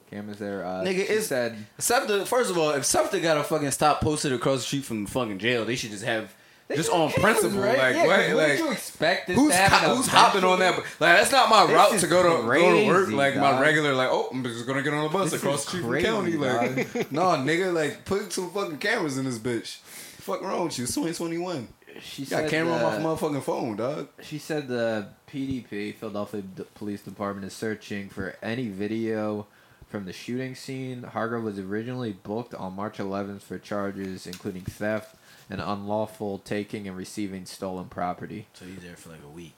cameras 0.09 0.39
there? 0.39 0.63
Uh, 0.65 0.83
Nigga, 0.83 0.95
she 0.95 1.01
it's- 1.01 1.27
said 1.27 1.57
SEPTA, 1.79 2.25
first 2.25 2.49
of 2.49 2.57
all, 2.57 2.69
if 2.71 2.85
SEPTA 2.85 3.19
got 3.21 3.37
a 3.37 3.43
fucking 3.43 3.71
stop 3.71 3.99
posted 4.01 4.31
across 4.31 4.59
the 4.59 4.65
street 4.65 4.85
from 4.85 5.03
the 5.03 5.11
fucking 5.11 5.37
jail, 5.39 5.65
they 5.65 5.75
should 5.75 5.91
just 5.91 6.05
have 6.05 6.33
just 6.77 6.91
on 6.91 7.11
principle. 7.11 7.59
Like, 7.59 7.95
yeah, 7.95 8.05
what? 8.05 8.29
Like, 8.35 8.59
you 8.59 8.71
expect 8.71 9.27
this 9.27 9.35
who's 9.37 9.51
to 9.53 9.57
happen 9.57 9.89
ho- 9.89 9.95
who's 9.95 10.07
hopping 10.07 10.43
on 10.43 10.59
that? 10.59 10.77
Like, 10.77 10.83
that's 11.17 11.31
not 11.31 11.49
my 11.49 11.65
This 11.65 11.75
route 11.75 11.99
to 11.99 12.07
go 12.07 12.23
to 12.23 12.29
go 12.47 12.79
to 12.79 12.87
work. 12.87 13.03
crazy, 13.05 13.15
Like 13.15 13.35
my 13.37 13.59
regular, 13.61 13.93
like, 13.93 14.09
oh, 14.11 14.29
I'm 14.31 14.43
just 14.43 14.67
gonna 14.67 14.83
get 14.83 14.93
on 14.93 15.03
the 15.03 15.09
bus 15.09 15.31
This 15.31 15.41
across 15.41 15.59
is 15.59 15.65
the 15.65 15.69
street 15.69 15.81
from 15.81 15.89
crazy, 15.91 16.05
county. 16.07 16.37
Like, 16.37 17.11
nah, 17.11 17.37
nigga, 17.37 17.73
like, 17.73 18.05
put 18.05 18.31
some 18.31 18.51
fucking 18.51 18.77
cameras 18.77 19.17
in 19.17 19.25
this 19.25 19.39
bitch. 19.39 19.77
Fuck 19.77 20.41
wrong 20.41 20.65
with 20.65 20.77
you? 20.77 20.83
It's 20.83 20.93
2021. 20.93 21.67
She 22.01 22.23
got 22.25 22.41
said 22.41 22.49
camera 22.49 22.73
on 22.75 23.01
my 23.03 23.09
motherfucking 23.09 23.43
phone, 23.43 23.75
dog. 23.75 24.07
She 24.21 24.37
said 24.37 24.67
the 24.67 25.07
PDP, 25.29 25.95
Philadelphia 25.95 26.41
D- 26.43 26.63
Police 26.75 27.01
Department, 27.01 27.45
is 27.47 27.53
searching 27.53 28.09
for 28.09 28.35
any 28.41 28.67
video 28.69 29.47
from 29.89 30.05
the 30.05 30.13
shooting 30.13 30.55
scene. 30.55 31.03
Hargrove 31.03 31.43
was 31.43 31.59
originally 31.59 32.13
booked 32.13 32.53
on 32.53 32.75
March 32.75 32.97
11th 32.99 33.41
for 33.41 33.57
charges 33.59 34.25
including 34.27 34.61
theft 34.61 35.15
and 35.49 35.59
unlawful 35.59 36.37
taking 36.39 36.87
and 36.87 36.95
receiving 36.95 37.45
stolen 37.45 37.85
property. 37.85 38.47
So 38.53 38.65
he's 38.65 38.79
there 38.83 38.95
for 38.95 39.09
like 39.09 39.23
a 39.25 39.29
week. 39.29 39.53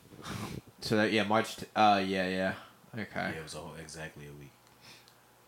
So 0.82 0.96
that 0.98 1.12
yeah, 1.12 1.24
March. 1.24 1.58
T- 1.58 1.66
uh, 1.76 2.02
yeah, 2.06 2.28
yeah. 2.30 2.54
Okay. 2.94 3.06
Yeah, 3.16 3.30
it 3.30 3.44
was 3.44 3.56
a 3.56 3.58
whole, 3.58 3.74
exactly 3.80 4.26
a 4.26 4.40
week. 4.40 4.52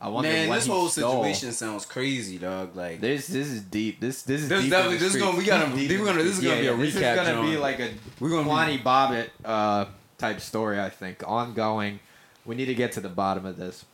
I 0.02 0.10
wonder 0.10 0.30
Man, 0.30 0.50
what 0.50 0.56
this 0.56 0.68
whole 0.68 0.90
stole. 0.90 1.24
situation 1.24 1.54
sounds 1.54 1.86
crazy, 1.86 2.38
dog. 2.38 2.76
Like 2.76 3.00
This 3.00 3.28
this 3.28 3.48
is 3.48 3.62
deep. 3.62 4.02
This 4.02 4.24
this 4.24 4.42
is 4.42 4.50
This 4.50 4.64
deep 4.64 4.72
definitely- 4.72 4.98
this 4.98 5.16
is 5.16 5.22
gonna- 5.22 5.38
we 5.38 5.46
gotta- 5.46 5.74
Deep 5.74 5.98
we're 6.00 6.06
gonna- 6.06 6.24
this 6.24 6.34
is 6.34 6.38
streets. 6.40 6.56
gonna 6.56 6.62
be 6.62 6.68
a 6.68 6.76
This 6.86 6.96
recap, 6.96 7.12
is 7.22 7.28
gonna 7.28 7.50
be 7.50 7.56
like 7.58 7.80
a 7.80 7.90
We're 8.20 8.30
gonna 8.30 8.44
be- 8.44 8.50
Kwani 8.50 8.84
Bobbitt 8.84 9.30
uh, 9.46 9.86
type 10.18 10.42
story. 10.42 10.78
I 10.82 10.90
think 10.90 11.24
ongoing. 11.26 12.00
We 12.46 12.56
need 12.56 12.66
to 12.66 12.76
get 12.76 12.92
to 12.94 13.00
the 13.00 13.08
bottom 13.10 13.46
of 13.46 13.56
this. 13.56 13.86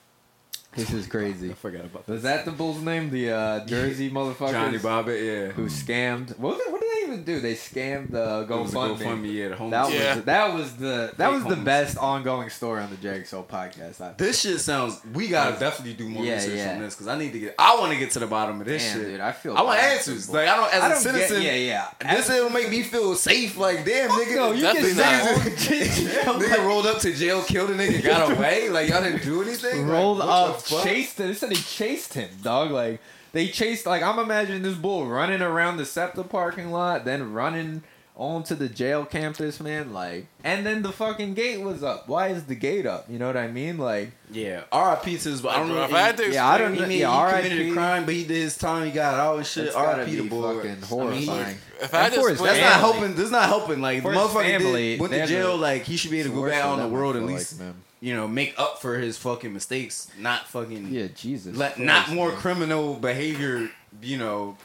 This 0.76 0.92
is 0.94 1.08
crazy. 1.08 1.50
I 1.52 1.54
forgot 1.56 1.86
about 1.86 2.08
Was 2.08 2.24
that 2.24 2.46
the 2.46 2.52
bull's 2.52 2.82
name? 2.82 3.10
The 3.10 3.32
uh, 3.32 3.66
Jersey 3.68 4.10
motherfucker 4.12 4.52
Johnny 4.52 4.78
Bobbitt, 4.78 5.26
yeah. 5.26 5.52
who 5.52 5.66
scammed. 5.66 6.38
What, 6.38 6.58
was 6.58 6.62
it- 6.66 6.72
what 6.72 6.82
even 7.12 7.24
do? 7.24 7.40
They 7.40 7.54
scammed 7.56 8.12
the 8.12 8.40
a 8.40 8.46
GoFundMe. 8.46 8.98
GoFundMe, 8.98 9.34
yeah, 9.34 9.48
the 9.50 9.56
homeless. 9.56 9.88
That 9.88 9.94
was 9.94 9.94
Yeah. 9.96 10.16
that 10.22 10.54
was 10.54 10.76
the 10.78 11.14
that 11.18 11.32
was 11.32 11.44
the 11.46 11.56
best 11.56 11.98
ongoing 11.98 12.50
story 12.50 12.82
on 12.82 12.90
the 13.02 13.26
Soul 13.26 13.44
podcast. 13.50 14.02
I 14.02 14.14
This 14.18 14.42
shit 14.42 14.60
sounds. 14.60 15.00
We 15.14 15.28
gotta 15.28 15.60
definitely 15.60 15.94
do 15.96 16.08
more 16.10 16.24
Yeah, 16.24 16.36
research 16.36 16.68
on 16.68 16.80
this 16.82 16.96
because 16.96 17.08
I 17.08 17.18
need 17.18 17.34
to 17.34 17.40
get. 17.40 17.56
I 17.60 17.76
want 17.80 17.92
to 17.94 17.98
get 18.00 18.12
to 18.12 18.20
the 18.20 18.28
bottom 18.28 18.60
of 18.62 18.66
this 18.68 18.84
Damn, 18.84 18.94
shit. 19.00 19.08
dude, 19.12 19.20
I 19.20 19.32
feel 19.32 19.58
I 19.58 19.62
want 19.62 19.80
answers. 19.80 20.30
Like 20.30 20.48
I 20.48 20.56
don't, 20.56 20.74
as 20.74 20.82
I 20.82 20.86
a 20.86 20.90
don't 20.90 21.04
get- 21.04 21.14
citizen. 21.28 21.42
yeah, 21.44 21.54
yeah. 21.56 22.16
This 22.16 22.30
it'll 22.30 22.50
make 22.50 22.70
me 22.70 22.84
feel 22.84 23.16
safe. 23.16 23.58
Like 23.58 23.84
damn, 23.86 24.10
nigga. 24.10 24.36
No, 24.36 24.52
you 24.52 24.62
Definitely 24.62 24.94
not. 24.94 26.40
nigga 26.42 26.66
rolled 26.66 26.86
up 26.88 27.00
to 27.00 27.14
jail, 27.14 27.42
killed 27.44 27.70
a 27.72 27.76
nigga, 27.76 28.04
got 28.04 28.32
away. 28.32 28.70
Like 28.70 28.90
y'all 28.90 29.02
didn't 29.04 29.24
do 29.24 29.42
anything. 29.42 29.88
Rolled 29.88 30.20
the 30.20 30.26
up, 30.26 30.64
chased 30.66 31.20
him. 31.20 31.28
They 31.28 31.34
said 31.34 31.50
they 31.50 31.56
chased 31.56 32.14
him, 32.14 32.30
dog. 32.42 32.72
Like 32.72 33.00
they 33.32 33.48
chased. 33.48 33.86
Like 33.86 34.02
I'm 34.04 34.20
imagining 34.20 34.62
this 34.64 34.76
bull 34.76 35.06
running 35.08 35.42
around 35.42 35.78
the 35.78 35.86
SEPTA 35.86 36.24
parking 36.30 36.72
lot, 36.72 37.06
then 37.06 37.34
running 37.34 37.84
onto 38.16 38.54
the 38.54 38.68
jail 38.68 39.06
campus, 39.06 39.62
man. 39.62 39.94
Like, 39.94 40.26
and 40.44 40.66
then 40.66 40.82
the 40.82 40.92
fucking 40.92 41.36
gate 41.36 41.62
was 41.62 41.84
up. 41.84 42.10
Why 42.10 42.28
is 42.28 42.44
the 42.44 42.56
gate 42.56 42.86
up? 42.86 43.06
You 43.10 43.18
know 43.18 43.28
what 43.28 43.38
I 43.38 43.48
mean? 43.48 43.78
Like, 43.78 44.12
Yeah, 44.30 44.64
R.I.P. 44.74 45.18
to 45.20 45.30
his. 45.30 45.46
I 45.46 45.56
don't 45.56 45.70
know 45.70 45.84
If 45.86 45.94
I 45.94 46.02
had 46.02 46.18
to 46.18 46.30
Yeah, 46.30 46.46
I 46.46 46.58
don't 46.58 46.74
He, 46.74 46.82
know. 46.82 46.88
made, 46.88 46.96
he 46.96 47.02
committed 47.06 47.70
a 47.70 47.72
crime, 47.74 48.04
but 48.06 48.14
he 48.14 48.26
did 48.26 48.36
his 48.42 48.58
time. 48.58 48.86
He 48.88 48.92
got 48.92 49.14
out 49.14 49.38
and 49.38 49.46
shit. 49.48 49.68
it's 49.68 49.76
gotta 49.76 50.00
R.I.P. 50.02 50.16
the 50.18 50.24
be 50.24 50.28
boy. 50.30 50.54
fucking 50.56 50.70
I 50.72 50.74
mean, 50.74 50.82
horrifying. 50.84 51.58
If 51.82 51.94
I 51.94 51.98
had 51.98 52.06
And 52.08 52.14
to 52.16 52.22
for 52.22 52.30
his 52.32 52.42
That's 52.42 52.60
not 52.60 52.80
helping. 52.82 53.16
This 53.16 53.26
is 53.26 53.32
not 53.32 53.48
helping. 53.48 53.80
Like 53.80 54.04
the 54.04 54.10
For 54.10 54.14
motherfucker 54.14 54.44
family, 54.44 54.90
did, 54.98 55.00
went 55.00 55.14
to 55.14 55.26
jail. 55.26 55.56
like 55.56 55.84
he 55.84 55.96
should 55.96 56.12
be 56.12 56.20
able 56.20 56.32
to 56.32 56.36
go 56.36 56.42
Worse 56.42 56.52
back 56.52 56.66
out 56.66 56.74
in 56.80 56.90
the 56.90 56.90
world 56.90 57.16
at 57.16 57.24
least. 57.24 57.54
like, 57.58 57.68
man. 57.68 57.76
You 58.02 58.16
know, 58.16 58.28
make 58.28 58.54
up 58.58 58.82
for 58.82 58.98
his 58.98 59.18
fucking 59.18 59.54
mistakes. 59.54 60.10
Not 60.18 60.48
fucking. 60.48 60.88
Yeah, 60.88 61.08
Jesus. 61.08 61.56
Let 61.56 61.74
Christ, 61.76 61.86
not 61.86 62.10
more 62.12 62.30
man. 62.30 62.38
criminal 62.38 62.96
behavior. 62.96 63.70
You 64.02 64.18
know, 64.18 64.58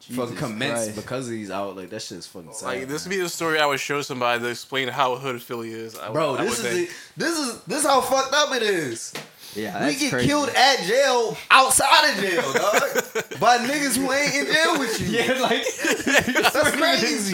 fucking 0.00 0.36
commence 0.36 0.84
Christ. 0.84 0.96
because 0.96 1.28
he's 1.28 1.50
out. 1.50 1.76
Like 1.76 1.90
that 1.90 2.02
shit's 2.02 2.26
fucking 2.26 2.52
sad. 2.52 2.66
like 2.66 2.88
this 2.88 3.04
would 3.04 3.10
be 3.10 3.20
the 3.20 3.28
story 3.28 3.58
I 3.58 3.66
would 3.66 3.80
show 3.80 4.02
somebody 4.02 4.40
to 4.42 4.48
explain 4.48 4.88
how 4.88 5.16
hood 5.16 5.42
Philly 5.42 5.70
is. 5.72 5.98
I, 5.98 6.10
Bro, 6.12 6.36
I 6.36 6.44
this 6.44 6.58
is 6.60 6.64
it. 6.64 6.90
This 7.16 7.38
is 7.38 7.60
this 7.62 7.80
is 7.80 7.86
how 7.86 8.00
fucked 8.00 8.34
up 8.34 8.54
it 8.54 8.62
is. 8.62 9.12
Yeah, 9.54 9.86
we 9.86 9.94
get 9.94 10.10
crazy. 10.10 10.26
killed 10.26 10.48
at 10.48 10.80
jail 10.80 11.36
outside 11.48 12.10
of 12.10 12.16
jail, 12.20 12.42
dog, 12.54 13.38
by 13.40 13.58
niggas 13.58 13.96
who 13.96 14.10
ain't 14.12 14.34
in 14.34 14.52
jail 14.52 14.78
with 14.80 15.00
you. 15.00 15.06
Yeah, 15.18 15.40
like 15.40 15.64
That's 16.52 16.70
crazy. 16.72 17.30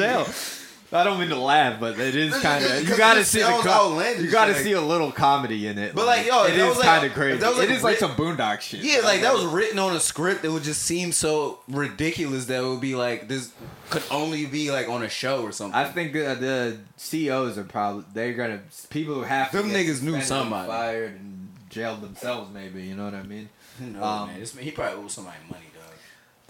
I 0.92 1.04
don't 1.04 1.20
mean 1.20 1.28
to 1.28 1.36
laugh, 1.38 1.78
but 1.78 1.98
it 2.00 2.16
is 2.16 2.36
kind 2.40 2.64
of 2.64 2.88
you 2.88 2.96
got 2.96 3.14
to 3.14 3.24
see 3.24 3.38
the 3.40 3.46
co- 3.46 4.00
you 4.18 4.28
got 4.30 4.46
to 4.46 4.52
like- 4.54 4.62
see 4.62 4.72
a 4.72 4.80
little 4.80 5.12
comedy 5.12 5.68
in 5.68 5.78
it. 5.78 5.94
But, 5.94 6.06
like, 6.06 6.26
yo, 6.26 6.44
it 6.44 6.56
that 6.56 6.68
is 6.70 6.76
like- 6.78 6.84
kind 6.86 7.06
of 7.06 7.12
crazy. 7.12 7.40
like, 7.44 7.58
it 7.62 7.70
is 7.70 7.84
like 7.84 7.98
some 7.98 8.12
boondock 8.16 8.60
shit. 8.60 8.80
Yeah, 8.80 9.00
like 9.04 9.20
that 9.20 9.32
was 9.32 9.44
written 9.44 9.78
on 9.78 9.94
a 9.94 10.00
script 10.00 10.42
that 10.42 10.50
would 10.50 10.64
just 10.64 10.82
seem 10.82 11.12
so 11.12 11.60
ridiculous 11.68 12.46
that 12.46 12.62
it 12.64 12.66
would 12.66 12.80
be 12.80 12.96
like 12.96 13.28
this 13.28 13.52
could 13.90 14.02
only 14.10 14.46
be 14.46 14.70
like 14.72 14.88
on 14.88 15.02
a 15.04 15.08
show 15.08 15.42
or 15.42 15.52
something. 15.52 15.78
I 15.78 15.84
think 15.84 16.14
uh, 16.16 16.34
the 16.34 16.78
CEOs 16.96 17.56
are 17.56 17.64
probably 17.64 18.04
they're 18.12 18.32
gonna 18.34 18.60
people 18.90 19.14
who 19.14 19.22
have 19.22 19.50
to 19.52 19.58
Them 19.58 19.70
niggas 19.70 20.02
knew 20.02 20.20
somebody. 20.22 20.68
fired 20.68 21.12
and 21.12 21.48
jailed 21.68 22.00
themselves. 22.00 22.52
Maybe 22.52 22.82
you 22.82 22.96
know 22.96 23.04
what 23.04 23.14
I 23.14 23.22
mean. 23.22 23.48
no, 23.80 24.02
um, 24.02 24.28
man. 24.30 24.40
This- 24.40 24.56
he 24.56 24.72
probably 24.72 25.04
owes 25.04 25.12
somebody 25.12 25.36
money. 25.48 25.62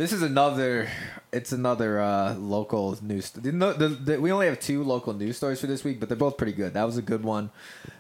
This 0.01 0.15
is 0.15 0.23
another. 0.23 0.89
It's 1.31 1.53
another 1.53 2.01
uh, 2.01 2.35
local 2.37 2.97
news. 3.03 3.29
The, 3.33 3.51
the, 3.51 3.89
the, 3.89 4.19
we 4.19 4.33
only 4.33 4.47
have 4.47 4.59
two 4.59 4.83
local 4.83 5.13
news 5.13 5.37
stories 5.37 5.61
for 5.61 5.67
this 5.67 5.85
week, 5.85 6.01
but 6.01 6.09
they're 6.09 6.17
both 6.17 6.39
pretty 6.39 6.55
good. 6.55 6.73
That 6.73 6.85
was 6.85 6.97
a 6.97 7.03
good 7.03 7.23
one. 7.23 7.51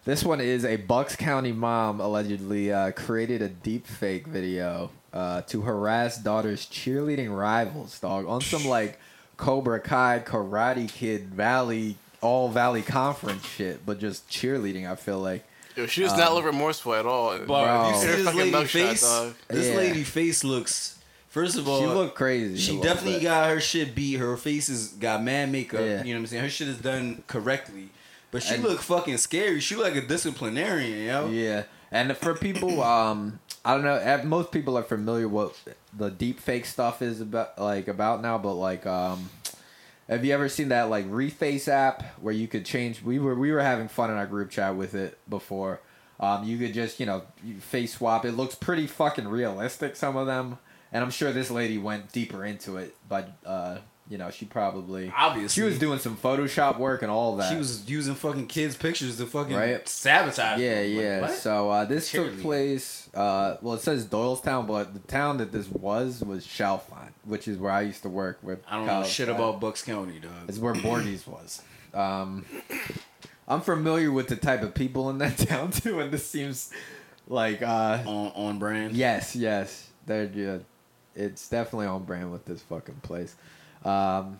This 0.06 0.24
one 0.24 0.40
is 0.40 0.64
a 0.64 0.76
Bucks 0.76 1.14
County 1.14 1.52
mom 1.52 2.00
allegedly 2.00 2.72
uh, 2.72 2.92
created 2.92 3.42
a 3.42 3.50
deep 3.50 3.86
fake 3.86 4.26
video 4.26 4.90
uh, 5.12 5.42
to 5.42 5.60
harass 5.60 6.16
daughter's 6.16 6.64
cheerleading 6.64 7.36
rivals, 7.36 8.00
dog, 8.00 8.24
on 8.26 8.40
some 8.40 8.64
like 8.64 8.98
Cobra 9.36 9.78
Kai, 9.78 10.22
Karate 10.24 10.90
Kid, 10.90 11.34
Valley, 11.34 11.96
All 12.22 12.48
Valley 12.48 12.80
Conference 12.80 13.44
shit, 13.44 13.84
but 13.84 13.98
just 13.98 14.26
cheerleading. 14.30 14.90
I 14.90 14.94
feel 14.96 15.18
like. 15.20 15.44
Yo, 15.76 15.84
she 15.84 16.00
does 16.00 16.12
Um, 16.14 16.18
not 16.20 16.32
look 16.32 16.46
remorseful 16.46 16.94
at 16.94 17.04
all. 17.04 17.36
But 17.40 17.46
Bro. 17.46 17.90
you 17.90 17.96
see 17.96 18.22
this 18.22 18.34
lady 18.34 18.52
mugshot, 18.52 18.66
face, 18.68 19.02
dog. 19.02 19.34
this 19.48 19.68
Yeah. 19.68 19.76
lady 19.76 20.02
face 20.02 20.42
looks. 20.44 20.96
First 21.30 21.56
of 21.56 21.66
all, 21.68 21.80
she 21.80 21.86
looked 21.86 22.14
crazy. 22.16 22.56
She 22.58 22.80
definitely 22.80 23.20
got 23.20 23.48
her 23.50 23.60
shit 23.60 23.94
beat. 23.94 24.16
Her 24.16 24.36
face 24.36 24.68
is 24.68 24.88
got 24.88 25.22
mad 25.22 25.50
makeup. 25.50 25.80
Yeah. 25.80 26.02
You 26.02 26.12
know 26.14 26.18
what 26.20 26.24
I'm 26.24 26.26
saying? 26.26 26.42
Her 26.42 26.50
shit 26.50 26.68
is 26.68 26.78
done 26.78 27.22
correctly. 27.28 27.88
But 28.32 28.42
she 28.42 28.54
And- 28.56 28.64
look 28.64 28.80
fucking 28.80 29.16
scary. 29.18 29.60
She 29.60 29.74
like 29.76 29.96
a 29.96 30.00
disciplinarian, 30.00 31.06
yo. 31.06 31.28
Yeah, 31.30 31.62
and 31.90 32.16
for 32.16 32.34
people, 32.34 32.82
um, 32.96 33.40
I 33.64 33.74
don't 33.74 33.84
know. 33.84 33.94
eh, 33.96 34.22
Most 34.24 34.50
people 34.52 34.76
are 34.78 34.82
familiar 34.82 35.28
what 35.28 35.54
the 35.96 36.10
deep 36.10 36.38
fake 36.40 36.66
stuff 36.66 37.00
is 37.02 37.20
about, 37.20 37.58
like 37.58 37.88
about 37.88 38.22
now. 38.22 38.36
But 38.38 38.54
like, 38.54 38.84
um, 38.86 39.30
have 40.08 40.24
you 40.24 40.32
ever 40.34 40.48
seen 40.48 40.68
that 40.70 40.90
like 40.90 41.08
Reface 41.10 41.68
app 41.68 42.02
where 42.20 42.34
you 42.34 42.48
could 42.48 42.64
change? 42.64 43.02
We 43.02 43.18
were 43.20 43.34
we 43.36 43.52
were 43.52 43.60
having 43.62 43.86
fun 43.88 44.10
in 44.10 44.16
our 44.16 44.26
group 44.26 44.50
chat 44.50 44.74
with 44.76 44.94
it 44.94 45.16
before. 45.28 45.80
Um, 46.18 46.44
you 46.44 46.58
could 46.58 46.74
just 46.74 46.98
you 47.00 47.06
know 47.06 47.22
face 47.60 47.94
swap. 47.94 48.24
It 48.24 48.32
looks 48.32 48.54
pretty 48.56 48.86
fucking 48.88 49.28
realistic. 49.28 49.94
Some 49.96 50.16
of 50.16 50.26
them, 50.26 50.58
and 50.92 51.04
I'm 51.04 51.10
sure 51.10 51.32
this 51.32 51.50
lady 51.50 51.78
went 51.78 52.12
deeper 52.12 52.44
into 52.44 52.76
it. 52.78 52.94
But 53.08 53.32
uh, 53.46 53.78
you 54.08 54.18
know, 54.18 54.30
she 54.30 54.44
probably 54.44 55.12
Obviously, 55.16 55.62
she 55.62 55.64
was 55.64 55.78
doing 55.78 56.00
some 56.00 56.16
Photoshop 56.16 56.78
work 56.78 57.02
and 57.02 57.10
all 57.12 57.36
that. 57.36 57.48
She 57.50 57.56
was 57.56 57.88
using 57.88 58.16
fucking 58.16 58.48
kids' 58.48 58.76
pictures 58.76 59.16
to 59.18 59.26
fucking 59.26 59.54
Right. 59.54 59.88
sabotage. 59.88 60.58
Yeah, 60.58 60.82
them. 60.82 60.92
Yeah. 60.92 61.20
what? 61.20 61.30
So 61.30 61.70
uh, 61.70 61.84
this 61.84 62.10
took 62.10 62.32
Cheerleading. 62.32 62.42
place. 62.42 63.08
Uh, 63.14 63.56
well, 63.62 63.74
it 63.74 63.82
says 63.82 64.06
Doylestown, 64.06 64.66
but 64.66 64.94
the 64.94 65.00
town 65.00 65.38
that 65.38 65.52
this 65.52 65.68
was 65.68 66.22
was 66.24 66.44
Chalfont, 66.44 67.12
which 67.24 67.46
is 67.46 67.56
where 67.58 67.70
I 67.70 67.82
used 67.82 68.02
to 68.02 68.08
work 68.08 68.40
with. 68.42 68.60
I 68.68 68.76
don't 68.78 68.86
know 68.86 69.04
shit 69.04 69.28
about 69.28 69.60
Bucks 69.60 69.82
County, 69.82 70.18
dog. 70.18 70.32
It's 70.48 70.58
where 70.58 70.74
Bordy's 70.74 71.24
was. 71.26 71.62
Um, 71.94 72.44
I'm 73.48 73.60
familiar 73.60 74.10
with 74.12 74.28
the 74.28 74.36
type 74.36 74.62
of 74.62 74.74
people 74.74 75.10
in 75.10 75.18
that 75.18 75.38
town 75.48 75.70
too, 75.70 76.00
and 76.00 76.12
this 76.12 76.26
seems 76.28 76.70
like 77.28 77.62
uh, 77.62 78.02
On 78.06 78.32
on 78.34 78.58
brand. 78.58 78.96
yes, 78.96 79.34
yes, 79.36 79.88
they're 80.06 80.26
good. 80.26 80.64
It's 81.14 81.48
definitely 81.48 81.86
on 81.86 82.04
brand 82.04 82.32
with 82.32 82.44
this 82.44 82.62
fucking 82.62 83.00
place. 83.02 83.34
Um, 83.84 84.38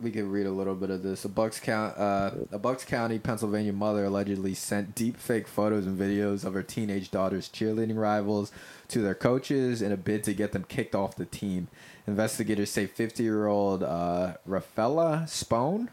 we 0.00 0.12
could 0.12 0.24
read 0.24 0.46
a 0.46 0.50
little 0.50 0.74
bit 0.74 0.90
of 0.90 1.02
this. 1.02 1.24
A 1.24 1.28
Bucks 1.28 1.58
County, 1.58 1.94
uh, 1.98 2.30
a 2.52 2.58
Bucks 2.58 2.84
County, 2.84 3.18
Pennsylvania 3.18 3.72
mother 3.72 4.04
allegedly 4.04 4.54
sent 4.54 4.94
deep 4.94 5.16
fake 5.16 5.48
photos 5.48 5.86
and 5.86 5.98
videos 5.98 6.44
of 6.44 6.54
her 6.54 6.62
teenage 6.62 7.10
daughter's 7.10 7.48
cheerleading 7.48 7.96
rivals 7.96 8.52
to 8.88 9.00
their 9.02 9.14
coaches 9.14 9.82
in 9.82 9.90
a 9.90 9.96
bid 9.96 10.22
to 10.24 10.34
get 10.34 10.52
them 10.52 10.64
kicked 10.68 10.94
off 10.94 11.16
the 11.16 11.24
team. 11.24 11.68
Investigators 12.06 12.70
say 12.70 12.86
50-year-old 12.86 13.82
uh, 13.82 14.34
Rafaela 14.46 15.26
Spone 15.26 15.90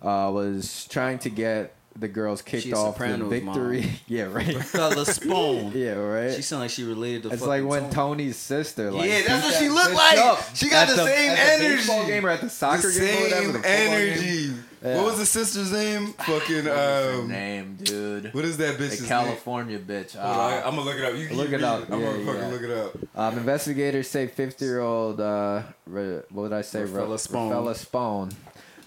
uh, 0.00 0.30
was 0.32 0.86
trying 0.88 1.18
to 1.18 1.28
get 1.28 1.74
the 1.96 2.08
girls 2.08 2.42
kicked 2.42 2.64
She's 2.64 2.72
off 2.72 2.98
the 2.98 3.04
Sopranos' 3.04 3.30
victory. 3.30 3.80
mom. 3.82 3.90
yeah, 4.08 4.22
right. 4.24 4.56
Fella 4.64 5.06
Spoon. 5.06 5.72
yeah, 5.76 5.92
right. 5.92 6.34
She 6.34 6.42
sound 6.42 6.62
like 6.62 6.70
she 6.70 6.82
related 6.84 7.22
to. 7.24 7.28
It's 7.30 7.44
fucking 7.44 7.64
like 7.66 7.70
when 7.82 7.90
Tony. 7.90 8.24
Tony's 8.24 8.36
sister, 8.36 8.90
like, 8.90 9.08
Yeah, 9.08 9.22
that's 9.26 9.44
what 9.44 9.54
she 9.54 9.68
looked 9.68 9.94
like. 9.94 10.18
up 10.18 10.38
She 10.54 10.68
got 10.68 10.88
at 10.90 10.96
the 10.96 11.04
same 11.06 11.30
at 11.30 11.58
the 11.58 11.64
baseball 11.68 11.96
energy. 11.96 12.10
game 12.12 12.26
or 12.26 12.30
at 12.30 12.40
the 12.40 12.50
soccer 12.50 12.90
the 12.90 12.98
game 13.00 13.16
or 13.16 13.22
whatever. 13.22 13.34
same 13.44 13.46
The 13.52 13.58
football 13.58 13.70
game. 13.70 13.92
energy. 13.92 14.52
Yeah. 14.84 14.96
What 14.96 15.04
was 15.06 15.18
the 15.18 15.24
sister's 15.26 15.72
name? 15.72 16.08
Fucking 16.12 16.64
What's 16.66 16.66
her 16.66 17.20
um. 17.20 17.28
name, 17.28 17.78
dude? 17.82 18.34
What 18.34 18.44
is 18.44 18.58
that 18.58 18.76
The 18.76 18.84
bitch's 18.84 19.00
name? 19.00 19.08
California 19.08 19.78
bitch. 19.78 20.14
Hold 20.14 20.36
on, 20.36 20.52
Uh, 20.52 20.56
I'm 20.66 20.76
gonna 20.76 20.82
look 20.82 20.96
it 20.98 21.04
up. 21.06 21.14
You 21.16 21.26
can 21.26 21.36
Look 21.38 21.46
keep 21.46 21.54
it 21.54 21.64
up. 21.64 21.80
reading. 21.88 21.94
I'm 21.94 22.00
Yeah, 22.02 22.06
gonna 22.12 22.24
fucking 22.26 22.40
yeah. 22.42 22.48
look 22.48 22.62
it 22.62 22.70
up. 22.70 23.18
um, 23.32 23.38
investigators 23.38 24.08
say 24.10 24.26
50 24.26 24.62
year 24.64 24.80
old, 24.80 25.20
uh, 25.22 25.62
Ra- 25.86 26.20
what 26.30 26.50
did 26.50 26.52
I 26.52 26.60
say? 26.60 26.80
Ra- 26.80 26.86
Rafaela 27.00 27.18
Spone. 27.18 27.48
Rafaela 27.48 27.74
Spone 27.76 28.30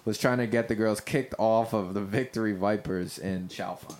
was 0.07 0.17
trying 0.17 0.37
to 0.37 0.47
get 0.47 0.69
the 0.69 0.75
girls 0.75 1.01
kicked 1.01 1.35
off 1.37 1.73
of 1.73 1.93
the 1.93 1.99
Victory 1.99 2.53
Vipers 2.53 3.19
in 3.19 3.49
Chalfont. 3.49 3.97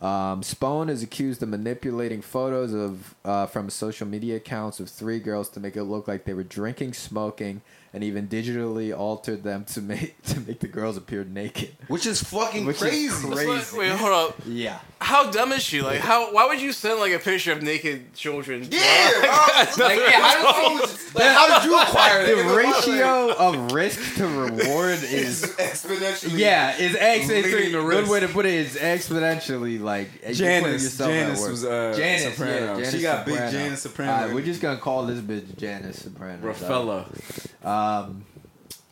Um, 0.00 0.42
Spone 0.42 0.88
is 0.88 1.02
accused 1.02 1.42
of 1.42 1.50
manipulating 1.50 2.22
photos 2.22 2.72
of 2.72 3.14
uh, 3.26 3.44
from 3.44 3.68
social 3.68 4.06
media 4.06 4.36
accounts 4.36 4.80
of 4.80 4.88
three 4.88 5.18
girls 5.18 5.50
to 5.50 5.60
make 5.60 5.76
it 5.76 5.84
look 5.84 6.08
like 6.08 6.24
they 6.24 6.32
were 6.32 6.44
drinking, 6.44 6.94
smoking, 6.94 7.60
and 7.94 8.04
even 8.04 8.28
digitally 8.28 8.94
altered 8.96 9.42
them 9.44 9.64
to 9.66 9.80
make 9.80 10.20
to 10.24 10.40
make 10.40 10.60
the 10.60 10.68
girls 10.68 10.96
appear 10.98 11.24
naked. 11.24 11.70
Which 11.88 12.04
is 12.04 12.22
fucking 12.22 12.66
Which 12.66 12.76
is 12.76 12.82
crazy. 12.82 13.28
crazy. 13.30 13.48
Wait, 13.48 13.72
wait, 13.90 13.96
hold 13.98 14.12
up. 14.12 14.36
Yeah. 14.46 14.80
How 15.00 15.30
dumb 15.30 15.52
is 15.52 15.62
she? 15.62 15.80
Like, 15.82 16.00
how? 16.00 16.32
Why 16.32 16.46
would 16.46 16.60
you 16.60 16.72
send 16.72 16.98
like 16.98 17.12
a 17.12 17.18
picture 17.18 17.52
of 17.52 17.62
naked 17.62 18.14
children? 18.14 18.66
Yeah, 18.70 19.10
bro. 19.20 19.30
Like, 19.86 19.98
yeah, 19.98 20.20
how, 20.20 20.78
did, 20.80 20.90
like, 21.14 21.26
how 21.26 21.58
did 21.60 21.68
you 21.68 21.78
acquire 21.82 22.26
The 22.26 22.42
that? 22.42 22.56
ratio 22.56 23.32
of 23.34 23.72
risk 23.72 24.16
to 24.16 24.26
reward 24.26 25.02
is 25.02 25.42
exponentially. 25.58 26.38
yeah, 26.38 26.76
is 26.76 26.96
ex- 26.98 27.28
it's 27.28 27.46
a 27.48 27.70
good 27.70 27.84
risk. 27.84 28.10
way 28.10 28.20
to 28.20 28.28
put 28.28 28.46
it 28.46 28.54
is 28.54 28.76
exponentially 28.76 29.80
like 29.80 30.08
Janice, 30.32 30.82
yourself 30.84 31.10
Janice 31.10 31.48
was 31.48 31.64
uh, 31.64 31.92
Janice, 31.96 32.34
Soprano. 32.36 32.52
yeah, 32.54 32.74
Janice 32.74 32.92
she 32.94 33.02
got 33.02 33.26
Soprano. 33.26 33.42
big 33.44 33.52
Janice 33.52 33.82
Soprano. 33.82 34.12
Alright, 34.12 34.34
we're 34.34 34.42
just 34.44 34.60
gonna 34.62 34.78
call 34.80 35.06
this 35.06 35.20
bitch 35.20 35.56
Janice 35.56 35.98
Soprano. 36.02 36.42
Raffaella. 36.52 37.50
Um, 37.84 38.24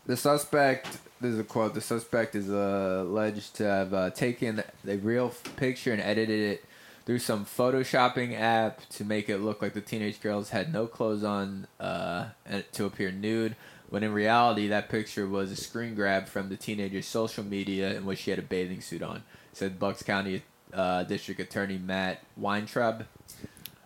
the 0.06 0.16
suspect. 0.16 0.98
There's 1.20 1.38
a 1.38 1.44
quote. 1.44 1.74
The 1.74 1.80
suspect 1.80 2.34
is 2.34 2.50
uh, 2.50 3.04
alleged 3.06 3.54
to 3.56 3.64
have 3.64 3.94
uh, 3.94 4.10
taken 4.10 4.62
a 4.86 4.96
real 4.96 5.32
picture 5.56 5.92
and 5.92 6.02
edited 6.02 6.40
it 6.40 6.64
through 7.06 7.20
some 7.20 7.44
photoshopping 7.44 8.38
app 8.38 8.88
to 8.90 9.04
make 9.04 9.28
it 9.28 9.38
look 9.38 9.62
like 9.62 9.74
the 9.74 9.80
teenage 9.80 10.20
girls 10.20 10.50
had 10.50 10.72
no 10.72 10.86
clothes 10.86 11.24
on 11.24 11.66
uh, 11.80 12.26
to 12.72 12.84
appear 12.84 13.10
nude. 13.12 13.56
When 13.88 14.02
in 14.02 14.12
reality, 14.12 14.68
that 14.68 14.88
picture 14.88 15.28
was 15.28 15.52
a 15.52 15.56
screen 15.56 15.94
grab 15.94 16.26
from 16.26 16.48
the 16.48 16.56
teenager's 16.56 17.06
social 17.06 17.44
media 17.44 17.94
in 17.94 18.04
which 18.04 18.20
she 18.20 18.30
had 18.30 18.38
a 18.38 18.42
bathing 18.42 18.80
suit 18.80 19.02
on. 19.02 19.22
Said 19.52 19.78
Bucks 19.78 20.02
County 20.02 20.42
uh, 20.72 21.04
District 21.04 21.38
Attorney 21.40 21.78
Matt 21.78 22.22
Weintraub. 22.36 23.04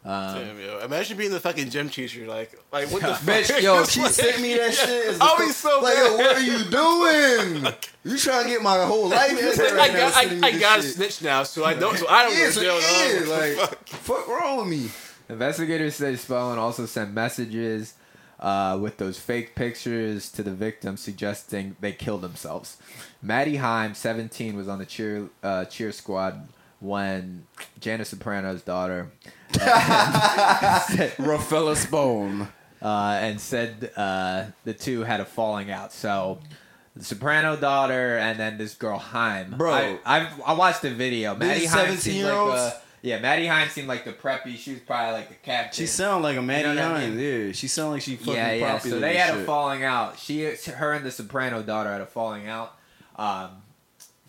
Um, 0.09 0.35
Damn, 0.39 0.61
yo. 0.61 0.79
Imagine 0.85 1.17
being 1.19 1.33
the 1.33 1.41
fucking 1.41 1.69
gym 1.71 1.89
teacher. 1.89 2.27
Like, 2.27 2.53
like 2.73 2.89
what 2.93 3.03
the 3.03 3.09
fuck? 3.15 3.23
Bitch, 3.25 3.61
yo, 3.61 3.85
she 3.87 4.03
like- 4.03 4.13
sent 4.13 4.41
me 4.41 4.57
that 4.57 4.73
shit. 4.73 5.07
as 5.09 5.19
I'll 5.21 5.35
a 5.35 5.39
be 5.39 5.47
co- 5.47 5.51
so 5.53 5.81
like, 5.81 5.95
mad. 5.97 6.07
yo, 6.07 6.17
what 6.17 6.37
are 6.37 6.41
you 6.41 6.65
doing? 6.71 7.75
You 8.07 8.17
trying 8.17 8.45
to 8.45 8.51
get 8.51 8.63
my 8.63 8.85
whole 8.85 9.09
life? 9.09 9.31
ended 9.31 9.59
I 9.59 9.75
right 9.77 9.93
now 9.93 9.99
got, 9.99 10.13
sending 10.15 10.39
I, 10.39 10.41
me 10.43 10.47
I 10.47 10.53
this 10.53 10.61
got 10.61 10.79
a 10.79 10.83
snitch 10.85 11.23
now, 11.23 11.43
so 11.43 11.65
I 11.65 11.75
don't, 11.75 11.99
so 11.99 12.07
I 12.09 12.23
don't 12.23 12.39
Yeah, 12.39 12.45
go 12.45 12.51
so 12.53 12.61
jail. 12.61 12.81
yeah, 12.81 13.19
dog. 13.59 13.59
like, 13.59 13.79
fuck 13.89 14.29
wrong 14.29 14.59
with 14.59 14.69
me? 14.69 14.91
Investigators 15.29 15.97
say 15.97 16.15
Spellman 16.15 16.57
also 16.61 16.87
sent 16.87 17.13
messages 17.13 17.95
uh, 18.39 18.79
with 18.81 18.99
those 18.99 19.19
fake 19.19 19.57
pictures 19.57 20.31
to 20.31 20.45
the 20.45 20.53
victim 20.53 20.97
suggesting 20.97 21.75
they 21.81 21.91
killed 21.91 22.21
themselves. 22.23 22.77
Maddie 23.23 23.57
Heim, 23.57 23.93
17, 23.95 24.55
was 24.57 24.69
on 24.69 24.79
the 24.79 24.87
cheer 24.87 25.29
uh, 25.43 25.65
cheer 25.65 25.91
squad 25.91 26.47
when 26.81 27.47
Janice 27.81 28.11
Soprano's 28.11 28.63
daughter 28.63 29.11
Raffaella 31.19 31.77
Spone. 31.77 32.49
uh, 32.83 33.19
and 33.21 33.41
said 33.41 33.91
uh, 33.97 34.47
the 34.65 34.75
two 34.75 35.03
had 35.03 35.21
a 35.21 35.25
falling 35.25 35.71
out. 35.71 35.93
So 35.93 36.39
the 36.95 37.05
Soprano 37.05 37.57
daughter 37.57 38.19
and 38.19 38.39
then 38.39 38.59
this 38.59 38.75
girl 38.75 38.99
Heim. 38.99 39.55
Bro. 39.57 39.73
I, 39.73 39.99
I've, 40.05 40.41
I 40.45 40.53
watched 40.55 40.83
the 40.83 40.91
video. 40.91 41.35
Maddie 41.35 41.67
Heim 41.67 41.97
seemed 41.97 42.25
like 42.25 42.33
17-year-olds? 42.35 42.61
a, 42.61 42.81
yeah, 43.03 43.21
Maddie 43.21 43.47
Heim 43.47 43.69
seemed 43.69 43.89
like 43.89 44.05
the 44.05 44.13
preppy. 44.13 44.57
She 44.57 44.73
was 44.73 44.81
probably 44.81 45.13
like 45.13 45.29
the 45.29 45.35
captain. 45.37 45.77
She 45.77 45.87
sounded 45.87 46.23
like 46.25 46.37
a 46.37 46.43
Maddie 46.43 46.69
You 46.69 46.75
know 46.75 46.89
what 46.93 46.97
I 46.97 47.01
Hines. 47.03 47.21
Yeah, 47.21 47.53
she 47.53 47.69
sounded 47.69 47.93
like 47.93 48.03
she 48.03 48.17
fucking 48.17 48.35
yeah, 48.35 48.53
yeah. 48.53 48.79
So 48.79 48.99
they 48.99 49.15
had 49.17 49.37
a 49.37 49.45
falling 49.45 49.85
out. 49.85 50.19
She, 50.19 50.43
her, 50.45 50.93
and 50.93 51.05
the 51.05 51.11
Soprano 51.11 51.63
daughter 51.63 51.91
had 51.91 52.01
a 52.01 52.07
falling 52.07 52.49
out. 52.49 52.75
Um, 53.17 53.63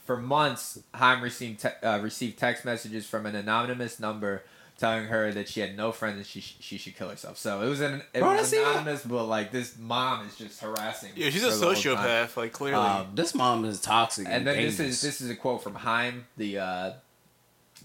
for 0.07 0.17
months, 0.17 0.79
Heim 0.95 1.21
received 1.21 1.59
te- 1.61 1.85
uh, 1.87 1.99
received 1.99 2.39
text 2.39 2.65
messages 2.65 3.05
from 3.05 3.27
an 3.27 3.35
anonymous 3.35 3.99
number 3.99 4.43
telling 4.79 5.05
her 5.05 5.31
that 5.33 5.49
she 5.49 5.59
had 5.59 5.75
no 5.75 5.91
friends 5.91 6.17
and 6.17 6.25
she 6.25 6.39
sh- 6.39 6.55
she 6.59 6.77
should 6.77 6.95
kill 6.95 7.09
herself. 7.09 7.37
So 7.37 7.61
it 7.61 7.67
was 7.69 7.81
an 7.81 8.01
it 8.13 8.19
Bro, 8.19 8.31
was 8.31 8.37
that's 8.51 8.53
even- 8.53 8.67
anonymous, 8.67 9.03
but 9.03 9.25
like 9.25 9.51
this 9.51 9.77
mom 9.77 10.25
is 10.27 10.35
just 10.35 10.59
harassing. 10.61 11.11
Yeah, 11.15 11.29
she's 11.29 11.43
a 11.43 11.49
her 11.51 11.55
the 11.57 11.65
whole 11.65 11.73
time. 11.75 11.97
sociopath. 11.97 12.37
Like 12.37 12.53
clearly. 12.53 12.83
Um, 12.83 13.07
This 13.13 13.35
mom 13.35 13.65
is 13.65 13.81
toxic. 13.81 14.27
and 14.29 14.45
then 14.47 14.55
this 14.57 14.79
is 14.79 15.01
this 15.01 15.19
is 15.21 15.29
a 15.29 15.35
quote 15.35 15.61
from 15.63 15.75
Heim, 15.75 16.25
the 16.37 16.59
uh, 16.59 16.91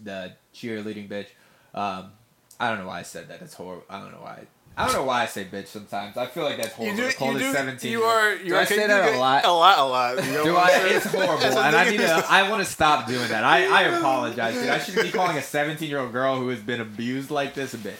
the 0.02 0.32
cheerleading 0.54 1.08
bitch. 1.08 1.26
Um, 1.74 2.12
I 2.60 2.68
don't 2.68 2.78
know 2.78 2.86
why 2.86 3.00
I 3.00 3.02
said 3.02 3.28
that. 3.28 3.40
It's 3.42 3.54
horrible. 3.54 3.84
I 3.90 3.98
don't 4.00 4.12
know 4.12 4.20
why. 4.22 4.40
I 4.42 4.46
don't 4.76 4.94
know 4.94 5.04
why 5.04 5.22
I 5.22 5.26
say 5.26 5.44
bitch 5.44 5.66
sometimes. 5.66 6.16
I 6.16 6.26
feel 6.26 6.44
like 6.44 6.56
that's 6.56 6.70
you 6.78 6.92
horrible. 6.92 6.96
do, 6.96 7.10
to 7.12 7.24
you 7.26 7.32
this 7.34 7.42
do, 7.42 7.52
17 7.52 7.90
you 7.92 8.02
are, 8.02 8.34
you 8.34 8.48
do 8.48 8.54
are 8.54 8.60
I 8.60 8.64
say 8.64 8.86
that 8.86 9.14
a 9.14 9.18
lot? 9.18 9.44
A 9.44 9.52
lot, 9.52 9.78
a 9.78 9.84
lot. 9.84 10.24
You 10.24 10.32
know 10.32 10.44
Do 10.44 10.56
I? 10.56 10.70
I'm? 10.70 10.96
It's 10.96 11.04
horrible, 11.12 11.34
It's 11.44 11.56
and 11.56 11.76
I 11.76 11.84
nigga 11.86 11.90
need 11.90 11.96
to. 11.98 12.24
I 12.28 12.48
want 12.50 12.64
to 12.64 12.70
stop 12.70 13.06
doing 13.06 13.28
that. 13.28 13.44
I, 13.44 13.66
I 13.66 13.82
apologize, 13.98 14.54
dude. 14.54 14.68
I 14.70 14.78
shouldn't 14.78 15.04
be 15.06 15.12
calling 15.12 15.36
a 15.36 15.42
17 15.42 15.88
year 15.88 15.98
old 15.98 16.12
girl 16.12 16.36
who 16.36 16.48
has 16.48 16.60
been 16.60 16.80
abused 16.80 17.30
like 17.30 17.54
this 17.54 17.74
a 17.74 17.78
bitch. 17.78 17.92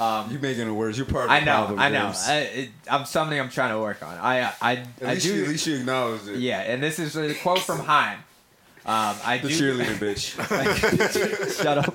Um, 0.00 0.30
you 0.30 0.38
making 0.38 0.66
it 0.66 0.70
worse. 0.70 0.96
You're 0.96 1.06
part 1.06 1.24
of 1.24 1.30
the 1.30 1.34
I 1.36 1.40
know, 1.40 1.56
problem, 1.56 1.78
I 1.78 1.88
know. 1.90 2.12
I, 2.14 2.36
it, 2.38 2.70
I'm 2.90 3.04
something 3.04 3.38
I'm 3.38 3.50
trying 3.50 3.74
to 3.74 3.80
work 3.80 4.02
on. 4.02 4.16
I, 4.18 4.52
I, 4.60 4.72
At 4.76 4.86
I 5.02 5.12
least, 5.14 5.26
you, 5.26 5.32
do. 5.34 5.42
at 5.42 5.48
least 5.48 5.66
you 5.66 5.76
acknowledge 5.76 6.26
it. 6.28 6.36
Yeah, 6.36 6.60
and 6.60 6.82
this 6.82 6.98
is 6.98 7.16
a 7.16 7.34
quote 7.34 7.58
from 7.58 7.80
Heim. 7.80 8.18
Um, 8.86 9.16
I 9.24 9.38
The 9.42 9.48
do, 9.48 9.54
cheerleader 9.74 9.96
bitch. 9.98 10.36
Shut 11.62 11.78
up. 11.78 11.94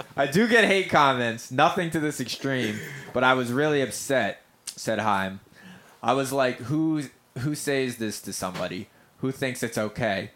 I 0.15 0.27
do 0.27 0.47
get 0.47 0.65
hate 0.65 0.89
comments, 0.89 1.51
nothing 1.51 1.89
to 1.91 1.99
this 1.99 2.19
extreme, 2.19 2.79
but 3.13 3.23
I 3.23 3.33
was 3.33 3.51
really 3.51 3.81
upset, 3.81 4.41
said 4.65 4.99
Heim. 4.99 5.39
I 6.03 6.13
was 6.13 6.33
like, 6.33 6.57
who 6.57 7.03
who 7.39 7.55
says 7.55 7.97
this 7.97 8.21
to 8.23 8.33
somebody? 8.33 8.89
Who 9.19 9.31
thinks 9.31 9.63
it's 9.63 9.77
okay? 9.77 10.31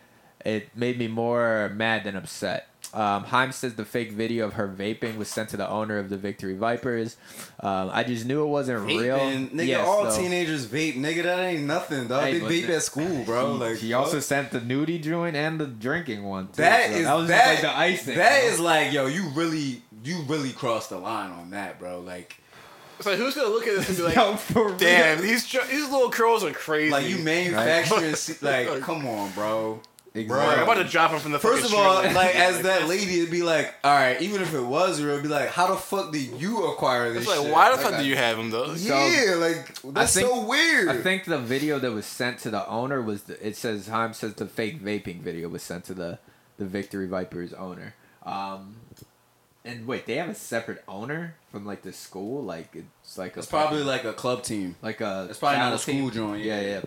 It 0.46 0.76
made 0.76 0.98
me 0.98 1.08
more 1.08 1.72
mad 1.76 2.04
than 2.04 2.16
upset. 2.16 2.68
Um, 2.96 3.26
Heim 3.26 3.52
says 3.52 3.76
the 3.76 3.84
fake 3.84 4.14
video 4.14 4.46
of 4.46 4.54
her 4.54 4.68
vaping 4.68 5.18
was 5.18 5.28
sent 5.28 5.50
to 5.50 5.58
the 5.58 5.70
owner 5.70 5.98
of 5.98 6.10
the 6.10 6.16
Victory 6.18 6.56
Vipers. 6.56 7.18
Um, 7.60 7.90
I 7.92 8.04
just 8.06 8.26
knew 8.26 8.42
it 8.44 8.48
wasn't 8.48 8.86
real. 8.88 9.18
Nigga, 9.20 9.68
Yes, 9.68 9.86
all 9.88 10.06
though. 10.06 10.16
teenagers 10.18 10.66
vape. 10.66 10.96
Nigga, 10.96 11.24
that 11.24 11.40
ain't 11.40 11.64
nothing, 11.64 12.08
dog. 12.08 12.24
Hey, 12.24 12.40
they 12.40 12.62
vape 12.64 12.68
the- 12.68 12.76
at 12.76 12.84
school, 12.84 13.24
bro. 13.26 13.54
He- 13.54 13.60
like 13.60 13.78
he 13.80 13.94
also 13.94 14.20
sent 14.22 14.52
the 14.52 14.60
nudie 14.62 15.02
joint 15.04 15.36
and 15.36 15.60
the 15.60 15.66
drinking 15.68 16.24
one. 16.24 16.48
Too, 16.48 16.62
That 16.62 16.90
so 16.90 16.96
is 16.96 17.04
that 17.04 17.14
was 17.16 17.28
that, 17.28 17.50
like 17.50 17.62
the 17.62 17.78
icing. 17.78 18.16
That 18.16 18.44
you 18.44 18.50
is 18.52 18.60
like, 18.62 18.94
yo, 18.94 19.08
you 19.08 19.28
really, 19.36 19.82
you 20.04 20.22
really 20.30 20.52
crossed 20.54 20.90
the 20.92 20.98
line 20.98 21.32
on 21.32 21.50
that, 21.50 21.78
bro. 21.80 22.00
Like, 22.00 22.38
It's 22.98 23.06
like, 23.06 23.18
who's 23.18 23.36
gonna 23.36 23.50
look 23.50 23.68
at 23.68 23.76
this 23.76 23.90
and 23.90 23.98
be 23.98 24.04
like, 24.06 24.16
Yo, 24.16 24.38
for 24.38 24.68
real. 24.70 24.78
damn, 24.78 25.22
these 25.22 25.46
these 25.52 25.90
little 25.90 26.10
curls 26.12 26.46
are 26.46 26.52
crazy. 26.52 26.92
like 26.92 27.06
you 27.10 27.18
manufacturing, 27.18 28.16
like, 28.42 28.80
come 28.82 29.06
on, 29.06 29.32
bro. 29.34 29.82
Bro, 30.24 30.40
I'm 30.40 30.64
about 30.64 30.76
to 30.76 30.86
drop 30.86 31.12
him 31.12 31.20
from 31.20 31.34
the. 31.34 31.40
First 31.40 31.66
of 31.66 31.74
all, 31.74 32.02
tree. 32.02 32.14
like 32.14 32.36
as 32.36 32.62
that 32.64 32.88
lady, 32.88 33.20
it'd 33.20 33.32
be 33.32 33.44
like, 33.44 33.74
all 33.84 33.94
right, 33.94 34.22
even 34.22 34.42
if 34.42 34.54
it 34.54 34.62
was 34.62 35.02
real, 35.02 35.12
it'd 35.12 35.24
be 35.24 35.30
like, 35.30 35.50
how 35.50 35.68
the 35.68 35.76
fuck 35.76 36.12
did 36.14 36.40
you 36.40 36.66
acquire 36.68 37.12
this? 37.12 37.24
it's 37.24 37.28
like, 37.32 37.42
shit? 37.46 37.52
why 37.54 37.70
the 37.70 37.76
Like, 37.76 37.86
fuck 37.86 37.94
I- 37.96 38.02
do 38.04 38.08
you 38.08 38.16
have 38.16 38.40
him 38.40 38.50
though? 38.50 38.74
Yeah, 38.76 39.36
like 39.38 39.76
that's 39.94 40.14
think- 40.16 40.28
so 40.28 40.46
weird. 40.46 40.88
I 40.88 41.02
think 41.02 41.26
the 41.26 41.38
video 41.40 41.80
that 41.80 41.92
was 41.92 42.06
sent 42.06 42.40
to 42.40 42.50
the 42.50 42.66
owner 42.68 43.02
was 43.02 43.24
the, 43.24 43.46
it 43.46 43.58
says 43.58 43.88
Heim 43.88 44.14
says 44.14 44.36
the 44.36 44.46
fake 44.46 44.82
vaping 44.82 45.20
video 45.22 45.50
was 45.50 45.64
sent 45.64 45.84
to 45.86 45.94
the 45.94 46.20
the 46.58 46.66
Victory 46.66 47.08
Vipers 47.08 47.52
owner. 47.54 47.94
Um, 48.26 48.78
and 49.66 49.86
wait, 49.88 50.06
they 50.06 50.16
have 50.16 50.30
a 50.30 50.36
separate 50.36 50.84
owner 50.88 51.36
from 51.52 51.66
like 51.66 51.82
the 51.82 51.92
school. 51.92 52.44
Like 52.44 52.70
it's 52.76 53.18
like 53.18 53.36
it's 53.36 53.48
a 53.48 53.50
probably 53.50 53.84
like 53.84 54.04
a 54.06 54.14
club 54.14 54.44
team. 54.44 54.76
like 54.82 55.02
a. 55.02 55.28
It's 55.30 55.40
probably 55.40 55.58
not 55.60 55.74
a 55.74 55.78
channel 55.84 56.10
team. 56.10 56.10
school 56.12 56.28
joint. 56.30 56.44
Yeah, 56.46 56.62
yeah. 56.62 56.82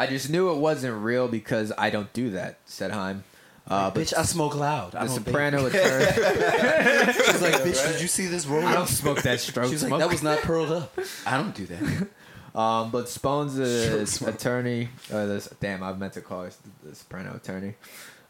I 0.00 0.06
just 0.06 0.30
knew 0.30 0.50
it 0.50 0.56
wasn't 0.56 1.02
real 1.02 1.28
because 1.28 1.72
I 1.76 1.90
don't 1.90 2.12
do 2.12 2.30
that," 2.30 2.58
said 2.64 2.90
Heim. 2.90 3.24
Uh, 3.68 3.90
but 3.90 4.12
I 4.18 4.22
smoke 4.22 4.56
loud. 4.56 4.92
the 4.92 5.06
Soprano 5.06 5.66
attorney. 5.66 6.06
She's 6.06 7.42
like, 7.42 7.54
bitch, 7.62 7.92
did 7.92 8.00
you 8.00 8.08
see 8.08 8.26
this 8.26 8.44
roll? 8.46 8.64
I 8.64 8.74
don't 8.74 8.88
smoke 8.88 9.22
that 9.22 9.38
stroke 9.38 9.70
She's 9.70 9.80
smoke. 9.80 9.92
like, 9.92 10.00
that 10.00 10.10
was 10.10 10.24
not 10.24 10.40
pearled 10.40 10.72
up. 10.72 10.98
I 11.24 11.36
don't 11.36 11.54
do 11.54 11.66
that. 11.66 12.08
Um, 12.52 12.90
but 12.90 13.08
Spone's 13.08 13.56
uh, 13.60 14.04
Sure, 14.06 14.28
attorney, 14.28 14.88
uh, 15.12 15.26
this, 15.26 15.48
damn, 15.60 15.84
I 15.84 15.92
meant 15.92 16.14
to 16.14 16.20
call 16.20 16.42
her 16.42 16.50
the 16.82 16.96
Soprano 16.96 17.36
attorney. 17.36 17.74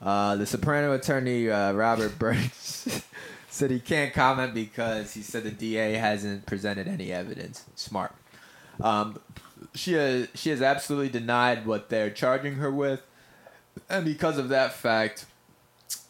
Uh, 0.03 0.37
the 0.37 0.45
Soprano 0.45 0.93
attorney, 0.93 1.51
uh, 1.51 1.73
Robert 1.73 2.19
Burns, 2.19 3.03
said 3.49 3.71
he 3.71 3.81
can't 3.81 4.13
comment 4.13 4.53
because 4.53 5.15
he 5.15 5.23
said 5.23 5.45
the 5.45 5.51
DA 5.51 5.95
hasn't 5.95 6.45
presented 6.45 6.87
any 6.87 7.13
evidence. 7.13 7.65
Smart. 7.77 8.15
Um, 8.81 9.19
she 9.75 9.93
has, 9.93 10.29
she 10.35 10.51
has 10.51 10.63
absolutely 10.63 11.09
denied 11.09 11.67
what 11.67 11.89
they're 11.89 12.11
charging 12.11 12.57
her 12.57 12.71
with, 12.71 13.03
and 13.89 14.05
because 14.05 14.39
of 14.39 14.49
that 14.49 14.73
fact, 14.73 15.27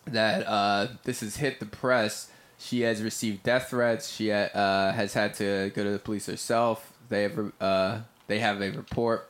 that 0.06 0.46
uh, 0.46 0.88
this 1.04 1.20
has 1.20 1.36
hit 1.36 1.60
the 1.60 1.66
press. 1.66 2.30
She 2.58 2.82
has 2.82 3.02
received 3.02 3.42
death 3.42 3.70
threats. 3.70 4.10
She 4.10 4.30
uh, 4.32 4.48
has 4.92 5.14
had 5.14 5.34
to 5.34 5.70
go 5.74 5.84
to 5.84 5.90
the 5.90 5.98
police 5.98 6.26
herself. 6.26 6.92
They 7.08 7.22
have 7.22 7.52
uh, 7.60 8.00
they 8.26 8.38
have 8.38 8.60
a 8.60 8.70
report. 8.70 9.29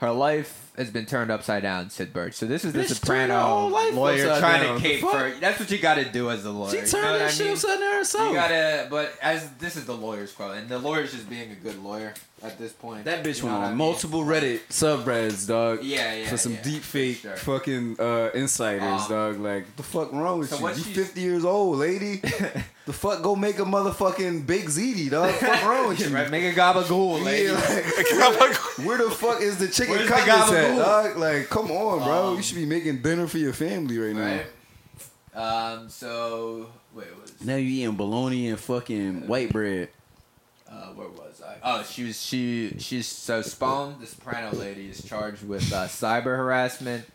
Her 0.00 0.10
life 0.10 0.72
has 0.76 0.90
been 0.90 1.06
turned 1.06 1.30
upside 1.30 1.62
down, 1.62 1.88
said 1.88 2.12
Birch. 2.12 2.34
So 2.34 2.46
this 2.46 2.64
is 2.64 2.72
the 2.72 2.80
Bitch, 2.80 2.88
turn 3.04 3.30
her 3.30 3.36
Soprano 3.36 3.40
whole 3.40 3.70
life 3.70 3.94
lawyer 3.94 4.26
upside 4.28 4.40
trying 4.40 4.62
down. 4.64 4.76
to 4.76 4.82
cape 4.82 5.00
The 5.00 5.06
fuck? 5.06 5.12
for. 5.34 5.40
That's 5.40 5.60
what 5.60 5.70
you 5.70 5.78
got 5.78 5.94
to 5.94 6.04
do 6.04 6.30
as 6.30 6.44
a 6.44 6.50
lawyer. 6.50 6.70
She 6.70 6.76
you 6.78 6.82
know 6.82 6.88
turned 6.88 7.04
what 7.12 7.18
that 7.20 7.28
I 7.28 7.30
shit 7.30 7.44
mean? 7.46 7.52
upside 7.54 7.78
down 7.80 7.92
herself. 7.94 8.28
You 8.28 8.34
gotta, 8.34 8.86
but 8.90 9.14
as 9.22 9.50
this 9.52 9.76
is 9.76 9.86
the 9.86 9.94
lawyer's 9.96 10.32
quote, 10.32 10.56
and 10.56 10.68
the 10.68 10.78
lawyer's 10.80 11.12
just 11.12 11.30
being 11.30 11.52
a 11.52 11.54
good 11.54 11.82
lawyer 11.82 12.12
at 12.42 12.58
this 12.58 12.72
point. 12.72 13.04
That 13.04 13.24
bitch 13.24 13.36
You 13.38 13.44
know 13.44 13.48
went 13.50 13.58
what 13.60 13.64
on 13.66 13.70
mean? 13.70 13.78
multiple 13.78 14.24
Reddit 14.24 14.60
subreddits, 14.68 15.46
dog. 15.46 15.82
Yeah, 15.84 16.12
yeah, 16.14 16.28
For 16.28 16.36
some 16.36 16.54
yeah, 16.54 16.62
deep 16.62 16.82
for 16.82 16.88
fake 16.98 17.16
sure. 17.18 17.36
fucking 17.36 17.96
uh, 18.00 18.30
insiders, 18.34 18.82
Um, 19.02 19.08
dog. 19.08 19.38
Like, 19.40 19.64
what 19.66 19.76
the 19.76 19.82
fuck 19.84 20.12
wrong 20.12 20.40
with 20.40 20.50
so 20.50 20.58
you? 20.58 20.68
You 20.68 20.74
she's- 20.82 20.96
50 20.96 21.20
years 21.20 21.44
old, 21.44 21.78
lady. 21.78 22.20
The 22.86 22.92
fuck, 22.92 23.22
go 23.22 23.34
make 23.34 23.58
a 23.58 23.62
motherfucking 23.64 24.46
big 24.46 24.66
ziti, 24.66 25.10
dog. 25.10 25.30
Fuck 25.36 25.64
wrong 25.64 25.88
with 25.88 26.00
you? 26.06 26.14
Right, 26.14 26.30
make 26.30 26.44
a 26.44 26.58
gabagool, 26.58 27.24
lady. 27.24 27.44
Yeah, 27.48 28.26
like, 28.38 28.54
where 28.86 28.98
the 28.98 29.10
fuck 29.10 29.40
is 29.40 29.56
the 29.56 29.68
chicken 29.68 29.94
Where's 29.94 30.06
the 30.08 30.14
cutlets 30.14 30.52
at, 30.52 30.76
dog? 30.76 31.16
Like, 31.16 31.48
come 31.48 31.70
on, 31.70 32.00
bro. 32.04 32.26
Um, 32.28 32.36
you 32.36 32.42
should 32.42 32.56
be 32.58 32.66
making 32.66 33.00
dinner 33.00 33.26
for 33.26 33.38
your 33.38 33.54
family 33.54 33.96
right 33.98 34.14
now. 34.14 34.36
Right. 34.36 34.46
Um. 35.74 35.88
So 35.88 36.68
wait, 36.94 37.06
what 37.16 37.28
is 37.30 37.42
Now 37.44 37.56
you 37.56 37.68
eating 37.82 37.96
bologna 37.96 38.48
and 38.50 38.60
fucking 38.60 39.26
white 39.26 39.50
bread. 39.50 39.88
uh, 40.70 40.88
where 40.88 41.08
was 41.08 41.42
I? 41.44 41.56
Oh, 41.62 41.82
she 41.82 42.04
was 42.04 42.20
she 42.22 42.76
she's 42.78 43.08
so 43.08 43.40
Spone, 43.42 43.96
the 43.98 44.06
soprano 44.06 44.54
lady, 44.56 44.90
is 44.90 45.02
charged 45.02 45.42
with 45.42 45.72
uh, 45.72 45.86
cyber 45.86 46.36
harassment 46.36 47.06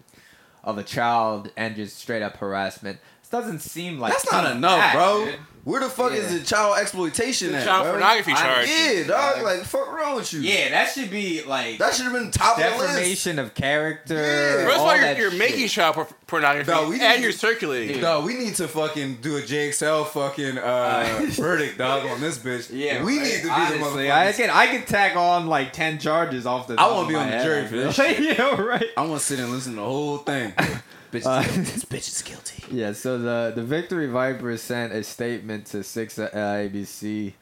of 0.63 0.77
a 0.77 0.83
child 0.83 1.49
and 1.55 1.75
just 1.77 1.97
straight 1.97 2.21
up 2.23 2.37
harassment. 2.37 2.99
This 3.29 3.41
doesn't 3.41 3.59
seem 3.59 3.99
like 3.99 4.13
That's 4.13 4.31
not 4.31 4.55
enough, 4.55 4.79
bad, 4.79 4.93
bro. 4.95 5.25
dude. 5.25 5.35
Where 5.65 5.81
the 5.81 5.89
fuck 5.89 6.13
is 6.13 6.33
the 6.39 6.43
child 6.43 6.79
exploitation 6.79 7.51
The 7.51 7.57
at, 7.59 7.65
child 7.65 7.83
bro? 7.83 7.91
pornography 7.91 8.31
I- 8.31 8.35
charge. 8.41 8.67
Yeah, 8.69 9.03
dog. 9.07 9.37
Uh, 9.39 9.43
Like, 9.43 9.63
fuck 9.65 9.91
wrong 9.91 10.15
with 10.15 10.33
you? 10.33 10.39
Yeah, 10.39 10.69
that 10.69 10.91
should 10.93 11.11
be 11.11 11.43
like 11.43 11.77
That 11.77 11.93
should 11.93 12.05
have 12.05 12.13
been 12.13 12.31
top 12.31 12.57
of 12.57 12.63
the 12.63 12.69
list. 12.79 12.87
defamation 12.95 13.37
of 13.37 13.53
character. 13.53 14.15
Yeah. 14.15 14.63
First 14.65 14.75
of 14.77 14.81
all 14.81 14.89
all, 14.89 14.97
you're, 14.97 15.17
you're 15.17 15.31
making 15.33 15.67
child 15.67 15.93
por- 15.95 16.07
pornography 16.25 16.71
No, 16.71 16.89
we 16.89 16.99
and 16.99 17.17
need- 17.17 17.21
you're 17.21 17.31
circulating. 17.33 18.01
No, 18.01 18.21
we 18.21 18.33
need 18.33 18.55
to 18.55 18.67
fucking 18.67 19.17
do 19.21 19.37
a 19.37 19.41
JXL 19.41 20.07
fucking 20.07 20.57
uh, 20.57 21.19
verdict, 21.29 21.77
dog, 21.77 22.07
on 22.07 22.19
this 22.21 22.39
bitch. 22.39 22.71
Yeah, 22.73 23.03
we 23.03 23.17
right. 23.19 23.25
need 23.27 23.37
to 23.41 23.43
be 23.43 23.49
Honestly, 23.49 24.03
the 24.05 24.11
I 24.15 24.31
can 24.31 24.49
I 24.49 24.65
can 24.67 24.85
tack 24.85 25.15
on 25.17 25.45
like 25.47 25.71
ten 25.73 25.99
charges 25.99 26.47
off 26.47 26.65
the. 26.67 26.73
I 26.73 26.77
top 26.77 26.95
wanna 26.95 27.07
be 27.09 27.15
on 27.15 27.29
the 27.29 27.43
jury 27.43 27.59
I 27.59 27.63
for 27.65 27.69
feel. 27.69 27.83
this 27.87 27.95
shit. 27.95 28.37
yeah, 28.39 28.59
right. 28.59 28.85
I 28.97 29.01
want 29.05 29.19
to 29.19 29.25
sit 29.25 29.39
and 29.39 29.51
listen 29.51 29.73
to 29.73 29.79
the 29.81 29.85
whole 29.85 30.17
thing. 30.19 30.51
bitch, 31.11 31.25
Uh, 31.25 31.41
this 31.57 31.85
bitch 31.85 32.07
is 32.07 32.21
guilty. 32.21 32.63
Yeah, 32.71 32.93
so 32.93 33.17
the 33.17 33.51
the 33.55 33.63
Victory 33.63 34.07
Vipers 34.07 34.61
sent 34.61 34.93
a 34.93 35.03
statement 35.03 35.65
to 35.67 35.83
six 35.83 36.17
uh, 36.19 36.29
ABC 36.33 37.33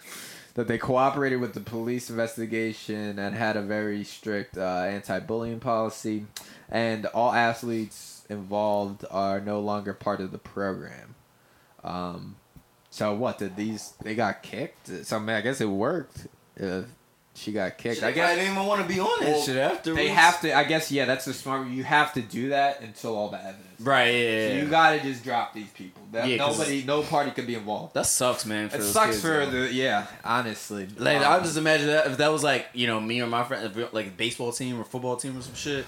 that 0.55 0.67
they 0.67 0.77
cooperated 0.77 1.39
with 1.39 1.53
the 1.53 1.59
police 1.59 2.09
investigation 2.09 3.19
and 3.19 3.35
had 3.35 3.55
a 3.55 3.61
very 3.61 4.03
strict 4.03 4.57
uh, 4.57 4.81
anti-bullying 4.87 5.59
policy, 5.59 6.25
and 6.69 7.05
all 7.07 7.31
athletes 7.31 8.25
involved 8.29 9.05
are 9.11 9.39
no 9.39 9.59
longer 9.59 9.93
part 9.93 10.19
of 10.19 10.31
the 10.31 10.39
program. 10.39 11.15
Um, 11.83 12.37
so 12.89 13.13
what 13.13 13.37
did 13.37 13.55
these? 13.55 13.93
They 14.01 14.15
got 14.15 14.41
kicked. 14.41 14.87
So 15.05 15.17
I, 15.17 15.19
mean, 15.19 15.35
I 15.35 15.41
guess 15.41 15.61
it 15.61 15.69
worked. 15.69 16.27
If 16.55 16.85
she 17.37 17.51
got 17.51 17.77
kicked, 17.77 18.01
I 18.03 18.11
guess 18.11 18.31
I 18.31 18.35
didn't 18.35 18.51
even 18.53 18.65
want 18.65 18.81
to 18.81 18.87
be 18.87 18.99
on 18.99 19.19
that 19.19 19.29
Well, 19.29 19.41
shit 19.43 19.57
after. 19.57 19.93
they 19.93 20.07
have 20.07 20.41
to. 20.41 20.57
I 20.57 20.63
guess 20.63 20.91
yeah, 20.91 21.05
that's 21.05 21.25
the 21.25 21.33
smart. 21.33 21.67
You 21.67 21.83
have 21.83 22.13
to 22.13 22.21
do 22.21 22.49
that 22.49 22.81
until 22.81 23.15
all 23.15 23.29
the 23.29 23.37
evidence. 23.37 23.63
Right, 23.79 24.05
So 24.11 24.17
yeah. 24.17 24.53
you 24.63 24.65
gotta 24.69 24.99
just 24.99 25.23
drop 25.23 25.53
these 25.53 25.69
people. 25.69 26.01
That, 26.11 26.27
Yeah, 26.27 26.37
'cause- 26.37 26.57
nobody, 26.57 26.83
no 26.83 27.03
party 27.03 27.29
could 27.31 27.45
be 27.45 27.53
involved. 27.53 27.93
that 27.93 28.07
sucks, 28.07 28.43
man. 28.45 28.69
For 28.69 28.77
It 28.77 28.79
those 28.79 28.91
sucks 28.91 29.09
kids, 29.11 29.21
for 29.21 29.45
though. 29.45 29.51
the 29.67 29.71
yeah. 29.73 30.07
Honestly, 30.25 30.87
Like 30.97 31.17
Um, 31.17 31.31
I 31.33 31.39
just 31.43 31.57
imagine 31.57 31.87
that 31.87 32.07
if 32.07 32.17
that 32.17 32.31
was 32.31 32.43
like 32.43 32.67
you 32.73 32.87
know 32.87 32.99
me 32.99 33.21
or 33.21 33.27
my 33.27 33.43
friend, 33.43 33.65
if 33.65 33.75
we- 33.75 33.85
like 33.91 34.07
a 34.07 34.11
baseball 34.11 34.51
team 34.51 34.79
or 34.79 34.83
football 34.83 35.15
team 35.15 35.37
or 35.37 35.41
some 35.43 35.53
shit, 35.53 35.85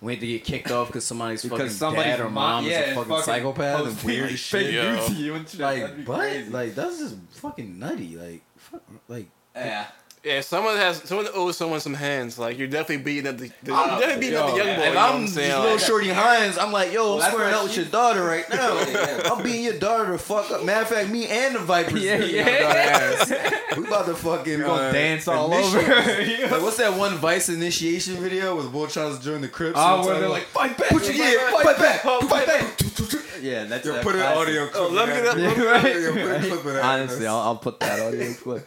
we 0.00 0.12
had 0.14 0.20
to 0.20 0.26
get 0.26 0.42
kicked 0.44 0.70
off 0.72 0.88
because 0.88 1.04
somebody's 1.04 1.42
because 1.42 1.58
fucking 1.58 1.72
somebody's 1.72 2.16
dad 2.16 2.20
or 2.20 2.30
mom 2.30 2.66
is 2.66 2.76
a 2.76 2.94
fucking, 2.94 3.22
psychopath 3.22 3.86
and 3.86 4.02
weird 4.02 4.30
like, 4.30 4.38
shit. 4.38 4.72
Yo. 4.74 4.94
news 4.96 5.06
to 5.06 5.12
you 5.14 5.34
and 5.34 5.48
shit. 5.48 5.60
Like, 5.60 5.96
be 5.96 6.02
but 6.02 6.48
like 6.48 6.74
that's 6.74 6.98
just 6.98 7.16
fucking 7.34 7.78
nutty. 7.78 8.16
Like, 8.16 8.42
fuck, 8.56 8.82
like 9.06 9.26
yeah. 9.54 9.86
Yeah, 10.24 10.40
someone 10.40 10.76
has 10.76 10.96
someone 11.04 11.28
owes 11.32 11.56
someone 11.56 11.78
some 11.80 11.94
hands. 11.94 12.38
Like 12.38 12.58
you're 12.58 12.66
definitely 12.66 13.04
beating 13.04 13.28
up 13.28 13.38
the, 13.38 13.50
the 13.62 13.70
you're 13.72 13.76
definitely 13.86 14.20
beating 14.20 14.36
up 14.38 14.50
the 14.50 14.56
young 14.56 14.66
boy. 14.76 14.82
If 14.82 14.88
you 14.88 14.94
know 14.94 15.00
I'm 15.00 15.06
what 15.06 15.14
I'm 15.14 15.20
just 15.22 15.34
saying? 15.36 15.62
little 15.62 15.78
Shorty 15.78 16.08
Hines, 16.08 16.58
I'm 16.58 16.72
like, 16.72 16.92
yo, 16.92 17.02
Well, 17.04 17.12
I'm 17.14 17.18
that's 17.20 17.32
squaring 17.32 17.52
why 17.52 17.58
up 17.58 17.64
with 17.64 17.76
your 17.76 17.84
daughter 17.86 18.24
right 18.24 18.50
now. 18.50 18.74
Yeah, 18.80 18.90
yeah. 19.22 19.30
I'm 19.32 19.42
beating 19.44 19.64
your 19.64 19.78
daughter 19.78 20.12
to 20.12 20.18
fuck 20.18 20.50
up. 20.50 20.64
Matter 20.64 20.82
of 20.82 20.88
fact, 20.88 21.08
me 21.10 21.28
and 21.28 21.54
the 21.54 21.60
Vipers 21.60 22.02
Yeah, 22.02 22.18
beating 22.18 22.34
yeah. 22.34 22.48
your 22.50 22.60
daughter 22.60 22.78
ass. 22.78 23.54
We 23.78 23.86
about 23.86 24.06
to 24.06 24.14
fucking 24.14 24.58
We're 24.58 24.66
gonna 24.66 24.82
uh, 24.88 24.92
dance 24.92 25.28
all 25.28 25.52
initiate- 25.52 25.88
over. 25.88 26.48
Like, 26.54 26.62
what's 26.62 26.78
that 26.78 26.98
one 26.98 27.14
Vice 27.18 27.48
initiation 27.48 28.16
video 28.16 28.56
with 28.56 28.72
Bull 28.72 28.88
Charles 28.88 29.22
join 29.22 29.40
the 29.40 29.48
Crips? 29.48 29.76
Oh, 29.78 29.98
and 29.98 30.06
where 30.06 30.18
they're 30.20 30.28
like, 30.28 30.44
fight 30.44 30.76
back, 30.76 30.88
put 30.88 31.04
your 31.04 31.12
fight 31.12 31.16
yeah, 31.16 31.50
back, 31.52 31.62
fight 31.62 31.78
back, 31.78 32.00
fight 32.00 32.22
fight 32.24 32.46
back. 32.46 32.78
back. 32.78 33.22
yeah, 33.40 33.64
that's 33.64 33.86
Yo, 33.86 33.92
that 33.92 34.02
put 34.02 34.14
an 34.16 34.22
classic. 34.22 34.36
audio 34.38 34.66
clip. 34.66 34.82
Oh, 34.82 34.88
let 34.88 35.08
me 35.08 35.14
get 35.14 35.24
that. 35.24 35.36
that- 35.36 35.56
Yeah, 35.56 35.64
right, 35.64 35.84
Yo, 36.02 36.12
put 36.12 36.22
a 36.22 36.26
right. 36.28 36.40
clip 36.42 36.64
of 36.64 36.72
that. 36.74 36.84
Honestly, 36.84 37.26
I'll, 37.28 37.36
I'll 37.38 37.56
put 37.56 37.78
that 37.80 38.00
audio 38.00 38.32
clip. 38.32 38.66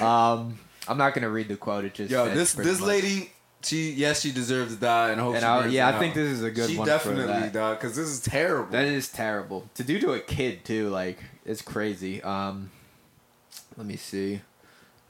Um, 0.00 0.58
I'm 0.90 0.98
not 0.98 1.14
gonna 1.14 1.30
read 1.30 1.48
the 1.48 1.56
quote. 1.56 1.84
It 1.84 1.94
just 1.94 2.10
Yo, 2.10 2.28
this 2.34 2.52
this 2.54 2.80
much. 2.80 2.88
lady, 2.88 3.30
she 3.62 3.92
yes, 3.92 4.20
she 4.20 4.32
deserves 4.32 4.74
to 4.74 4.80
die, 4.80 5.10
and 5.10 5.20
hope 5.20 5.36
And 5.36 5.44
I, 5.44 5.66
yeah, 5.68 5.88
I 5.88 5.98
think 5.98 6.14
this 6.14 6.28
is 6.28 6.42
a 6.42 6.50
good 6.50 6.68
she 6.68 6.76
one. 6.76 6.86
definitely 6.86 7.22
for 7.22 7.28
that. 7.28 7.52
dog 7.52 7.78
because 7.78 7.94
this 7.94 8.08
is 8.08 8.20
terrible. 8.20 8.72
That 8.72 8.86
is 8.86 9.08
terrible 9.08 9.68
to 9.74 9.84
do 9.84 10.00
to 10.00 10.12
a 10.14 10.20
kid 10.20 10.64
too. 10.64 10.88
Like 10.88 11.18
it's 11.44 11.62
crazy. 11.62 12.20
Um, 12.22 12.70
let 13.76 13.86
me 13.86 13.96
see. 13.96 14.40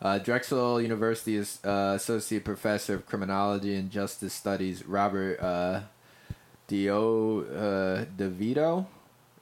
Uh, 0.03 0.18
Drexel 0.18 0.81
University 0.81 1.37
is 1.37 1.59
uh, 1.64 1.93
associate 1.97 2.45
professor 2.45 2.95
of 2.95 3.07
criminology 3.07 3.74
and 3.74 3.91
justice 3.91 4.33
studies 4.33 4.87
Robert 4.87 5.39
uh, 5.41 5.81
Dio 6.68 7.43
uh, 7.45 8.05
D'Ovidio 8.16 8.87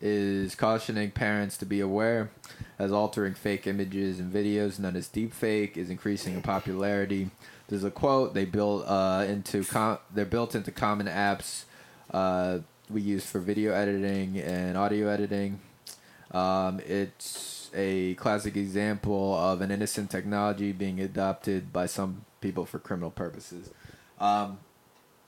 is 0.01 0.55
cautioning 0.55 1.11
parents 1.11 1.57
to 1.59 1.67
be 1.67 1.81
aware 1.81 2.31
as 2.79 2.93
altering 2.93 3.35
fake 3.35 3.67
images 3.67 4.21
and 4.21 4.33
videos 4.33 4.79
known 4.79 4.97
as 4.97 5.09
deepfake 5.09 5.77
is 5.77 5.91
increasing 5.91 6.35
in 6.35 6.43
popularity. 6.43 7.31
There's 7.69 7.85
a 7.85 7.91
quote 7.91 8.35
they 8.35 8.45
built 8.45 8.85
uh, 8.87 9.25
into 9.29 9.65
com- 9.65 9.99
they're 10.13 10.25
built 10.25 10.55
into 10.55 10.71
common 10.71 11.07
apps 11.07 11.65
uh, 12.11 12.59
we 12.91 13.01
use 13.03 13.27
for 13.27 13.39
video 13.41 13.73
editing 13.73 14.39
and 14.39 14.77
audio 14.77 15.09
editing. 15.09 15.61
Um, 16.31 16.81
it's 16.87 17.71
a 17.75 18.15
classic 18.15 18.57
example 18.57 19.37
of 19.37 19.61
an 19.61 19.71
innocent 19.71 20.11
technology 20.11 20.73
being 20.73 21.01
adopted 21.01 21.73
by 21.73 21.87
some 21.87 22.25
people 22.41 22.65
for 22.65 22.79
criminal 22.79 23.11
purposes. 23.11 23.71
Um, 24.19 24.59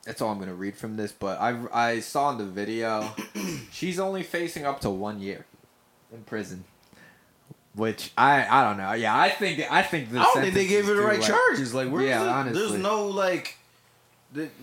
that's 0.04 0.22
all 0.22 0.30
I'm 0.30 0.38
gonna 0.38 0.54
read 0.54 0.76
from 0.76 0.96
this. 0.96 1.12
But 1.12 1.40
I 1.40 1.58
I 1.72 2.00
saw 2.00 2.30
in 2.30 2.38
the 2.38 2.46
video, 2.46 3.10
she's 3.70 3.98
only 3.98 4.22
facing 4.22 4.64
up 4.64 4.80
to 4.80 4.90
one 4.90 5.20
year 5.20 5.44
in 6.12 6.22
prison. 6.22 6.64
Which 7.74 8.10
I 8.18 8.46
I 8.48 8.64
don't 8.64 8.78
know. 8.78 8.92
Yeah, 8.92 9.16
I 9.16 9.28
think 9.30 9.60
I 9.70 9.82
think 9.82 10.10
the 10.10 10.18
I 10.20 10.24
don't 10.24 10.42
think 10.42 10.54
they 10.54 10.66
gave 10.66 10.86
her 10.86 10.94
the 10.94 11.02
right 11.02 11.20
like- 11.20 11.28
charges. 11.28 11.72
Like, 11.72 11.90
where 11.90 12.02
Yeah, 12.02 12.20
is 12.20 12.26
it? 12.26 12.30
honestly. 12.30 12.60
there's 12.68 12.82
no 12.82 13.06
like, 13.06 13.56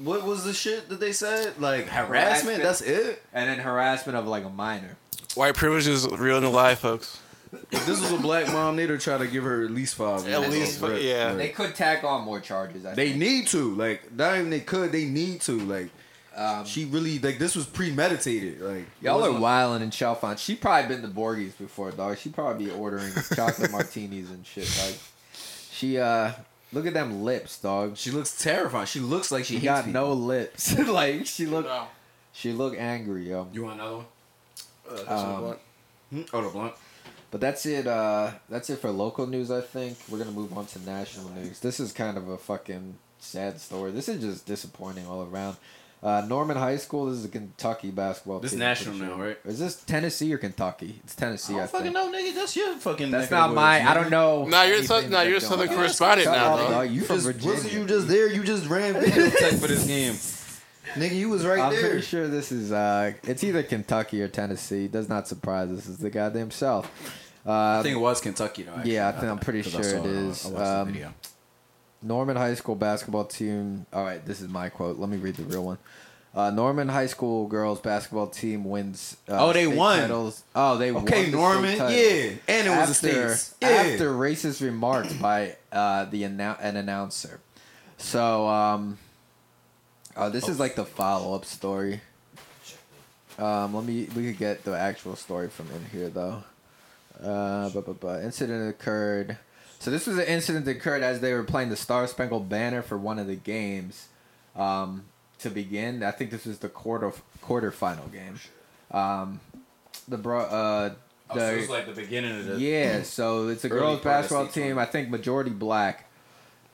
what 0.04 0.24
was 0.26 0.44
the 0.44 0.54
shit 0.54 0.90
that 0.90 1.00
they 1.00 1.12
said? 1.14 1.60
Like 1.60 1.88
harassment. 1.88 2.62
Harassment. 2.62 2.64
That's 2.64 2.82
it. 2.82 3.24
And 3.34 3.50
then 3.50 3.60
harassment 3.60 4.18
of 4.18 4.28
like 4.28 4.44
a 4.44 4.50
minor. 4.50 4.98
white 5.36 5.56
privilege 5.56 5.88
is 5.88 6.08
real 6.08 6.38
in 6.38 6.44
the 6.44 6.50
life, 6.50 6.80
folks. 6.80 7.20
If 7.72 7.86
this 7.86 8.02
was 8.02 8.12
a 8.12 8.18
black 8.18 8.48
mom, 8.52 8.76
they'd 8.76 8.90
have 8.90 9.00
tried 9.00 9.20
to 9.20 9.28
give 9.28 9.46
her 9.46 9.64
at 9.64 9.72
least 9.72 9.96
five. 9.96 10.28
At 10.28 10.42
years. 10.42 10.50
least, 10.52 10.82
Right, 10.82 11.02
yeah. 11.02 11.34
They 11.34 11.48
could 11.50 11.76
tack 11.76 12.04
on 12.04 12.24
more 12.26 12.42
charges. 12.42 12.86
I 12.86 12.94
They 12.94 13.10
think. 13.12 13.20
need 13.22 13.48
to 13.48 13.74
like 13.76 14.12
not 14.14 14.38
even 14.38 14.50
they 14.50 14.60
could. 14.60 14.92
They 14.92 15.06
need 15.06 15.40
to 15.42 15.58
like. 15.62 15.90
Um, 16.38 16.66
She 16.66 16.86
really 16.86 17.18
like 17.20 17.40
this 17.40 17.56
was 17.56 17.66
premeditated. 17.66 18.62
Like 18.62 18.86
Y'all 19.02 19.16
are 19.18 19.22
wasn't- 19.22 19.40
wilding 19.42 19.82
and 19.84 19.92
Chalfont. 19.92 20.38
She 20.38 20.56
probably 20.56 20.88
been 20.96 21.02
to 21.02 21.08
Borgie's 21.08 21.54
before, 21.56 21.90
dog. 21.92 22.18
She 22.20 22.30
probably 22.30 22.66
be 22.66 22.72
ordering 22.72 23.12
chocolate 23.36 23.72
martinis 23.72 24.30
and 24.30 24.46
shit. 24.46 24.70
Like, 24.86 25.00
she 25.72 25.98
uh, 25.98 26.32
look 26.72 26.86
at 26.86 26.94
them 26.94 27.24
lips, 27.24 27.60
dog. 27.60 27.98
She 27.98 28.12
looks 28.12 28.38
terrifying. 28.42 28.86
She 28.86 29.00
looks 29.00 29.32
like 29.32 29.46
she, 29.46 29.56
She 29.60 29.66
got 29.66 29.86
people. 29.86 30.02
no 30.02 30.14
lips. 30.14 30.78
like 30.88 31.26
she 31.26 31.46
look, 31.48 31.66
No. 31.66 31.88
she 32.34 32.54
look 32.54 32.76
angry, 32.78 33.30
yo. 33.30 33.48
You 33.52 33.64
want 33.66 33.80
another 33.82 33.96
one? 33.98 34.06
Um, 35.08 35.56
Hmm? 36.10 36.22
Oh, 36.32 36.42
the 36.42 36.50
blunt. 36.50 36.74
But 37.32 37.42
that's 37.42 37.66
it. 37.66 37.86
Uh, 37.88 38.32
that's 38.48 38.70
it 38.70 38.78
for 38.80 38.90
local 38.92 39.28
news. 39.28 39.52
I 39.52 39.60
think 39.60 39.98
we're 40.10 40.20
gonna 40.20 40.32
move 40.32 40.58
on 40.58 40.66
to 40.68 40.80
national 40.86 41.30
news. 41.32 41.60
This 41.60 41.80
is 41.82 41.92
kind 41.92 42.18
of 42.18 42.30
a 42.30 42.38
fucking 42.38 42.96
sad 43.20 43.60
story. 43.60 43.92
This 43.92 44.08
is 44.08 44.22
just 44.22 44.46
disappointing 44.46 45.06
all 45.08 45.24
around. 45.24 45.58
Uh, 46.04 46.24
Norman 46.28 46.58
High 46.58 46.78
School. 46.78 47.08
This 47.08 47.18
is 47.20 47.26
a 47.26 47.28
Kentucky 47.30 47.90
basketball. 47.90 48.40
This 48.40 48.52
team, 48.52 48.60
national 48.60 48.98
pretty 48.98 49.12
now, 49.14 49.20
right? 49.20 49.38
Is 49.46 49.58
this 49.60 49.76
Tennessee 49.84 50.32
or 50.34 50.38
Kentucky? 50.38 51.02
It's 51.04 51.16
Tennessee. 51.16 51.54
I 51.54 51.58
I, 51.58 51.60
don't 51.62 51.70
fucking 51.70 51.84
think. 51.86 51.94
know, 51.96 52.12
nigga. 52.12 52.36
That's 52.36 52.56
your 52.56 52.76
fucking. 52.76 53.10
That's 53.12 53.32
not 53.32 53.50
of 53.50 53.56
my. 53.56 53.80
woods, 53.80 53.90
I 53.90 53.94
don't 53.96 54.06
nigga. 54.06 54.10
know. 54.12 54.46
Nah, 54.46 54.62
you're 54.64 54.76
a 54.76 54.78
anything 54.80 55.10
nah, 55.10 55.22
you're 55.22 55.38
a 55.38 55.42
Southern 55.42 55.70
correspondent 55.70 56.30
now, 56.30 56.54
up, 56.54 56.60
dog. 56.60 56.70
dog. 56.72 56.90
You 56.90 56.94
You 56.94 57.02
from 57.02 57.16
just, 57.16 57.26
Virginia? 57.26 57.54
wasn't 57.56 57.74
you 57.74 57.86
just 57.88 58.08
there? 58.08 58.28
You 58.32 58.44
just 58.44 58.68
ran 58.70 58.94
video 58.94 59.30
tech 59.32 59.54
for 59.60 59.68
this 59.68 59.88
game. 59.88 60.14
Nigga, 60.94 61.16
you 61.16 61.30
was 61.30 61.46
right 61.46 61.58
there. 61.72 61.80
I'm 61.82 61.90
pretty 61.90 62.02
sure 62.02 62.28
this 62.28 62.52
is. 62.52 62.72
Uh, 62.72 63.14
it's 63.24 63.44
either 63.44 63.64
Kentucky 63.64 64.22
or 64.22 64.28
Tennessee. 64.28 64.86
It 64.86 64.92
does 64.92 65.10
not 65.10 65.28
surprise 65.28 65.72
us. 65.72 65.88
It's 65.90 65.98
the 65.98 66.10
goddamn 66.12 66.52
South. 66.52 66.86
Uh, 67.46 67.80
I 67.80 67.84
think 67.84 67.96
it 67.96 68.00
was 68.00 68.22
Kentucky 68.22 68.64
though. 68.64 68.74
actually. 68.76 68.94
Yeah, 68.94 69.08
I 69.08 69.12
think 69.14 69.26
I'm 69.26 69.40
pretty 69.40 69.64
'Cause 69.64 69.76
I 69.76 69.82
sure 69.82 69.90
saw 69.92 69.98
it 70.00 70.06
is. 70.06 70.46
I 70.46 70.50
watched 70.50 70.66
Um, 70.66 70.88
the 70.88 70.94
video. 70.94 71.14
Norman 72.02 72.36
High 72.38 72.54
School 72.56 72.76
basketball 72.76 73.26
team. 73.26 73.86
All 73.92 74.04
right, 74.04 74.24
this 74.26 74.42
is 74.42 74.48
my 74.50 74.70
quote. 74.70 74.98
Let 74.98 75.10
me 75.10 75.18
read 75.18 75.36
the 75.36 75.44
real 75.44 75.64
one. 75.64 75.78
Uh, 76.36 76.52
Norman 76.52 76.88
High 76.90 77.08
School 77.08 77.48
girls 77.48 77.80
basketball 77.80 78.28
team 78.28 78.64
wins. 78.64 79.18
Uh, 79.28 79.48
Oh, 79.48 79.54
they 79.54 79.66
won. 79.66 80.02
Titles. 80.02 80.44
Oh, 80.56 80.78
they 80.78 80.92
won. 80.92 81.06
the 81.06 81.12
Okay, 81.12 81.32
Norman. 81.32 81.78
Yeah, 81.78 82.32
and 82.48 82.68
it 82.68 82.70
was 82.70 82.90
after, 82.92 82.94
states. 83.36 83.56
Yeah. 83.62 83.70
after 83.70 84.12
racist 84.14 84.62
remarks 84.62 85.14
by 85.14 85.56
uh, 85.72 86.06
the 86.06 86.24
annou- 86.24 86.58
an 86.62 86.76
announcer. 86.76 87.40
So, 87.98 88.48
um, 88.48 89.00
uh, 90.16 90.30
this 90.30 90.48
is 90.48 90.60
like 90.60 90.76
the 90.76 90.86
follow 90.86 91.34
up 91.34 91.46
story. 91.46 92.02
Um, 93.40 93.74
let 93.74 93.86
me. 93.86 94.08
We 94.16 94.28
could 94.28 94.38
get 94.38 94.64
the 94.64 94.78
actual 94.78 95.16
story 95.16 95.48
from 95.50 95.70
in 95.72 95.86
here 95.92 96.10
though. 96.10 96.44
Uh, 97.22 97.70
but, 97.70 97.86
but, 97.86 98.00
but 98.00 98.24
incident 98.24 98.70
occurred. 98.70 99.38
So 99.80 99.92
this 99.92 100.08
was 100.08 100.18
an 100.18 100.26
incident 100.26 100.66
that 100.66 100.78
occurred 100.78 101.04
as 101.04 101.20
they 101.22 101.34
were 101.34 101.44
playing 101.44 101.70
the 101.70 101.76
Star 101.76 102.08
Spangled 102.08 102.50
Banner 102.50 102.82
for 102.82 102.98
one 102.98 103.20
of 103.20 103.28
the 103.28 103.36
games. 103.36 104.08
Um, 104.56 105.06
to 105.40 105.50
begin, 105.52 106.02
I 106.02 106.12
think 106.12 106.32
this 106.32 106.46
was 106.46 106.60
the 106.60 106.70
quarter 106.70 107.12
quarterfinal 107.44 108.12
game. 108.12 108.40
Um, 108.92 109.40
the 110.08 110.18
bro, 110.18 110.40
uh, 110.42 110.94
Oh, 111.30 111.36
the, 111.36 111.42
so 111.42 111.54
it 111.54 111.58
was 111.58 111.70
like 111.70 111.86
the 111.86 111.92
beginning 112.02 112.40
of 112.40 112.46
the. 112.46 112.58
yeah, 112.58 113.04
so 113.04 113.50
it's 113.50 113.66
a 113.66 113.70
girls 113.70 114.00
basketball 114.00 114.48
team. 114.48 114.78
I 114.78 114.86
think 114.86 115.10
majority 115.10 115.50
black. 115.50 116.10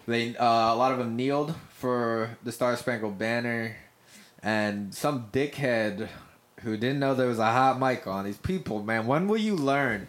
They 0.05 0.35
uh, 0.35 0.45
a 0.45 0.75
lot 0.75 0.91
of 0.91 0.99
them 0.99 1.15
kneeled 1.15 1.55
for 1.69 2.37
the 2.43 2.51
Star 2.51 2.75
Spangled 2.75 3.17
Banner, 3.17 3.75
and 4.43 4.93
some 4.93 5.29
dickhead 5.31 6.07
who 6.59 6.77
didn't 6.77 6.99
know 6.99 7.15
there 7.15 7.27
was 7.27 7.39
a 7.39 7.51
hot 7.51 7.79
mic 7.79 8.05
on. 8.05 8.25
These 8.25 8.37
people, 8.37 8.83
man, 8.83 9.07
when 9.07 9.27
will 9.27 9.37
you 9.37 9.55
learn? 9.55 10.07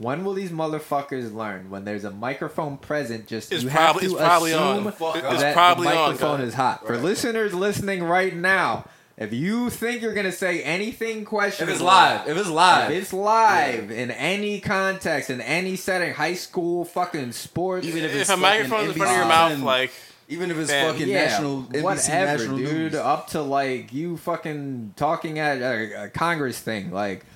When 0.00 0.24
will 0.24 0.32
these 0.32 0.50
motherfuckers 0.50 1.34
learn? 1.34 1.68
When 1.68 1.84
there's 1.84 2.04
a 2.04 2.10
microphone 2.10 2.78
present, 2.78 3.26
just 3.26 3.52
It's 3.52 3.62
you 3.64 3.68
probably- 3.70 4.04
have 4.04 4.12
to 4.12 4.16
it's 4.16 4.24
probably 4.26 4.52
assume 4.52 4.86
on. 4.86 4.92
Fuck 4.92 5.16
It's 5.16 5.40
that 5.42 5.52
probably 5.54 5.88
the 5.88 5.94
microphone 5.94 6.38
guys. 6.38 6.48
is 6.48 6.54
hot. 6.54 6.86
For 6.86 6.94
Right. 6.94 7.02
listeners 7.02 7.52
listening 7.52 8.02
right 8.02 8.34
now, 8.34 8.86
if 9.18 9.34
you 9.34 9.68
think 9.68 10.00
you're 10.00 10.14
gonna 10.14 10.32
say 10.32 10.62
anything 10.62 11.26
question 11.26 11.68
If 11.68 11.74
it's 11.74 11.82
live, 11.82 12.26
if 12.26 12.34
it's 12.38 12.48
live, 12.48 12.90
if 12.90 13.02
it's 13.02 13.12
live 13.12 13.90
in 13.90 14.10
any 14.10 14.58
context, 14.60 15.28
in 15.28 15.42
any 15.42 15.76
setting, 15.76 16.14
high 16.14 16.32
school, 16.32 16.86
fucking 16.86 17.32
sports, 17.32 17.86
Even 17.86 18.02
if 18.02 18.12
If 18.14 18.20
it's 18.22 18.30
a 18.30 18.38
fucking 18.38 18.40
microphone's 18.42 18.88
in 18.88 18.94
front 18.94 19.10
of 19.10 19.16
your 19.18 19.26
NBC 19.26 19.28
mouth, 19.58 19.60
like 19.60 19.92
even 20.30 20.50
if 20.50 20.56
it's 20.56 20.70
Man. 20.70 20.92
fucking 20.92 21.08
yeah, 21.08 21.24
national, 21.26 21.62
NBC 21.64 21.82
whatever, 21.82 22.24
national 22.38 22.56
dude, 22.56 22.92
news. 22.92 22.94
up 22.94 23.26
to 23.32 23.42
like 23.42 23.92
you 23.92 24.16
fucking 24.16 24.94
talking 24.96 25.38
at 25.38 25.58
a, 25.58 26.04
a 26.04 26.08
Congress 26.08 26.58
thing, 26.58 26.90
like 26.90 27.26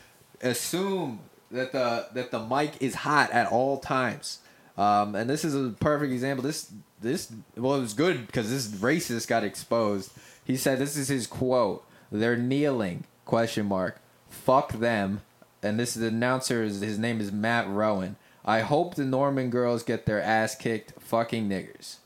assume 0.41 1.21
that 1.55 1.73
the 1.73 2.07
that 2.13 2.31
the 2.31 2.41
mic 2.41 2.81
is 2.81 2.95
hot 2.95 3.31
at 3.31 3.51
all 3.51 3.79
times. 3.79 4.41
Um, 4.77 5.15
and 5.15 5.31
this 5.31 5.45
is 5.45 5.55
a 5.55 5.71
perfect 5.71 6.13
example. 6.13 6.43
This 6.43 6.71
this 7.01 7.33
well, 7.57 7.77
it 7.77 7.81
was 7.81 7.95
good 7.95 8.27
because 8.27 8.51
this 8.51 8.69
racist 8.69 9.29
got 9.29 9.45
exposed. 9.45 10.13
He 10.45 10.57
said 10.57 10.79
this 10.79 10.97
is 10.97 11.09
his 11.09 11.27
quote: 11.27 11.85
"They're 12.11 12.37
kneeling?" 12.37 13.05
Question 13.25 13.67
mark. 13.67 14.01
Fuck 14.29 14.73
them. 14.73 15.23
And 15.63 15.81
this 15.81 15.97
is 15.97 16.03
the 16.03 16.09
announcer. 16.09 16.65
His 16.65 16.99
name 16.99 17.21
is 17.21 17.33
Matt 17.33 17.67
Rowan. 17.69 18.17
I 18.45 18.61
hope 18.61 18.97
the 18.97 19.05
Norman 19.05 19.49
girls 19.49 19.83
get 19.83 20.05
their 20.05 20.21
ass 20.21 20.55
kicked. 20.55 21.01
Fucking 21.01 21.49
niggers. 21.49 21.97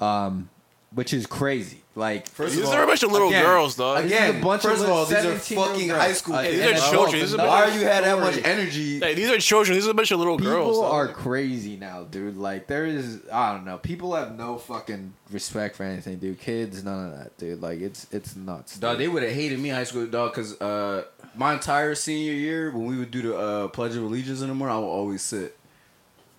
Um, 0.00 0.48
which 0.94 1.12
is 1.12 1.26
crazy. 1.26 1.78
Like 1.96 2.26
First 2.26 2.56
these 2.56 2.64
of 2.66 2.74
are 2.74 2.82
a 2.82 2.86
bunch 2.88 3.04
of 3.04 3.12
little 3.12 3.28
again, 3.28 3.44
girls, 3.44 3.76
dog. 3.76 4.02
This 4.02 4.06
is 4.12 4.18
Again, 4.18 4.40
a 4.40 4.42
bunch 4.44 4.62
first 4.62 4.82
of 4.82 4.88
of 4.88 4.94
all, 4.96 5.04
these 5.04 5.24
are 5.24 5.38
fucking 5.38 5.86
girls. 5.86 6.00
high 6.00 6.12
school 6.12 6.34
Uh, 6.34 6.42
kids. 6.42 6.56
these 6.56 6.82
are 6.82 6.90
children. 6.90 7.20
These 7.20 7.34
are 7.36 7.46
Why 7.46 7.62
are 7.62 7.70
you 7.70 7.84
had 7.86 8.02
that 8.02 8.18
much 8.18 8.38
energy? 8.44 8.98
Hey, 8.98 9.14
these 9.14 9.30
are 9.30 9.38
children. 9.38 9.76
These 9.76 9.86
are 9.86 9.92
a 9.92 9.94
bunch 9.94 10.10
of 10.10 10.18
little 10.18 10.36
girls. 10.36 10.76
People 10.76 10.86
are 10.90 11.06
crazy 11.06 11.76
now, 11.76 12.02
dude. 12.02 12.36
Like 12.36 12.66
there 12.66 12.84
is, 12.84 13.20
I 13.32 13.52
don't 13.52 13.64
know. 13.64 13.78
People 13.78 14.12
have 14.16 14.36
no 14.36 14.58
fucking 14.58 15.14
respect 15.30 15.76
for 15.76 15.84
anything, 15.84 16.18
dude. 16.18 16.40
Kids, 16.40 16.82
none 16.82 17.12
of 17.12 17.18
that, 17.18 17.38
dude. 17.38 17.62
Like 17.62 17.80
it's 17.80 18.08
it's 18.10 18.34
nuts. 18.34 18.76
Dog, 18.76 18.94
dude. 18.94 19.00
they 19.02 19.08
would 19.08 19.22
have 19.22 19.32
hated 19.32 19.60
me 19.60 19.68
high 19.68 19.84
school, 19.84 20.04
dog, 20.08 20.32
because 20.32 20.60
uh, 20.60 21.04
my 21.36 21.52
entire 21.54 21.94
senior 21.94 22.32
year, 22.32 22.72
when 22.72 22.86
we 22.86 22.98
would 22.98 23.12
do 23.12 23.22
the 23.22 23.38
uh, 23.38 23.68
Pledge 23.68 23.94
of 23.94 24.02
Allegiance 24.02 24.40
in 24.40 24.48
the 24.48 24.54
morning, 24.54 24.74
I 24.76 24.80
would 24.80 24.86
always 24.86 25.22
sit. 25.22 25.56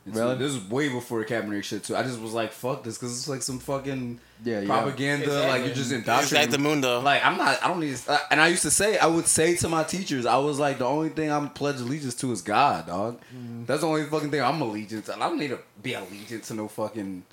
And 0.05 0.13
so 0.15 0.21
Really? 0.27 0.37
this 0.37 0.51
is 0.53 0.69
way 0.69 0.87
before 0.89 1.19
the 1.19 1.25
Kaepernick 1.25 1.63
shit, 1.63 1.83
too. 1.83 1.95
I 1.95 2.03
just 2.03 2.19
was 2.19 2.31
like, 2.33 2.51
fuck 2.51 2.83
this, 2.83 2.95
because 2.97 3.17
it's 3.17 3.27
like 3.27 3.41
some 3.41 3.57
fucking 3.57 4.19
Yeah, 4.43 4.59
yeah. 4.59 4.67
propaganda. 4.67 5.25
Exactly. 5.25 5.47
Like, 5.49 5.65
you're 5.65 5.75
just 5.75 5.91
It's 5.91 6.07
like 6.07 6.17
indoctrinating. 6.19 6.51
the 6.51 6.57
mundo. 6.59 6.99
Like, 7.01 7.25
I'm 7.25 7.37
not, 7.37 7.63
I 7.63 7.67
don't 7.69 7.79
need 7.79 7.95
to, 7.95 8.21
and 8.29 8.39
I 8.39 8.47
used 8.49 8.61
to 8.61 8.71
say, 8.71 8.99
I 8.99 9.07
would 9.07 9.25
say 9.25 9.55
to 9.55 9.67
my 9.67 9.83
teachers, 9.83 10.27
I 10.27 10.37
was 10.37 10.59
like, 10.59 10.77
the 10.77 10.85
only 10.85 11.09
thing 11.09 11.31
I'm 11.31 11.49
pledge 11.49 11.79
allegiance 11.81 12.13
to 12.15 12.31
is 12.31 12.43
God, 12.43 12.85
dog. 12.87 13.19
Mm. 13.35 13.65
That's 13.65 13.81
the 13.81 13.87
only 13.87 14.03
fucking 14.05 14.29
thing 14.29 14.41
I'm 14.43 14.61
allegiance 14.61 15.07
to. 15.07 15.15
I 15.15 15.19
don't 15.27 15.39
need 15.39 15.49
to 15.49 15.59
be 15.81 15.93
allegiance 15.95 16.49
to 16.49 16.53
no 16.53 16.67
fucking 16.67 17.23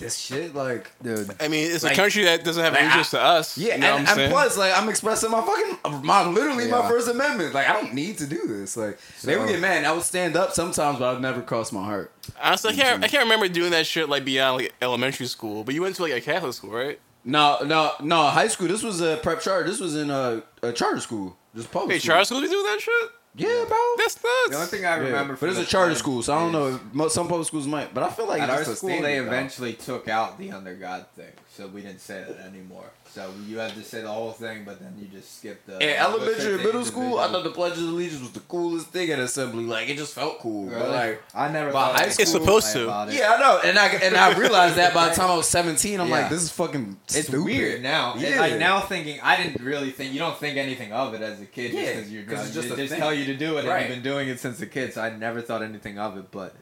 this 0.00 0.18
shit. 0.18 0.54
Like, 0.54 0.90
dude. 1.02 1.30
I 1.40 1.48
mean, 1.48 1.70
it's 1.70 1.84
Like- 1.84 1.92
a 1.92 1.96
country 1.96 2.24
that 2.24 2.44
doesn't 2.44 2.62
have 2.62 2.72
like, 2.72 2.82
allegiance 2.82 3.10
to 3.10 3.20
us. 3.20 3.56
Yeah, 3.56 3.74
you 3.74 3.80
know 3.80 3.96
and, 3.96 4.06
what 4.06 4.12
I'm 4.12 4.18
and 4.18 4.32
plus, 4.32 4.56
like, 4.58 4.76
I'm 4.76 4.88
expressing 4.88 5.30
my 5.30 5.40
fucking, 5.40 6.02
my 6.04 6.26
literally 6.26 6.64
Yeah. 6.64 6.80
my 6.80 6.88
First 6.88 7.08
Amendment. 7.08 7.54
Like, 7.54 7.68
I 7.68 7.72
don't 7.74 7.94
need 7.94 8.18
to 8.18 8.26
do 8.26 8.46
this. 8.46 8.76
Like, 8.76 8.98
they 9.22 9.36
would 9.36 9.48
get 9.48 9.60
mad. 9.60 9.78
and 9.78 9.86
I 9.86 9.92
would 9.92 10.02
stand 10.02 10.36
up 10.36 10.52
sometimes, 10.52 10.98
but 10.98 11.14
I'd 11.14 11.22
never 11.22 11.42
cross 11.42 11.70
my 11.70 11.84
heart. 11.84 12.12
Honestly, 12.42 12.70
I 12.70 12.74
can't. 12.74 12.88
I 12.88 12.92
mm-hmm. 12.94 13.10
can't 13.10 13.22
remember 13.24 13.48
doing 13.48 13.70
that 13.70 13.86
shit 13.86 14.08
like 14.08 14.24
beyond 14.24 14.62
like 14.62 14.74
elementary 14.82 15.26
school. 15.26 15.64
But 15.64 15.74
you 15.74 15.82
went 15.82 15.96
to 15.96 16.02
like 16.02 16.12
a 16.12 16.20
Catholic 16.20 16.54
school, 16.54 16.70
right? 16.70 16.98
No, 17.24 17.58
no, 17.64 17.92
no. 18.00 18.26
High 18.26 18.48
school. 18.48 18.68
This 18.68 18.82
was 18.82 19.00
a 19.00 19.18
prep 19.22 19.40
charter. 19.40 19.68
This 19.68 19.80
was 19.80 19.94
in 19.96 20.10
a, 20.10 20.42
a 20.62 20.72
charter 20.72 21.00
school. 21.00 21.36
Just 21.54 21.70
public. 21.70 21.92
Hey, 21.92 21.98
school. 21.98 22.08
charter 22.08 22.24
schools 22.24 22.42
be 22.42 22.48
doing 22.48 22.64
that 22.64 22.80
shit. 22.80 23.10
Yeah, 23.36 23.64
bro. 23.68 23.78
That's 23.96 24.16
nuts. 24.16 24.26
The 24.50 24.56
only 24.56 24.66
thing 24.66 24.84
I 24.84 24.96
Yeah. 24.96 25.02
remember, 25.02 25.34
but 25.34 25.38
from 25.38 25.48
it's 25.50 25.58
a 25.58 25.64
charter 25.64 25.94
school, 25.94 26.22
so 26.22 26.34
I 26.34 26.40
don't 26.40 26.48
is- 26.54 26.74
know. 26.74 26.80
Mo- 26.92 27.08
Some 27.08 27.28
public 27.28 27.46
schools 27.46 27.66
might, 27.66 27.94
but 27.94 28.02
I 28.02 28.10
feel 28.10 28.26
like 28.26 28.42
At 28.42 28.50
it's 28.50 28.68
our 28.68 28.72
a 28.72 28.76
school, 28.76 28.90
standard, 28.90 29.06
they 29.06 29.16
dog. 29.18 29.26
eventually 29.28 29.72
took 29.74 30.08
out 30.08 30.36
the 30.38 30.50
under 30.50 30.74
God 30.74 31.06
thing, 31.16 31.32
so 31.56 31.68
we 31.68 31.82
didn't 31.82 32.00
say 32.00 32.24
that 32.26 32.44
anymore. 32.44 32.90
So 33.12 33.28
you 33.48 33.58
had 33.58 33.72
to 33.74 33.82
say 33.82 34.02
the 34.02 34.08
whole 34.08 34.30
thing, 34.30 34.62
but 34.64 34.78
then 34.78 34.94
you 34.96 35.06
just 35.08 35.38
skipped 35.38 35.66
the. 35.66 35.78
In 35.82 35.98
uh, 36.00 36.04
elementary 36.06 36.54
and 36.54 36.62
middle 36.62 36.84
school, 36.84 37.18
I 37.18 37.26
thought 37.26 37.42
the 37.42 37.50
Pledge 37.50 37.72
of 37.72 37.78
Allegiance 37.78 38.20
was 38.20 38.30
the 38.30 38.40
coolest 38.40 38.86
thing 38.88 39.10
at 39.10 39.18
assembly. 39.18 39.64
Like 39.64 39.88
it 39.88 39.96
just 39.96 40.14
felt 40.14 40.38
cool. 40.38 40.70
But 40.70 40.90
like, 40.90 41.22
I 41.34 41.48
never. 41.50 41.72
by 41.72 41.86
thought 41.88 41.96
high 41.96 42.02
anything 42.04 42.26
school- 42.26 42.36
It's 42.36 42.44
supposed 42.70 42.72
to. 42.74 42.82
it. 43.10 43.14
yeah, 43.18 43.34
I 43.34 43.40
know, 43.40 43.60
and 43.64 43.76
I 43.76 43.86
and 43.88 44.16
I 44.16 44.38
realized 44.38 44.76
that 44.76 44.94
by 44.94 45.08
the 45.08 45.14
time 45.16 45.28
I 45.28 45.36
was 45.36 45.48
seventeen, 45.48 45.98
I'm 46.00 46.08
Yeah. 46.08 46.20
like, 46.20 46.30
this 46.30 46.42
is 46.42 46.52
fucking. 46.52 46.98
It's 47.08 47.22
stupid. 47.26 47.44
weird 47.44 47.82
now. 47.82 48.14
Yeah. 48.16 48.28
Yeah. 48.28 48.40
Like 48.40 48.58
now 48.60 48.78
thinking, 48.78 49.18
I 49.22 49.36
didn't 49.42 49.60
really 49.60 49.90
think. 49.90 50.12
You 50.12 50.20
don't 50.20 50.38
think 50.38 50.56
anything 50.56 50.92
of 50.92 51.12
it 51.14 51.20
as 51.20 51.40
a 51.40 51.46
kid, 51.46 51.72
Yeah, 51.72 51.80
just 51.80 51.94
because 51.96 52.12
you're 52.12 52.22
'cause 52.22 52.32
young. 52.32 52.44
it's 52.46 52.54
just 52.54 52.68
they 52.68 52.74
a 52.74 52.76
just 52.76 52.90
thing. 52.92 53.00
tell 53.00 53.12
you 53.12 53.24
to 53.24 53.36
do 53.36 53.58
it, 53.58 53.64
Right. 53.66 53.80
and 53.86 53.88
you've 53.94 54.02
been 54.04 54.12
doing 54.12 54.28
it 54.28 54.38
since 54.38 54.60
a 54.60 54.66
kid. 54.66 54.94
So 54.94 55.02
I 55.02 55.10
never 55.16 55.42
thought 55.42 55.62
anything 55.62 55.98
of 55.98 56.16
it. 56.16 56.30
But 56.30 56.54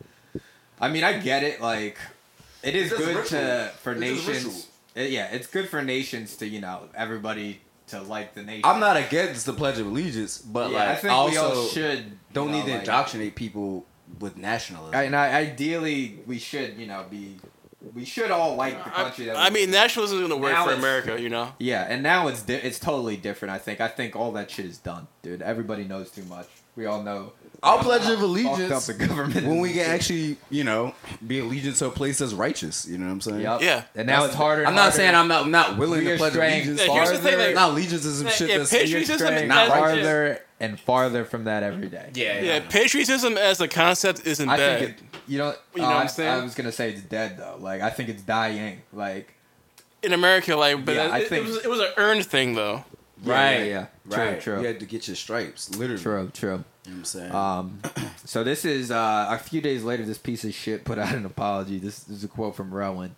I 0.81 0.89
mean, 0.89 1.05
I 1.05 1.19
get 1.19 1.43
it. 1.43 1.61
Like 1.61 1.99
it 2.63 2.75
is 2.75 2.91
It's 2.91 2.99
good 2.99 3.09
ritual. 3.17 3.41
to 3.41 3.71
for 3.83 3.93
It's 3.93 4.01
just 4.25 4.27
nations. 4.29 4.67
It- 4.99 5.11
yeah, 5.11 5.27
it's 5.27 5.47
good 5.47 5.69
for 5.69 5.83
nations 5.83 6.37
to 6.37 6.47
you 6.47 6.61
know 6.61 6.89
everybody 6.95 7.61
to 7.89 8.03
like 8.03 8.35
the 8.35 8.43
nation. 8.43 8.63
I'm 8.65 8.81
not 8.81 8.97
against 8.97 9.47
the 9.47 9.53
Pledge 9.55 9.79
of 9.79 9.87
Allegiance, 9.87 10.39
but 10.39 10.71
yeah, 10.71 10.79
like 10.79 10.89
I 10.89 10.95
think 10.97 11.13
also 11.13 11.31
we 11.33 11.37
all 11.39 11.67
should. 11.69 12.19
don't 12.33 12.51
know, 12.51 12.59
need 12.59 12.67
to 12.67 12.71
like- 12.73 12.81
indoctrinate 12.81 13.35
people 13.35 13.87
with 14.21 14.37
nationalism. 14.37 14.95
And 14.95 15.15
I, 15.17 15.35
ideally, 15.39 16.21
we 16.27 16.39
should 16.39 16.77
you 16.79 16.87
know 16.87 17.05
be. 17.11 17.37
We 17.95 18.05
should 18.05 18.31
all 18.33 18.57
like 18.57 18.83
the 18.83 18.91
country 18.91 19.27
that. 19.27 19.37
I, 19.37 19.43
we 19.43 19.47
I 19.47 19.51
mean, 19.51 19.71
nationalism 19.71 20.19
is 20.19 20.23
gonna 20.29 20.41
work 20.41 20.53
Now 20.53 20.67
for 20.67 20.73
America. 20.73 21.21
You 21.21 21.29
know. 21.29 21.53
Yeah, 21.59 21.87
and 21.89 22.03
now 22.03 22.27
it's 22.29 22.43
di- 22.43 22.55
it's 22.55 22.79
totally 22.81 23.17
different. 23.17 23.55
I 23.55 23.59
think. 23.59 23.81
I 23.81 23.87
think 23.89 24.17
all 24.17 24.33
that 24.33 24.51
shit 24.51 24.67
is 24.67 24.79
done, 24.79 25.07
dude. 25.23 25.43
Everybody 25.43 25.85
knows 25.85 26.11
too 26.11 26.25
much. 26.25 26.49
We 26.79 26.87
all 26.87 27.03
know. 27.03 27.33
I'll 27.61 27.81
pledge 27.81 28.09
of 28.09 28.23
allegiance 28.23 28.71
up 28.71 28.85
the 28.85 29.05
government. 29.05 29.45
when 29.45 29.57
is 29.57 29.63
we 29.63 29.73
can 29.73 29.91
actually, 29.91 30.37
you 30.49 30.63
know, 30.63 30.95
be 31.27 31.41
allegiance 31.41 31.81
to 31.81 31.87
a 31.87 31.91
place 31.91 32.19
that's 32.19 32.33
righteous. 32.33 32.87
You 32.87 32.99
know 32.99 33.07
what 33.07 33.13
I'm 33.15 33.21
saying? 33.21 33.41
Yep. 33.41 33.63
Yeah. 33.63 33.83
And 33.97 34.07
now 34.07 34.27
it's 34.27 34.35
harder. 34.37 34.65
I'm 34.65 34.77
not 34.77 34.95
saying 34.95 35.13
I'm 35.17 35.27
not 35.27 35.43
I'm 35.47 35.51
not 35.51 35.77
willing 35.77 36.05
We 36.05 36.13
to 36.13 36.17
pledge 36.19 36.35
straying 36.35 36.69
allegiance. 36.69 36.87
Yeah, 36.87 36.93
here's 36.95 37.11
the 37.11 37.19
thing, 37.19 37.37
like- 37.39 37.55
not 37.57 37.71
allegiance 37.71 38.03
to 38.03 38.11
some 38.13 38.27
Yeah, 38.29 38.33
shit 38.33 38.49
yeah, 38.51 38.59
that's 38.59 38.71
patriotism 38.71 39.27
We're 39.27 39.35
is 39.43 39.49
not 39.49 39.69
righteous. 39.71 40.05
farther 40.05 40.41
and 40.61 40.79
farther 40.79 41.25
from 41.25 41.45
that 41.45 41.65
every 41.65 41.89
day. 41.89 42.11
yeah, 42.15 42.41
Yeah, 42.41 42.61
patriotism 42.61 43.37
as 43.37 43.61
a 43.61 43.67
concept 43.67 44.25
isn't 44.25 44.49
I 44.49 44.57
bad. 44.57 44.79
think 44.79 44.91
it, 44.99 45.05
you 45.27 45.39
know. 45.39 45.55
You 45.75 45.83
know 45.83 45.89
uh, 45.89 45.95
what 45.95 45.97
I'm 46.03 46.09
saying? 46.09 46.31
I 46.41 46.45
was 46.45 46.55
gonna 46.55 46.71
say 46.71 46.91
it's 46.93 47.03
dead 47.03 47.39
though. 47.39 47.57
Like 47.59 47.81
I 47.83 47.91
think 47.91 48.09
it's 48.09 48.23
dying. 48.23 48.83
Like 48.93 49.35
in 50.05 50.13
America, 50.13 50.55
like, 50.55 50.85
but 50.85 50.95
Yeah, 50.95 51.07
it, 51.07 51.11
I 51.11 51.19
it 51.23 51.29
think- 51.29 51.45
was 51.49 51.57
it 51.57 51.69
was 51.69 51.81
an 51.81 51.89
earned 51.97 52.25
thing 52.25 52.55
though. 52.55 52.85
Right, 53.25 53.59
yeah, 53.59 53.65
yeah. 53.65 53.87
True, 54.11 54.25
right. 54.25 54.41
true. 54.41 54.61
You 54.61 54.67
had 54.67 54.81
to 54.81 54.87
get 54.87 55.07
your 55.09 55.17
stripes, 55.17 55.75
literally. 55.77 56.03
true, 56.03 56.31
true. 56.33 56.51
You 56.51 56.55
know 56.55 56.65
what 56.85 56.97
I'm 56.97 57.05
saying? 57.05 57.33
Um, 57.35 57.81
so 58.25 58.45
this 58.45 58.65
is 58.65 58.91
uh, 58.91 59.27
a 59.31 59.39
few 59.39 59.61
days 59.61 59.83
later. 59.85 60.05
This 60.05 60.19
piece 60.19 60.45
of 60.45 60.55
shit 60.55 60.85
put 60.85 60.99
out 60.99 61.15
an 61.15 61.27
apology. 61.27 61.79
This, 61.79 62.01
this 62.01 62.19
is 62.19 62.25
a 62.25 62.29
quote 62.29 62.57
from 62.57 62.73
Rowan, 62.73 63.17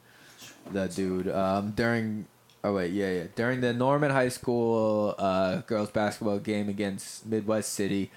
the 0.71 0.89
dude. 0.89 1.29
Um, 1.29 1.73
during 1.73 2.27
oh 2.65 2.75
wait, 2.75 2.93
yeah, 2.93 3.11
yeah. 3.11 3.25
During 3.35 3.61
the 3.61 3.73
Norman 3.73 4.11
High 4.11 4.29
School 4.29 5.15
uh, 5.19 5.59
girls 5.63 5.91
basketball 5.91 6.39
game 6.39 6.69
against 6.69 7.27
Midwest 7.27 7.73
City, 7.73 8.11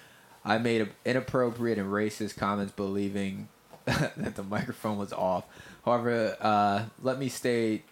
I 0.44 0.58
made 0.58 0.82
a, 0.82 0.90
inappropriate 1.06 1.78
and 1.78 1.90
racist 1.92 2.38
comments, 2.38 2.74
believing 2.74 3.50
that 3.86 4.36
the 4.36 4.44
microphone 4.44 4.98
was 4.98 5.14
off. 5.14 5.46
However, 5.86 6.38
uh, 6.40 6.86
let 7.02 7.20
me 7.20 7.30
state 7.30 7.84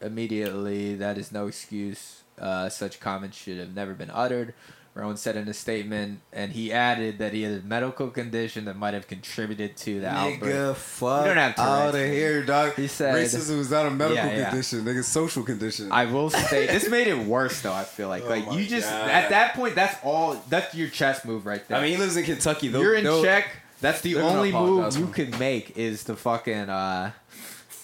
immediately 0.00 0.94
that 0.96 1.16
is 1.16 1.32
no 1.32 1.46
excuse. 1.46 2.21
Uh, 2.42 2.68
such 2.68 3.00
comments 3.00 3.36
should 3.38 3.58
have 3.58 3.74
never 3.74 3.94
been 3.94 4.10
uttered. 4.10 4.52
Rowan 4.94 5.16
said 5.16 5.36
in 5.36 5.48
a 5.48 5.54
statement, 5.54 6.20
and 6.34 6.52
he 6.52 6.70
added 6.70 7.16
that 7.16 7.32
he 7.32 7.44
had 7.44 7.62
a 7.62 7.62
medical 7.64 8.08
condition 8.10 8.66
that 8.66 8.76
might 8.76 8.92
have 8.92 9.08
contributed 9.08 9.74
to 9.78 10.00
the 10.00 10.10
outbreak. 10.10 10.52
Nigga, 10.52 10.74
fuck 10.74 11.24
don't 11.24 11.38
have 11.38 11.58
out 11.58 11.94
of 11.94 12.00
here, 12.00 12.42
dog. 12.42 12.74
He 12.74 12.88
said- 12.88 13.14
racism 13.14 13.58
is 13.58 13.70
not 13.70 13.86
a 13.86 13.90
medical 13.90 14.16
Yeah, 14.22 14.36
yeah. 14.36 14.48
condition, 14.50 14.80
nigga. 14.84 15.02
Social 15.02 15.44
condition. 15.44 15.90
I 15.90 16.04
will 16.04 16.28
say 16.28 16.66
this 16.66 16.90
made 16.90 17.06
it 17.06 17.16
worse 17.16 17.62
though. 17.62 17.72
I 17.72 17.84
feel 17.84 18.08
like 18.08 18.24
Oh 18.26 18.28
like 18.28 18.52
you 18.52 18.66
just 18.66 18.86
God. 18.90 19.08
at 19.08 19.30
that 19.30 19.54
point 19.54 19.74
that's 19.74 19.96
all 20.04 20.34
that's 20.50 20.74
your 20.74 20.88
chest 20.90 21.24
move 21.24 21.46
right 21.46 21.66
there. 21.68 21.78
I 21.78 21.80
mean, 21.80 21.92
he 21.92 21.96
lives 21.96 22.18
in 22.18 22.24
Kentucky. 22.24 22.68
They'll- 22.68 22.82
you're 22.82 22.94
in 22.96 23.04
check. 23.24 23.48
That's 23.80 24.02
the 24.02 24.16
only 24.16 24.52
move 24.52 24.94
you 24.98 25.06
can 25.06 25.36
make 25.38 25.76
is 25.78 26.04
to 26.04 26.16
fucking 26.16 26.68
uh 26.68 27.12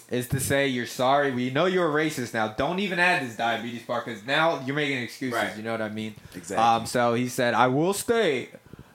is 0.09 0.27
to 0.29 0.39
say 0.39 0.67
you're 0.67 0.85
sorry. 0.87 1.31
We 1.31 1.49
know 1.51 1.65
you're 1.65 1.89
a 1.89 2.03
racist 2.05 2.33
now. 2.33 2.49
Don't 2.49 2.79
even 2.79 2.99
add 2.99 3.23
this 3.23 3.35
diabetes 3.35 3.83
part 3.83 4.05
because 4.05 4.25
now 4.25 4.61
you're 4.65 4.75
making 4.75 4.99
excuses. 5.03 5.33
Right. 5.35 5.55
You 5.57 5.63
know 5.63 5.71
what 5.71 5.81
I 5.81 5.89
mean? 5.89 6.15
Exactly. 6.35 6.57
Um. 6.57 6.85
So 6.85 7.13
he 7.13 7.27
said, 7.27 7.53
"I 7.53 7.67
will 7.67 7.93
state 7.93 8.51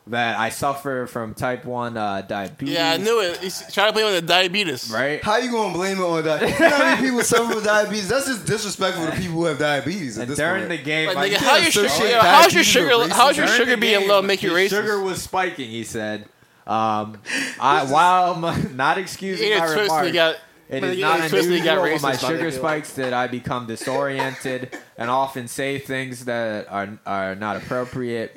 that 0.08 0.38
I 0.38 0.50
suffer 0.50 1.06
from 1.06 1.32
type 1.32 1.64
one 1.64 1.96
uh, 1.96 2.20
diabetes. 2.22 2.74
Yeah, 2.74 2.90
I 2.90 2.96
knew 2.98 3.20
it. 3.20 3.38
He's 3.38 3.62
trying 3.72 3.88
to 3.88 3.92
blame 3.94 4.04
it 4.04 4.08
on 4.08 4.14
the 4.16 4.22
diabetes. 4.22 4.90
Right? 4.90 5.22
How 5.24 5.38
you 5.38 5.50
gonna 5.50 5.72
blame 5.72 5.98
it 5.98 6.02
on 6.02 6.22
diabetes? 6.22 6.58
You 6.58 6.68
know 6.68 6.76
how 6.76 6.84
many 6.84 7.06
people 7.08 7.20
suffer 7.22 7.54
from 7.54 7.64
diabetes? 7.64 8.08
That's 8.08 8.26
just 8.26 8.46
disrespectful 8.46 9.06
to 9.06 9.12
people 9.12 9.36
who 9.36 9.44
have 9.44 9.58
diabetes. 9.58 10.18
And 10.18 10.34
during 10.36 10.66
point. 10.66 10.78
the 10.80 10.84
game, 10.84 11.06
Like, 11.08 11.16
like, 11.16 11.32
nigga, 11.32 11.40
you 11.40 11.46
how 11.46 11.58
can't 11.58 11.74
your 11.74 11.88
sugar? 11.88 12.08
yo, 12.10 12.20
How's 12.20 12.54
your 12.54 12.64
sugar? 12.64 13.14
How's 13.14 13.36
your 13.36 13.46
sugar 13.46 13.76
being 13.76 14.00
game, 14.00 14.08
low? 14.08 14.20
Make 14.20 14.42
you 14.42 14.50
racist? 14.50 14.70
Sugar 14.70 15.00
was 15.00 15.22
spiking. 15.22 15.70
He 15.70 15.84
said. 15.84 16.26
Um, 16.66 17.18
I, 17.60 17.84
while 17.90 18.34
I'm 18.44 18.76
not 18.76 18.96
excusing 18.98 19.50
my 19.50 19.56
ate 19.56 19.58
a 19.58 19.74
twist 19.74 19.76
and 19.78 19.82
remarks, 19.88 20.06
he 20.06 20.12
got. 20.12 20.36
It 20.76 20.80
But 20.80 20.90
is 20.90 20.98
not 21.00 21.20
ate 21.20 21.26
a 21.26 21.28
twist 21.28 21.44
and 21.48 21.54
he 21.54 21.60
got 21.60 21.78
unusual 21.78 21.92
with 21.94 22.02
my 22.02 22.16
sugar 22.16 22.50
spikes 22.50 22.92
that 22.94 23.12
I 23.12 23.26
become 23.28 23.66
disoriented 23.66 24.76
and 24.98 25.10
often 25.10 25.48
say 25.48 25.78
things 25.78 26.24
that 26.26 26.70
are 26.70 26.98
are 27.06 27.34
not 27.34 27.56
appropriate, 27.56 28.36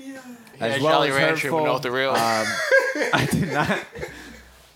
as 0.59 0.77
Yeah, 0.77 0.83
well 0.83 0.93
Jolly 0.99 1.09
as 1.09 1.15
Rancher 1.15 1.51
went 1.53 1.65
hurtful. 1.67 1.75
off 1.75 1.81
the 1.81 1.91
rails. 1.91 2.17
Um, 2.17 2.47
I 3.13 3.27
did 3.31 3.51
not. 3.51 3.79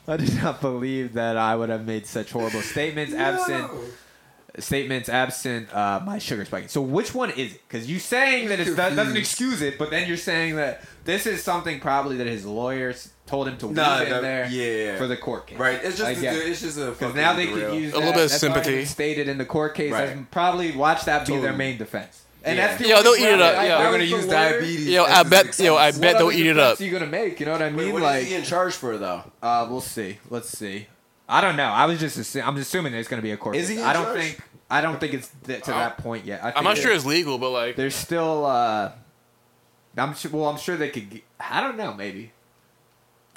I 0.08 0.18
did 0.18 0.36
not 0.42 0.60
believe 0.62 1.14
that 1.14 1.38
I 1.38 1.56
would 1.56 1.70
have 1.70 1.86
made 1.86 2.06
such 2.08 2.32
horrible 2.32 2.62
statements 2.62 3.14
absent 3.14 3.70
statements 4.60 5.10
absent 5.10 5.74
uh, 5.74 6.02
my 6.06 6.18
sugar 6.20 6.44
spiking. 6.46 6.68
So 6.70 6.82
which 6.82 7.14
one 7.16 7.30
is 7.32 7.54
it? 7.54 7.62
Because 7.68 7.90
you 7.90 8.00
saying 8.00 8.50
that 8.50 8.60
it 8.60 8.76
that 8.76 8.96
doesn't 8.96 9.18
excuse 9.18 9.62
it, 9.62 9.78
but 9.78 9.90
then 9.92 10.08
you're 10.08 10.18
saying 10.18 10.56
that 10.58 10.82
this 11.06 11.26
is 11.26 11.44
something 11.44 11.80
probably 11.80 12.18
that 12.18 12.28
his 12.28 12.46
lawyers 12.46 13.12
told 13.26 13.48
him 13.48 13.58
to 13.58 13.68
leave 13.68 13.76
Nah, 13.78 14.02
in 14.02 14.10
there 14.22 14.48
yeah. 14.50 14.98
for 14.98 15.08
the 15.08 15.16
court 15.18 15.48
case. 15.48 15.58
Right. 15.58 15.80
It's 15.84 15.98
just 15.98 16.04
I 16.08 16.12
a, 16.12 16.22
get 16.22 16.36
it. 16.36 16.48
it's 16.50 16.62
just 16.62 16.78
a 16.78 16.88
Because 16.92 17.16
now 17.16 17.34
they 17.34 17.48
could 17.48 17.56
derail. 17.60 17.76
use 17.76 17.94
A 17.94 17.98
little 17.98 18.12
bit 18.14 18.24
of 18.26 18.30
that's 18.30 18.42
sympathy. 18.42 18.86
stated 18.86 19.28
in 19.30 19.38
the 19.38 19.46
court 19.46 19.74
case. 19.74 19.92
Right. 19.94 20.10
And 20.10 20.30
probably 20.30 20.76
watch 20.76 21.06
that 21.06 21.26
be 21.26 21.38
their 21.38 21.54
main 21.54 21.78
defense. 21.78 22.22
And 22.44 22.58
Yeah. 22.58 22.68
that's 22.68 22.82
the 22.82 22.88
Yo, 22.90 23.04
they'll 23.04 23.14
eat 23.14 23.24
it 23.24 23.40
up. 23.42 23.56
Like, 23.56 23.70
yo. 23.70 23.78
They're 23.78 23.92
gonna 23.92 24.04
use 24.04 24.26
lawyer, 24.26 24.52
diabetes. 24.52 24.88
Yo, 24.90 25.04
I 25.06 25.24
bet- 25.24 25.60
yo, 25.60 25.76
I 25.76 25.92
what 25.92 26.02
bet 26.02 26.18
they'll 26.18 26.32
eat 26.32 26.46
it 26.48 26.54
defense 26.56 26.74
up. 26.74 26.80
Are 26.82 26.84
you 26.84 26.92
gonna 26.92 27.06
make? 27.06 27.40
You 27.40 27.46
know 27.46 27.52
what 27.54 27.62
I 27.62 27.66
Wait, 27.68 27.76
mean? 27.76 27.94
what 27.94 28.00
is 28.00 28.04
like, 28.04 28.24
he 28.24 28.30
getting 28.30 28.46
charged 28.46 28.76
for 28.76 28.98
though? 28.98 29.24
uh, 29.44 29.68
we'll 29.70 29.80
see. 29.80 30.18
Let's 30.30 30.50
see. 30.50 30.88
I 31.32 31.40
don't 31.42 31.56
know. 31.56 31.64
I 31.66 31.86
was 31.86 32.00
just 32.00 32.20
assu- 32.20 32.46
I'm 32.46 32.58
assuming 32.58 32.92
there's 32.92 33.08
gonna 33.08 33.22
be 33.22 33.32
a 33.32 33.38
court. 33.38 33.56
Is 33.56 33.70
he 33.70 33.78
in 33.78 33.84
I 33.84 33.94
don't 33.94 34.04
charge? 34.06 34.20
think. 34.20 34.42
I 34.70 34.82
don't 34.82 35.00
think 35.00 35.14
it's 35.14 35.32
th- 35.46 35.64
to 35.64 35.72
that 35.72 35.98
point 35.98 36.26
yet. 36.26 36.44
I 36.44 36.54
I'm 36.56 36.64
not 36.64 36.78
sure 36.78 36.92
it's 36.92 37.06
legal, 37.06 37.38
but 37.38 37.50
like, 37.52 37.76
There's 37.76 37.96
still. 37.96 38.46
uh 38.46 38.92
I'm 39.98 40.14
sure. 40.16 40.32
Well, 40.32 40.46
I'm 40.50 40.58
sure 40.58 40.78
they 40.78 40.90
could. 40.90 41.10
Get, 41.10 41.24
I 41.40 41.62
don't 41.62 41.78
know. 41.78 41.94
Maybe. 41.94 42.32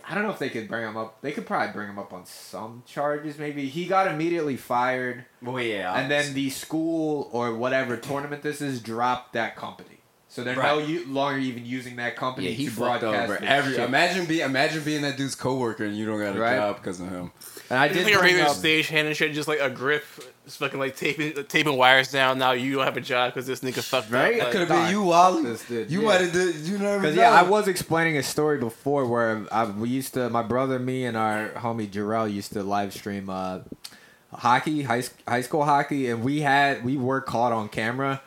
I 0.06 0.14
don't 0.14 0.22
know 0.24 0.30
if 0.30 0.38
they 0.38 0.50
could 0.50 0.68
bring 0.68 0.86
him 0.86 0.96
up. 0.98 1.20
They 1.22 1.32
could 1.32 1.46
probably 1.46 1.72
bring 1.72 1.88
him 1.88 1.98
up 1.98 2.12
on 2.12 2.26
some 2.26 2.82
charges. 2.86 3.38
Maybe 3.38 3.66
he 3.68 3.86
got 3.86 4.06
immediately 4.06 4.56
fired. 4.56 5.24
Well, 5.40 5.60
yeah. 5.62 5.94
and 5.98 6.10
then 6.10 6.34
the 6.34 6.50
school 6.50 7.28
or 7.32 7.54
whatever 7.54 7.96
tournament 7.96 8.42
this 8.42 8.60
is 8.60 8.80
dropped 8.82 9.32
that 9.32 9.56
company. 9.56 10.00
So 10.28 10.42
they're 10.44 10.56
no 10.56 10.78
Right. 10.78 10.86
u- 10.88 11.06
longer 11.08 11.38
even 11.38 11.64
using 11.64 11.96
that 11.96 12.16
company 12.16 12.48
yeah, 12.48 12.54
he 12.54 12.64
to 12.66 12.70
fucked 12.72 13.00
broadcast 13.02 13.30
over 13.30 13.40
the 13.40 13.48
every. 13.50 13.72
shit. 13.74 13.80
Imagine 13.88 14.26
being 14.26 14.44
imagine 14.44 14.82
being 14.84 15.02
that 15.02 15.16
dude's 15.16 15.34
coworker 15.36 15.84
and 15.84 15.96
you 15.96 16.04
don't 16.06 16.18
got 16.20 16.36
a 16.36 16.40
Right. 16.40 16.56
job 16.56 16.76
because 16.76 17.00
of 17.00 17.08
him. 17.08 17.30
And 17.70 17.78
I 17.78 17.86
it's 17.86 17.94
did 17.94 18.04
like 18.04 18.14
a 18.14 18.20
regular 18.20 18.44
up, 18.50 18.56
stage 18.56 18.88
hand 18.88 19.08
and 19.08 19.16
shit, 19.16 19.32
just 19.32 19.48
like 19.48 19.58
a 19.60 19.70
grip, 19.70 20.04
just 20.44 20.58
fucking 20.58 20.78
like 20.78 20.96
taping 20.96 21.32
taping 21.44 21.76
wires 21.78 22.10
down. 22.12 22.38
Now 22.38 22.52
you 22.52 22.74
don't 22.74 22.84
have 22.84 22.96
a 22.98 23.00
job 23.00 23.32
because 23.32 23.46
this 23.46 23.60
nigga 23.60 23.82
fucked 23.82 24.10
Right? 24.10 24.34
up. 24.38 24.40
That 24.40 24.52
could 24.52 24.60
have 24.60 24.68
been 24.68 24.90
you, 24.90 25.02
Wally. 25.04 25.56
dude, 25.68 25.90
You 25.90 26.02
yeah. 26.02 26.06
might 26.08 26.20
have 26.20 26.32
did. 26.32 26.56
You 26.56 26.78
never 26.78 27.00
Because 27.00 27.16
know. 27.16 27.22
yeah, 27.22 27.30
I 27.32 27.42
was 27.42 27.66
explaining 27.66 28.18
a 28.18 28.22
story 28.22 28.58
before 28.58 29.06
where 29.06 29.46
I, 29.50 29.64
we 29.64 29.88
used 29.88 30.12
to, 30.14 30.28
my 30.28 30.42
brother, 30.42 30.78
me, 30.78 31.06
and 31.06 31.16
our 31.16 31.48
homie 31.56 31.88
Jarrell 31.88 32.30
used 32.30 32.52
to 32.52 32.62
live 32.62 32.92
stream 32.92 33.30
uh, 33.30 33.60
hockey, 34.32 34.82
high, 34.82 35.02
high 35.26 35.40
school 35.40 35.64
hockey, 35.64 36.10
and 36.10 36.22
we 36.22 36.40
had 36.42 36.84
we 36.84 36.96
were 36.96 37.20
caught 37.20 37.52
on 37.52 37.68
camera. 37.68 38.20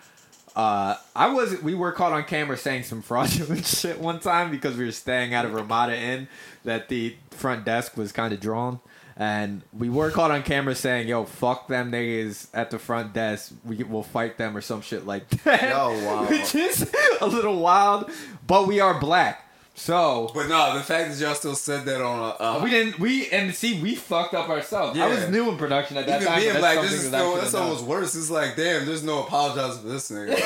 Uh, 0.55 0.95
I 1.15 1.27
was 1.27 1.61
we 1.61 1.75
were 1.75 1.91
caught 1.91 2.13
on 2.13 2.23
camera 2.23 2.57
saying 2.57 2.83
some 2.83 3.01
fraudulent 3.03 3.65
shit 3.67 3.99
one 3.99 4.19
time 4.19 4.49
because 4.49 4.75
we 4.75 4.85
were 4.85 4.91
staying 4.91 5.35
at 5.35 5.45
a 5.45 5.49
Ramada 5.49 5.95
Inn 5.95 6.27
that 6.63 6.89
the 6.89 7.15
front 7.29 7.65
desk 7.65 7.95
was 7.95 8.11
kind 8.11 8.33
of 8.33 8.39
drawn. 8.39 8.79
And 9.19 9.63
we 9.73 9.89
were 9.89 10.11
caught 10.11 10.29
on 10.29 10.43
camera 10.43 10.75
saying, 10.75 11.07
"Yo, 11.07 11.25
fuck 11.25 11.67
them 11.67 11.91
niggas 11.91 12.47
at 12.53 12.69
the 12.69 12.77
front 12.77 13.13
desk. 13.13 13.51
We 13.65 13.77
will 13.83 14.03
fight 14.03 14.37
them 14.37 14.55
or 14.55 14.61
some 14.61 14.81
shit 14.81 15.07
like 15.07 15.27
that." 15.43 15.71
Oh, 15.75 15.89
wow. 16.05 16.25
Which 16.29 16.53
is 16.53 16.87
a 17.19 17.25
little 17.25 17.59
wild, 17.59 18.11
but 18.45 18.67
we 18.67 18.79
are 18.79 18.99
black, 18.99 19.43
so 19.73 20.29
But 20.35 20.49
no, 20.49 20.75
the 20.77 20.83
fact 20.83 21.09
that 21.09 21.17
y'all 21.19 21.33
still 21.33 21.55
said 21.55 21.85
that 21.85 21.99
on 21.99 22.19
a. 22.19 22.43
Uh, 22.43 22.61
we 22.63 22.69
didn't. 22.69 22.99
We 22.99 23.27
and 23.29 23.55
see, 23.55 23.81
we 23.81 23.95
fucked 23.95 24.35
up 24.35 24.49
ourselves. 24.49 24.95
Yeah. 24.95 25.05
I 25.05 25.09
was 25.09 25.27
new 25.29 25.49
in 25.49 25.57
production 25.57 25.97
at 25.97 26.05
that 26.05 26.21
even 26.21 26.27
time. 26.33 26.41
being 26.41 26.53
black, 26.57 26.75
that's 26.75 26.91
this 26.91 27.03
is 27.05 27.09
that 27.11 27.17
I 27.17 27.25
still, 27.27 27.35
that's 27.41 27.53
almost 27.55 27.79
done. 27.81 27.89
worse. 27.89 28.15
It's 28.15 28.29
like, 28.29 28.55
damn, 28.55 28.85
there's 28.85 29.03
no 29.03 29.23
apologizing 29.23 29.81
for 29.81 29.87
this 29.89 30.11
nigga. 30.11 30.35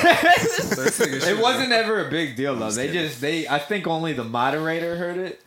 This 0.72 0.98
nigga 0.98 1.28
It 1.30 1.42
wasn't 1.42 1.72
ever 1.72 2.06
a 2.06 2.10
big 2.10 2.36
deal 2.36 2.54
though. 2.56 2.66
just 2.66 2.76
They 2.76 2.86
kidding. 2.86 3.02
just 3.02 3.20
they. 3.20 3.46
I 3.48 3.58
think 3.58 3.86
only 3.86 4.14
the 4.14 4.24
moderator 4.24 4.96
heard 4.96 5.18
it, 5.18 5.42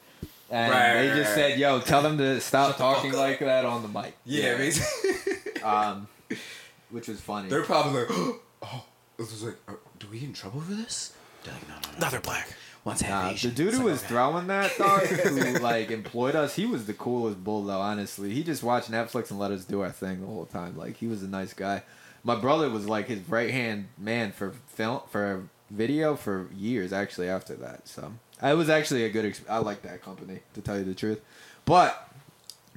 and 0.49 0.71
Right, 0.71 0.93
they 0.93 1.09
right, 1.09 1.15
just 1.17 1.29
right. 1.37 1.51
said, 1.51 1.59
"Yo, 1.59 1.79
tell 1.79 2.01
them 2.01 2.17
to 2.19 2.39
stop 2.41 2.69
Shut 2.71 2.77
talking 2.77 3.11
fuck 3.11 3.19
up. 3.19 3.27
like 3.29 3.39
that 3.39 3.65
on 3.65 3.81
the 3.81 3.87
mic." 3.87 4.15
Yeah, 4.25 4.57
basically. 4.57 5.61
Um, 5.61 6.07
which 6.91 7.07
was 7.07 7.19
funny. 7.21 7.49
They're 7.49 7.63
probably 7.63 8.01
like, 8.05 8.09
oh, 8.63 8.85
this 9.17 9.31
was 9.31 9.43
like, 9.43 9.55
uh, 9.67 9.73
do 9.99 10.07
we 10.11 10.19
get 10.19 10.29
in 10.29 10.33
trouble 10.33 10.61
for 10.61 10.73
this? 10.73 11.13
They're 11.43 11.53
like, 11.53 11.67
no, 11.67 11.75
no, 11.75 11.93
no. 11.93 11.99
now 11.99 12.09
they're 12.09 12.19
black. 12.21 12.47
Once 12.83 13.01
Nah, 13.01 13.33
the 13.33 13.49
dude 13.49 13.73
who 13.73 13.85
was 13.85 14.03
throwing 14.03 14.45
that 14.45 14.71
dog, 14.77 15.01
who 15.07 15.53
like 15.57 15.89
employed 15.89 16.35
us, 16.35 16.55
he 16.55 16.67
was 16.67 16.85
the 16.85 16.93
coolest 16.93 17.43
bull 17.43 17.63
though. 17.63 17.81
Honestly, 17.81 18.29
he 18.31 18.43
just 18.43 18.61
watched 18.61 18.91
Netflix 18.91 19.31
and 19.31 19.39
let 19.39 19.49
us 19.51 19.65
do 19.65 19.81
our 19.81 19.89
thing 19.89 20.21
the 20.21 20.27
whole 20.27 20.45
time. 20.45 20.77
Like 20.77 20.97
he 20.97 21.07
was 21.07 21.23
a 21.23 21.27
nice 21.27 21.53
guy. 21.53 21.81
My 22.23 22.35
brother 22.35 22.69
was 22.69 22.87
like 22.87 23.07
his 23.07 23.27
right 23.27 23.49
hand 23.49 23.87
man 23.97 24.31
for 24.31 24.51
film 24.67 25.01
for 25.09 25.45
video 25.71 26.15
for 26.15 26.47
years. 26.55 26.93
Actually, 26.93 27.27
after 27.27 27.55
that, 27.55 27.87
so 27.87 28.11
it 28.43 28.53
was 28.57 28.69
actually 28.69 29.05
a 29.05 29.09
good. 29.09 29.25
Exp- 29.25 29.49
I 29.49 29.57
like 29.57 29.81
that 29.83 30.01
company 30.01 30.39
to 30.53 30.61
tell 30.61 30.77
you 30.77 30.83
the 30.83 30.93
truth. 30.95 31.21
But 31.65 32.09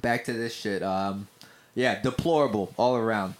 back 0.01 0.25
to 0.25 0.33
this 0.33 0.53
shit. 0.53 0.81
Um, 0.83 1.27
yeah, 1.75 2.01
deplorable 2.01 2.73
all 2.77 2.95
around. 2.95 3.35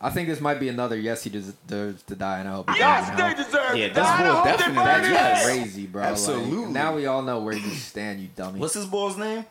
I 0.00 0.10
think 0.10 0.28
this 0.28 0.40
might 0.40 0.60
be 0.60 0.68
another 0.68 0.96
yes. 0.96 1.22
He 1.24 1.30
deserves 1.30 2.02
to 2.02 2.14
die, 2.14 2.40
and 2.40 2.48
I 2.48 2.52
hope 2.52 2.70
he 2.70 2.78
dies 2.78 3.08
in 3.08 3.14
hell. 3.14 3.76
Yeah, 3.76 3.88
this 3.88 3.96
bull 3.96 4.44
definitely. 4.44 4.74
That's 4.84 5.08
yes. 5.08 5.46
crazy, 5.46 5.86
bro. 5.86 6.02
Like, 6.02 6.10
Absolutely. 6.12 6.72
now 6.72 6.94
we 6.94 7.06
all 7.06 7.22
know 7.22 7.40
where 7.40 7.54
you 7.54 7.70
stand, 7.70 8.20
you 8.20 8.28
dummy. 8.36 8.60
What's 8.60 8.74
this 8.74 8.84
bull's 8.84 9.16
name? 9.16 9.46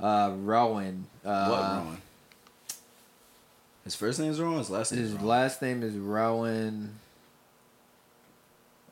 uh 0.00 0.32
Rowan? 0.38 1.06
Uh, 1.24 1.48
what, 1.48 1.60
Rowan? 1.84 2.02
His 3.84 3.94
first 3.94 4.18
name 4.18 4.30
is 4.30 4.40
Rowan. 4.40 4.58
His 4.58 4.70
last 4.70 4.92
name 4.92 5.02
is 5.02 5.08
His 5.10 5.16
Rowan. 5.16 5.28
last 5.28 5.62
name 5.62 5.82
is 5.82 5.94
Rowan. 5.96 6.98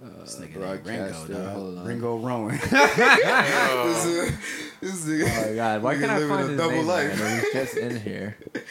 Uh, 0.02 0.08
This 0.20 0.36
nigga 0.40 0.58
Ringo, 0.84 1.34
dog. 1.44 1.52
Hold 1.52 1.78
on. 1.78 1.84
Ringo 1.86 2.16
Rowan. 2.18 2.58
Oh. 2.72 4.32
this 4.80 5.04
nigga. 5.04 5.24
Oh 5.28 5.50
my 5.50 5.54
god, 5.54 5.82
why 5.82 5.94
nigga 5.94 6.00
can't 6.00 6.10
I 6.10 6.18
living 6.18 6.28
find 6.28 6.44
a 6.44 6.48
his 6.48 6.58
double 6.58 6.76
name? 6.76 6.86
life. 6.86 7.18
Man? 7.20 7.40
He's 7.42 7.52
just 7.52 7.76
in 7.76 8.00
here. 8.00 8.36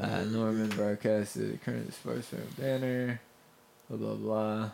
Uh, 0.00 0.22
Norman 0.24 0.68
broadcasted 0.68 1.52
the 1.52 1.58
current 1.58 1.92
sports 1.92 2.32
banner. 2.58 3.20
Blah 3.90 3.98
blah 3.98 4.14
blah. 4.14 4.70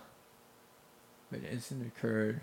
When 1.31 1.41
an 1.41 1.47
incident 1.51 1.91
occurred, 1.97 2.41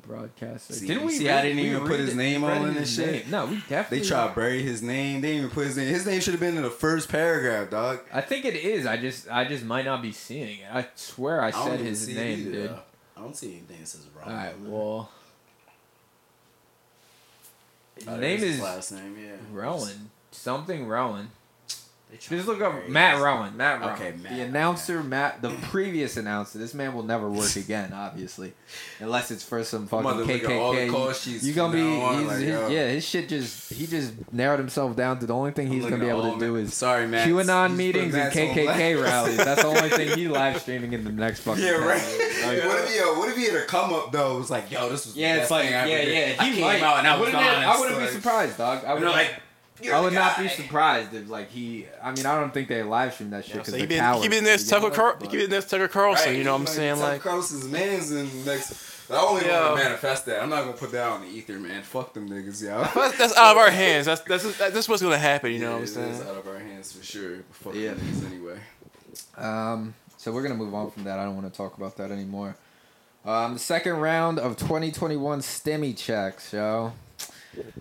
the 0.00 0.06
broadcaster. 0.08 0.72
See- 0.74 0.86
didn't 0.86 1.04
we? 1.06 1.12
see 1.12 1.26
read- 1.28 1.42
they 1.44 1.48
didn't 1.54 1.64
even 1.64 1.86
put 1.86 2.00
his 2.00 2.10
it- 2.12 2.16
name 2.16 2.44
read 2.44 2.58
on 2.58 2.68
in 2.68 2.74
his 2.74 2.96
this 2.96 3.06
shit? 3.06 3.22
name. 3.24 3.30
No, 3.30 3.46
we 3.46 3.56
definitely. 3.68 3.98
They 4.00 4.04
try 4.06 4.28
to 4.28 4.34
bury 4.34 4.62
his 4.62 4.82
name. 4.82 5.20
They 5.20 5.28
didn't 5.28 5.44
even 5.44 5.50
put 5.54 5.66
his 5.66 5.76
name. 5.76 5.88
His 5.88 6.06
name 6.06 6.20
should 6.20 6.34
have 6.34 6.40
been 6.40 6.56
in 6.56 6.62
the 6.62 6.70
first 6.70 7.08
paragraph, 7.08 7.70
dog. 7.70 8.00
I 8.12 8.20
think 8.20 8.44
it 8.44 8.54
is. 8.54 8.86
I 8.86 8.96
just, 8.96 9.28
I 9.30 9.44
just 9.44 9.64
might 9.64 9.84
not 9.84 10.02
be 10.02 10.12
seeing 10.12 10.60
it. 10.60 10.66
I 10.72 10.86
swear 10.94 11.40
I, 11.42 11.50
don't 11.50 11.68
said 11.70 11.80
his 11.80 12.08
name, 12.08 12.38
either, 12.40 12.50
dude. 12.52 12.70
though. 12.70 12.80
I 13.16 13.20
don't 13.20 13.36
see 13.36 13.48
anything 13.52 13.78
that 13.80 13.88
says 13.88 14.06
Rowan. 14.14 14.30
All 14.30 14.36
right, 14.36 14.60
well, 14.60 15.10
his 17.96 18.06
Oh, 18.08 18.10
name 18.12 18.20
there's 18.20 18.42
his 18.42 18.54
is 18.56 18.60
last 18.62 18.92
name. 18.92 19.16
Yeah, 19.22 19.32
Rowan. 19.52 20.10
Something 20.30 20.86
Rowan. 20.86 21.30
They 22.18 22.26
try 22.26 22.36
Just 22.36 22.48
look 22.48 22.60
up 22.60 22.72
bury 22.72 22.88
Matt 22.88 23.20
Rowan. 23.22 23.56
Matt 23.56 23.80
Rowan. 23.80 23.94
Okay, 23.94 24.14
Matt, 24.22 24.32
The 24.36 24.40
announcer, 24.42 25.02
Matt, 25.02 25.42
the 25.42 25.50
previous 25.50 26.16
announcer. 26.16 26.58
This 26.58 26.74
man 26.74 26.94
will 26.94 27.02
never 27.02 27.30
work 27.30 27.54
again, 27.56 27.92
obviously, 27.92 28.52
unless 29.00 29.30
it's 29.30 29.44
for 29.44 29.62
some 29.64 29.86
fucking 29.86 30.04
Mother 30.04 30.24
look 30.24 30.42
at 30.44 30.52
all 30.52 30.72
the 30.72 30.78
KKK. 30.88 31.26
You, 31.26 31.38
sheets 31.40 31.54
gonna 31.56 31.72
be, 31.72 31.80
on, 31.82 32.18
he's, 32.20 32.28
like, 32.28 32.38
his- 32.38 32.70
yeah, 32.70 32.88
his 32.88 33.04
shit 33.06 33.28
just, 33.28 33.72
he 33.72 33.86
just 33.86 34.14
narrowed 34.32 34.58
himself 34.58 34.96
down 34.96 35.18
to 35.20 35.26
the 35.26 35.34
only 35.34 35.50
thing 35.52 35.66
I'm 35.68 35.72
he's 35.74 35.84
gonna 35.84 35.98
be 35.98 36.08
able 36.08 36.22
all 36.22 36.34
to 36.34 36.40
do 36.40 36.56
is 36.56 36.72
sorry, 36.74 37.06
Matt. 37.06 37.28
QAnon 37.28 37.68
He's 37.70 37.78
meetings 37.78 38.14
and 38.14 38.32
KKK 38.32 39.02
rallies. 39.02 39.36
That's 39.36 39.62
the 39.62 39.68
only 39.68 39.88
thing 39.90 40.16
he 40.18 40.28
live 40.28 40.60
streaming 40.60 40.92
in 40.92 41.04
the 41.04 41.12
next 41.12 41.40
fucking. 41.40 41.62
Yeah, 41.62 41.72
10 41.72 41.80
right. 41.82 42.02
Like, 42.46 42.64
What 42.68 42.80
if 42.84 42.92
he, 42.94 43.00
uh, 43.00 43.04
what 43.18 43.28
if 43.28 43.36
he 43.36 43.44
had 43.46 43.56
a 43.56 43.64
come 43.66 43.92
up 43.92 44.12
though? 44.12 44.36
It 44.36 44.38
was 44.38 44.50
like, 44.50 44.70
yo, 44.70 44.88
this 44.88 45.06
was 45.06 45.16
Yeah, 45.16 45.36
the 45.36 45.42
it's 45.42 45.50
like, 45.50 45.64
thing 45.64 45.72
yeah, 45.72 45.84
I 45.84 45.88
ever 45.90 46.04
did. 46.04 46.36
yeah. 46.36 46.42
I 46.42 46.48
He 46.50 46.56
came 46.60 46.84
out 46.84 46.98
and 46.98 47.06
I, 47.08 47.12
was 47.16 47.20
wouldn't 47.26 47.42
be, 47.42 47.48
honest. 47.48 47.68
I 47.68 47.80
wouldn't 47.80 48.00
be 48.00 48.06
surprised, 48.08 48.58
dog. 48.58 48.84
I 48.84 48.92
would 48.94 49.00
You 49.00 49.06
know, 49.06 49.12
not. 49.12 49.16
like, 49.18 49.40
you're 49.82 49.94
I 49.94 50.00
would 50.00 50.12
not 50.12 50.38
be 50.38 50.48
surprised 50.48 51.12
if 51.14 51.28
like 51.28 51.50
he. 51.50 51.86
I 52.02 52.12
mean, 52.12 52.26
I 52.26 52.38
don't 52.40 52.52
think 52.54 52.68
they 52.68 52.82
live 52.82 53.14
stream 53.14 53.30
that 53.30 53.44
shit 53.44 53.54
Yeah, 53.54 53.60
because 53.60 53.72
so 53.74 53.76
he 53.78 53.82
the 53.82 53.88
been 53.88 54.00
cowards. 54.00 54.22
he 54.22 54.28
been 54.28 54.44
this 54.44 54.68
Tucker 54.68 54.88
with, 55.20 55.30
he 55.30 55.36
been 55.38 55.50
this 55.50 55.66
Tucker 55.68 55.88
Carlson. 55.88 56.28
Right, 56.30 56.38
You 56.38 56.44
know 56.44 56.52
what 56.52 56.58
I'm 56.60 56.64
like, 56.66 56.74
saying? 56.74 56.96
Tucker 56.96 57.06
Like, 57.12 57.20
Carlson's 57.22 57.68
man's 57.68 58.12
in 58.12 58.44
next. 58.44 59.10
I 59.10 59.14
only 59.18 59.46
Yo. 59.46 59.52
want 59.68 59.78
to 59.78 59.84
manifest 59.84 60.26
that. 60.26 60.42
I'm 60.42 60.50
not 60.50 60.62
gonna 60.64 60.76
put 60.76 60.90
that 60.92 61.06
on 61.06 61.20
the 61.20 61.28
ether, 61.28 61.58
man. 61.60 61.82
Fuck 61.84 62.12
them 62.14 62.28
niggas, 62.28 62.60
yo. 62.62 62.82
that's, 62.92 63.16
that's 63.18 63.36
out 63.36 63.52
of 63.52 63.58
our 63.58 63.70
hands. 63.82 64.06
That's 64.06 64.20
that's 64.22 64.56
that's 64.58 64.88
what's 64.88 65.00
gonna 65.02 65.16
happen. 65.18 65.52
You 65.52 65.60
know 65.60 65.64
Yeah, 65.66 65.70
what 65.72 65.76
I'm 65.76 65.82
it 65.82 65.84
is 65.84 65.94
saying? 66.18 66.22
out 66.28 66.36
of 66.36 66.48
our 66.48 66.58
hands 66.58 66.92
for 66.92 67.04
sure. 67.04 67.36
But 67.36 67.44
fuck 67.56 67.74
Yeah. 67.74 67.94
them 67.94 68.00
niggas 68.00 68.26
anyway. 68.26 68.58
Um, 69.36 69.94
so 70.16 70.32
we're 70.32 70.42
gonna 70.42 70.54
move 70.56 70.74
on 70.74 70.90
from 70.90 71.04
that. 71.04 71.18
I 71.18 71.24
don't 71.24 71.36
want 71.36 71.50
to 71.52 71.56
talk 71.56 71.76
about 71.76 71.96
that 71.98 72.10
anymore. 72.10 72.56
Um, 73.24 73.54
the 73.54 73.58
second 73.60 73.94
round 73.98 74.38
of 74.38 74.56
2021 74.56 75.40
stimmy 75.40 75.96
checks, 75.96 76.52
yo. 76.52 76.92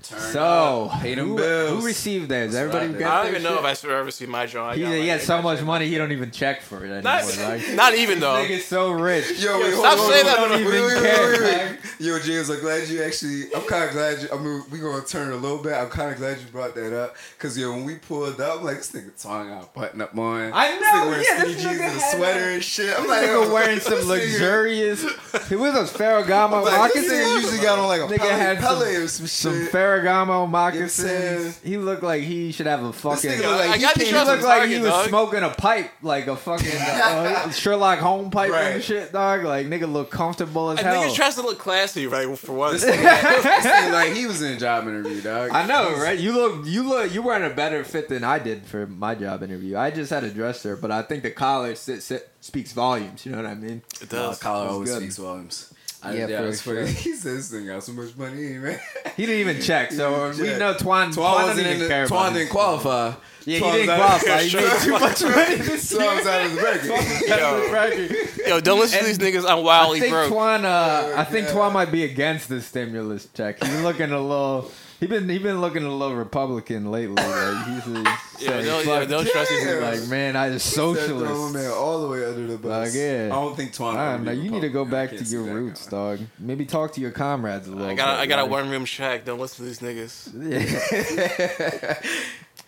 Turn 0.04 0.20
So, 0.20 0.90
up, 0.94 1.02
pay 1.02 1.16
who, 1.16 1.36
bills. 1.36 1.80
who 1.80 1.86
received 1.86 2.30
theirs? 2.30 2.54
That's 2.54 2.74
Everybody 2.74 3.00
got 3.00 3.12
I 3.12 3.16
don't 3.16 3.26
their 3.26 3.32
even 3.42 3.44
know 3.44 3.62
shit? 3.62 3.84
if 3.86 3.86
I 3.86 3.94
ever 4.00 4.12
see 4.12 4.26
my 4.26 4.46
joint. 4.46 4.72
I 4.72 4.76
He, 4.76 4.82
got, 4.84 4.92
he 4.94 5.00
like, 5.00 5.10
has 5.10 5.24
so 5.24 5.42
much 5.42 5.58
shit. 5.58 5.66
money 5.68 5.88
he 5.88 5.96
don't 5.98 6.12
even 6.12 6.32
check 6.32 6.62
for 6.62 6.78
it 6.86 6.90
anymore. 6.92 7.02
Not, 7.02 7.38
like, 7.38 7.70
not 7.74 7.96
even 7.96 8.20
though. 8.20 8.36
nigga's 8.36 8.66
so 8.66 8.92
rich. 8.92 9.40
Yo, 9.40 9.60
wait, 9.60 9.74
Stop 9.74 10.00
on, 10.00 10.12
saying 10.12 10.26
hold 10.26 10.38
that. 10.38 10.40
on. 10.40 10.50
Don't 10.50 10.66
Wait, 10.66 10.74
even 10.78 10.86
wait, 10.86 11.04
care, 11.04 11.32
wait, 11.32 11.42
wait, 11.42 11.70
wait. 11.72 11.80
Yo, 12.00 12.20
James, 12.20 12.50
I'm 12.50 12.60
glad 12.60 12.88
you 12.88 13.04
actually. 13.04 13.44
I'm 13.56 13.62
kind 13.68 13.84
of 13.86 13.92
glad 13.92 14.22
you. 14.22 14.28
I 14.32 14.38
mean, 14.38 14.64
we 14.72 14.80
gonna 14.80 15.04
turn 15.06 15.32
a 15.32 15.36
little 15.36 15.58
bit. 15.58 15.74
I'm 15.74 15.90
kind 15.90 16.12
of 16.12 16.18
glad 16.18 16.40
you 16.40 16.46
brought 16.52 16.76
that 16.76 16.94
up 16.98 17.16
because 17.38 17.58
yo, 17.58 17.72
when 17.72 17.86
we 17.86 17.96
pulled 17.96 18.40
up, 18.40 18.60
I'm 18.60 18.64
like 18.66 18.78
this 18.78 18.92
nigga 18.92 19.22
tongue 19.22 19.52
out, 19.52 19.74
button 19.74 20.02
up 20.02 20.18
on. 20.18 20.52
I 20.54 20.72
This 20.72 20.82
know, 20.82 20.88
nigga 20.88 21.08
wearing 21.08 21.26
yeah, 21.30 21.44
this 21.44 21.58
skinny 21.58 21.76
jeans 21.76 21.82
nigga 21.82 21.88
and 21.90 21.98
a 21.98 22.18
sweater 22.18 22.50
and 22.52 22.64
shit. 22.64 22.96
I'm 22.96 23.04
This 23.04 23.10
like, 23.12 23.22
nigga 23.30 23.46
yo, 23.48 23.54
wearing 23.54 23.80
some 23.80 24.08
luxurious. 24.08 25.02
He 25.50 25.56
was 25.56 25.74
those 25.74 25.92
Ferragamo 25.94 26.58
I'm 26.58 26.64
like, 26.64 26.94
this 26.94 27.08
moccasins. 27.10 27.44
usually 27.44 27.62
got 27.64 27.80
on 27.80 27.88
like 27.88 28.02
a 28.02 28.06
Nigga 28.14 28.18
Pele, 28.60 28.94
had 28.94 29.04
or 29.04 29.08
some, 29.08 29.28
some 29.28 29.54
shit. 29.65 29.65
Ferragamo 29.72 30.50
moccasins. 30.50 31.60
he 31.64 31.78
looked 31.78 32.04
like 32.04 32.24
he 32.24 32.52
should 32.52 32.66
have 32.68 32.84
a 32.84 32.94
fucking. 32.94 33.30
nigga 33.32 33.58
like 33.58 33.70
I 33.72 33.76
he 33.76 33.82
got 33.82 33.96
came- 33.96 34.06
he 34.08 34.14
looked 34.14 34.28
like 34.44 34.60
Target, 34.60 34.70
he 34.70 34.80
was 34.82 34.90
dog. 34.92 35.08
smoking 35.10 35.44
a 35.44 35.50
pipe, 35.50 35.92
like 36.02 36.28
a 36.28 36.36
fucking 36.36 36.72
uh, 36.80 37.50
Sherlock 37.52 38.00
Holmes 38.00 38.30
pipe 38.32 38.52
Right. 38.52 38.76
and 38.76 38.84
shit, 38.84 39.12
dog. 39.12 39.44
Like 39.44 39.68
nigga 39.68 39.92
look 39.92 40.10
comfortable 40.12 40.72
as 40.72 40.80
I 40.80 40.84
hell. 40.84 40.94
think 41.02 41.10
he 41.12 41.16
tries 41.16 41.36
to 41.36 41.42
look 41.42 41.60
classy, 41.60 42.08
right? 42.08 42.38
For 42.38 42.54
once. 42.54 42.82
This 42.82 42.96
nigga, 42.96 43.44
this 43.44 43.66
nigga 43.66 43.92
like 43.92 44.14
he 44.14 44.26
was 44.26 44.42
in 44.42 44.54
a 44.54 44.60
job 44.60 44.88
interview, 44.88 45.22
dog. 45.22 45.52
I 45.52 45.66
know, 45.66 45.96
right? 45.98 46.18
You 46.20 46.34
look, 46.34 46.66
you 46.66 46.84
look, 46.88 47.14
you 47.14 47.22
were 47.22 47.36
in 47.36 47.44
a 47.44 47.50
better 47.54 47.84
fit 47.84 48.10
than 48.10 48.24
I 48.24 48.40
did 48.40 48.66
for 48.66 48.86
my 48.88 49.16
job 49.16 49.44
interview. 49.44 49.78
I 49.78 49.92
just 49.92 50.10
had 50.12 50.24
a 50.24 50.30
dresser, 50.30 50.76
but 50.76 50.92
I 50.92 51.02
think 51.02 51.24
the 51.24 51.32
collar 51.32 51.76
sit, 51.76 52.02
sit, 52.04 52.30
speaks 52.42 52.72
volumes. 52.74 53.26
You 53.26 53.32
know 53.34 53.38
what 53.40 53.48
I 53.48 53.56
mean? 53.56 53.82
It 54.02 54.12
No, 54.12 54.28
does. 54.30 54.40
collar 54.40 54.70
always 54.70 54.90
good. 54.90 55.02
speaks 55.02 55.18
volumes. 55.18 55.74
I, 56.06 56.14
Yeah, 56.14 56.28
yeah, 56.28 56.38
for 56.42 56.48
it's 56.48 56.62
sure. 56.62 56.86
He 56.86 57.14
says 57.16 57.50
this 57.50 57.52
thing 57.52 57.68
got 57.68 57.84
so 57.84 57.94
much 57.94 58.16
money, 58.16 58.36
man. 58.58 58.80
He 59.18 59.26
didn't 59.26 59.42
even 59.50 59.62
check, 59.62 59.92
so 59.92 60.32
He 60.32 60.42
we 60.42 60.48
didn't 60.48 60.60
know 60.60 60.74
Twan. 60.74 61.10
Twan, 61.10 61.14
Twan 61.14 61.16
doesn't 61.16 61.48
wasn't 61.48 61.60
even 61.60 61.72
in 61.74 61.80
the, 61.80 61.88
care. 61.88 62.08
Twan 62.08 62.34
didn't 62.34 62.50
qualify. 62.52 63.14
Yeah, 63.46 63.60
he 63.60 63.72
didn't 63.86 63.96
qualify. 63.98 64.42
He 64.44 64.50
Sure. 64.56 64.62
made 64.62 64.80
too 64.82 64.92
much 64.92 65.22
money 65.22 65.56
this 65.56 65.92
year. 65.92 66.02
Twan 66.02 66.16
was 66.18 66.28
out 66.28 66.42
of 66.46 67.62
his 67.62 67.70
bracket. 67.70 68.48
Yo, 68.48 68.60
don't 68.62 68.80
listen 68.80 69.00
to 69.00 69.06
these 69.06 69.18
niggas. 69.20 69.46
I'm 69.50 69.64
wildly 69.64 69.98
I 69.98 70.02
think 70.02 70.14
broke. 70.14 70.32
Twan. 70.34 70.64
Uh, 70.66 71.14
I 71.18 71.24
think 71.24 71.48
God. 71.48 71.56
Twan 71.56 71.74
might 71.74 71.92
be 71.92 72.04
against 72.04 72.50
the 72.50 72.62
stimulus 72.62 73.28
check. 73.34 73.64
He's 73.64 73.82
looking 73.82 74.12
a 74.12 74.20
little. 74.20 74.72
He 75.00 75.08
been 75.08 75.28
he 75.28 75.40
been 75.40 75.60
looking 75.60 75.84
a 75.84 75.94
little 75.94 76.16
Republican 76.16 76.90
lately. 76.90 77.16
Like 77.22 77.66
he's, 77.68 77.84
he's 77.86 77.96
Yeah, 77.96 78.50
saying, 78.50 78.66
don't, 78.66 78.86
yeah, 78.88 79.06
don't 79.06 79.28
trust 79.28 79.50
these 79.50 79.64
damn. 79.66 79.82
niggas. 79.82 80.00
Like 80.02 80.10
man, 80.10 80.36
I 80.38 80.50
just 80.52 80.74
Throw 80.74 80.94
socialist. 80.96 81.54
man 81.54 81.70
all 81.72 82.02
the 82.02 82.08
way 82.08 82.26
under 82.26 82.48
the 82.48 82.58
bus. 82.58 82.88
Like, 82.94 82.96
yeah. 82.98 83.26
I 83.26 83.36
don't 83.36 83.56
think 83.58 83.74
Twan. 83.74 83.96
I 83.98 84.12
would 84.16 84.24
don't 84.26 84.36
know. 84.38 84.42
You 84.44 84.50
need 84.52 84.62
to 84.62 84.70
go 84.70 84.86
back 84.86 85.10
to 85.10 85.24
your 85.24 85.44
roots, 85.44 85.88
going. 85.88 86.18
dog. 86.20 86.28
Maybe 86.40 86.66
talk 86.66 86.94
to 86.94 87.02
your 87.02 87.12
comrades 87.12 87.68
a 87.68 87.72
little. 87.72 87.88
I 87.88 87.94
got, 87.94 88.16
bit, 88.18 88.22
I 88.22 88.26
got 88.26 88.40
a 88.40 88.46
one 88.46 88.70
room 88.70 88.86
shack. 88.86 89.26
Don't 89.26 89.38
listen 89.40 89.66
to 89.66 89.70
these 89.70 89.80
niggas. 89.80 90.30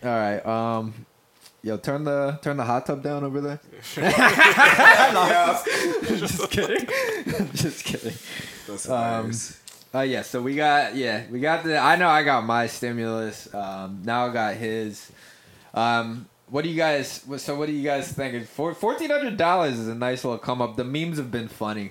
All 0.04 0.10
right. 0.10 0.44
Um, 0.46 1.06
yo, 1.62 1.76
turn 1.78 2.04
the 2.04 2.38
turn 2.42 2.56
the 2.58 2.64
hot 2.64 2.84
tub 2.86 3.02
down 3.02 3.24
over 3.24 3.40
there. 3.40 3.60
just 6.18 6.50
kidding. 6.50 6.86
just 7.54 7.84
kidding. 7.84 8.14
That's 8.66 8.88
Um, 8.88 8.98
hilarious. 9.16 9.60
Uh, 9.94 10.00
yeah. 10.00 10.22
So 10.22 10.42
we 10.42 10.54
got 10.54 10.96
yeah 10.96 11.24
we 11.30 11.40
got 11.40 11.64
the. 11.64 11.78
I 11.78 11.96
know 11.96 12.08
I 12.08 12.22
got 12.22 12.44
my 12.44 12.66
stimulus. 12.66 13.52
Um, 13.54 14.02
now 14.04 14.26
I 14.26 14.32
got 14.32 14.54
his. 14.56 15.10
Um, 15.74 16.28
what 16.48 16.62
do 16.64 16.70
you 16.70 16.76
guys? 16.76 17.24
So 17.38 17.54
what 17.56 17.66
do 17.66 17.72
you 17.72 17.84
guys 17.84 18.10
think? 18.12 18.46
For 18.46 18.74
fourteen 18.74 19.10
hundred 19.10 19.36
dollars 19.36 19.78
is 19.78 19.88
a 19.88 19.94
nice 19.94 20.24
little 20.24 20.38
come 20.38 20.60
up. 20.62 20.76
The 20.76 20.84
memes 20.84 21.18
have 21.18 21.30
been 21.30 21.48
funny. 21.48 21.90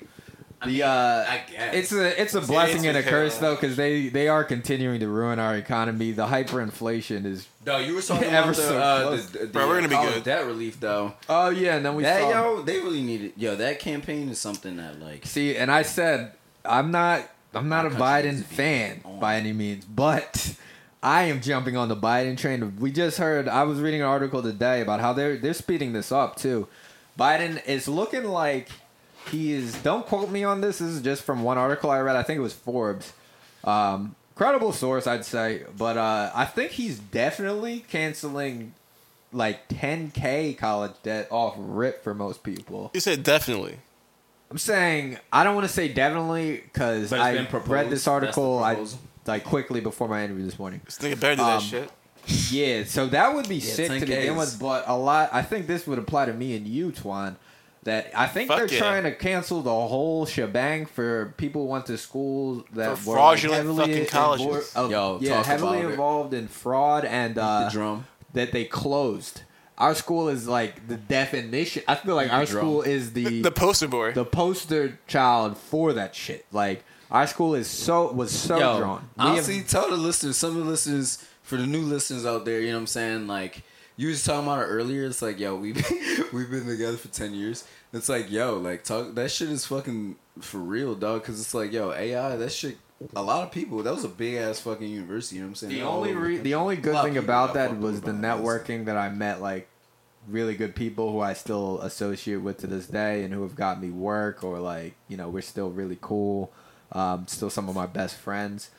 The 0.66 0.82
uh, 0.82 0.90
I 1.30 1.44
guess. 1.52 1.74
it's 1.76 1.92
a 1.92 2.20
it's 2.20 2.34
a 2.34 2.40
Yeah, 2.40 2.46
blessing 2.48 2.78
it's 2.78 2.86
and 2.86 2.98
a 2.98 3.04
curse 3.04 3.38
though 3.38 3.54
because 3.54 3.76
they 3.76 4.10
they 4.10 4.28
are 4.28 4.44
continuing 4.44 5.00
to 5.02 5.08
ruin 5.08 5.38
our 5.38 5.56
economy. 5.56 6.12
The 6.12 6.26
hyperinflation 6.26 7.26
is 7.26 7.48
No, 7.64 7.78
you 7.78 7.94
were 7.94 8.02
talking 8.02 8.24
Ever 8.30 8.46
about 8.50 8.56
the, 8.56 8.62
so 8.64 8.78
uh, 8.80 9.02
close. 9.04 9.30
the, 9.30 9.38
the, 9.40 9.46
Bro, 9.48 9.68
we're 9.68 9.76
gonna 9.76 9.88
be 9.90 9.94
college 9.96 10.14
good. 10.16 10.24
Debt 10.24 10.46
relief 10.48 10.80
though. 10.80 11.14
oh 11.30 11.50
yeah, 11.50 11.76
and 11.76 11.86
then 11.86 11.94
we 11.94 12.02
that 12.02 12.22
saw 12.22 12.30
yo, 12.32 12.62
they 12.64 12.80
really 12.80 13.04
needed. 13.04 13.34
Yo, 13.38 13.56
that 13.56 13.78
campaign 13.80 14.30
is 14.30 14.40
something 14.40 14.78
that 14.78 15.00
like. 15.00 15.28
see, 15.28 15.56
and 15.56 15.72
I 15.72 15.84
said 15.84 16.32
I'm 16.66 16.90
not 16.90 17.30
I'm 17.58 17.70
not 17.70 17.86
a 17.86 17.90
Biden 17.90 18.26
needs 18.26 18.44
to 18.44 18.50
be 18.50 18.56
fan 18.56 19.02
by 19.20 19.36
any 19.36 19.54
means, 19.54 19.86
but 19.86 20.56
I 21.04 21.24
am 21.24 21.42
jumping 21.42 21.78
on 21.78 21.90
the 21.90 21.96
Biden 21.96 22.38
train. 22.38 22.78
We 22.80 22.92
just 22.92 23.18
heard 23.18 23.48
I 23.48 23.64
was 23.64 23.80
reading 23.80 24.02
an 24.02 24.08
article 24.08 24.42
today 24.42 24.82
about 24.82 25.00
how 25.00 25.14
they're 25.14 25.38
they're 25.38 25.54
speeding 25.54 25.94
this 25.94 26.12
up 26.12 26.36
too. 26.36 26.68
Biden 27.18 27.66
is 27.66 27.88
looking 27.88 28.26
like 28.26 28.70
he 29.32 29.54
is. 29.54 29.76
Don't 29.82 30.06
quote 30.06 30.30
me 30.30 30.44
on 30.44 30.62
this. 30.62 30.80
This 30.80 30.90
is 30.90 31.02
just 31.02 31.24
from 31.24 31.44
one 31.44 31.58
article 31.58 31.90
I 31.90 32.00
read. 32.00 32.16
I 32.16 32.24
think 32.24 32.38
it 32.38 32.42
was 32.42 32.54
Forbes. 32.54 33.14
Um, 33.64 34.16
credible 34.36 34.72
source, 34.72 35.08
I'd 35.08 35.26
say, 35.26 35.64
but 35.78 35.98
uh, 35.98 36.32
I 36.34 36.46
think 36.46 36.72
he's 36.72 37.00
definitely 37.00 37.86
canceling 37.90 38.74
like 39.34 39.68
10k 39.70 40.58
college 40.58 40.94
debt 41.04 41.28
off 41.32 41.56
rip 41.58 42.04
for 42.04 42.14
most 42.14 42.44
people. 42.44 42.92
You 42.94 43.02
said 43.02 43.24
definitely. 43.24 43.80
I'm 44.50 44.58
saying 44.58 45.18
I 45.32 45.44
don't 45.44 45.56
want 45.56 45.68
to 45.68 45.74
say 45.74 45.88
definitely 45.90 46.58
because 46.58 47.12
I 47.12 47.34
been 47.34 47.48
read 47.66 47.90
this 47.90 48.08
article 48.08 48.64
I 48.64 48.76
proposal. 48.76 49.00
like 49.26 49.44
quickly 49.44 49.82
before 49.82 50.08
my 50.08 50.24
interview 50.24 50.46
this 50.46 50.58
morning. 50.58 50.82
This 50.86 50.98
nigga 51.00 51.20
better 51.20 51.36
do 51.36 51.42
Um, 51.42 51.48
that 51.50 51.62
shit. 51.62 51.92
Yeah, 52.52 52.84
so 52.84 53.08
that 53.08 53.34
would 53.36 53.48
be 53.48 53.56
Yeah, 53.56 53.74
sick 53.74 53.88
to 53.88 53.94
10K 54.00 54.00
begin 54.02 54.36
with, 54.36 54.60
but 54.60 54.84
a 54.88 54.96
lot. 54.98 55.30
I 55.32 55.42
think 55.42 55.66
this 55.68 55.88
would 55.88 55.98
apply 56.00 56.26
to 56.26 56.34
me 56.34 56.56
and 56.56 56.68
you, 56.68 56.92
Twan. 56.92 57.36
That 57.84 58.12
I 58.14 58.28
think 58.28 58.50
Fuck 58.50 58.58
they're 58.58 58.68
yeah. 58.74 58.80
trying 58.80 59.04
to 59.04 59.16
cancel 59.16 59.62
the 59.62 59.70
whole 59.72 60.26
shebang 60.26 60.88
for 60.88 61.34
people 61.38 61.62
who 61.64 61.68
went 61.70 61.86
to 61.86 61.98
schools 61.98 62.66
that 62.74 62.98
For 62.98 63.12
were 63.12 63.16
fraudulent 63.16 63.60
heavily 63.66 63.94
fucking 63.94 64.06
colleges. 64.08 64.46
invor- 64.46 64.76
of- 64.76 64.92
Yo, 64.92 65.20
yeah, 65.22 65.36
talk 65.38 65.46
heavily 65.46 65.78
about 65.80 65.88
it. 65.88 65.92
involved 65.92 66.34
in 66.34 66.48
fraud 66.50 67.06
and 67.06 67.36
the 67.36 67.44
uh, 67.44 67.70
drum. 67.70 68.06
that 68.34 68.52
they 68.52 68.66
closed. 68.66 69.44
Our 69.78 69.94
school 69.94 70.30
is 70.30 70.48
like 70.48 70.88
the 70.88 70.98
definition. 70.98 71.84
I 71.88 71.96
feel 71.96 72.16
like 72.16 72.32
our 72.34 72.46
drum. 72.46 72.62
school 72.62 72.82
is 72.82 73.14
the 73.14 73.42
The 73.44 73.52
poster 73.52 73.88
boy. 73.88 74.12
the 74.14 74.26
poster 74.26 75.00
child 75.08 75.58
for 75.58 75.94
that 75.94 76.16
shit. 76.16 76.46
Like 76.52 76.84
our 77.12 77.28
school 77.28 77.54
is 77.56 77.68
so 77.68 78.12
was 78.12 78.32
so 78.32 78.58
Yo, 78.58 78.80
drawn. 78.80 79.10
We 79.18 79.24
honestly, 79.24 79.58
have- 79.60 79.68
tell 79.68 79.90
the 79.90 79.98
listeners, 79.98 80.36
some 80.38 80.58
of 80.58 80.66
the 80.66 80.70
listeners, 80.70 81.24
for 81.44 81.58
the 81.58 81.68
new 81.68 81.82
listeners 81.82 82.26
out 82.26 82.44
there, 82.46 82.60
you 82.60 82.68
know 82.70 82.74
what 82.78 82.82
I'm 82.82 82.88
saying? 82.88 83.28
Like, 83.28 83.64
you 83.96 84.10
was 84.10 84.24
talking 84.24 84.44
about 84.48 84.60
it 84.62 84.66
earlier. 84.66 85.06
It's 85.06 85.22
like, 85.22 85.40
yo, 85.40 85.56
we've 85.56 85.76
we've 86.34 86.50
been 86.52 86.66
together 86.66 86.98
for 86.98 87.08
ten 87.10 87.34
years. 87.34 87.64
It's 87.94 88.10
like, 88.10 88.30
yo, 88.32 88.58
like 88.58 88.84
talk 88.84 89.14
that 89.16 89.32
shit 89.32 89.50
is 89.50 89.66
fucking 89.66 90.16
for 90.42 90.58
real, 90.58 90.96
dog. 90.96 91.22
Because 91.22 91.40
it's 91.40 91.54
like, 91.54 91.72
yo, 91.72 91.92
AI, 91.94 92.36
that 92.36 92.52
shit. 92.52 92.78
A 93.16 93.22
lot 93.22 93.44
of 93.44 93.52
people. 93.52 93.84
That 93.84 93.94
was 93.94 94.04
a 94.04 94.10
big 94.10 94.36
ass 94.36 94.60
fucking 94.60 94.90
university. 94.90 95.36
You 95.36 95.42
know 95.44 95.48
what 95.48 95.52
I'm 95.52 95.56
saying? 95.56 95.74
the 95.74 95.82
All 95.82 95.98
only 95.98 96.14
re- 96.14 96.38
the 96.38 96.56
only 96.56 96.76
good 96.76 97.02
thing 97.04 97.18
about 97.18 97.54
that 97.54 97.78
was 97.78 98.02
the 98.02 98.12
networking 98.12 98.86
that 98.86 98.98
I 98.98 99.10
met 99.10 99.42
like 99.42 99.68
really 100.28 100.56
good 100.56 100.76
people 100.76 101.12
who 101.12 101.22
I 101.22 101.34
still 101.34 101.80
associate 101.82 102.38
with 102.38 102.58
to 102.60 102.68
this 102.68 102.88
day 102.88 103.24
and 103.24 103.34
who 103.34 103.44
have 103.44 103.56
got 103.56 103.82
me 103.82 103.90
work 103.90 104.44
or 104.44 104.60
like 104.60 104.96
you 105.08 105.16
know 105.16 105.30
we're 105.30 105.42
still 105.42 105.70
really 105.70 105.98
cool. 106.02 106.52
Um, 106.92 107.28
still 107.28 107.50
some 107.50 107.70
of 107.70 107.76
my 107.76 107.86
best 107.86 108.16
friends. 108.16 108.72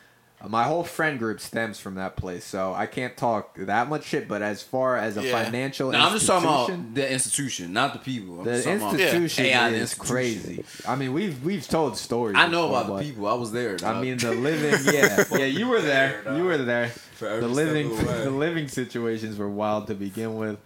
My 0.47 0.63
whole 0.65 0.85
friend 0.85 1.19
group 1.19 1.41
stems 1.41 1.81
from 1.81 1.97
that 1.97 2.15
place, 2.17 2.45
so 2.45 2.73
I 2.73 2.87
can't 2.87 3.17
talk 3.17 3.57
that 3.57 3.89
much 3.89 4.05
shit. 4.05 4.29
But 4.29 4.41
as 4.41 4.63
far 4.63 4.97
as 4.97 5.17
a 5.17 5.23
Yeah. 5.25 5.43
financial, 5.45 5.91
No, 5.91 5.99
I'm 5.99 6.13
just 6.13 6.29
talking 6.29 6.49
about 6.49 6.95
the 6.95 7.13
institution, 7.13 7.73
not 7.73 7.93
the 7.93 7.99
people. 7.99 8.39
I'm 8.39 8.45
The 8.45 8.53
just 8.53 8.65
talking 8.65 8.81
about 8.83 8.95
institution 9.01 9.47
is 9.47 9.81
institution. 9.81 10.07
crazy. 10.07 10.65
I 10.87 10.95
mean, 10.95 11.13
we've 11.13 11.43
we've 11.45 11.67
told 11.67 11.97
stories. 11.97 12.37
I 12.39 12.47
know 12.47 12.69
before, 12.69 12.83
about 12.85 12.99
the 12.99 13.05
people. 13.05 13.27
I 13.27 13.35
was 13.35 13.51
there. 13.51 13.77
I 13.85 14.01
mean, 14.01 14.17
the 14.19 14.31
living. 14.33 14.95
Yeah, 14.95 15.25
yeah. 15.33 15.45
You 15.47 15.67
were 15.67 15.81
there. 15.81 16.23
There, 16.23 16.37
You 16.37 16.45
were 16.45 16.59
there. 16.59 16.93
The 17.19 17.49
living, 17.49 17.91
of 17.91 17.99
the 17.99 18.05
way. 18.13 18.25
the 18.25 18.31
living 18.31 18.69
situations 18.69 19.39
were 19.39 19.49
wild 19.49 19.89
to 19.89 19.95
begin 19.95 20.37
with. 20.37 20.59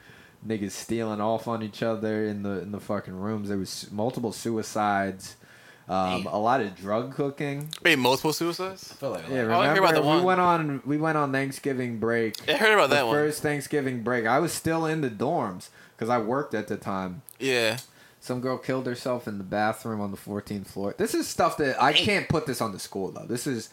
Niggas 0.46 0.72
stealing 0.72 1.20
off 1.22 1.48
on 1.48 1.62
each 1.62 1.82
other 1.82 2.26
in 2.26 2.42
the 2.42 2.60
in 2.60 2.72
the 2.72 2.80
fucking 2.80 3.14
rooms. 3.14 3.48
There 3.48 3.56
was 3.56 3.86
multiple 3.90 4.32
suicides. 4.32 5.36
Um, 5.92 6.26
a 6.26 6.38
lot 6.38 6.60
of 6.60 6.74
drug 6.76 7.14
cooking. 7.14 7.68
Wait, 7.84 7.98
multiple 7.98 8.32
suicides? 8.32 8.90
I 8.92 8.94
feel 8.94 9.10
like 9.10 9.28
Yeah, 9.28 9.34
Oh, 9.42 9.60
I 9.60 9.66
heard 9.66 9.78
remember 9.78 9.78
about 9.80 9.94
the 9.94 10.00
we 10.18 10.24
went 10.24 10.40
on 10.40 10.82
we 10.86 10.96
went 10.96 11.18
on 11.18 11.32
Thanksgiving 11.32 11.98
break. 11.98 12.36
I 12.48 12.52
heard 12.56 12.74
about 12.74 12.88
the 12.90 12.96
that 12.96 13.06
one. 13.06 13.14
first 13.16 13.42
Thanksgiving 13.42 14.02
break. 14.02 14.26
I 14.26 14.38
was 14.38 14.52
still 14.52 14.86
in 14.86 15.00
the 15.02 15.10
dorms 15.10 15.68
because 15.96 16.08
I 16.08 16.18
worked 16.18 16.54
at 16.54 16.68
the 16.68 16.76
time. 16.76 17.22
Yeah. 17.38 17.78
Some 18.20 18.40
girl 18.40 18.56
killed 18.56 18.86
herself 18.86 19.26
in 19.26 19.38
the 19.38 19.44
bathroom 19.44 20.00
on 20.00 20.12
the 20.12 20.16
14th 20.16 20.68
floor. 20.68 20.94
This 20.96 21.12
is 21.12 21.26
stuff 21.28 21.56
that 21.56 21.82
I 21.82 21.92
can't 21.92 22.28
put 22.28 22.46
this 22.46 22.60
on 22.60 22.70
the 22.72 22.78
school 22.78 23.10
though. 23.10 23.26
This 23.26 23.46
is 23.46 23.68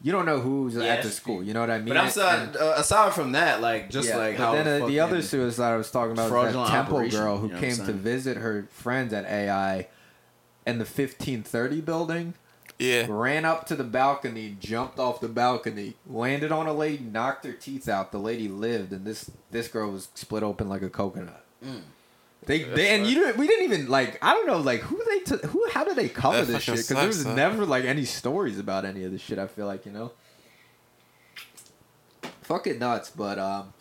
you 0.00 0.12
don't 0.12 0.26
know 0.26 0.38
who's 0.38 0.76
Yeah, 0.76 0.84
at 0.84 1.02
the 1.02 1.10
school. 1.10 1.42
You 1.42 1.52
know 1.54 1.60
what 1.60 1.70
I 1.70 1.78
mean? 1.78 1.88
But 1.88 1.96
I'm 1.96 2.02
And- 2.04 2.10
aside, 2.10 2.56
uh, 2.56 2.74
aside 2.76 3.12
from 3.14 3.32
that, 3.32 3.60
like 3.60 3.90
just 3.90 4.08
yeah, 4.08 4.16
like 4.16 4.36
but 4.36 4.44
how 4.44 4.52
then 4.52 4.82
uh, 4.82 4.86
the 4.86 5.00
other 5.00 5.20
suicide 5.22 5.72
I 5.72 5.76
was 5.76 5.90
talking 5.90 6.12
about 6.12 6.30
was 6.30 6.54
that 6.54 6.68
Temple 6.68 7.08
girl 7.08 7.38
who 7.38 7.48
you 7.48 7.54
know 7.54 7.60
came 7.60 7.74
to 7.76 7.92
visit 7.92 8.36
her 8.36 8.68
friends 8.70 9.12
at 9.12 9.24
AI 9.26 9.88
in 10.68 10.78
the 10.78 10.84
1530 10.84 11.80
building. 11.80 12.34
Yeah. 12.78 13.06
Ran 13.08 13.44
up 13.44 13.66
to 13.68 13.74
the 13.74 13.82
balcony, 13.82 14.56
jumped 14.60 15.00
off 15.00 15.20
the 15.20 15.28
balcony, 15.28 15.94
landed 16.06 16.52
on 16.52 16.66
a 16.68 16.72
lady, 16.72 17.02
knocked 17.02 17.44
her 17.44 17.52
teeth 17.52 17.88
out. 17.88 18.12
The 18.12 18.18
lady 18.18 18.46
lived, 18.46 18.92
and 18.92 19.04
this 19.04 19.30
this 19.50 19.66
girl 19.66 19.90
was 19.90 20.08
split 20.14 20.44
open 20.44 20.68
like 20.68 20.82
a 20.82 20.90
coconut. 20.90 21.44
They, 22.46 22.62
they 22.62 22.90
and 22.90 23.04
you 23.04 23.16
didn't, 23.16 23.36
we 23.36 23.48
didn't 23.48 23.64
even 23.64 23.88
like 23.88 24.16
I 24.24 24.32
don't 24.32 24.46
know 24.46 24.58
like 24.58 24.80
who 24.80 25.02
they 25.04 25.18
t- 25.20 25.46
who 25.48 25.66
how 25.72 25.82
did 25.84 25.96
they 25.96 26.08
cover 26.08 26.44
That 26.44 26.52
this 26.52 26.62
shit 26.62 26.76
because 26.76 26.88
there 26.88 27.06
was 27.06 27.16
sucks, 27.16 27.28
huh? 27.28 27.34
never 27.34 27.66
like 27.66 27.84
any 27.84 28.04
stories 28.04 28.58
about 28.60 28.84
any 28.84 29.02
of 29.02 29.10
this 29.10 29.20
shit 29.20 29.38
I 29.40 29.48
feel 29.48 29.66
like 29.66 29.84
you 29.84 29.92
know 29.92 30.12
fuck 32.42 32.66
it 32.66 32.78
nuts 32.78 33.10
but 33.10 33.38
um 33.38 33.74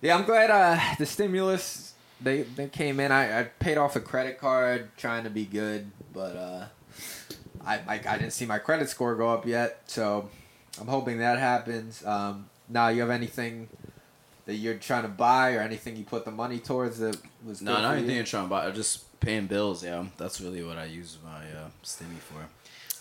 yeah 0.00 0.16
I'm 0.16 0.24
glad 0.24 0.50
uh 0.50 0.78
the 0.98 1.04
stimulus 1.04 1.89
they 2.22 2.42
they 2.42 2.68
came 2.68 3.00
in 3.00 3.12
I, 3.12 3.40
I 3.40 3.42
paid 3.44 3.78
off 3.78 3.96
a 3.96 4.00
credit 4.00 4.38
card 4.38 4.90
trying 4.96 5.24
to 5.24 5.30
be 5.30 5.44
good 5.44 5.90
but 6.12 6.36
uh 6.36 6.64
I, 7.64 7.74
I 7.86 7.94
I 8.08 8.18
didn't 8.18 8.32
see 8.32 8.46
my 8.46 8.58
credit 8.58 8.88
score 8.88 9.14
go 9.14 9.30
up 9.30 9.46
yet 9.46 9.82
so 9.86 10.28
I'm 10.80 10.86
hoping 10.88 11.18
that 11.18 11.38
happens 11.38 12.04
um 12.04 12.48
now 12.68 12.88
you 12.88 13.00
have 13.00 13.10
anything 13.10 13.68
that 14.46 14.54
you're 14.56 14.74
trying 14.74 15.02
to 15.02 15.08
buy 15.08 15.54
or 15.54 15.60
anything 15.60 15.96
you 15.96 16.04
put 16.04 16.24
the 16.24 16.30
money 16.30 16.58
towards 16.58 16.98
that 16.98 17.16
was 17.46 17.62
No, 17.62 17.80
not 17.80 17.94
anything 17.94 18.14
you? 18.14 18.20
I'm 18.20 18.26
trying 18.26 18.44
to 18.44 18.50
buy. 18.50 18.66
I'm 18.66 18.74
just 18.74 19.20
paying 19.20 19.46
bills. 19.46 19.84
Yeah, 19.84 20.06
that's 20.16 20.40
really 20.40 20.64
what 20.64 20.76
I 20.76 20.86
use 20.86 21.18
my 21.22 21.44
uh, 21.52 21.68
stimmy 21.84 22.18
for. 22.18 22.46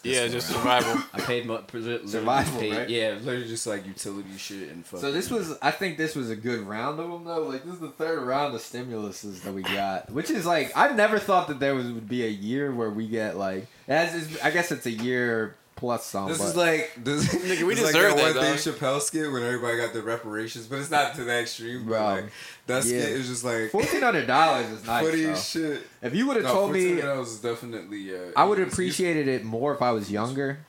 Yeah, 0.04 0.28
just 0.28 0.50
what 0.50 0.58
survival. 0.60 1.04
I 1.14 1.20
paid 1.22 1.46
my 1.46 1.56
literally 1.74 2.08
Survival, 2.08 2.60
paid- 2.60 2.74
right? 2.76 2.90
Yeah, 2.90 3.18
literally 3.22 3.48
just 3.48 3.68
like 3.68 3.86
utility 3.86 4.38
shit 4.38 4.70
and 4.70 4.86
fucking. 4.86 5.02
So 5.02 5.12
this 5.12 5.30
was, 5.30 5.58
I 5.62 5.72
think 5.72 5.98
this 5.98 6.16
was 6.16 6.30
a 6.30 6.36
good 6.36 6.62
round 6.62 7.00
of 7.00 7.10
them 7.10 7.24
though. 7.26 7.44
Like 7.44 7.64
this 7.64 7.74
is 7.74 7.80
the 7.80 7.90
third 7.90 8.22
round 8.22 8.56
of 8.56 8.62
stimuluses 8.62 9.42
that 9.44 9.54
we 9.54 9.64
got, 9.64 10.12
which 10.12 10.30
is 10.30 10.46
like 10.46 10.72
I 10.76 10.92
never 10.94 11.20
thought 11.20 11.48
that 11.50 11.60
there 11.60 11.76
was 11.76 11.92
would 11.92 12.08
be 12.10 12.26
a 12.26 12.30
year 12.30 12.74
where 12.74 12.90
we 12.90 13.08
get 13.08 13.38
like, 13.38 13.68
as 13.88 14.14
is, 14.16 14.40
I 14.42 14.52
guess 14.52 14.72
it's 14.72 14.86
a 14.86 14.92
year 14.92 15.56
plus 15.80 16.06
some. 16.06 16.28
This 16.28 16.38
but- 16.40 16.46
is 16.48 16.56
like 16.56 16.92
this. 16.98 17.26
Nigga, 17.34 17.64
we 17.64 17.74
it's 17.74 17.82
like 17.82 17.94
deserve 17.94 18.16
that 18.18 18.34
that, 18.34 18.36
one 18.36 18.58
thing 18.58 18.74
dog. 18.74 18.80
Chappelle 18.80 19.02
skit 19.02 19.32
when 19.32 19.42
everybody 19.44 19.78
got 19.78 19.94
the 19.94 20.02
reparations, 20.02 20.68
but 20.68 20.80
it's 20.80 20.92
not 20.92 21.16
to 21.16 21.24
that 21.24 21.42
extreme. 21.42 21.86
Bro, 21.86 21.98
Bro, 21.98 22.06
like, 22.08 22.26
that 22.68 22.84
skit 22.84 22.96
is 22.96 23.28
just 23.28 23.44
like 23.44 23.72
fourteen 23.72 24.02
hundred 24.02 24.28
dollars 24.28 24.68
is 24.70 24.86
nice. 24.86 25.06
funny 25.06 25.22
though. 25.24 25.32
as 25.32 25.50
shit. 25.50 25.88
If 26.02 26.14
you 26.14 26.28
would 26.28 26.36
have 26.36 26.46
No, 26.46 26.52
told 26.54 26.74
me, 26.74 26.98
$14 26.98 27.24
is 27.24 27.40
definitely. 27.40 28.14
Uh, 28.16 28.32
I 28.36 28.44
would 28.44 28.60
have 28.60 28.68
appreciated 28.72 29.28
it 29.28 29.44
more 29.46 29.74
if 29.74 29.82
I 29.82 29.92
was 29.92 30.12
younger. 30.12 30.60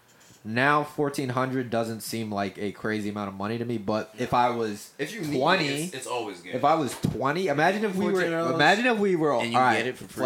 Now 0.42 0.84
fourteen 0.84 1.28
hundred 1.28 1.68
doesn't 1.68 2.00
seem 2.00 2.32
like 2.32 2.56
a 2.56 2.72
crazy 2.72 3.10
amount 3.10 3.28
of 3.28 3.34
money 3.34 3.58
to 3.58 3.64
me, 3.66 3.76
but 3.76 4.14
if 4.18 4.32
I 4.32 4.48
was 4.48 4.90
if 4.98 5.12
you 5.12 5.20
need 5.20 5.36
it, 5.36 5.40
20, 5.40 5.66
it's, 5.66 5.94
it's 5.94 6.06
always 6.06 6.40
good. 6.40 6.54
If 6.54 6.64
I 6.64 6.76
was 6.76 6.94
twenty, 7.00 7.48
imagine 7.48 7.84
if 7.84 7.94
we 7.94 8.06
were. 8.10 8.22
Imagine 8.54 8.86
if 8.86 8.98
we 8.98 9.16
were. 9.16 9.34
And 9.34 9.52
you 9.52 9.58
all 9.58 9.64
right, 9.64 9.76
get 9.76 9.88
it 9.88 9.98
for 9.98 10.04
free. 10.04 10.22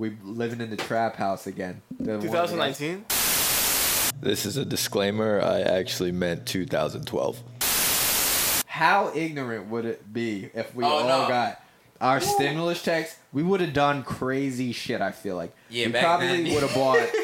Flashback 0.00 0.16
That's 0.18 0.20
2019. 0.20 0.24
We 0.24 0.32
living 0.32 0.60
in 0.60 0.70
the 0.70 0.76
trap 0.76 1.16
house 1.16 1.46
again. 1.46 1.82
2019. 1.98 3.04
This 4.20 4.44
is 4.46 4.56
a 4.56 4.64
disclaimer. 4.64 5.40
I 5.40 5.60
actually 5.60 6.12
meant 6.12 6.46
2012. 6.46 7.42
How 8.66 9.12
ignorant 9.14 9.68
would 9.68 9.84
it 9.84 10.12
be 10.12 10.50
if 10.54 10.74
we 10.74 10.84
Oh, 10.84 10.88
all 10.88 11.22
no. 11.22 11.28
got 11.28 11.62
our 12.00 12.20
stimulus 12.20 12.82
checks? 12.82 13.16
We 13.32 13.42
would 13.42 13.60
have 13.60 13.72
done 13.72 14.02
crazy 14.02 14.72
shit. 14.72 15.00
I 15.00 15.10
feel 15.12 15.36
like. 15.36 15.54
Yeah, 15.68 15.86
we 15.86 15.92
back 15.92 16.02
probably 16.04 16.52
would 16.54 16.62
have 16.62 16.74
bought. 16.74 17.08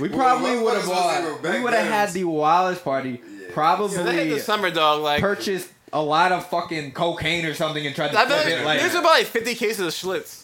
We 0.00 0.08
probably 0.08 0.58
would 0.58 0.74
have 0.74 0.88
what 0.88 0.96
was 0.96 1.06
I 1.06 1.20
saying, 1.22 1.42
bought. 1.42 1.54
We 1.54 1.60
would 1.60 1.72
have 1.72 1.86
had 1.86 2.10
the 2.10 2.24
wildest 2.24 2.82
party. 2.84 3.20
Probably 3.52 3.96
Yeah, 3.96 4.02
they 4.02 4.28
had 4.28 4.36
the 4.36 4.40
summer 4.40 4.70
dog. 4.70 5.02
Like 5.02 5.20
purchased 5.20 5.70
a 5.92 6.02
lot 6.02 6.32
of 6.32 6.44
fucking 6.50 6.92
cocaine 6.92 7.44
or 7.46 7.54
something 7.54 7.86
and 7.86 7.94
tried 7.94 8.10
to 8.10 8.18
I 8.18 8.26
flip 8.26 8.44
bet 8.44 8.48
it 8.60 8.64
like. 8.64 8.80
there's 8.80 8.94
about 8.94 9.04
like 9.12 9.26
50 9.26 9.54
cases 9.54 9.80
of 9.80 9.92
Schlitz. 9.92 10.43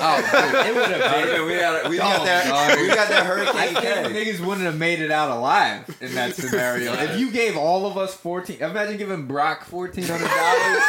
Oh, 0.00 0.16
dude, 0.16 0.66
it 0.66 0.74
would 0.74 0.90
have 0.90 1.02
I 1.02 1.24
been. 1.36 1.46
we 1.46 1.56
got 1.58 1.90
we 1.90 1.96
Oh, 1.98 2.02
got 2.02 2.24
that 2.24 2.78
we 2.80 2.86
got 2.88 3.08
that 3.08 3.22
I 3.22 3.24
hurricane. 3.26 3.74
think 3.74 3.78
K. 4.14 4.24
niggas 4.32 4.40
wouldn't 4.40 4.64
have 4.66 4.78
made 4.78 5.00
it 5.00 5.10
out 5.10 5.30
alive 5.36 5.96
in 6.00 6.14
that 6.14 6.34
scenario. 6.36 6.92
if 6.94 7.18
you 7.18 7.30
gave 7.30 7.56
all 7.56 7.86
of 7.86 7.96
us 7.98 8.14
fourteen, 8.14 8.58
imagine 8.60 8.96
giving 8.96 9.26
Brock 9.26 9.64
fourteen 9.64 10.04
hundred 10.04 10.28
dollars 10.28 10.82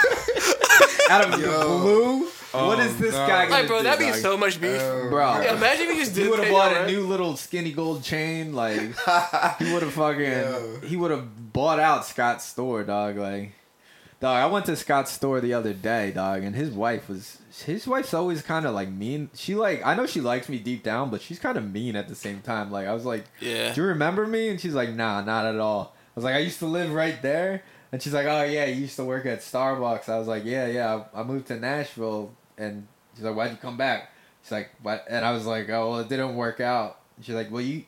out 1.10 1.26
of 1.26 1.32
the 1.40 1.46
Yo. 1.48 1.80
blue. 1.80 2.28
Oh, 2.54 2.68
what 2.68 2.80
is 2.80 2.98
this 2.98 3.12
no. 3.14 3.28
guy 3.28 3.44
gonna 3.46 3.52
Like, 3.52 3.68
bro, 3.68 3.78
do, 3.80 3.84
that'd 3.84 4.00
be 4.00 4.06
dog? 4.12 4.16
so 4.22 4.38
much 4.38 4.60
beef. 4.62 4.80
Oh, 4.82 5.10
Bro. 5.10 5.42
Yeah, 5.42 5.58
imagine 5.58 5.88
if 5.90 5.96
you 5.96 6.00
just 6.00 6.16
did. 6.16 6.24
He 6.24 6.30
would 6.30 6.40
have 6.40 6.50
bought 6.50 6.72
a 6.72 6.76
rent. 6.76 6.88
new 6.88 7.02
little 7.06 7.36
skinny 7.36 7.74
gold 7.74 8.04
chain. 8.04 8.54
Like 8.54 8.80
he 9.60 9.74
would 9.74 9.84
have 9.84 9.94
fucking. 9.94 10.22
Yo. 10.22 10.80
He 10.86 10.96
would 10.96 11.12
have 11.12 11.52
bought 11.54 11.80
out 11.82 12.06
Scott's 12.06 12.46
store, 12.46 12.84
dog. 12.84 13.18
Like, 13.18 13.52
dog. 14.22 14.38
I 14.38 14.46
went 14.46 14.66
to 14.68 14.78
Scott's 14.78 15.12
store 15.12 15.42
the 15.42 15.54
other 15.54 15.74
day, 15.74 16.12
dog, 16.12 16.44
and 16.44 16.56
his 16.56 16.70
wife 16.72 17.10
was. 17.10 17.38
His 17.66 17.88
wife's 17.88 18.14
always 18.14 18.42
kind 18.42 18.66
of 18.66 18.74
like 18.76 18.90
mean. 18.90 19.30
She 19.34 19.56
like 19.56 19.86
I 19.86 19.96
know 19.96 20.06
she 20.06 20.22
likes 20.22 20.48
me 20.50 20.60
deep 20.60 20.84
down, 20.84 21.10
but 21.10 21.22
she's 21.22 21.40
kind 21.40 21.58
of 21.58 21.70
mean 21.72 21.96
at 21.96 22.08
the 22.08 22.16
same 22.16 22.42
time. 22.42 22.72
Like 22.72 22.88
I 22.88 22.94
was 22.94 23.06
like, 23.06 23.26
Yeah. 23.42 23.74
do 23.74 23.82
you 23.82 23.88
remember 23.88 24.26
me? 24.28 24.50
And 24.50 24.60
she's 24.60 24.74
like, 24.76 24.90
nah, 24.90 25.22
not 25.22 25.46
at 25.46 25.60
all. 25.60 25.94
I 25.96 26.12
was 26.16 26.24
like, 26.24 26.36
I 26.36 26.40
used 26.40 26.60
to 26.60 26.66
live 26.68 26.92
right 26.94 27.22
there. 27.22 27.64
And 27.92 28.02
she's 28.02 28.14
like, 28.14 28.26
oh 28.28 28.44
yeah, 28.44 28.66
you 28.66 28.82
used 28.82 28.96
to 28.98 29.04
work 29.06 29.26
at 29.26 29.40
Starbucks. 29.40 30.10
I 30.10 30.20
was 30.20 30.28
like, 30.28 30.44
yeah, 30.46 30.68
yeah. 30.68 31.04
I 31.14 31.22
I 31.22 31.24
moved 31.24 31.48
to 31.48 31.58
Nashville. 31.60 32.34
And 32.58 32.88
she's 33.16 33.24
like, 33.24 33.36
why'd 33.36 33.52
you 33.52 33.58
come 33.58 33.78
back? 33.78 34.12
She's 34.44 34.52
like, 34.52 34.70
what? 34.82 35.06
And 35.10 35.24
I 35.26 35.32
was 35.32 35.46
like, 35.46 35.70
oh, 35.70 35.92
well, 35.92 36.00
it 36.00 36.10
didn't 36.10 36.36
work 36.36 36.60
out. 36.60 37.00
She's 37.22 37.36
like, 37.36 37.50
well, 37.52 37.62
you 37.62 37.84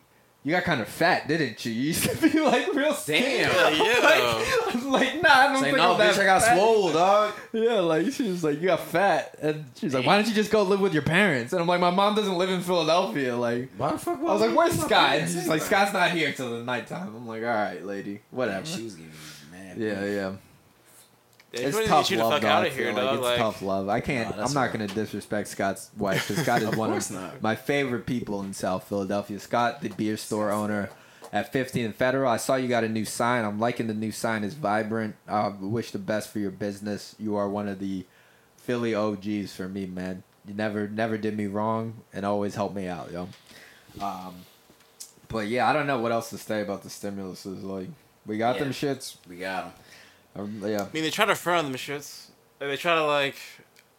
you 0.50 0.56
got 0.56 0.64
kind 0.64 0.82
of 0.82 0.88
fat, 0.88 1.28
didn't 1.28 1.64
you? 1.64 1.72
You 1.72 1.82
used 1.89 2.10
to 2.10 2.18
be 2.18 2.39
like 2.39 2.74
real 2.74 2.95
skinny. 2.95 3.43
Damn. 3.43 3.70
Yeah. 3.86 4.00
Like, 4.02 4.84
like, 4.86 5.22
nah, 5.22 5.30
I 5.30 5.54
don't 5.54 5.62
think 5.62 5.78
no, 5.78 5.91
I'm 5.91 6.00
that 6.00 6.16
bitch. 6.16 6.20
I 6.20 6.26
got 6.26 6.41
fat." 6.41 6.56
swole, 6.58 6.91
dog. 6.91 7.34
Yeah, 7.54 7.82
like 7.82 8.12
she 8.12 8.24
was 8.24 8.43
like, 8.43 8.60
you 8.60 8.66
got 8.66 8.80
fat, 8.80 9.36
and 9.43 9.66
she's 9.76 9.93
like, 9.93 10.08
why 10.08 10.16
don't 10.16 10.28
you 10.28 10.34
just 10.34 10.50
go 10.50 10.64
live 10.64 10.82
with 10.82 10.93
your 10.93 11.04
parents? 11.04 11.54
And 11.54 11.62
I'm 11.62 11.68
like, 11.68 11.80
my 11.80 11.91
mom 11.91 12.16
doesn't 12.16 12.36
live 12.36 12.50
in 12.50 12.62
Philadelphia. 12.62 13.36
Like, 13.36 13.70
Why 13.78 13.91
the 13.91 14.00
fuck? 14.00 14.18
I 14.20 14.24
was 14.24 14.41
like, 14.41 14.58
"Where's 14.58 14.80
Scott?" 14.80 15.18
And 15.18 15.30
she's 15.30 15.47
like, 15.47 15.62
"Scott's 15.62 15.93
not 15.93 16.10
here 16.12 16.32
till 16.32 16.58
the 16.58 16.64
nighttime." 16.64 17.16
I'm 17.16 17.28
like, 17.28 17.43
"All 17.43 17.50
right, 17.50 17.86
lady, 17.86 18.22
whatever." 18.32 18.66
She 18.66 18.84
was 18.84 18.95
giving 18.95 19.12
me 19.12 19.18
mad. 19.52 19.78
Yeah, 19.78 20.06
yeah. 20.06 20.32
Yeah, 21.52 21.62
It's 21.62 21.88
tough 21.88 22.08
get 22.10 22.18
the 22.18 22.24
love, 22.24 22.34
fuck 22.34 22.41
though, 22.43 22.47
out 22.47 22.68
of 22.68 22.76
here, 22.76 22.88
like. 22.88 22.95
dog. 22.95 23.14
It's 23.16 23.24
Like, 23.24 23.38
tough 23.38 23.62
love. 23.62 23.89
I 23.89 24.00
can't. 24.02 24.38
Nah, 24.38 24.45
I'm 24.45 24.54
not 24.54 24.72
gonna 24.72 24.88
disrespect 24.88 25.47
Scott's 25.47 25.89
wife 25.97 26.28
because 26.28 26.43
Scott 26.43 26.62
is 26.62 26.76
one 26.76 26.93
of 26.93 27.12
not. 27.12 27.41
my 27.41 27.56
favorite 27.56 28.06
people 28.06 28.41
in 28.41 28.54
South 28.54 28.88
Philadelphia. 28.88 29.39
Scott, 29.39 29.82
the 29.82 29.89
beer 29.89 30.16
store 30.18 30.52
owner 30.52 30.89
at 31.34 31.52
15 31.52 31.86
and 31.86 31.95
Federal. 31.95 32.30
I 32.30 32.38
saw 32.38 32.56
you 32.56 32.68
got 32.68 32.84
a 32.84 32.89
new 32.89 33.06
sign. 33.06 33.45
I'm 33.45 33.60
liking 33.60 33.88
the 33.88 33.93
new 33.95 34.12
sign. 34.12 34.43
It's 34.43 34.54
vibrant. 34.54 35.16
I 35.28 35.47
wish 35.47 35.89
the 35.91 35.97
best 36.00 36.30
for 36.30 36.38
your 36.39 36.52
business. 36.52 37.16
You 37.20 37.36
are 37.36 37.50
one 37.50 37.68
of 37.68 37.80
the 37.80 38.06
Philly 38.58 38.93
OGs 38.93 39.54
for 39.56 39.68
me, 39.68 39.88
man. 39.88 40.22
You 40.47 40.54
never, 40.54 40.88
never 40.88 41.18
did 41.18 41.36
me 41.36 41.47
wrong, 41.47 41.95
and 42.14 42.26
always 42.26 42.56
helped 42.56 42.76
me 42.76 42.88
out, 42.88 43.12
yo. 43.12 43.28
Um, 44.02 44.36
but 45.28 45.47
yeah, 45.47 45.68
I 45.70 45.74
don't 45.74 45.88
know 45.88 46.00
what 46.00 46.12
else 46.12 46.30
to 46.32 46.38
say 46.38 46.62
about 46.62 46.84
the 46.84 46.89
stimuluses. 46.89 47.64
Like, 47.64 47.89
we 48.26 48.38
got 48.38 48.56
Yeah. 48.58 48.64
them 48.66 48.74
shits. 48.74 49.16
We 49.28 49.38
got 49.38 49.66
him. 49.66 49.74
Um, 50.36 50.62
yeah. 50.66 50.84
I 50.84 50.94
mean, 50.94 51.04
they 51.04 51.10
try 51.10 51.26
to 51.26 51.36
front 51.36 51.66
on 51.66 51.72
them 51.72 51.80
shits. 51.80 52.28
Like, 52.60 52.70
they 52.72 52.78
try 52.78 52.96
to 52.96 53.06
like 53.06 53.36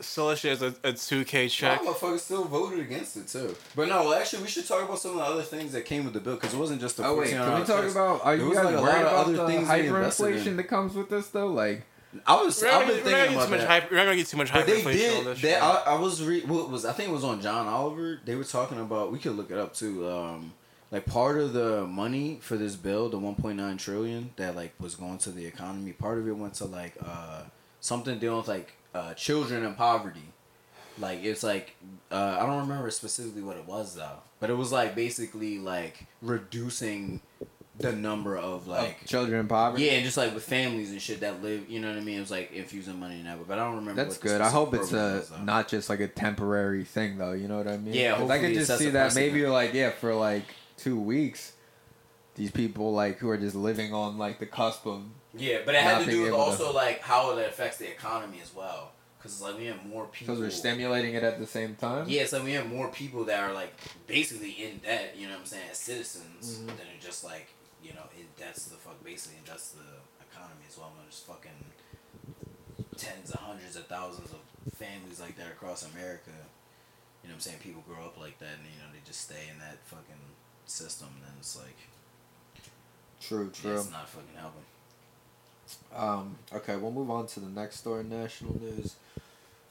sell 0.01 0.31
it 0.31 0.39
shit 0.39 0.53
as 0.53 0.63
a, 0.63 0.69
a 0.83 0.93
2K 0.95 1.51
check. 1.51 1.83
Y'all 1.83 1.93
motherfuckers 1.93 2.21
still 2.21 2.45
voted 2.45 2.81
against 2.81 3.17
it 3.17 3.29
too. 3.29 3.55
But 3.77 3.89
no, 3.89 4.03
well, 4.05 4.15
actually, 4.15 4.43
we 4.43 4.49
should 4.49 4.67
talk 4.67 4.83
about 4.85 4.99
some 4.99 5.13
of 5.13 5.17
the 5.19 5.23
other 5.25 5.43
things 5.43 5.73
that 5.73 5.85
came 5.85 6.05
with 6.05 6.15
the 6.15 6.21
bill 6.21 6.37
because 6.37 6.55
it 6.55 6.59
wasn't 6.59 6.81
just 6.81 6.97
the. 6.97 7.07
Oh 7.07 7.17
wait, 7.19 7.31
can 7.31 7.61
we 7.61 7.67
talk 7.67 7.83
tax. 7.83 7.93
about? 7.93 8.25
Are 8.25 8.37
There 8.37 8.47
you 8.47 8.55
guys 8.55 8.65
like, 8.65 8.75
worried 8.77 8.95
of 8.95 9.01
about 9.03 9.15
other 9.27 9.33
the 9.37 9.47
things 9.47 9.69
hyperinflation 9.69 10.57
that 10.57 10.65
comes 10.65 10.95
with 10.95 11.11
this 11.11 11.29
though? 11.29 11.49
Like, 11.49 11.83
I 12.27 12.43
was. 12.43 12.61
We're 12.63 12.69
I've 12.69 12.73
not, 12.73 12.81
been 12.81 12.89
gonna- 12.89 13.03
thinking 13.03 13.13
get 13.13 13.33
about 13.35 13.45
too 13.45 13.51
much 13.51 13.61
that. 13.61 13.69
hype. 13.69 13.91
We're 13.91 13.97
not 13.99 14.05
gonna 14.05 14.17
get 14.17 14.27
too 14.27 14.37
much 14.37 14.53
But 14.53 14.67
they 14.67 14.81
hyperinflation 14.83 14.87
on 14.87 14.93
did. 14.95 15.27
this. 15.27 15.41
They, 15.43 15.49
shit. 15.51 15.63
I, 15.63 15.71
I 15.87 15.95
was 16.01 16.23
re, 16.25 16.41
what 16.43 16.71
was 16.71 16.85
I 16.85 16.93
think 16.93 17.09
it 17.11 17.13
was 17.13 17.25
on 17.25 17.41
John 17.43 17.67
Oliver. 17.67 18.21
They 18.25 18.35
were 18.37 18.45
talking 18.45 18.81
about. 18.81 19.13
We 19.13 19.19
could 19.19 19.37
look 19.37 19.51
it 19.51 19.59
up 19.59 19.75
too. 19.75 20.09
Um, 20.09 20.53
like 20.91 21.07
part 21.07 21.39
of 21.39 21.53
the 21.53 21.87
money 21.87 22.39
for 22.41 22.57
this 22.57 22.77
bill, 22.77 23.09
the 23.09 23.19
1.9 23.19 23.79
trillion 23.79 24.31
that 24.37 24.57
like 24.57 24.73
was 24.81 24.95
going 24.95 25.19
to 25.19 25.31
the 25.31 25.47
economy. 25.47 25.93
Part 25.93 26.19
of 26.19 26.29
it 26.29 26.37
went 26.37 26.55
to 26.55 26.65
like 26.65 26.95
uh 27.05 27.43
something 27.81 28.19
dealing 28.19 28.39
with 28.39 28.49
like 28.49 28.75
uh 28.95 29.15
children 29.15 29.65
and 29.65 29.77
poverty. 29.77 30.33
Like 30.99 31.23
it's 31.23 31.43
like 31.43 31.77
uh, 32.11 32.39
I 32.41 32.47
don't 32.47 32.61
remember 32.61 32.91
specifically 32.91 33.43
what 33.43 33.57
it 33.57 33.67
was 33.67 33.95
though, 33.95 34.19
but 34.41 34.51
it 34.51 34.55
was 34.55 34.73
like 34.73 34.95
basically 34.95 35.59
like 35.59 36.07
reducing 36.21 37.21
the 37.79 37.93
number 37.93 38.37
of 38.37 38.67
like 38.67 39.01
of 39.03 39.09
children 39.09 39.41
in 39.41 39.49
poverty. 39.49 39.85
yeah, 39.85 39.93
and 39.93 40.05
just 40.05 40.17
like 40.17 40.35
with 40.35 40.45
families 40.45 40.91
and 40.91 41.01
shit 41.01 41.21
that 41.21 41.43
live, 41.43 41.71
you 41.71 41.81
know 41.81 41.89
what 41.89 41.97
I 41.97 42.01
mean? 42.01 42.19
It 42.19 42.21
was 42.21 42.31
like 42.31 42.53
infusing 42.53 42.99
money 43.01 43.21
in 43.21 43.25
that, 43.25 43.39
way, 43.39 43.45
but 43.49 43.59
I 43.59 43.65
don't 43.65 43.77
remember. 43.77 44.03
That's 44.03 44.19
good. 44.19 44.41
I 44.41 44.51
hope 44.51 44.75
it's 44.75 44.91
program 44.91 45.13
uh, 45.13 45.19
was, 45.19 45.33
not 45.43 45.69
just 45.69 45.89
like 45.89 46.01
a 46.01 46.09
temporary 46.09 46.85
thing 46.85 47.17
though. 47.17 47.33
You 47.33 47.49
know 47.49 47.57
what 47.57 47.69
I 47.69 47.79
mean? 47.79 47.95
Yeah, 47.95 48.23
I 48.29 48.39
could 48.39 48.53
just 48.55 48.77
see 48.77 48.91
that 48.91 49.15
maybe 49.15 49.47
like 49.47 49.73
yeah 49.73 49.91
for 49.91 50.15
like 50.15 50.45
two 50.83 50.99
weeks, 50.99 51.53
these 52.35 52.51
people 52.51 52.93
like 52.93 53.19
who 53.19 53.29
are 53.29 53.37
just 53.39 53.55
living 53.55 53.93
on 53.93 54.19
like 54.19 54.39
the 54.39 54.47
cusp 54.47 54.87
of 54.87 55.03
Yeah, 55.37 55.59
but 55.65 55.75
it 55.75 55.83
had 55.83 56.05
to 56.05 56.11
do 56.11 56.21
with 56.23 56.29
able 56.29 56.39
to- 56.39 56.43
also 56.45 56.73
like 56.73 57.01
how 57.01 57.37
it 57.37 57.47
affects 57.49 57.77
the 57.79 57.89
economy 57.91 58.39
as 58.43 58.55
well, 58.55 58.93
because 59.19 59.33
it's 59.33 59.43
like 59.43 59.57
we 59.59 59.67
have 59.67 59.85
more 59.87 60.07
people. 60.07 60.35
because 60.35 60.41
we're 60.41 60.51
stimulating 60.51 61.15
it 61.15 61.23
at 61.23 61.39
the 61.39 61.47
same 61.47 61.75
time. 61.77 62.07
Yeah, 62.09 62.27
so 62.27 62.43
we 62.43 62.53
have 62.53 62.69
more 62.69 62.89
people 62.89 63.25
that 63.25 63.41
are 63.41 63.53
like 63.53 63.73
basically 64.07 64.51
in 64.53 64.79
debt. 64.79 65.15
You 65.17 65.27
know 65.27 65.35
what 65.35 65.41
I'm 65.41 65.47
saying? 65.47 65.69
As 65.71 65.79
citizens, 65.79 66.57
Mm-hmm. 66.59 66.67
than 66.69 66.77
are 66.77 67.01
just 67.01 67.25
like 67.25 67.49
you 67.83 67.93
know 67.93 68.05
it 68.19 68.27
debts 68.39 68.65
the 68.67 68.77
fuck 68.77 69.03
basically 69.05 69.39
and 69.39 69.47
debts 69.47 69.71
the 69.71 69.89
economy 70.31 70.65
as 70.69 70.77
well. 70.79 70.93
And 70.97 71.07
there's 71.07 71.21
fucking 71.21 71.61
tens 72.97 73.31
of 73.31 73.41
hundreds 73.41 73.77
of 73.77 73.87
thousands 73.87 74.31
of 74.33 74.41
families 74.75 75.21
like 75.21 75.37
that 75.37 75.49
across 75.49 75.85
America. 75.95 76.31
You 77.23 77.29
know 77.29 77.35
what 77.35 77.35
I'm 77.35 77.41
saying? 77.41 77.59
People 77.63 77.83
grow 77.87 78.05
up 78.07 78.19
like 78.19 78.39
that, 78.39 78.57
and 78.61 78.65
you 78.65 78.79
know 78.81 78.89
they 78.93 79.01
just 79.07 79.21
stay 79.23 79.49
in 79.53 79.59
that 79.59 79.79
fucking 79.85 80.23
system. 80.71 81.09
And 81.27 81.35
it's 81.39 81.57
like 81.57 81.77
True, 83.21 83.51
yeah, 83.55 83.61
true. 83.63 83.75
it's 83.79 83.91
not 83.91 84.09
fucking 84.09 84.29
helping. 84.37 84.63
Um, 85.95 86.37
okay, 86.55 86.77
we'll 86.77 86.91
move 86.91 87.11
on 87.11 87.27
to 87.29 87.41
the 87.41 87.49
next 87.49 87.77
story. 87.77 88.03
National 88.05 88.59
news. 88.61 88.95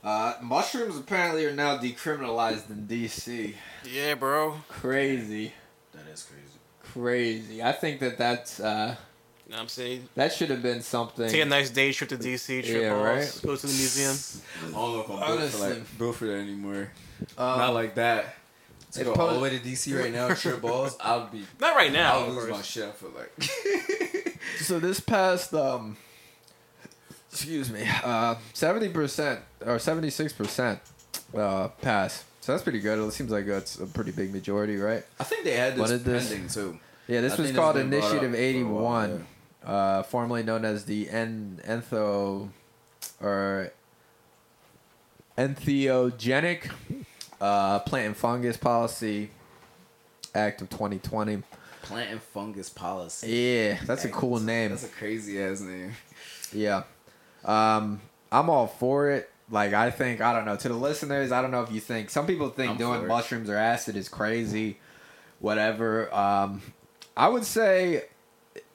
Uh, 0.04 0.36
mushrooms 0.42 0.98
apparently 0.98 1.46
are 1.46 1.52
now 1.54 1.78
decriminalized 1.78 2.70
in 2.70 2.88
DC. 2.88 3.54
Yeah, 3.92 4.14
bro. 4.16 4.62
Crazy, 4.70 5.52
That 5.94 6.08
is 6.14 6.24
crazy. 6.24 6.60
crazy. 6.94 7.62
I 7.64 7.74
think 7.74 8.00
that 8.00 8.18
that's 8.18 8.60
uh, 8.62 8.96
You 9.48 9.54
know 9.56 9.60
I'm 9.62 9.68
saying? 9.68 10.08
that 10.16 10.32
should 10.32 10.52
have 10.52 10.62
been 10.62 10.82
something. 10.82 11.28
Take 11.30 11.42
a 11.42 11.46
nice 11.46 11.70
day 11.70 11.92
trip 11.92 12.10
to 12.12 12.18
DC, 12.18 12.64
trip 12.64 12.82
Yeah, 12.84 12.94
off, 12.96 13.04
right. 13.04 13.42
go 13.46 13.56
to 13.58 13.62
the 13.68 13.74
museum. 13.74 14.16
I 14.68 14.72
don't 14.72 14.94
know 14.94 15.00
if 15.02 15.10
I'm 15.10 15.18
built 15.18 15.20
for, 15.20 15.32
Honestly. 15.34 15.70
like, 15.70 15.98
built 15.98 16.16
for 16.16 16.26
that 16.28 16.38
anymore. 16.40 16.92
Um, 17.38 17.58
Not 17.60 17.74
like 17.74 17.96
that. 17.96 18.36
To 18.94 19.02
it 19.02 19.04
go 19.04 19.14
pos- 19.14 19.30
all 19.30 19.36
the 19.36 19.40
way 19.40 19.50
to 19.52 19.60
DC 19.60 19.98
right 20.00 20.12
now, 20.12 20.34
trip 20.34 20.62
balls, 20.64 20.98
I'll 21.00 21.28
be. 21.28 21.44
Not 21.60 21.76
right 21.76 21.92
now, 21.92 22.20
I'll 22.20 22.30
lose 22.32 22.50
my 22.50 22.62
shit. 22.62 22.86
I 22.86 22.92
feel 22.92 23.12
like. 23.16 23.32
So 24.62 24.80
this 24.80 25.00
past 25.00 25.54
um 25.54 25.96
excuse 27.32 27.72
me, 27.72 27.88
uh 28.04 28.36
70% 28.54 29.40
or 29.66 29.76
76% 29.78 30.80
uh 31.38 31.68
pass. 31.82 32.24
So 32.42 32.52
that's 32.54 32.64
pretty 32.64 32.80
good. 32.80 32.98
It 33.00 33.12
seems 33.12 33.32
like 33.32 33.46
that's 33.46 33.78
a 33.80 33.86
pretty 33.86 34.12
big 34.12 34.34
majority, 34.34 34.78
right? 34.78 35.04
I 35.20 35.24
think 35.24 35.44
they 35.44 35.56
had 35.56 35.74
this 35.74 35.80
What 35.82 35.92
is 35.92 36.04
this? 36.04 36.30
pending 36.30 36.48
too. 36.50 36.80
Yeah, 37.08 37.22
this 37.22 37.38
I 37.38 37.42
was 37.44 37.52
called 37.52 37.78
it's 37.78 37.84
been 37.84 37.90
brought 38.00 38.12
Initiative 38.14 38.32
up 38.34 38.38
for 38.38 38.72
a 38.72 38.82
while, 38.82 39.04
81, 39.06 39.28
uh 39.66 40.04
formerly 40.04 40.44
known 40.44 40.66
as 40.66 40.86
the 40.86 41.10
en- 41.10 41.62
entho 41.66 42.50
or 43.22 43.72
entheogenic 45.38 46.72
uh 47.42 47.80
plant 47.80 48.08
and 48.08 48.18
fungus 48.18 48.58
policy 48.58 49.32
act 50.36 50.62
of 50.62 50.70
2020. 50.70 51.44
Plant 51.82 52.12
and 52.12 52.22
fungus 52.22 52.70
policy. 52.70 53.28
Yeah, 53.32 53.80
that's 53.86 54.06
a 54.06 54.10
cool 54.10 54.40
name. 54.40 54.72
That's 54.72 54.84
a 54.84 54.90
crazy 54.90 55.42
ass 55.42 55.62
name. 55.62 55.94
Yeah. 56.54 56.84
Um, 57.44 58.02
I'm 58.32 58.50
all 58.50 58.68
for 58.68 59.10
it. 59.12 59.30
Like 59.52 59.74
I 59.74 59.90
think 59.90 60.22
I 60.22 60.34
don't 60.34 60.46
know 60.46 60.56
to 60.56 60.70
the 60.70 60.76
listeners. 60.76 61.32
I 61.32 61.42
don't 61.42 61.52
know 61.52 61.64
if 61.64 61.72
you 61.72 61.80
think 61.80 62.10
some 62.10 62.28
people 62.28 62.50
think 62.50 62.72
I'm 62.72 62.78
doing 62.78 63.08
mushrooms 63.08 63.50
or 63.50 63.56
acid 63.56 63.96
is 63.96 64.08
crazy, 64.08 64.78
whatever. 65.40 66.14
Um, 66.14 66.62
I 67.18 67.30
would 67.30 67.46
say 67.46 68.04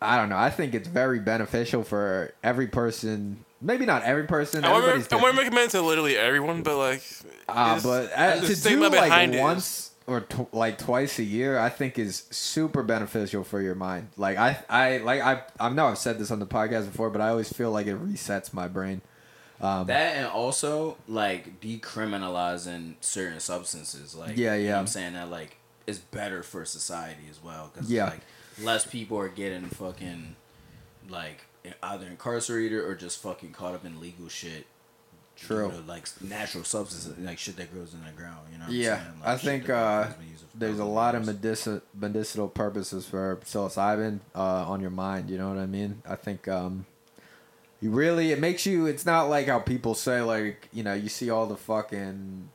I 0.02 0.16
don't 0.16 0.28
know. 0.28 0.36
I 0.36 0.50
think 0.50 0.74
it's 0.74 0.88
very 0.88 1.20
beneficial 1.20 1.84
for 1.84 2.34
every 2.42 2.66
person. 2.66 3.43
Maybe 3.64 3.86
not 3.86 4.02
every 4.02 4.24
person. 4.24 4.64
I 4.64 4.68
wouldn't, 4.68 4.84
Everybody's 4.88 5.12
I 5.12 5.16
wouldn't 5.16 5.32
different. 5.36 5.54
recommend 5.54 5.70
to 5.72 5.82
literally 5.82 6.16
everyone, 6.16 6.62
but 6.62 6.76
like, 6.76 7.02
Uh, 7.48 7.76
it's- 7.78 7.82
but 7.82 8.12
uh, 8.14 8.40
to 8.46 8.54
do 8.62 8.80
like 8.80 8.92
behind 8.92 9.34
it 9.34 9.38
is- 9.38 9.42
once 9.42 9.90
or 10.06 10.20
tw- 10.20 10.52
like 10.52 10.76
twice 10.78 11.18
a 11.18 11.22
year, 11.24 11.58
I 11.58 11.70
think 11.70 11.98
is 11.98 12.24
super 12.30 12.82
beneficial 12.82 13.42
for 13.42 13.60
your 13.62 13.74
mind. 13.74 14.08
Like 14.18 14.36
I, 14.36 14.58
I 14.68 14.98
like 14.98 15.22
I, 15.22 15.42
I 15.58 15.70
know 15.70 15.86
I've 15.86 15.98
said 15.98 16.18
this 16.18 16.30
on 16.30 16.40
the 16.40 16.46
podcast 16.46 16.84
before, 16.92 17.08
but 17.10 17.20
I 17.22 17.30
always 17.30 17.50
feel 17.52 17.70
like 17.70 17.86
it 17.86 17.96
resets 17.96 18.52
my 18.52 18.68
brain. 18.68 19.00
Um, 19.62 19.86
That 19.86 20.16
and 20.16 20.26
also 20.26 20.98
like 21.08 21.60
decriminalizing 21.60 22.94
certain 23.00 23.40
substances. 23.40 24.14
Like 24.14 24.36
Yeah, 24.36 24.54
you 24.56 24.64
know 24.64 24.70
yeah. 24.74 24.78
I'm 24.78 24.86
saying 24.86 25.14
that 25.14 25.30
like 25.30 25.56
is 25.86 25.98
better 25.98 26.42
for 26.42 26.64
society 26.64 27.24
as 27.30 27.42
well 27.42 27.70
because 27.72 27.90
Yeah. 27.90 28.04
like 28.06 28.20
less 28.62 28.84
people 28.86 29.18
are 29.18 29.28
getting 29.28 29.66
fucking 29.66 30.36
like 31.09 31.44
either 31.82 32.07
incarcerated 32.07 32.78
or 32.78 32.94
just 32.94 33.22
fucking 33.22 33.52
caught 33.52 33.74
up 33.74 33.84
in 33.84 34.00
legal 34.00 34.28
shit. 34.28 34.66
True. 35.36 35.68
due 35.68 35.78
to, 35.78 35.82
like 35.88 36.07
natural 36.22 36.62
substances, 36.62 37.18
like 37.18 37.38
shit 37.38 37.57
that 37.57 37.72
grows 37.74 37.92
in 37.92 38.05
the 38.05 38.12
ground. 38.12 38.38
You 38.52 38.59
know. 38.59 38.64
What 38.66 38.72
Yeah, 38.72 39.00
I'm? 39.14 39.18
Like, 39.20 39.28
I 39.28 39.36
think 39.36 39.68
uh, 39.68 40.05
has 40.05 40.14
been 40.14 40.28
used 40.28 40.42
for 40.42 40.57
there's 40.57 40.78
a 40.78 40.84
lot 40.84 41.16
of 41.16 41.24
years. 41.24 41.42
medici- 41.42 41.80
medicinal 41.92 42.46
purposes 42.48 43.05
for 43.05 43.40
psilocybin 43.44 44.20
uh, 44.34 44.38
on 44.70 44.80
your 44.80 44.90
mind. 44.90 45.28
You 45.30 45.38
know 45.38 45.48
what 45.48 45.59
I 45.59 45.66
mean? 45.66 46.02
I 46.09 46.14
think 46.14 46.46
um, 46.46 46.86
you 47.80 47.90
really 47.90 48.30
it 48.30 48.38
makes 48.38 48.64
you. 48.64 48.86
It's 48.86 49.05
not 49.05 49.28
like 49.28 49.48
how 49.48 49.59
people 49.59 49.96
say 49.96 50.20
like 50.22 50.68
you 50.72 50.84
know 50.84 50.94
you 50.94 51.09
see 51.09 51.30
all 51.30 51.46
the 51.46 51.57
fucking 51.57 52.48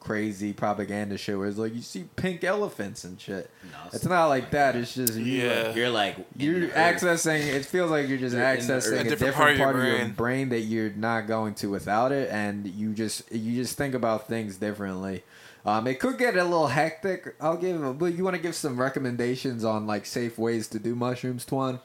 crazy 0.00 0.52
propaganda 0.52 1.18
shit 1.18 1.36
where 1.36 1.48
it's 1.48 1.58
like 1.58 1.74
you 1.74 1.82
see 1.82 2.04
pink 2.16 2.44
elephants 2.44 3.04
and 3.04 3.20
shit. 3.20 3.50
No, 3.64 3.78
It's 3.92 4.04
not 4.06 4.26
like 4.28 4.50
that. 4.52 4.74
It's 4.76 4.94
just 4.94 5.14
you. 5.14 5.42
Yeah. 5.42 5.74
You're 5.74 5.90
like 5.90 6.16
You're 6.36 6.60
the 6.60 6.66
earth. 6.72 7.02
accessing. 7.02 7.40
It 7.46 7.64
feels 7.66 7.90
like 7.90 8.08
you're 8.08 8.18
just 8.18 8.34
You're 8.34 8.44
accessing 8.44 8.92
earth. 8.92 8.92
a 8.92 9.00
A 9.00 9.04
different, 9.04 9.18
different 9.18 9.34
part, 9.36 9.58
part 9.58 9.76
of 9.76 9.80
of 9.82 9.86
your 9.88 9.96
your 9.96 10.04
brain. 10.06 10.14
brain 10.14 10.48
that 10.50 10.60
you're 10.60 10.90
not 10.90 11.26
going 11.26 11.54
to 11.56 11.70
without 11.70 12.12
it, 12.12 12.30
and 12.30 12.66
you 12.66 12.94
just 12.94 13.30
you 13.32 13.54
just 13.54 13.76
think 13.76 13.94
about 13.94 14.28
things 14.28 14.56
differently. 14.56 15.24
Um, 15.66 15.86
it 15.86 16.00
could 16.00 16.16
get 16.16 16.36
a 16.36 16.44
little 16.44 16.68
hectic. 16.68 17.34
I'll 17.40 17.56
give, 17.58 17.98
but 17.98 18.14
you 18.14 18.24
want 18.24 18.36
to 18.36 18.40
give 18.42 18.54
some 18.54 18.80
recommendations 18.80 19.64
on 19.64 19.86
like 19.86 20.06
safe 20.06 20.38
ways 20.38 20.68
to 20.68 20.78
do 20.78 20.94
mushrooms, 20.94 21.44
Twan? 21.44 21.80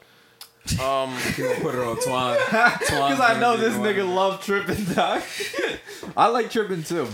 um, 0.80 1.14
put 1.60 1.74
it 1.74 1.80
on 1.80 1.96
Twan. 1.96 2.38
Because 2.80 3.20
I 3.20 3.38
know 3.38 3.58
this 3.58 3.74
nigga 3.74 4.08
love 4.14 4.42
tripping, 4.42 4.82
dog. 4.94 5.22
I 6.16 6.28
like 6.28 6.50
tripping 6.50 6.82
too. 6.84 7.08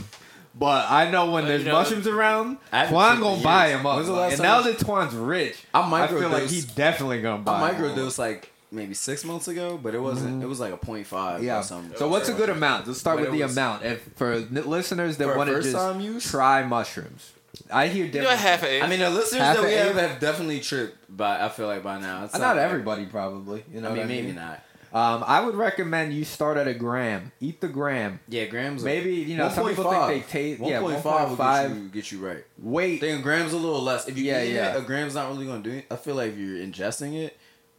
But 0.61 0.91
I 0.91 1.11
know 1.11 1.31
when 1.33 1.47
there's 1.47 1.63
you 1.63 1.69
know, 1.69 1.75
mushrooms 1.75 2.07
around, 2.07 2.59
I 2.71 2.85
haven't 2.85 2.95
Twan 2.95 3.21
gonna 3.21 3.43
buy 3.43 3.69
years. 3.69 3.81
him 3.81 3.87
up. 3.87 3.95
When's 3.97 4.07
the 4.09 4.13
last 4.13 4.33
and 4.35 4.43
now 4.43 4.61
that 4.61 4.77
Twan's 4.79 5.15
rich, 5.15 5.57
I'm 5.75 5.93
I 5.93 6.07
feel 6.07 6.29
like 6.29 6.43
microdosed- 6.45 6.51
he 6.51 6.61
definitely 6.75 7.23
gonna 7.23 7.43
buy. 7.43 7.61
I 7.63 7.73
him 7.73 7.83
up. 7.85 7.97
microdosed 7.97 8.19
like 8.19 8.53
maybe 8.71 8.93
six 8.95 9.25
months 9.25 9.49
ago, 9.49 9.81
but 9.83 9.95
it 9.95 10.01
wasn't. 10.01 10.35
Mm-hmm. 10.35 10.43
It 10.43 10.47
was 10.49 10.61
like 10.61 10.73
a 10.73 10.77
0.5 10.77 11.43
Yeah. 11.43 11.59
or 11.59 11.63
something. 11.63 11.97
So 11.99 12.09
what's 12.09 12.29
a 12.29 12.35
good 12.35 12.51
amount? 12.51 12.87
Let's 12.87 13.01
start 13.01 13.17
But 13.17 13.31
with 13.31 13.33
the 13.39 13.43
was- 13.43 13.57
amount. 13.57 13.85
If 13.85 14.03
for 14.17 14.37
listeners 14.39 15.17
that 15.17 15.35
want 15.37 15.49
to 15.51 15.63
just 15.63 16.01
use? 16.01 16.31
try 16.31 16.63
mushrooms, 16.63 17.33
I 17.73 17.89
hear 17.89 18.05
you 18.05 18.13
know, 18.13 18.21
different. 18.21 18.41
half 18.41 18.63
an. 18.63 18.83
I 18.83 18.87
mean, 18.87 19.01
the 19.01 19.11
listeners 19.11 19.41
Half 19.43 19.57
that 19.57 19.65
we 19.65 19.73
have 19.73 19.97
have 19.97 20.21
definitely 20.21 20.61
tripped, 20.61 20.97
but 21.09 21.41
I 21.41 21.49
feel 21.49 21.67
like 21.69 21.83
by 21.83 21.99
now 22.01 22.25
it's 22.27 22.35
not 22.35 22.57
like- 22.57 22.65
everybody 22.65 23.07
probably. 23.07 23.65
You 23.73 23.81
know, 23.81 23.89
I 23.89 23.91
what 23.93 23.99
mean, 24.01 24.09
maybe 24.09 24.33
not. 24.33 24.63
Um, 24.93 25.23
I 25.27 25.41
would 25.41 25.55
recommend 25.55 26.13
you 26.13 26.25
start 26.25 26.57
at 26.57 26.67
a 26.67 26.75
gram. 26.75 27.31
Eat 27.41 27.61
the 27.61 27.69
gram. 27.69 28.19
Yeah, 28.29 28.47
grams. 28.47 28.83
Maybe 28.83 29.15
you 29.15 29.37
know 29.37 29.49
some 29.49 29.69
people 29.69 29.85
think 29.91 30.07
they 30.09 30.21
taste. 30.33 30.61
Yeah, 30.61 30.81
one 30.81 30.95
1.5 30.95 31.29
will 31.31 31.37
five. 31.37 31.69
get 31.71 31.77
you, 31.77 31.89
get 31.91 32.13
you 32.13 32.19
right. 32.27 32.45
Weight. 32.59 33.01
Then 33.01 33.23
grams 33.23 33.53
a 33.53 33.57
little 33.57 33.81
less. 33.83 34.09
If 34.09 34.19
you 34.19 34.25
Yeah, 34.25 34.43
yeah, 34.43 34.55
yeah. 34.55 34.75
it, 34.77 34.79
a 34.79 34.83
gram's 34.83 35.15
not 35.15 35.31
really 35.31 35.47
gonna 35.47 35.63
do 35.63 35.71
it. 35.71 35.87
I 35.91 35.97
feel 35.97 36.17
like 36.17 36.33
if 36.33 36.39
you're 36.39 36.59
ingesting 36.59 37.15
it, 37.25 37.37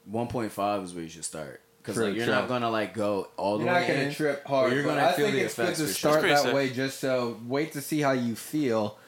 1.5 0.10 0.84
is 0.84 0.94
where 0.94 1.04
you 1.04 1.10
should 1.10 1.26
start. 1.26 1.62
Because 1.78 1.98
like 1.98 2.16
you're 2.16 2.26
true. 2.26 2.34
not 2.34 2.48
gonna 2.48 2.70
like 2.70 2.94
go 2.94 3.28
all 3.38 3.58
the 3.58 3.66
way. 3.66 3.72
You're 3.72 3.80
not 3.82 3.88
gonna 3.88 4.00
in, 4.02 4.14
trip 4.14 4.46
hard. 4.46 4.72
You're 4.72 4.84
gonna 4.84 5.02
I 5.04 5.14
feel 5.14 5.26
think 5.26 5.38
the 5.38 5.44
it's 5.46 5.56
good 5.56 5.64
effects 5.64 5.80
to 5.80 5.88
for 5.88 5.94
sure. 5.94 6.12
start 6.12 6.24
that 6.30 6.40
sick. 6.44 6.54
way, 6.54 6.70
just 6.70 7.00
so 7.00 7.40
wait 7.48 7.72
to 7.74 7.82
see 7.82 8.02
how 8.02 8.12
you 8.12 8.36
feel, 8.36 9.00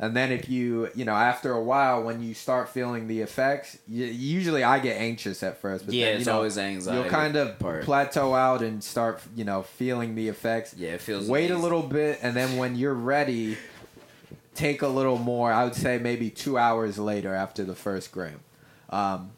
and 0.00 0.16
then 0.16 0.32
if 0.32 0.48
you 0.48 0.88
you 0.94 1.04
know 1.04 1.12
after 1.12 1.52
a 1.52 1.62
while 1.62 2.02
when 2.02 2.22
you 2.22 2.34
start 2.34 2.70
feeling 2.70 3.06
the 3.06 3.20
effects, 3.20 3.78
you, 3.86 4.06
usually 4.06 4.64
I 4.64 4.78
get 4.80 4.96
anxious 5.00 5.42
at 5.42 5.58
first, 5.58 5.84
but 5.86 5.94
Yeah, 5.94 6.06
then, 6.06 6.12
you 6.14 6.18
it's 6.18 6.26
know, 6.26 6.36
always 6.36 6.58
anxiety. 6.58 7.00
You'll 7.02 7.10
kind 7.10 7.36
of 7.36 7.58
part. 7.58 7.84
plateau 7.84 8.34
out 8.34 8.62
and 8.62 8.82
start 8.82 9.20
you 9.36 9.44
know 9.44 9.62
feeling 9.62 10.14
the 10.14 10.28
effects. 10.28 10.74
Yeah, 10.76 10.90
it 10.94 11.00
feels. 11.02 11.28
Wait 11.28 11.50
a 11.50 11.58
little 11.58 11.82
bit, 11.82 12.18
and 12.22 12.34
then 12.34 12.56
when 12.56 12.74
you're 12.76 12.94
ready, 12.94 13.58
take 14.54 14.82
a 14.82 14.88
little 14.88 15.18
more. 15.18 15.52
I 15.52 15.64
would 15.64 15.74
say 15.74 15.98
maybe 15.98 16.30
two 16.30 16.56
hours 16.58 16.98
later 16.98 17.34
after 17.34 17.62
the 17.64 17.74
first 17.74 18.10
gram, 18.10 18.40
um, 18.88 19.30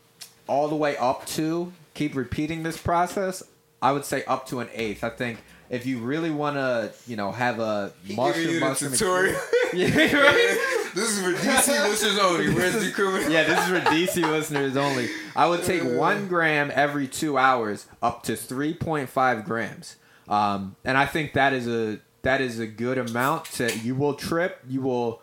all 0.46 0.68
the 0.68 0.76
way 0.76 0.96
up 0.96 1.26
to 1.26 1.72
keep 1.94 2.14
repeating 2.14 2.62
this 2.62 2.76
process. 2.78 3.42
I 3.80 3.90
would 3.90 4.04
say 4.04 4.22
up 4.26 4.46
to 4.48 4.60
an 4.60 4.68
eighth. 4.72 5.02
I 5.02 5.10
think 5.10 5.40
if 5.72 5.86
you 5.86 5.98
really 6.00 6.30
want 6.30 6.56
to, 6.56 6.92
you 7.06 7.16
know, 7.16 7.32
have 7.32 7.58
a 7.58 7.94
mushroom, 8.14 8.60
mushroom 8.60 8.92
tutorial. 8.92 9.40
yeah, 9.72 9.86
right? 9.86 10.90
this 10.94 11.08
is 11.08 11.22
for 11.22 11.32
DC 11.32 11.88
listeners 11.88 12.18
only. 12.18 12.54
Where's 12.54 12.74
the 12.74 12.92
criminal? 12.92 13.22
yeah, 13.32 13.44
this 13.44 13.58
is 13.58 13.68
for 13.68 13.80
DC 13.88 14.30
listeners 14.30 14.76
only. 14.76 15.08
I 15.34 15.48
would 15.48 15.64
take 15.64 15.82
one 15.82 16.28
gram 16.28 16.70
every 16.74 17.08
two 17.08 17.38
hours, 17.38 17.86
up 18.02 18.22
to 18.24 18.36
three 18.36 18.74
point 18.74 19.08
five 19.08 19.46
grams, 19.46 19.96
um, 20.28 20.76
and 20.84 20.98
I 20.98 21.06
think 21.06 21.32
that 21.32 21.54
is 21.54 21.66
a 21.66 22.00
that 22.20 22.42
is 22.42 22.58
a 22.58 22.66
good 22.66 22.98
amount. 22.98 23.46
To 23.52 23.74
you 23.78 23.94
will 23.94 24.14
trip, 24.14 24.60
you 24.68 24.82
will 24.82 25.22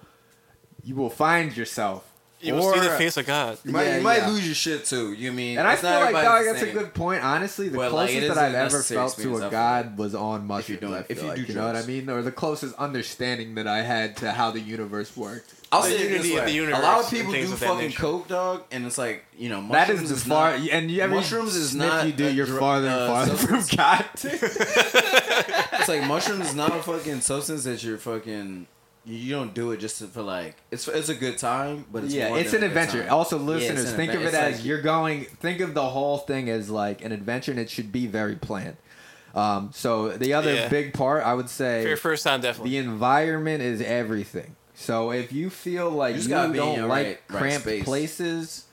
you 0.83 0.95
will 0.95 1.11
find 1.11 1.55
yourself. 1.55 2.08
You 2.41 2.53
will 2.55 2.73
see 2.73 2.79
the 2.79 2.89
face 2.97 3.17
of 3.17 3.25
God. 3.25 3.57
You 3.65 3.71
might, 3.71 3.85
Yeah, 3.85 3.97
you 3.97 4.03
might 4.03 4.17
yeah. 4.19 4.29
lose 4.29 4.45
your 4.45 4.55
shit 4.55 4.85
too. 4.85 5.13
You 5.13 5.31
mean? 5.31 5.57
And 5.57 5.67
I 5.67 5.73
it's 5.73 5.81
feel 5.81 5.89
not 5.91 6.13
like 6.13 6.23
dog, 6.23 6.35
everybody's 6.35 6.45
that's 6.53 6.61
a 6.61 6.65
same. 6.73 6.75
good 6.85 6.93
point. 6.93 7.23
Honestly, 7.23 7.69
the 7.69 7.77
But, 7.77 7.91
like, 7.91 8.09
closest 8.09 8.17
it 8.17 8.27
that 8.27 8.31
is 8.31 8.37
I've 8.37 8.53
ever 8.55 8.63
necessary 8.77 8.97
felt 8.97 9.11
to 9.15 9.21
experience, 9.21 9.41
a 9.43 9.47
I 9.47 9.49
god 9.49 9.97
was 9.97 10.15
on 10.15 10.47
mushrooms. 10.47 10.79
doing- 10.81 10.93
I 10.93 10.99
if 10.99 11.05
feel 11.07 11.17
you 11.23 11.27
like, 11.27 11.35
do 11.35 11.41
you 11.43 11.53
know 11.53 11.65
what 11.65 11.69
I 11.75 11.79
drugs. 11.79 11.87
mean, 11.87 12.09
or 12.09 12.21
the 12.21 12.31
closest 12.31 12.75
understanding 12.75 13.55
that 13.55 13.67
I 13.67 13.81
had 13.81 14.15
to 14.17 14.31
how 14.31 14.51
the 14.51 14.59
universe 14.61 15.15
worked. 15.17 15.53
I'll 15.71 15.83
The 15.83 15.89
say 15.89 15.95
it 15.95 16.01
unity 16.01 16.17
this 16.29 16.37
of 16.39 16.45
way. 16.45 16.59
the 16.59 16.71
A 16.71 16.79
lot 16.81 16.99
of 16.99 17.05
and 17.05 17.11
people 17.15 17.31
do 17.31 17.37
things 17.39 17.51
of 17.51 17.59
that 17.59 17.65
fucking 17.67 17.81
nature. 17.89 18.01
coke, 18.01 18.27
dog, 18.27 18.63
and 18.71 18.85
it's 18.87 18.97
like 18.97 19.23
you 19.37 19.49
know, 19.49 19.61
That 19.69 19.87
mushrooms 19.89 20.09
is 20.11 20.23
the 20.23 20.29
far, 20.31 20.57
not- 20.57 20.69
and 20.71 20.89
you 20.89 21.01
every 21.01 21.15
mushrooms 21.17 21.55
is 21.55 21.69
sniff 21.71 21.87
not 21.87 22.07
you 22.07 22.13
do, 22.13 22.27
a 22.27 22.31
you're 22.31 22.45
dr- 22.47 22.59
farther 22.59 22.87
and 22.87 22.99
uh, 23.01 23.07
farther 23.07 23.35
from 23.35 23.61
substance. 23.61 23.75
God. 23.75 24.05
It's 25.79 25.87
like 25.87 26.03
mushrooms 26.05 26.47
is 26.49 26.55
not 26.55 26.75
a 26.75 26.81
fucking 26.83 27.21
substance 27.21 27.63
that 27.65 27.83
you're 27.83 27.97
fucking. 27.97 28.67
You 29.09 29.17
you 29.17 29.35
don't 29.35 29.53
do 29.55 29.71
it 29.71 29.77
just 29.77 30.03
for 30.05 30.21
like 30.21 30.55
it's 30.71 30.87
it's 30.87 31.09
a 31.09 31.15
good 31.15 31.37
time, 31.37 31.85
but 31.91 32.03
it's 32.03 32.13
yeah, 32.13 32.29
more 32.29 32.39
it's 32.39 32.51
than 32.51 32.63
an 32.63 32.69
adventure. 32.69 33.01
time. 33.03 33.11
Also, 33.11 33.37
listeners, 33.39 33.81
it's 33.81 33.91
an 33.91 33.97
think 33.97 34.13
of 34.13 34.21
it 34.21 34.33
as 34.33 34.57
like- 34.57 34.65
you're 34.65 34.81
going. 34.81 35.25
Think 35.25 35.61
of 35.61 35.73
the 35.73 35.89
whole 35.89 36.19
thing 36.19 36.49
as 36.49 36.69
like 36.69 37.03
an 37.03 37.11
adventure, 37.11 37.51
and 37.51 37.59
it 37.59 37.69
should 37.69 37.91
be 37.91 38.05
very 38.07 38.35
planned. 38.35 38.77
Um, 39.35 39.71
so 39.73 40.09
the 40.09 40.33
other 40.33 40.53
Yeah. 40.53 40.69
big 40.69 40.93
part, 40.93 41.23
I 41.23 41.33
would 41.33 41.45
For 41.47 41.53
say, 41.53 41.87
your 41.87 41.97
first 41.97 42.23
time, 42.23 42.41
definitely. 42.41 42.71
the 42.71 42.77
environment 42.77 43.61
is 43.63 43.81
everything. 43.81 44.55
So 44.75 45.11
if 45.11 45.31
you 45.33 45.49
feel 45.49 45.89
like 45.89 46.11
You 46.11 46.15
you, 46.15 46.19
just 46.21 46.29
gotta 46.29 46.49
be 46.53 46.59
in 46.59 46.65
don't 46.79 46.87
like 46.87 47.05
right- 47.05 47.19
right 47.29 47.39
cramped 47.39 47.61
space. 47.67 47.83
places, 47.83 48.63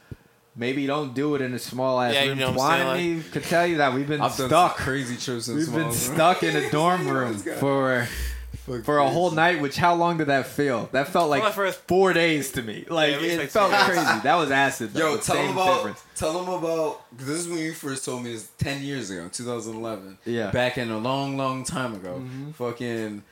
maybe 0.55 0.87
don't 0.87 1.15
do 1.15 1.35
it 1.35 1.43
in 1.43 1.53
a 1.53 1.59
small 1.59 2.01
ass 2.01 2.15
Yeah, 2.15 2.23
you 2.25 2.29
room. 2.31 2.39
know 2.39 2.51
what 2.53 2.59
Twan 2.59 2.73
I'm 2.73 2.81
and 2.89 2.99
saying, 2.99 3.17
me 3.19 3.25
could 3.33 3.45
tell 3.45 3.67
you 3.67 3.77
that 3.79 3.93
we've 3.93 4.07
been 4.09 4.21
I've 4.23 4.31
done 4.31 4.37
some 4.39 4.49
stuck. 4.49 4.77
crazy 4.77 5.17
trips 5.17 5.49
in 5.49 5.57
We've 5.57 5.65
small 5.67 5.79
been 5.79 5.87
rooms. 5.89 5.99
stuck 5.99 6.43
in 6.43 6.57
a 6.57 6.71
dorm 6.79 7.07
room 7.09 7.35
for 7.37 8.09
Fuck 8.67 8.85
for 8.85 8.99
a 8.99 9.09
whole 9.09 9.31
night. 9.31 9.61
Which 9.61 9.77
how 9.77 9.95
long 9.95 10.19
did 10.19 10.27
that 10.27 10.47
feel? 10.47 10.89
That 10.93 11.09
felt 11.09 11.31
like 11.31 11.41
Well, 11.43 11.51
at 11.51 11.55
first- 11.55 11.81
four 11.87 12.13
days 12.13 12.51
to 12.53 12.63
me. 12.63 12.85
Like 12.89 13.15
at 13.15 13.23
least 13.23 13.35
it 13.35 13.39
like 13.39 13.49
felt 13.51 13.71
two 13.71 13.77
days. 13.77 13.87
crazy. 14.05 14.21
That 14.25 14.35
was 14.35 14.51
acid. 14.51 14.93
Though, 14.93 15.11
Yo, 15.11 15.17
but 15.17 15.23
tell 15.25 15.37
same 15.37 15.45
him 15.47 15.53
about. 15.53 15.75
difference. 15.77 16.03
Tell 16.17 16.43
him 16.43 16.49
about. 16.49 17.01
This 17.17 17.29
is 17.29 17.49
when 17.49 17.59
you 17.59 17.73
first 17.73 18.05
told 18.05 18.25
me. 18.25 18.33
This 18.33 18.49
ten 18.59 18.83
years 18.83 19.11
ago, 19.11 19.29
2011. 19.33 20.19
Yeah. 20.25 20.51
Back 20.51 20.79
in 20.79 20.91
a 20.91 20.99
long, 20.99 21.37
long 21.37 21.63
time 21.65 21.95
ago. 21.95 22.15
Mm-hmm. 22.21 22.51
Fucking 22.53 23.23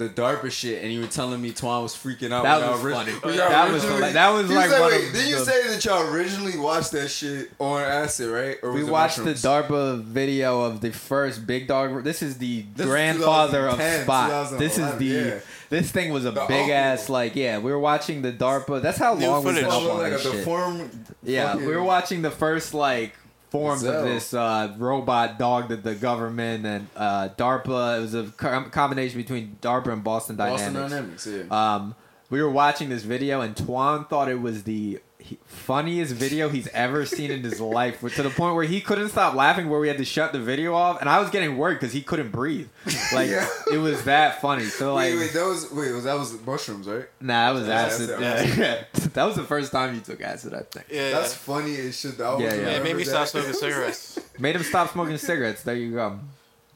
the 0.00 0.08
DARPA 0.08 0.50
shit, 0.50 0.82
and 0.82 0.92
you 0.92 1.00
were 1.00 1.06
telling 1.06 1.40
me 1.40 1.52
Twan 1.52 1.82
was 1.84 1.94
freaking 1.94 2.32
out. 2.32 2.42
That 2.42 2.68
was 2.68 2.80
funny. 2.92 3.12
ori- 3.24 3.36
That 3.36 3.70
was 3.70 3.84
originally- 3.84 4.00
like- 4.02 4.12
that 4.14 4.30
was 4.30 4.50
You 4.50 4.56
like 4.56 4.70
said- 4.70 4.80
one 4.80 4.90
wait, 4.90 5.06
of 5.06 5.12
Did 5.12 5.28
you 5.28 5.38
the- 5.38 5.44
say 5.44 5.68
that 5.68 5.84
y'all 5.84 6.12
originally 6.12 6.58
watched 6.58 6.90
that 6.92 7.08
shit 7.08 7.50
on 7.60 7.82
acid, 7.82 8.30
right? 8.30 8.56
Or 8.62 8.72
We 8.72 8.82
watched 8.82 9.18
mushrooms? 9.18 9.42
the 9.42 9.48
DARPA 9.48 10.02
video 10.02 10.62
of 10.62 10.80
the 10.80 10.90
first 10.90 11.46
big 11.46 11.68
dog. 11.68 12.02
This 12.02 12.22
is 12.22 12.38
the 12.38 12.64
This 12.74 12.86
grandfather 12.86 13.66
of 13.68 13.74
2010, 13.76 14.04
Spot. 14.04 14.58
This 14.58 14.78
is 14.78 14.94
the. 14.96 15.04
yeah. 15.04 15.34
This 15.68 15.90
thing 15.92 16.12
was 16.12 16.24
a 16.24 16.32
The 16.32 16.44
big 16.46 16.62
uncle. 16.62 16.74
ass 16.74 17.08
like 17.08 17.36
yeah. 17.36 17.58
We 17.58 17.70
were 17.70 17.78
watching 17.78 18.22
the 18.22 18.32
DARPA. 18.32 18.82
That's 18.82 18.98
how 18.98 19.14
New 19.14 19.26
long 19.28 19.44
we've 19.44 19.54
been 19.54 19.64
up 19.66 19.72
on 19.74 19.98
like 19.98 20.12
this 20.14 20.24
a 20.24 20.30
shit. 20.30 20.38
deformed. 20.38 20.90
Yeah, 21.22 21.54
we 21.54 21.66
were 21.68 21.82
watching 21.84 22.22
the 22.22 22.30
first 22.32 22.74
like 22.74 23.14
forms 23.50 23.82
of 23.82 24.04
this 24.04 24.32
uh, 24.34 24.74
robot 24.78 25.38
dog 25.38 25.68
that 25.68 25.82
the 25.82 25.94
government 25.94 26.64
and 26.64 26.86
uh, 26.96 27.28
DARPA. 27.36 27.98
It 27.98 28.00
was 28.00 28.14
a 28.14 28.24
co- 28.36 28.64
combination 28.70 29.16
between 29.18 29.58
DARPA 29.60 29.92
and 29.92 30.04
Boston 30.04 30.36
Boston 30.36 30.74
Dynamics. 30.74 31.24
Dynamics, 31.24 31.48
yeah. 31.50 31.74
Um, 31.74 31.94
we 32.30 32.40
were 32.42 32.50
watching 32.50 32.88
this 32.88 33.02
video, 33.02 33.40
and 33.40 33.54
Twan 33.56 34.08
thought 34.08 34.28
it 34.28 34.40
was 34.40 34.62
the 34.64 34.72
he- 34.82 34.98
funniest 35.46 36.12
video 36.14 36.48
he's 36.48 36.66
ever 36.68 37.04
seen 37.06 37.30
in 37.30 37.42
his 37.42 37.60
life, 37.60 38.00
to 38.00 38.22
the 38.22 38.30
point 38.30 38.54
where 38.54 38.64
he 38.64 38.80
couldn't 38.80 39.08
stop 39.10 39.34
laughing, 39.34 39.68
where 39.68 39.78
we 39.80 39.88
had 39.88 39.98
to 39.98 40.04
shut 40.04 40.32
the 40.32 40.38
video 40.40 40.74
off, 40.74 41.00
and 41.00 41.08
I 41.08 41.20
was 41.20 41.30
getting 41.30 41.56
worried 41.56 41.74
because 41.74 41.92
he 41.92 42.02
couldn't 42.02 42.30
breathe. 42.32 42.68
Like 43.12 43.30
Yeah. 43.30 43.46
it 43.72 43.78
was 43.78 44.04
that 44.04 44.40
funny. 44.40 44.64
So 44.64 44.94
like, 44.94 45.12
Wait, 45.12 45.18
wait, 45.18 45.32
that 45.32 45.44
was 45.46 45.70
wait, 45.72 45.92
was 45.92 46.04
that 46.04 46.14
was 46.18 46.40
mushrooms, 46.46 46.86
right? 46.86 47.06
nah, 47.20 47.52
that 47.52 47.58
was 47.60 47.68
Yeah, 47.68 47.74
acid. 47.74 48.08
that's- 48.10 48.56
Yeah, 48.94 49.08
that 49.14 49.24
was 49.24 49.36
the 49.36 49.44
first 49.44 49.72
time 49.72 49.94
you 49.94 50.00
took 50.00 50.20
acid, 50.20 50.54
I 50.54 50.60
think. 50.62 50.86
Yeah, 50.90 51.10
That's 51.12 51.34
funny 51.34 51.76
as 51.76 51.98
shit. 51.98 52.18
That 52.18 52.38
Yeah, 52.40 52.46
yeah, 52.48 52.54
yeah. 52.54 52.60
yeah. 52.62 52.76
It 52.78 52.84
made 52.84 52.96
me 52.96 53.04
stop 53.04 53.26
smoking 53.32 53.52
cigarettes. 53.52 54.18
Made 54.38 54.56
him 54.56 54.62
stop 54.62 54.92
smoking 54.92 55.18
cigarettes. 55.18 55.62
There 55.62 55.74
you 55.76 55.92
go. 55.92 56.18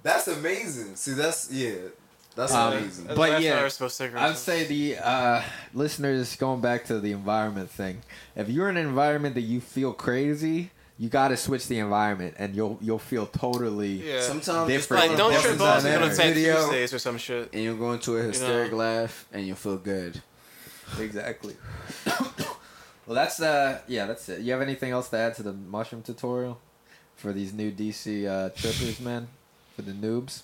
That's 0.02 0.28
amazing. 0.28 0.96
See, 0.96 1.12
that's 1.12 1.50
yeah, 1.50 1.72
that's 2.36 2.52
Um, 2.52 2.72
amazing. 2.74 3.04
That's 3.06 3.16
But 3.16 3.36
the 3.38 3.42
yeah, 3.44 3.54
I 3.54 3.58
ever 3.60 3.70
smoked 3.70 3.92
cigarettes. 3.92 4.30
I'd 4.30 4.36
say 4.36 4.64
the 4.64 4.96
uh, 4.98 5.42
listeners 5.72 6.34
going 6.36 6.60
back 6.60 6.84
to 6.86 7.00
the 7.00 7.12
environment 7.12 7.70
thing. 7.70 8.02
If 8.36 8.48
you're 8.48 8.68
in 8.68 8.76
an 8.76 8.86
environment 8.86 9.34
that 9.36 9.42
you 9.42 9.60
feel 9.60 9.92
crazy, 9.92 10.70
you 10.98 11.08
got 11.08 11.28
to 11.28 11.36
switch 11.36 11.66
the 11.66 11.78
environment, 11.80 12.34
and 12.38 12.54
you'll 12.54 12.78
you'll 12.80 12.98
feel 13.00 13.26
totally. 13.26 14.08
Yeah. 14.08 14.20
Sometimes 14.20 14.70
it's 14.70 14.82
Different. 14.86 15.08
like 15.08 15.16
don't 15.18 15.32
Boston 15.32 15.50
trip 15.50 15.58
balls 15.58 15.84
and 15.84 15.84
go 15.84 15.88
to 15.88 15.94
Dynamics 15.94 16.16
St. 16.16 16.34
video. 16.34 16.56
Tuesdays 16.56 16.94
or 16.94 16.98
some 17.00 17.18
shit. 17.18 17.50
and 17.52 17.62
you'll 17.62 17.76
go 17.76 17.92
into 17.92 18.16
a 18.16 18.22
hysteric 18.22 18.70
know. 18.70 18.78
laugh, 18.78 19.26
and 19.32 19.46
you'll 19.46 19.56
feel 19.56 19.76
good. 19.76 20.20
Exactly. 21.00 21.56
well, 23.06 23.14
that's 23.14 23.40
uh, 23.40 23.80
yeah, 23.88 24.06
that's 24.06 24.28
it. 24.28 24.40
You 24.42 24.52
have 24.52 24.62
anything 24.62 24.92
else 24.92 25.08
to 25.10 25.16
add 25.16 25.34
to 25.36 25.42
the 25.42 25.52
mushroom 25.52 26.02
tutorial 26.02 26.60
for 27.16 27.32
these 27.32 27.52
new 27.52 27.72
DC 27.72 28.26
uh, 28.26 28.50
trippers, 28.50 29.00
man? 29.00 29.28
For 29.76 29.82
the 29.82 29.92
noobs. 29.92 30.42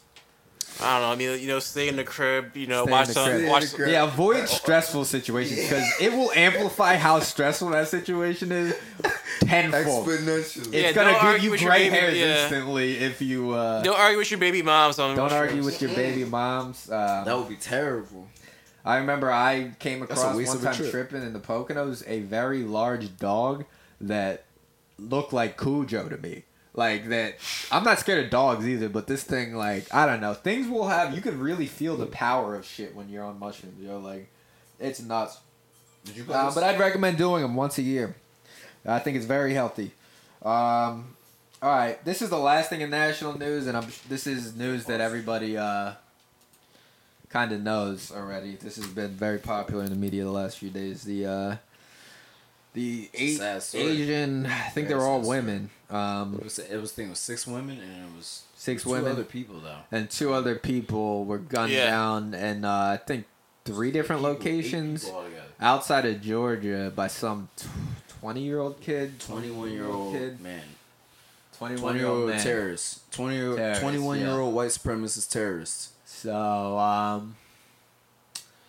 I 0.82 0.98
don't 0.98 1.02
know. 1.02 1.12
I 1.12 1.16
mean, 1.16 1.40
you 1.42 1.48
know, 1.48 1.58
stay 1.58 1.88
in 1.88 1.96
the 1.96 2.04
crib. 2.04 2.56
You 2.56 2.66
know, 2.66 2.84
Stay 2.84 2.90
watch 2.92 3.08
some. 3.08 3.46
Watch. 3.46 3.64
Stay 3.64 3.66
in 3.66 3.70
the 3.70 3.76
crib. 3.76 3.88
Yeah, 3.90 4.04
avoid 4.04 4.48
stressful 4.48 5.04
situations 5.04 5.60
because 5.60 5.84
it 6.00 6.12
will 6.12 6.30
amplify 6.32 6.96
how 6.96 7.20
stressful 7.20 7.70
that 7.70 7.88
situation 7.88 8.50
is 8.52 8.74
tenfold. 9.40 10.06
Exponentially. 10.08 10.72
Yeah, 10.72 10.80
It's 10.88 10.94
gonna 10.96 11.32
give 11.34 11.44
you 11.44 11.50
with 11.50 11.60
your 11.60 11.70
gray 11.70 11.88
baby, 11.90 11.96
hairs 11.96 12.16
yeah. 12.16 12.42
instantly 12.44 12.96
if 12.98 13.20
you 13.20 13.50
uh, 13.52 13.82
Don't 13.82 13.98
argue 13.98 14.18
with 14.18 14.30
your 14.30 14.40
baby 14.40 14.62
moms 14.62 14.98
on. 14.98 15.16
don't 15.16 15.24
mushrooms. 15.26 15.48
argue 15.50 15.64
with 15.64 15.80
your 15.82 15.94
baby 15.94 16.24
moms. 16.24 16.88
Uh, 16.90 17.22
That 17.24 17.36
would 17.38 17.48
be 17.48 17.56
terrible. 17.56 18.26
I 18.84 18.96
remember 18.96 19.30
I 19.30 19.72
came 19.78 20.00
That's 20.00 20.12
a 20.12 20.14
across 20.22 20.36
waste 20.36 20.48
one 20.48 20.56
of 20.58 20.62
time 20.64 20.74
trip. 20.74 20.90
tripping 20.90 21.22
in 21.22 21.32
the 21.34 21.38
Poconos 21.40 22.02
a 22.06 22.20
very 22.20 22.62
large 22.62 23.16
dog 23.18 23.64
that 24.00 24.44
looked 24.98 25.32
like 25.34 25.58
Cujo 25.60 26.08
to 26.08 26.16
me. 26.16 26.44
Like 26.72 27.08
that, 27.08 27.36
I'm 27.72 27.82
not 27.82 27.98
scared 27.98 28.24
of 28.24 28.30
dogs 28.30 28.66
either, 28.66 28.88
but 28.88 29.08
this 29.08 29.24
thing, 29.24 29.54
like, 29.56 29.92
I 29.92 30.06
don't 30.06 30.20
know, 30.20 30.34
things 30.34 30.68
will 30.68 30.86
have. 30.86 31.14
You 31.14 31.20
could 31.20 31.34
really 31.34 31.66
feel 31.66 31.96
the 31.96 32.06
power 32.06 32.54
of 32.54 32.64
shit 32.64 32.94
when 32.94 33.08
you're 33.08 33.24
on 33.24 33.40
mushrooms. 33.40 33.82
Yo, 33.82 33.98
like, 33.98 34.28
it's 34.78 35.00
nuts. 35.00 35.40
Did 36.04 36.16
you 36.16 36.24
Uh, 36.32 36.54
but 36.54 36.62
I'd 36.62 36.78
recommend 36.78 37.18
doing 37.18 37.42
them 37.42 37.56
once 37.56 37.76
a 37.78 37.82
year. 37.82 38.14
I 38.86 39.00
think 39.00 39.16
it's 39.16 39.26
very 39.26 39.52
healthy. 39.52 39.90
Um, 40.42 41.16
all 41.62 41.70
right, 41.70 42.02
this 42.04 42.22
is 42.22 42.30
the 42.30 42.38
last 42.38 42.70
thing 42.70 42.80
in 42.80 42.90
national 42.90 43.36
news, 43.36 43.66
and 43.66 43.76
I'm, 43.76 43.86
this 44.08 44.26
is 44.26 44.54
news 44.56 44.86
that 44.86 45.00
everybody 45.00 45.58
uh, 45.58 45.92
kind 47.28 47.52
of 47.52 47.60
knows 47.60 48.10
already. 48.10 48.56
This 48.56 48.76
has 48.76 48.86
been 48.86 49.10
very 49.10 49.38
popular 49.38 49.84
in 49.84 49.90
the 49.90 49.96
media 49.96 50.24
the 50.24 50.30
last 50.30 50.58
few 50.58 50.70
days. 50.70 51.02
The 51.02 51.26
uh, 51.26 51.56
the 52.72 53.10
eight. 53.12 53.40
Asian, 53.74 54.46
I 54.46 54.68
think 54.70 54.88
they're 54.88 55.02
all 55.02 55.20
women. 55.20 55.70
Um, 55.90 56.34
It 56.36 56.44
was 56.44 56.58
it 56.58 56.76
was 56.80 56.92
thing 56.92 57.08
with 57.08 57.18
six 57.18 57.46
women, 57.46 57.78
and 57.80 57.90
it 58.12 58.16
was 58.16 58.42
Six 58.56 58.82
two 58.84 58.90
women. 58.90 59.10
other 59.12 59.24
people 59.24 59.60
though. 59.60 59.78
and 59.90 60.08
two 60.10 60.32
other 60.32 60.54
people 60.54 61.24
were 61.24 61.38
gunned 61.38 61.72
Yeah. 61.72 61.86
down 61.90 62.34
in 62.34 62.64
uh, 62.64 62.70
I 62.70 62.96
think 62.98 63.26
three 63.64 63.90
different 63.90 64.22
People- 64.22 64.32
eight 64.32 64.38
locations 64.38 65.04
people 65.04 65.18
altogether. 65.20 65.42
outside 65.60 66.06
of 66.06 66.20
Georgia 66.22 66.92
by 66.94 67.08
some 67.08 67.48
twenty 68.20 68.42
year 68.42 68.58
old 68.60 68.80
kid, 68.80 69.18
Twenty-one 69.20 69.70
year 69.72 69.86
old 69.86 70.14
kid, 70.14 70.40
man. 70.40 70.62
twenty 71.58 71.74
one 71.74 71.80
Twenty 71.82 71.98
year 71.98 72.06
year 72.06 72.14
old 72.14 72.20
old 72.22 72.30
man. 72.30 72.42
terrorist. 72.42 73.10
Twenty 73.12 73.36
year 73.36 73.56
Terrorist, 73.56 73.80
twenty-one 73.80 74.18
year 74.18 74.28
yeah. 74.28 74.34
old 74.36 74.54
white 74.54 74.70
supremacist 74.70 75.30
terrorist. 75.30 75.90
So, 76.06 76.78
um, 76.78 77.36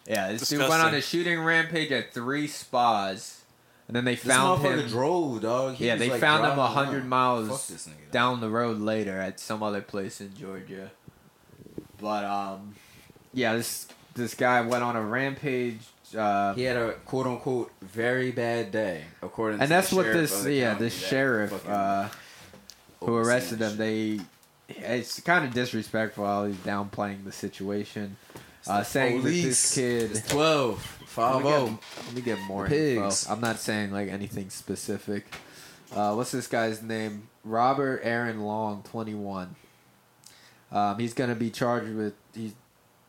yeah, 0.08 0.32
this 0.32 0.48
dude 0.50 0.60
went 0.60 0.70
Disgusting. 0.72 0.88
on 0.88 0.94
a 0.96 1.02
shooting 1.02 1.40
rampage 1.42 1.92
at 1.92 2.14
three 2.14 2.48
spas, 2.48 3.41
and 3.88 3.96
then 3.96 4.06
they 4.06 4.16
This 4.16 4.24
found 4.26 4.62
him. 4.62 4.88
drove, 4.88 5.42
dog. 5.42 5.76
He 5.76 5.88
yeah, 5.88 5.96
they 5.96 6.10
like, 6.10 6.22
found 6.22 6.46
him 6.46 6.58
a 6.58 6.68
hundred 6.68 7.06
miles 7.06 7.50
nigga. 7.50 8.12
down 8.12 8.40
the 8.42 8.50
road 8.50 8.80
later 8.80 9.20
at 9.20 9.40
some 9.40 9.62
other 9.64 9.82
place 9.82 10.22
in 10.22 10.34
Georgia. 10.36 10.92
But 12.00 12.24
um, 12.24 12.76
yeah, 13.34 13.54
this 13.56 13.88
this 14.16 14.34
guy 14.34 14.62
went 14.62 14.84
on 14.84 14.96
a 14.96 15.02
rampage. 15.02 15.80
Uh, 16.18 16.54
He 16.54 16.64
had 16.64 16.76
a 16.78 16.94
quote 17.06 17.28
unquote 17.28 17.72
very 17.82 18.32
bad 18.32 18.72
day, 18.72 19.04
according 19.22 19.58
to 19.60 19.64
and 19.64 19.72
that's 19.72 19.92
what 19.94 20.06
this 20.06 20.46
yeah 20.46 20.74
that 20.74 20.90
sheriff 20.90 21.68
uh, 21.68 22.10
who 23.00 23.16
arrested 23.16 23.60
them 23.60 23.78
they 23.78 24.20
it's 24.70 25.20
kind 25.22 25.46
of 25.46 25.54
disrespectful 25.54 26.26
how 26.26 26.46
he's 26.46 26.56
downplaying 26.58 27.24
the 27.26 27.32
situation 27.32 28.16
uh, 28.68 28.84
saying 28.84 29.18
that 29.18 29.30
this 29.30 29.42
police. 29.42 29.76
kid 29.76 30.12
It's 30.12 30.34
12, 31.14 31.44
let 31.44 31.44
me, 31.44 31.70
get, 31.70 32.06
let 32.06 32.16
me 32.16 32.22
get 32.22 32.40
more 32.42 32.68
Pigs. 32.68 33.24
info. 33.24 33.34
I'm 33.34 33.42
not 33.42 33.60
saying 33.60 33.92
like 33.92 34.10
anything 34.10 34.50
specific. 34.50 35.26
Uh, 35.94 36.14
what's 36.14 36.32
this 36.32 36.48
guy's 36.48 36.82
name? 36.82 37.28
Robert 37.44 38.02
Aaron 38.04 38.42
Long, 38.42 38.84
21. 38.84 39.56
Um, 40.72 41.00
he's 41.00 41.14
gonna 41.14 41.36
be 41.36 41.50
charged 41.50 41.94
with 41.94 42.14
he's 42.34 42.54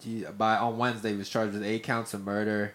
he 0.03 0.25
by 0.37 0.57
on 0.57 0.79
Wednesday 0.79 1.11
he 1.13 1.17
was 1.17 1.29
charged 1.29 1.55
with 1.55 1.63
eight 1.63 1.85
counts 1.85 2.13
of 2.13 2.25
murder, 2.25 2.75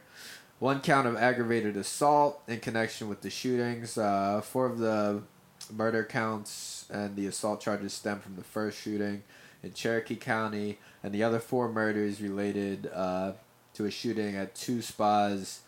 one 0.60 0.80
count 0.80 1.08
of 1.08 1.18
aggravated 1.18 1.76
assault 1.76 2.42
in 2.48 2.60
connection 2.60 3.10
with 3.10 3.22
the 3.22 3.30
shootings. 3.30 3.98
Uh, 3.98 4.42
four 4.42 4.66
of 4.66 4.78
the 4.78 5.24
murder 5.74 6.06
counts 6.06 6.86
and 6.90 7.16
the 7.18 7.28
assault 7.28 7.60
charges 7.60 7.94
stem 7.94 8.20
from 8.20 8.36
the 8.38 8.44
first 8.44 8.80
shooting 8.80 9.24
in 9.62 9.74
Cherokee 9.74 10.16
County, 10.16 10.78
and 11.04 11.14
the 11.14 11.24
other 11.24 11.40
four 11.40 11.70
murders 11.70 12.22
related 12.22 12.90
uh, 12.94 13.34
to 13.78 13.86
a 13.86 13.92
shooting 13.92 14.36
at 14.36 14.56
two 14.56 14.82
spas 14.82 15.62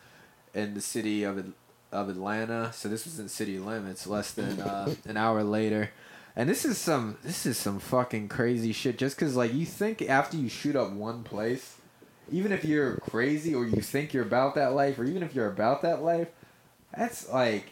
in 0.53 0.73
the 0.73 0.81
city 0.81 1.23
of 1.23 1.53
of 1.91 2.09
Atlanta. 2.09 2.71
So 2.73 2.89
this 2.89 3.05
was 3.05 3.19
in 3.19 3.29
city 3.29 3.57
limits, 3.59 4.05
less 4.05 4.31
than 4.31 4.59
uh, 4.59 4.93
an 5.05 5.17
hour 5.17 5.43
later. 5.43 5.91
And 6.35 6.49
this 6.49 6.65
is 6.65 6.77
some 6.77 7.17
this 7.23 7.45
is 7.45 7.57
some 7.57 7.79
fucking 7.79 8.27
crazy 8.29 8.71
shit. 8.73 8.97
Just 8.97 9.15
because 9.17 9.35
like 9.35 9.53
you 9.53 9.65
think 9.65 10.01
after 10.01 10.37
you 10.37 10.49
shoot 10.49 10.75
up 10.75 10.91
one 10.91 11.23
place, 11.23 11.77
even 12.31 12.51
if 12.51 12.65
you're 12.65 12.97
crazy 12.97 13.53
or 13.55 13.65
you 13.65 13.81
think 13.81 14.13
you're 14.13 14.23
about 14.25 14.55
that 14.55 14.73
life, 14.73 14.97
or 14.99 15.03
even 15.05 15.23
if 15.23 15.33
you're 15.35 15.47
about 15.51 15.81
that 15.83 16.01
life, 16.01 16.27
that's 16.95 17.29
like. 17.29 17.71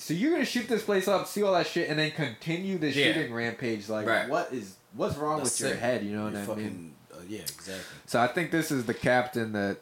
So 0.00 0.14
you're 0.14 0.30
gonna 0.30 0.44
shoot 0.44 0.68
this 0.68 0.84
place 0.84 1.08
up, 1.08 1.26
see 1.26 1.42
all 1.42 1.52
that 1.54 1.66
shit, 1.66 1.88
and 1.90 1.98
then 1.98 2.12
continue 2.12 2.78
the 2.78 2.90
Yeah. 2.90 3.12
shooting 3.12 3.34
rampage. 3.34 3.88
Like, 3.88 4.06
Right. 4.06 4.28
what 4.28 4.52
is 4.52 4.76
what's 4.94 5.16
wrong 5.16 5.38
That's 5.38 5.60
with 5.60 5.70
your 5.70 5.78
head? 5.78 6.04
You 6.04 6.14
know 6.16 6.24
what 6.24 6.34
You 6.34 6.52
I 6.52 6.56
mean? 6.56 6.94
Yeah, 7.28 7.42
exactly. 7.42 7.84
So 8.06 8.20
I 8.20 8.26
think 8.26 8.50
this 8.50 8.70
is 8.70 8.86
the 8.86 8.94
captain 8.94 9.52
that 9.52 9.78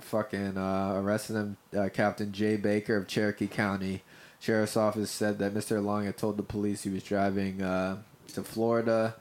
fucking 0.00 0.56
uh, 0.56 0.94
arrested 0.96 1.36
him, 1.36 1.56
uh, 1.76 1.88
Captain 1.92 2.32
Jay 2.32 2.56
Baker 2.56 2.96
of 2.96 3.06
Cherokee 3.06 3.46
County. 3.46 4.02
Sheriff's 4.40 4.76
office 4.76 5.10
said 5.10 5.38
that 5.38 5.52
Mr. 5.54 5.84
Long 5.84 6.06
had 6.06 6.16
told 6.16 6.38
the 6.38 6.42
police 6.42 6.82
he 6.82 6.90
was 6.90 7.02
driving 7.02 7.60
uh, 7.60 7.98
to 8.32 8.42
Florida 8.42 9.14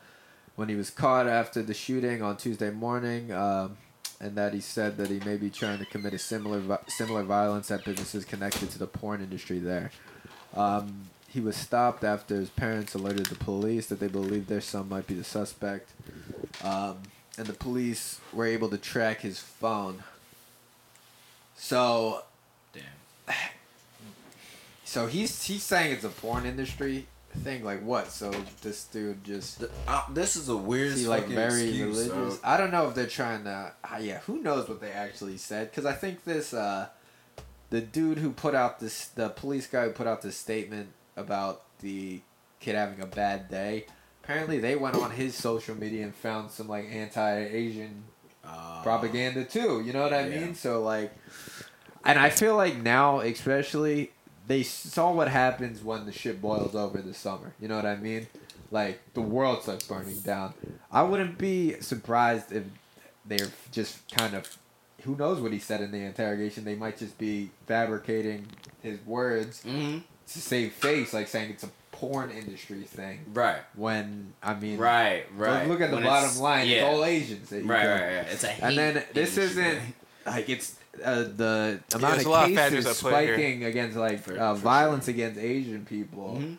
when 0.55 0.69
he 0.69 0.75
was 0.75 0.89
caught 0.89 1.27
after 1.27 1.61
the 1.61 1.73
shooting 1.73 2.21
on 2.21 2.37
Tuesday 2.37 2.69
morning, 2.69 3.31
um, 3.31 3.77
and 4.21 4.35
that 4.35 4.53
he 4.53 4.61
said 4.61 4.97
that 4.97 5.09
he 5.09 5.19
may 5.19 5.35
be 5.35 5.49
trying 5.49 5.79
to 5.79 5.85
commit 5.85 6.13
a 6.13 6.17
similar 6.17 6.79
similar 6.87 7.23
violence 7.23 7.69
at 7.71 7.83
businesses 7.83 8.25
connected 8.25 8.69
to 8.71 8.79
the 8.79 8.87
porn 8.87 9.21
industry 9.21 9.59
there. 9.59 9.91
Um, 10.55 11.09
he 11.27 11.39
was 11.39 11.55
stopped 11.55 12.03
after 12.03 12.35
his 12.35 12.49
parents 12.49 12.95
alerted 12.95 13.27
the 13.27 13.35
police 13.35 13.87
that 13.87 13.99
they 13.99 14.07
believed 14.07 14.47
their 14.47 14.61
son 14.61 14.89
might 14.89 15.05
be 15.05 15.13
the 15.13 15.23
suspect. 15.23 15.91
Um, 16.63 16.97
and 17.37 17.47
the 17.47 17.53
police 17.53 18.19
were 18.33 18.45
able 18.45 18.69
to 18.69 18.77
track 18.77 19.21
his 19.21 19.39
phone. 19.39 20.03
So, 21.55 22.23
Damn. 22.73 23.35
so 24.85 25.07
he's 25.07 25.43
he's 25.43 25.63
saying 25.63 25.91
it's 25.93 26.03
a 26.03 26.09
porn 26.09 26.45
industry 26.45 27.05
thing. 27.43 27.63
Like 27.63 27.81
what? 27.83 28.07
So 28.11 28.31
this 28.61 28.85
dude 28.85 29.23
just 29.23 29.59
Th- 29.59 29.71
uh, 29.87 30.03
this 30.11 30.35
is 30.35 30.49
a 30.49 30.55
weird. 30.57 30.93
is 30.93 31.01
he 31.01 31.07
like 31.07 31.27
very 31.27 31.63
excuse, 31.67 32.09
religious? 32.09 32.35
dog. 32.37 32.41
I 32.43 32.57
don't 32.57 32.71
know 32.71 32.87
if 32.87 32.95
they're 32.95 33.07
trying 33.07 33.43
to. 33.43 33.71
Uh, 33.83 33.97
yeah, 33.99 34.19
who 34.19 34.41
knows 34.41 34.67
what 34.69 34.81
they 34.81 34.91
actually 34.91 35.37
said? 35.37 35.69
Because 35.69 35.85
I 35.85 35.93
think 35.93 36.23
this 36.23 36.53
uh, 36.53 36.87
the 37.69 37.81
dude 37.81 38.17
who 38.19 38.31
put 38.31 38.55
out 38.55 38.79
this 38.79 39.07
the 39.07 39.29
police 39.29 39.67
guy 39.67 39.85
who 39.85 39.91
put 39.91 40.07
out 40.07 40.21
this 40.21 40.37
statement 40.37 40.89
about 41.17 41.63
the 41.81 42.21
kid 42.61 42.75
having 42.75 43.01
a 43.01 43.05
bad 43.05 43.49
day. 43.49 43.85
Apparently, 44.29 44.59
they 44.59 44.75
went 44.75 44.95
on 44.95 45.09
his 45.09 45.33
social 45.33 45.73
media 45.73 46.03
and 46.03 46.13
found 46.13 46.51
some 46.51 46.67
like 46.67 46.85
anti-Asian 46.91 48.03
Uh, 48.43 48.83
propaganda 48.83 49.43
too. 49.43 49.81
You 49.81 49.91
know 49.91 50.03
what 50.03 50.13
I 50.13 50.27
yeah. 50.27 50.39
mean? 50.39 50.55
So 50.55 50.83
like, 50.83 51.11
and 52.05 52.19
I 52.19 52.29
feel 52.29 52.55
like 52.55 52.77
now, 52.77 53.21
especially, 53.21 54.11
they 54.47 54.61
saw 54.61 55.11
what 55.11 55.29
happens 55.29 55.83
when 55.83 56.05
the 56.05 56.11
shit 56.11 56.39
boils 56.41 56.75
over 56.75 56.99
this 57.01 57.17
summer. 57.17 57.53
You 57.59 57.67
know 57.69 57.75
what 57.75 57.87
I 57.87 57.95
mean? 57.95 58.27
Like 58.69 59.01
the 59.15 59.21
world 59.21 59.63
starts 59.63 59.87
burning 59.87 60.19
down. 60.19 60.53
I 60.91 61.01
wouldn't 61.01 61.39
be 61.39 61.79
surprised 61.81 62.51
if 62.51 62.65
they're 63.25 63.51
just 63.71 64.07
kind 64.15 64.35
of. 64.35 64.47
Who 65.05 65.15
knows 65.15 65.41
what 65.41 65.53
he 65.53 65.59
said 65.59 65.81
in 65.81 65.91
the 65.91 65.99
interrogation? 66.05 66.65
They 66.65 66.75
might 66.75 66.97
just 66.99 67.17
be 67.17 67.49
fabricating 67.65 68.45
his 68.83 68.99
words 69.07 69.63
mhm. 69.63 70.03
to 70.27 70.39
save 70.39 70.73
face, 70.73 71.13
like 71.13 71.27
saying 71.27 71.49
it's 71.51 71.63
a 71.63 71.69
porn 71.99 72.31
industry 72.31 72.81
thing. 72.83 73.19
Right. 73.33 73.59
When 73.75 74.33
I 74.41 74.53
mean, 74.53 74.77
Right. 74.77 75.25
Right. 75.35 75.67
Look 75.67 75.81
at 75.81 75.89
the 75.89 75.97
When 75.97 76.05
bottom 76.05 76.25
it's- 76.25 76.39
line. 76.39 76.67
Yeah. 76.67 76.75
It's 76.77 76.85
all 76.85 77.05
Asians. 77.05 77.49
that 77.49 77.63
you 77.63 77.69
right, 77.69 77.85
right. 77.87 78.01
Right. 78.17 78.27
It's 78.31 78.43
a. 78.43 78.63
And 78.63 78.77
then 78.77 78.93
this 79.13 79.37
industry, 79.37 79.43
isn't 79.63 79.63
man. 79.79 79.93
like 80.25 80.49
it's 80.49 80.75
uh, 81.03 81.23
the 81.23 81.79
amount 81.93 82.13
there's 82.15 82.19
of 82.21 82.25
a 82.25 82.29
lot 82.29 82.49
of 82.49 82.55
factors 82.55 82.85
cases 82.85 83.01
here. 83.01 83.11
spiking 83.11 83.63
against 83.65 83.97
like 83.97 84.19
For- 84.21 84.39
uh, 84.39 84.55
for 84.55 84.61
violence 84.61 85.07
against 85.07 85.39
Asian 85.39 85.85
people. 85.85 86.37
Mhm. 86.41 86.57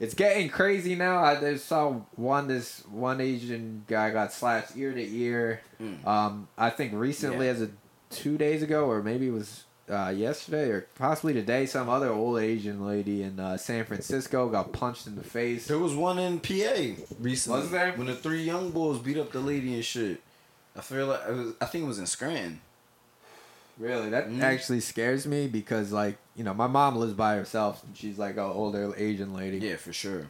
It's 0.00 0.14
getting 0.14 0.48
crazy 0.48 0.94
now. 0.94 1.22
I 1.24 1.34
just 1.40 1.66
saw 1.66 1.92
one 2.14 2.46
this 2.48 2.82
one 2.90 3.20
Asian 3.20 3.84
guy 3.88 4.10
got 4.10 4.32
slashed 4.32 4.76
ear 4.76 4.92
to 4.92 5.02
ear. 5.16 5.60
Mm. 5.82 6.06
Um, 6.06 6.48
I 6.56 6.70
think 6.70 6.92
recently, 6.94 7.46
Yeah. 7.46 7.52
as 7.52 7.62
a 7.62 7.70
two 8.10 8.38
days 8.38 8.62
ago, 8.62 8.86
or 8.88 9.02
maybe 9.02 9.26
it 9.26 9.32
was 9.32 9.64
uh, 9.90 10.10
yesterday, 10.10 10.70
or 10.70 10.86
possibly 10.96 11.32
today, 11.32 11.66
some 11.66 11.88
other 11.88 12.10
old 12.10 12.38
Asian 12.40 12.86
lady 12.86 13.22
in 13.22 13.38
uh, 13.40 13.56
San 13.56 13.84
Francisco 13.84 14.48
got 14.48 14.72
punched 14.72 15.06
in 15.06 15.16
the 15.16 15.22
face. 15.24 15.66
There 15.66 15.78
was 15.78 15.94
one 15.94 16.18
in 16.18 16.40
PA 16.40 17.02
recently. 17.20 17.60
Was 17.60 17.70
there? 17.70 17.92
When 17.92 18.06
the 18.06 18.14
three 18.14 18.42
young 18.42 18.70
bulls 18.70 18.98
beat 18.98 19.16
up 19.18 19.32
the 19.32 19.40
lady 19.40 19.74
and 19.74 19.84
shit. 19.84 20.20
I 20.76 20.80
feel 20.80 21.06
like 21.08 21.20
it 21.28 21.32
was, 21.32 21.54
I 21.60 21.64
think 21.66 21.84
it 21.84 21.88
was 21.88 21.98
in 21.98 22.06
Scranton. 22.06 22.60
Really, 23.78 24.10
that 24.10 24.28
Mhm. 24.28 24.40
actually 24.42 24.80
scares 24.80 25.26
me 25.26 25.46
because, 25.46 25.92
like, 25.92 26.16
you 26.34 26.42
know, 26.42 26.52
my 26.54 26.66
mom 26.66 26.96
lives 26.96 27.12
by 27.12 27.36
herself 27.36 27.82
and 27.84 27.96
she's 27.96 28.18
like 28.18 28.34
an 28.34 28.40
older 28.40 28.92
Asian 28.96 29.32
lady. 29.34 29.58
Yeah, 29.58 29.76
for 29.76 29.92
sure. 29.92 30.26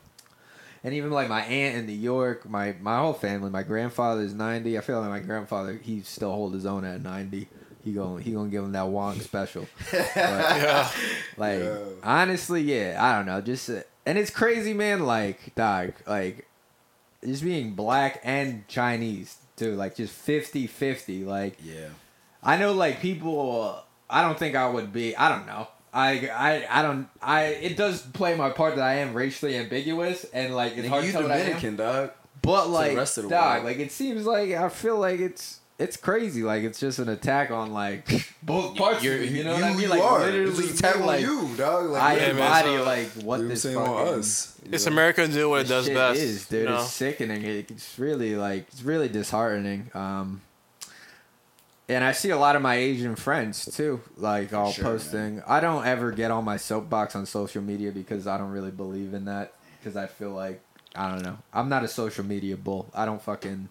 And 0.85 0.95
even 0.95 1.11
like 1.11 1.29
my 1.29 1.41
aunt 1.43 1.77
in 1.77 1.87
New 1.87 1.93
York, 1.93 2.49
my 2.49 2.75
my 2.81 2.99
whole 2.99 3.13
family, 3.15 3.51
my 3.51 3.63
grandfather's 3.63 4.33
ninety. 4.35 4.79
I 4.79 4.81
feel 4.81 5.01
like 5.01 5.11
my 5.11 5.19
grandfather, 5.21 5.75
he 5.83 6.03
still 6.03 6.31
hold 6.33 6.55
his 6.55 6.67
own 6.67 6.85
at 6.85 7.03
ninety. 7.03 7.49
He 7.85 7.93
gonna 7.93 8.21
he 8.23 8.33
gonna 8.33 8.49
give 8.51 8.65
him 8.65 8.73
that 8.73 8.89
Wong 8.89 9.19
special. 9.21 9.67
But, 9.93 10.17
Yeah. 10.17 10.91
like 11.37 11.61
Yeah. 11.61 11.79
honestly, 12.03 12.63
yeah, 12.63 12.99
I 13.01 13.17
don't 13.17 13.27
know. 13.27 13.41
Just 13.41 13.71
uh, 13.71 13.83
and 14.05 14.19
it's 14.19 14.31
crazy, 14.31 14.75
man. 14.75 15.05
Like 15.05 15.55
dog, 15.55 15.93
like 16.07 16.47
just 17.25 17.43
being 17.43 17.75
black 17.75 18.21
and 18.25 18.67
Chinese 18.69 19.37
too. 19.57 19.75
Like 19.75 19.97
just 19.97 20.15
50-50. 20.27 21.25
Like 21.27 21.57
Yeah. 21.63 21.89
I 22.43 22.57
know 22.57 22.73
like 22.73 23.01
people. 23.01 23.83
I 24.11 24.23
don't 24.23 24.39
think 24.39 24.55
I 24.57 24.69
would 24.69 24.93
be. 24.93 25.17
I 25.17 25.29
don't 25.29 25.47
know. 25.47 25.69
I, 25.93 26.29
I 26.29 26.67
I 26.81 26.83
don't 26.83 27.09
I 27.23 27.45
it 27.45 27.77
does 27.77 28.03
play 28.03 28.37
my 28.37 28.51
part 28.51 28.77
that 28.77 28.85
I 28.85 28.95
am 28.97 29.15
racially 29.15 29.57
ambiguous 29.57 30.25
and 30.35 30.55
like 30.55 30.77
it's 30.77 30.87
Nigga, 30.87 30.91
hard 30.91 31.01
to 31.03 31.07
you 31.07 31.13
tell 31.13 31.23
what 31.23 31.31
I 31.31 31.37
am. 31.37 31.41
Dominican, 31.47 31.77
dog. 31.77 32.11
But 32.43 32.69
like, 32.69 32.97
rest 32.97 33.19
of 33.19 33.25
the 33.25 33.31
dog, 33.31 33.63
world. 33.63 33.65
like 33.67 33.79
it 33.79 33.91
seems 33.91 34.25
like 34.27 34.51
I 34.53 34.69
feel 34.69 34.99
like 34.99 35.19
it's 35.21 35.61
it's 35.79 35.97
crazy. 35.97 36.43
Like 36.43 36.65
it's 36.65 36.81
just 36.81 36.99
an 36.99 37.09
attack 37.09 37.51
on 37.51 37.73
like 37.73 38.09
both 38.43 38.77
parts. 38.77 39.03
You're- 39.03 39.27
you 39.27 39.45
know 39.45 39.57
you, 39.57 39.63
what 39.63 39.73
I 39.73 39.77
mean? 39.77 39.89
Like 39.89 40.03
are. 40.03 40.19
literally, 40.21 40.65
It's 40.65 40.81
attack 40.81 40.97
on 40.97 41.07
like 41.07 41.21
you, 41.21 41.49
dog. 41.57 41.87
Like, 41.91 42.03
I 42.03 42.17
Yeah, 42.17 42.21
man, 42.21 42.31
embody 42.63 42.77
so- 42.77 42.85
like 42.85 43.09
what 43.25 43.49
this 43.49 43.65
what 43.65 43.77
on 43.77 43.87
fucking 44.07 44.19
us. 44.21 44.61
It's 44.71 44.87
America 44.87 45.27
do 45.29 45.49
what 45.51 45.63
it 45.63 45.69
does 45.69 45.87
shit 45.87 45.95
best. 45.95 46.21
is, 46.21 46.47
dude. 46.47 46.63
you 46.65 46.69
know? 46.69 46.83
It's 46.83 46.93
sickening. 46.93 47.45
It's 47.45 47.99
really 47.99 48.35
like 48.37 48.67
it's 48.69 48.83
really 48.83 49.09
disheartening. 49.09 49.91
Um, 49.95 50.41
and 51.89 52.05
I 52.05 52.13
see 52.13 52.31
a 52.31 52.37
lot 52.37 52.55
of 52.55 52.61
my 52.61 52.75
Asian 52.75 53.17
friends 53.17 53.65
too, 53.75 54.01
like 54.17 54.53
all 54.53 54.73
Sure, 54.73 54.85
posting. 54.85 55.43
I 55.47 55.61
don't 55.61 55.87
ever 55.87 56.11
get 56.13 56.31
on 56.31 56.45
my 56.45 56.59
soapbox 56.59 57.17
on 57.17 57.25
social 57.25 57.63
media 57.63 57.93
because 57.93 58.27
I 58.27 58.37
don't 58.37 58.51
really 58.51 58.71
believe 58.71 59.15
in 59.15 59.25
that. 59.25 59.55
Because 59.79 59.97
I 59.97 60.07
feel 60.07 60.31
like 60.33 60.61
I 60.95 61.11
don't 61.11 61.23
know. 61.23 61.39
I'm 61.53 61.69
not 61.69 61.85
a 61.85 61.89
social 61.89 62.25
media 62.25 62.57
bull. 62.57 62.91
I 62.95 63.07
don't 63.07 63.23
fucking. 63.23 63.69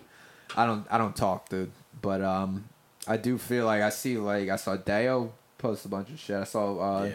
I 0.55 0.65
don't. 0.65 0.88
I 0.89 0.97
don't 0.97 1.15
talk, 1.15 1.49
dude. 1.49 1.71
But 2.02 2.22
um, 2.22 2.65
I 3.07 3.18
do 3.18 3.38
feel 3.38 3.65
like 3.65 3.82
I 3.82 3.90
see 3.90 4.18
like 4.18 4.49
I 4.49 4.56
saw 4.56 4.76
Deo 4.76 5.34
post 5.57 5.86
a 5.86 5.90
bunch 5.90 6.10
of 6.10 6.19
shit. 6.19 6.36
I 6.38 6.44
saw 6.44 6.78
uh, 6.80 7.03
yeah. 7.06 7.11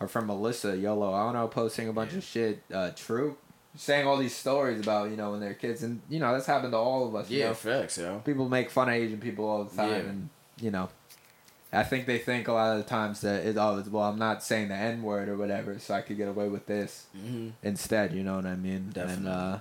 our 0.00 0.08
friend 0.08 0.26
Melissa 0.26 0.76
Yolo, 0.76 1.12
I 1.12 1.24
don't 1.24 1.34
know, 1.34 1.48
posting 1.48 1.88
a 1.88 1.92
bunch 1.92 2.14
of 2.14 2.22
shit. 2.24 2.62
Uh, 2.72 2.90
True, 2.96 3.36
saying 3.76 4.06
all 4.06 4.16
these 4.16 4.34
stories 4.34 4.80
about 4.80 5.10
you 5.10 5.16
know 5.16 5.32
when 5.32 5.40
they're 5.40 5.54
kids, 5.54 5.82
and 5.82 6.00
you 6.08 6.18
know 6.20 6.32
that's 6.32 6.46
happened 6.46 6.72
to 6.72 6.78
all 6.78 7.06
of 7.08 7.14
us. 7.14 7.28
You 7.30 7.40
Yeah, 7.40 7.48
know? 7.48 7.54
facts, 7.54 7.98
yo. 7.98 8.20
people 8.24 8.48
make 8.48 8.70
fun 8.70 8.88
of 8.88 8.94
Asian 8.94 9.18
people 9.20 9.44
all 9.46 9.64
the 9.64 9.76
time, 9.76 9.90
Yeah. 9.90 9.96
and 10.10 10.28
you 10.60 10.70
know, 10.70 10.88
I 11.72 11.84
think 11.84 12.06
they 12.06 12.18
think 12.18 12.48
a 12.48 12.52
lot 12.52 12.72
of 12.76 12.82
the 12.82 12.88
times 12.88 13.20
that 13.20 13.44
it, 13.46 13.56
oh, 13.58 13.84
well, 13.90 14.04
I'm 14.04 14.18
not 14.18 14.42
saying 14.42 14.68
the 14.68 14.74
N 14.74 15.02
word 15.02 15.28
or 15.28 15.36
whatever, 15.36 15.78
so 15.78 15.94
I 15.94 16.00
could 16.00 16.16
get 16.16 16.28
away 16.28 16.48
with 16.48 16.66
this 16.66 17.06
Mm-hmm. 17.16 17.50
instead. 17.62 18.12
You 18.14 18.22
know 18.24 18.36
what 18.36 18.46
I 18.46 18.56
mean? 18.56 18.90
Definitely. 18.92 19.26
And 19.26 19.28
uh, 19.28 19.58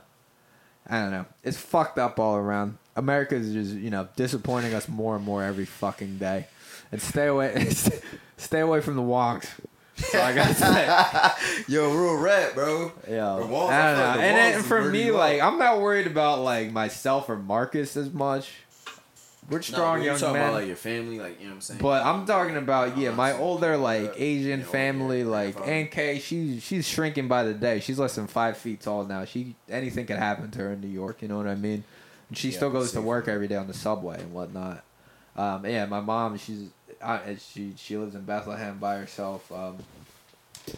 I 0.90 1.02
don't 1.02 1.12
know. 1.12 1.26
It's 1.44 1.58
fucked 1.58 2.00
up 2.00 2.18
all 2.20 2.36
around. 2.38 2.78
America 2.98 3.36
is 3.36 3.54
just 3.54 3.74
you 3.74 3.90
know 3.90 4.08
disappointing 4.16 4.74
us 4.74 4.88
more 4.90 5.16
and 5.16 5.24
more 5.24 5.44
every 5.44 5.66
fucking 5.66 6.18
day. 6.18 6.48
And 6.92 7.02
stay 7.02 7.28
away, 7.28 7.70
stay 8.38 8.60
away 8.62 8.82
from 8.82 8.96
the 8.96 9.02
walks. 9.02 9.50
So 9.96 10.22
I 10.22 10.34
gotta 10.34 10.54
say. 10.54 11.64
Yo, 11.74 11.92
real 11.94 12.16
rap, 12.18 12.54
bro. 12.54 12.92
Yeah, 13.10 13.34
I 13.34 13.36
I 13.36 13.40
don't 13.40 13.50
know. 13.50 13.50
like 13.50 14.20
And 14.20 14.38
then 14.38 14.64
for 14.64 14.84
me, 14.84 15.12
like, 15.12 15.42
I'm 15.42 15.58
not 15.58 15.82
worried 15.82 16.08
about 16.08 16.42
like 16.42 16.72
myself 16.72 17.30
or 17.30 17.38
Marcus 17.38 17.98
as 17.98 18.14
much. 18.14 18.52
We're 19.50 19.62
strong 19.62 20.00
no, 20.00 20.06
young 20.06 20.16
you 20.16 20.20
talking 20.20 20.34
men, 20.34 20.44
about 20.50 20.54
like 20.56 20.68
your 20.68 20.76
family, 20.76 21.20
like 21.20 21.40
you 21.40 21.46
know 21.46 21.52
what 21.52 21.56
I'm 21.56 21.62
saying. 21.62 21.80
but 21.82 22.06
I'm 22.06 22.26
talking 22.26 22.58
about 22.58 22.98
yeah, 22.98 23.12
my 23.12 23.32
older 23.32 23.78
like 23.78 24.10
Uh, 24.10 24.14
Asian 24.18 24.50
you 24.50 24.58
know, 24.58 24.64
family, 24.72 25.20
yeah, 25.20 25.26
like. 25.26 25.56
NK. 25.66 26.22
She's 26.22 26.62
she's 26.64 26.86
shrinking 26.88 27.30
by 27.30 27.44
the 27.44 27.54
day. 27.54 27.80
She's 27.80 27.98
less 27.98 28.16
than 28.16 28.28
five 28.28 28.58
feet 28.58 28.82
tall 28.82 29.06
now. 29.06 29.24
She 29.24 29.56
anything 29.70 30.06
could 30.06 30.18
happen 30.18 30.52
to 30.52 30.60
her 30.60 30.74
in 30.74 30.82
New 30.82 30.90
York. 30.90 31.22
You 31.22 31.30
know 31.30 31.38
what 31.38 31.48
I 31.48 31.56
mean? 31.56 31.86
And 32.30 32.38
she 32.38 32.50
Yeah, 32.50 32.56
still 32.58 32.70
goes 32.70 32.92
to 32.92 32.98
safe. 32.98 33.04
work 33.06 33.28
every 33.28 33.48
day 33.48 33.56
on 33.56 33.68
the 33.68 33.74
subway 33.74 34.20
and 34.22 34.34
whatnot. 34.34 34.84
Um, 35.36 35.66
yeah, 35.66 35.86
my 35.86 36.02
mom, 36.02 36.38
she's 36.38 36.70
I, 37.02 37.38
she 37.40 37.74
she 37.78 37.96
lives 37.98 38.16
in 38.16 38.22
Bethlehem 38.24 38.80
by 38.80 38.98
herself. 38.98 39.52
Um, 39.52 39.78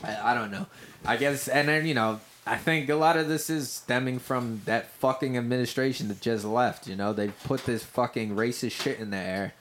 I, 0.03 0.31
I 0.31 0.33
don't 0.33 0.51
know. 0.51 0.65
I 1.05 1.15
guess, 1.17 1.47
and 1.47 1.67
then 1.67 1.85
you 1.87 1.93
know, 1.93 2.19
I 2.45 2.57
think 2.57 2.89
a 2.89 2.95
lot 2.95 3.15
of 3.17 3.27
this 3.29 3.49
is 3.49 3.69
stemming 3.69 4.19
from 4.19 4.61
that 4.65 4.89
fucking 4.99 5.37
administration 5.37 6.07
that 6.09 6.19
just 6.21 6.43
left. 6.45 6.87
You 6.87 6.95
know, 6.97 7.13
they 7.13 7.29
put 7.45 7.65
this 7.65 7.83
fucking 7.83 8.35
racist 8.35 8.71
shit 8.73 8.99
in 8.99 9.11
the 9.11 9.17
air. 9.17 9.53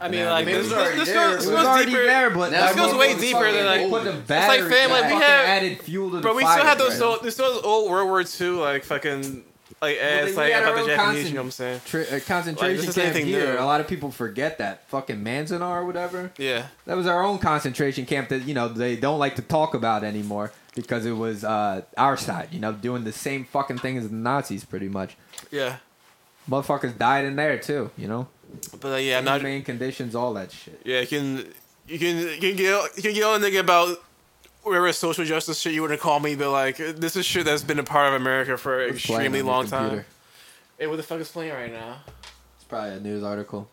I 0.00 0.08
mean, 0.08 0.24
like 0.26 0.44
I 0.44 0.46
mean, 0.46 0.54
it 0.54 0.62
this, 0.62 0.70
this, 0.70 0.94
this 1.08 1.12
goes, 1.12 1.36
this 1.38 1.46
It 1.46 1.50
It 1.50 1.52
was 1.54 1.56
goes 1.62 1.66
already 1.66 1.90
deeper. 1.90 2.04
there, 2.06 2.30
but 2.30 2.50
This 2.52 2.76
goes 2.76 2.94
way 2.94 3.18
deeper 3.18 3.50
than, 3.50 3.66
like- 3.66 3.80
they 3.80 3.90
put 3.90 4.04
the 4.04 4.12
like, 4.12 4.26
battery, 4.28 4.70
fam, 4.70 4.90
like, 4.90 5.00
that 5.02 5.08
we 5.08 5.20
have- 5.20 5.44
added 5.48 5.78
fuel 5.80 6.10
to 6.10 6.16
the 6.18 6.22
But 6.22 6.36
we 6.36 6.42
fire. 6.44 6.52
still 6.52 6.64
have 6.66 6.78
those, 6.78 6.90
right? 6.90 6.98
so, 6.98 7.18
there's 7.20 7.34
still 7.34 7.52
those 7.54 7.64
old 7.64 7.90
World 7.90 8.06
War 8.08 8.20
II, 8.22 8.48
like 8.60 8.84
fucking, 8.84 9.42
like 9.82 9.96
ads, 9.98 10.30
we 10.30 10.36
like 10.36 10.52
had 10.52 10.64
our 10.64 10.72
about 10.74 10.86
the 10.86 10.86
Japanese. 10.88 10.96
constant- 10.96 11.28
You 11.28 11.34
know 11.34 11.40
what 11.40 11.44
I'm 11.46 11.50
saying? 11.52 11.80
Tra- 11.84 12.02
uh, 12.16 12.20
concentration 12.26 12.88
is 12.88 12.94
camp 12.94 13.16
here. 13.16 13.54
new. 13.54 13.60
A 13.60 13.64
lot 13.64 13.80
of 13.80 13.88
people 13.88 14.10
forget 14.10 14.58
that 14.58 14.88
fucking 14.88 15.22
Manzanar 15.22 15.76
or 15.82 15.84
whatever. 15.86 16.30
Yeah. 16.38 16.66
That 16.86 16.96
was 16.96 17.06
our 17.06 17.22
own 17.22 17.38
concentration 17.38 18.06
camp 18.06 18.28
that 18.30 18.42
you 18.42 18.54
know 18.54 18.68
they 18.68 18.96
don't 18.96 19.18
like 19.18 19.36
to 19.36 19.42
talk 19.42 19.74
about 19.74 20.04
anymore 20.04 20.52
because 20.74 21.06
it 21.06 21.12
was 21.12 21.44
uh, 21.44 21.82
our 21.96 22.16
side. 22.16 22.48
You 22.52 22.60
know, 22.60 22.72
doing 22.72 23.04
the 23.04 23.12
same 23.12 23.44
fucking 23.44 23.78
thing 23.78 23.96
as 23.98 24.08
the 24.08 24.14
Nazis, 24.14 24.64
pretty 24.64 24.88
much. 24.88 25.16
Yeah. 25.50 25.76
Motherfuckers 26.48 26.96
died 26.96 27.24
in 27.26 27.36
there 27.36 27.58
too. 27.58 27.90
You 27.96 28.08
know, 28.08 28.28
But 28.80 28.92
uh, 28.92 28.96
yeah, 28.96 29.20
not. 29.20 29.42
main 29.42 29.62
conditions, 29.62 30.14
all 30.14 30.34
that 30.34 30.50
shit. 30.50 30.80
Yeah, 30.84 31.00
you 31.00 31.06
can, 31.06 31.36
you 31.86 31.98
can, 31.98 32.16
you 32.16 32.38
can 32.40 32.56
get, 32.56 32.96
you 32.96 33.02
can 33.02 33.12
get 33.14 33.22
on 33.24 33.42
a 33.42 33.46
nigga 33.46 33.60
about 33.60 33.98
whatever 34.68 34.92
social 34.92 35.24
justice 35.24 35.58
shit 35.60 35.72
you 35.74 35.80
want 35.82 35.92
to 35.92 35.98
call 35.98 36.20
me, 36.20 36.34
but 36.36 36.50
like 36.50 36.76
this 36.76 37.16
is 37.16 37.24
shit 37.26 37.44
that's 37.44 37.62
been 37.62 37.78
a 37.78 37.84
part 37.84 38.08
of 38.14 38.20
America 38.20 38.56
for 38.56 38.82
an 38.84 38.90
extremely 38.94 39.42
long 39.42 39.66
time. 39.66 39.80
computer? 39.90 40.06
Hey, 40.78 40.86
what 40.86 40.96
the 40.96 41.02
fuck 41.02 41.20
is 41.20 41.30
playing 41.30 41.52
right 41.52 41.72
now? 41.72 41.96
It's 42.56 42.64
probably 42.64 42.90
a 42.96 43.00
news 43.00 43.22
article. 43.24 43.68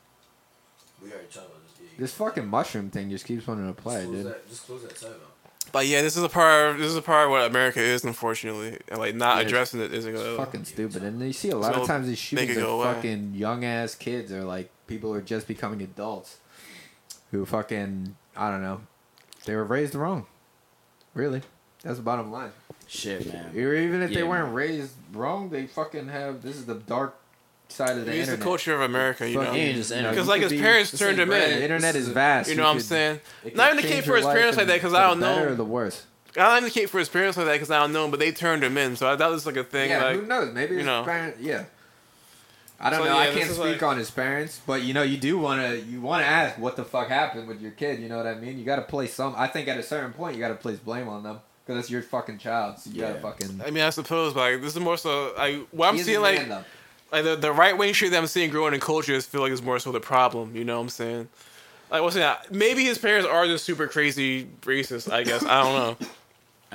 we 1.03 1.11
already 1.11 1.27
talked 1.27 1.47
about 1.47 1.59
this. 1.67 1.89
This 1.99 2.13
fucking 2.13 2.47
mushroom 2.47 2.89
thing 2.89 3.09
just 3.09 3.25
keeps 3.25 3.45
wanting 3.47 3.67
to 3.73 3.79
play, 3.81 4.05
dude. 4.05 4.33
Just 4.49 4.65
close 4.65 4.81
that 4.83 4.95
tab 4.95 5.11
out. 5.11 5.31
But 5.71 5.87
yeah, 5.87 6.01
this 6.01 6.15
is 6.15 6.23
a 6.23 6.29
part. 6.29 6.71
Of, 6.71 6.77
this 6.79 6.87
is 6.87 6.95
a 6.95 7.01
part 7.01 7.25
of 7.25 7.31
what 7.31 7.49
America 7.49 7.79
is, 7.81 8.03
unfortunately, 8.03 8.77
and 8.87 8.99
like 8.99 9.13
not 9.15 9.37
Yeah, 9.37 9.47
addressing 9.47 9.81
it 9.81 9.93
isn't 9.93 10.13
gonna. 10.13 10.37
fucking 10.37 10.63
stupid. 10.65 11.03
And 11.03 11.19
you 11.21 11.33
see 11.33 11.49
a 11.49 11.57
lot 11.57 11.73
So 11.75 11.81
of 11.81 11.87
times 11.87 12.07
these 12.07 12.17
shootings 12.17 12.51
it 12.51 12.55
go 12.61 12.79
are 12.81 12.85
away. 12.85 12.93
fucking 12.95 13.33
young 13.35 13.65
ass 13.65 13.93
kids 13.95 14.31
or 14.31 14.43
like 14.43 14.69
people 14.87 15.11
who 15.11 15.17
are 15.17 15.21
just 15.21 15.47
becoming 15.47 15.81
adults 15.81 16.37
who 17.31 17.45
fucking 17.45 18.15
I 18.37 18.49
don't 18.51 18.61
know. 18.61 18.81
They 19.45 19.55
were 19.55 19.63
raised 19.65 19.95
wrong. 19.95 20.25
Really. 21.15 21.41
That's 21.81 21.97
the 21.97 22.03
bottom 22.03 22.31
line. 22.31 22.51
Shit, 22.87 23.31
man. 23.33 23.51
Or 23.55 23.73
even 23.73 24.01
if 24.03 24.13
they 24.13 24.21
weren't 24.23 24.45
man. 24.47 24.53
raised 24.53 24.93
wrong, 25.13 25.49
they 25.49 25.65
fucking 25.65 26.07
have 26.09 26.43
this 26.43 26.55
is 26.55 26.65
the 26.65 26.75
dark 26.75 27.19
side 27.67 27.97
of 27.97 28.05
the 28.05 28.15
it's 28.15 28.29
the 28.29 28.37
culture 28.37 28.75
of 28.75 28.81
America, 28.81 29.27
you 29.27 29.35
know. 29.35 29.45
Fucking, 29.45 29.67
Yeah, 29.67 29.73
just 29.73 29.95
you 29.95 30.01
know. 30.03 30.09
Because 30.11 30.27
like 30.27 30.41
his 30.43 30.51
be- 30.51 30.59
parents 30.59 30.97
turned 30.97 31.19
him 31.19 31.31
in. 31.31 31.39
the 31.39 31.63
internet 31.63 31.95
is 31.95 32.07
is- 32.07 32.13
vast. 32.13 32.49
You 32.49 32.55
know 32.55 32.63
what 32.63 32.69
I'm 32.69 32.77
could- 32.77 32.85
saying? 32.85 33.19
Not 33.43 33.51
could 33.51 33.55
the 33.57 33.69
indicate 33.71 33.89
change 33.91 34.05
for 34.05 34.09
your 34.11 34.17
his 34.17 34.25
parents 34.27 34.57
like 34.57 34.67
that 34.67 34.73
because 34.75 34.93
I 34.93 35.07
don't 35.07 35.19
know. 35.19 35.43
Or 35.43 35.49
know. 35.49 35.55
the 35.55 35.65
worst. 35.65 36.03
I 36.37 36.41
don't 36.49 36.57
indicate 36.59 36.89
for 36.89 36.99
his 36.99 37.07
parents 37.09 37.37
like 37.37 37.45
that 37.47 37.53
because 37.53 37.71
I 37.71 37.79
don't 37.79 37.93
know, 37.93 38.09
but 38.09 38.19
they 38.19 38.31
turned 38.31 38.63
him 38.63 38.77
in. 38.77 38.95
So 38.97 39.09
I 39.11 39.15
thought 39.15 39.29
it 39.29 39.33
was 39.33 39.45
like 39.45 39.55
a 39.55 39.63
thing. 39.63 39.89
Yeah, 39.89 40.03
like 40.03 40.15
who 40.19 40.25
knows? 40.25 40.53
Maybe 40.53 40.75
you 40.75 40.83
know. 40.83 41.03
parents. 41.03 41.39
Yeah. 41.39 41.63
I 42.79 42.89
don't 42.89 42.99
So, 42.99 43.05
know. 43.05 43.13
yeah, 43.13 43.29
I 43.29 43.33
can't 43.33 43.49
speak 43.49 43.59
like- 43.59 43.83
on 43.83 43.97
his 43.97 44.11
parents, 44.11 44.59
but 44.67 44.81
you 44.83 44.93
know, 44.93 45.01
you 45.03 45.17
do 45.17 45.37
want 45.39 45.61
to. 45.61 45.79
You 45.79 46.01
want 46.01 46.23
to 46.23 46.27
ask 46.27 46.57
what 46.57 46.75
the 46.75 46.83
fuck 46.83 47.07
happened 47.07 47.47
with 47.47 47.61
your 47.61 47.71
kid. 47.71 47.99
You 47.99 48.09
know 48.09 48.17
what 48.17 48.27
I 48.27 48.35
mean? 48.35 48.59
You 48.59 48.65
got 48.65 48.75
to 48.77 48.81
place 48.81 49.13
some. 49.13 49.33
I 49.37 49.47
think 49.47 49.67
at 49.67 49.77
a 49.77 49.83
certain 49.83 50.11
point, 50.13 50.35
you 50.35 50.41
got 50.41 50.49
to 50.49 50.55
place 50.55 50.77
blame 50.79 51.07
on 51.07 51.23
them 51.23 51.39
because 51.65 51.79
it's 51.79 51.89
your 51.89 52.01
fucking 52.01 52.37
child. 52.39 52.79
So 52.79 52.89
you 52.89 53.01
Yeah. 53.01 53.09
gotta 53.13 53.21
fucking. 53.21 53.61
I 53.65 53.71
mean, 53.71 53.83
I 53.83 53.89
suppose, 53.91 54.33
but 54.33 54.39
like, 54.51 54.61
this 54.61 54.73
is 54.75 54.79
more 54.79 54.97
so. 54.97 55.33
I 55.37 55.61
what 55.71 55.87
I'm 55.89 55.97
seeing 55.97 56.21
like 56.21 56.47
though. 56.47 56.63
like 57.11 57.23
the, 57.23 57.35
the 57.37 57.51
right 57.51 57.77
wing 57.77 57.93
shit 57.93 58.11
that 58.11 58.17
I'm 58.17 58.27
seeing 58.27 58.49
growing 58.49 58.73
in 58.73 58.79
culture 58.81 59.13
is 59.13 59.25
feel 59.25 59.41
like 59.41 59.51
it's 59.53 59.61
more 59.61 59.79
so 59.79 59.91
the 59.91 59.99
problem. 60.01 60.55
You 60.55 60.65
know 60.65 60.75
what 60.75 60.83
I'm 60.83 60.89
saying? 60.89 61.29
Like 61.89 62.01
what's 62.01 62.15
that? 62.15 62.51
Maybe 62.51 62.83
his 62.83 62.97
parents 62.97 63.25
are 63.27 63.45
just 63.47 63.63
super 63.63 63.87
crazy 63.87 64.47
racist. 64.63 65.11
I 65.11 65.23
guess 65.23 65.43
I 65.43 65.63
don't 65.63 65.73
know. 66.01 66.07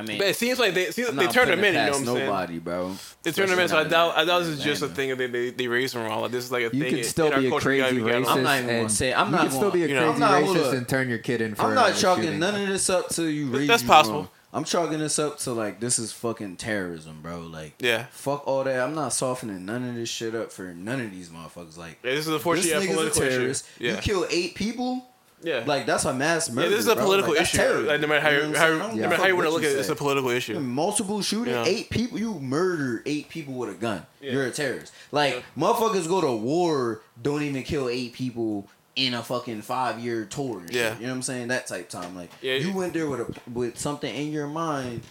I 0.01 0.03
mean, 0.07 0.19
But 0.19 0.27
it 0.29 0.37
seems 0.37 0.59
like 0.59 0.75
they 0.75 0.85
it 0.85 0.95
seems 0.95 1.11
they 1.11 1.25
not 1.27 1.33
turned 1.35 1.51
him 1.51 1.59
putting 1.61 1.75
in. 1.75 1.81
You 1.81 1.87
know 1.87 1.91
what 1.93 1.99
I'm 2.01 2.05
saying? 2.07 2.27
Nobody, 2.27 2.59
bro. 2.59 2.97
They 3.23 3.33
turned 3.33 3.51
him 3.51 3.59
in, 3.59 3.69
so 3.69 3.77
I 3.77 3.81
Especially 3.83 3.91
doubt 3.91 4.17
I 4.17 4.25
doubt 4.25 4.43
in 4.43 4.49
this 4.51 4.59
is 4.59 4.65
just 4.65 4.83
a 4.83 4.89
thing 4.89 5.11
that 5.11 5.17
they 5.19 5.27
they, 5.27 5.51
they 5.51 5.69
raised 5.69 5.95
him 5.95 6.03
wrong. 6.03 6.23
Like 6.23 6.31
this 6.33 6.45
is 6.45 6.51
like 6.53 6.65
a 6.65 6.71
thing. 6.71 6.79
You 6.79 6.85
thing. 6.85 6.95
could 6.97 7.05
still 7.07 7.31
in 7.33 7.41
be 7.41 7.47
a 7.47 7.51
culture 7.51 7.69
we 7.71 7.79
gotta- 7.79 7.93
crazy 8.01 8.05
racist. 8.25 8.27
I'm 8.37 8.43
not 8.43 8.55
even 8.57 8.67
gonna 8.67 8.79
and 8.81 8.91
say- 8.93 9.13
I'm 9.15 9.27
you 9.27 9.33
not 9.33 9.41
could 9.43 9.51
still 9.51 9.61
gonna- 9.63 9.73
be 9.75 9.83
a 9.85 9.87
crazy 9.87 10.01
know, 10.01 10.13
I'm 10.13 10.19
not 10.21 10.43
racist 10.43 10.73
and 10.73 10.89
turn 10.89 11.09
your 11.09 11.19
kid 11.19 11.41
in 11.41 11.55
for. 11.55 11.63
I'm 11.63 11.75
not 11.75 11.95
chalking 11.97 12.39
none 12.39 12.61
of 12.61 12.69
this 12.69 12.89
up 12.91 13.09
to 13.11 13.25
you. 13.25 13.51
raised 13.51 13.71
That's 13.71 13.83
possible. 13.83 14.31
I'm 14.53 14.65
chalking 14.65 14.99
this 14.99 15.17
up 15.21 15.39
to 15.41 15.53
like 15.53 15.79
this 15.79 15.99
is 16.01 16.11
fucking 16.13 16.57
terrorism, 16.57 17.21
bro. 17.23 17.39
Like, 17.43 17.75
Yeah. 17.79 18.07
fuck 18.11 18.49
all 18.49 18.65
that. 18.65 18.81
I'm 18.81 18.97
not 18.97 19.13
softening 19.13 19.65
none 19.65 19.89
of 19.89 19.95
this 19.95 20.09
shit 20.09 20.35
up 20.35 20.51
for 20.51 20.65
none 20.75 21.01
of 21.01 21.13
these 21.13 21.29
motherfuckers. 21.29 21.77
Like, 21.79 21.99
Yeah, 22.03 22.11
this 22.11 22.21
is 22.21 22.27
this 22.27 22.35
unfortunately 22.35 22.73
a 22.73 22.77
nigga's 22.81 22.85
a 22.91 22.95
political 22.95 23.23
issue. 23.23 23.31
terrorist. 23.39 23.67
You 23.79 23.97
kill 24.03 24.27
eight 24.29 24.57
people. 24.57 25.07
Yeah. 25.43 25.63
Like 25.67 25.87
that's 25.87 26.05
a 26.05 26.13
mass 26.15 26.51
murder. 26.51 26.69
yeah, 26.69 26.71
this 26.71 26.81
is 26.81 26.89
a 26.89 26.95
bro. 26.95 27.05
political 27.05 27.33
Like, 27.35 27.43
issue. 27.43 27.63
Like, 27.87 28.01
no 28.01 28.07
matter 28.07 28.21
how 28.21 28.29
You 28.31 28.47
know 28.53 28.59
how, 28.59 28.67
no 28.69 28.79
saying? 28.79 28.83
I 28.83 28.87
don't 28.89 29.01
matter 29.01 29.17
how 29.17 29.27
you 29.29 29.37
want 29.37 29.49
to 29.49 29.53
look 29.55 29.63
at 29.65 29.71
it, 29.71 29.79
it's 29.79 29.89
a 29.89 29.97
political 29.97 30.31
issue. 30.31 30.59
Multiple 30.61 31.23
shooting, 31.23 31.55
Yeah. 31.55 31.65
eight 31.67 31.91
people. 31.91 32.19
You 32.19 32.35
murder 32.41 33.03
eight 33.07 33.29
people 33.29 33.55
with 33.55 33.71
a 33.71 33.75
gun. 33.75 34.07
Yeah. 34.21 34.33
You're 34.33 34.47
a 34.47 34.51
terrorist. 34.51 34.93
Like 35.13 35.43
motherfuckers 35.57 36.09
go 36.09 36.21
to 36.21 36.33
war, 36.33 37.01
don't 37.23 37.43
even 37.43 37.63
kill 37.63 37.89
eight 37.89 38.13
people 38.13 38.69
in 38.97 39.15
a 39.15 39.23
fucking 39.23 39.63
five 39.63 39.99
year 40.01 40.25
tour. 40.27 40.63
Yeah. 40.69 40.91
shit. 40.93 41.01
you 41.01 41.07
know 41.07 41.13
what 41.13 41.17
I'm 41.17 41.23
saying? 41.23 41.49
That 41.49 41.67
type 41.67 41.89
time. 41.89 42.17
Like 42.17 42.31
you- 42.43 42.73
went 42.75 42.93
there 42.93 43.09
with 43.09 43.21
a 43.21 43.51
with 43.51 43.79
something 43.79 44.13
in 44.15 44.33
your 44.33 44.47
mind 44.49 45.03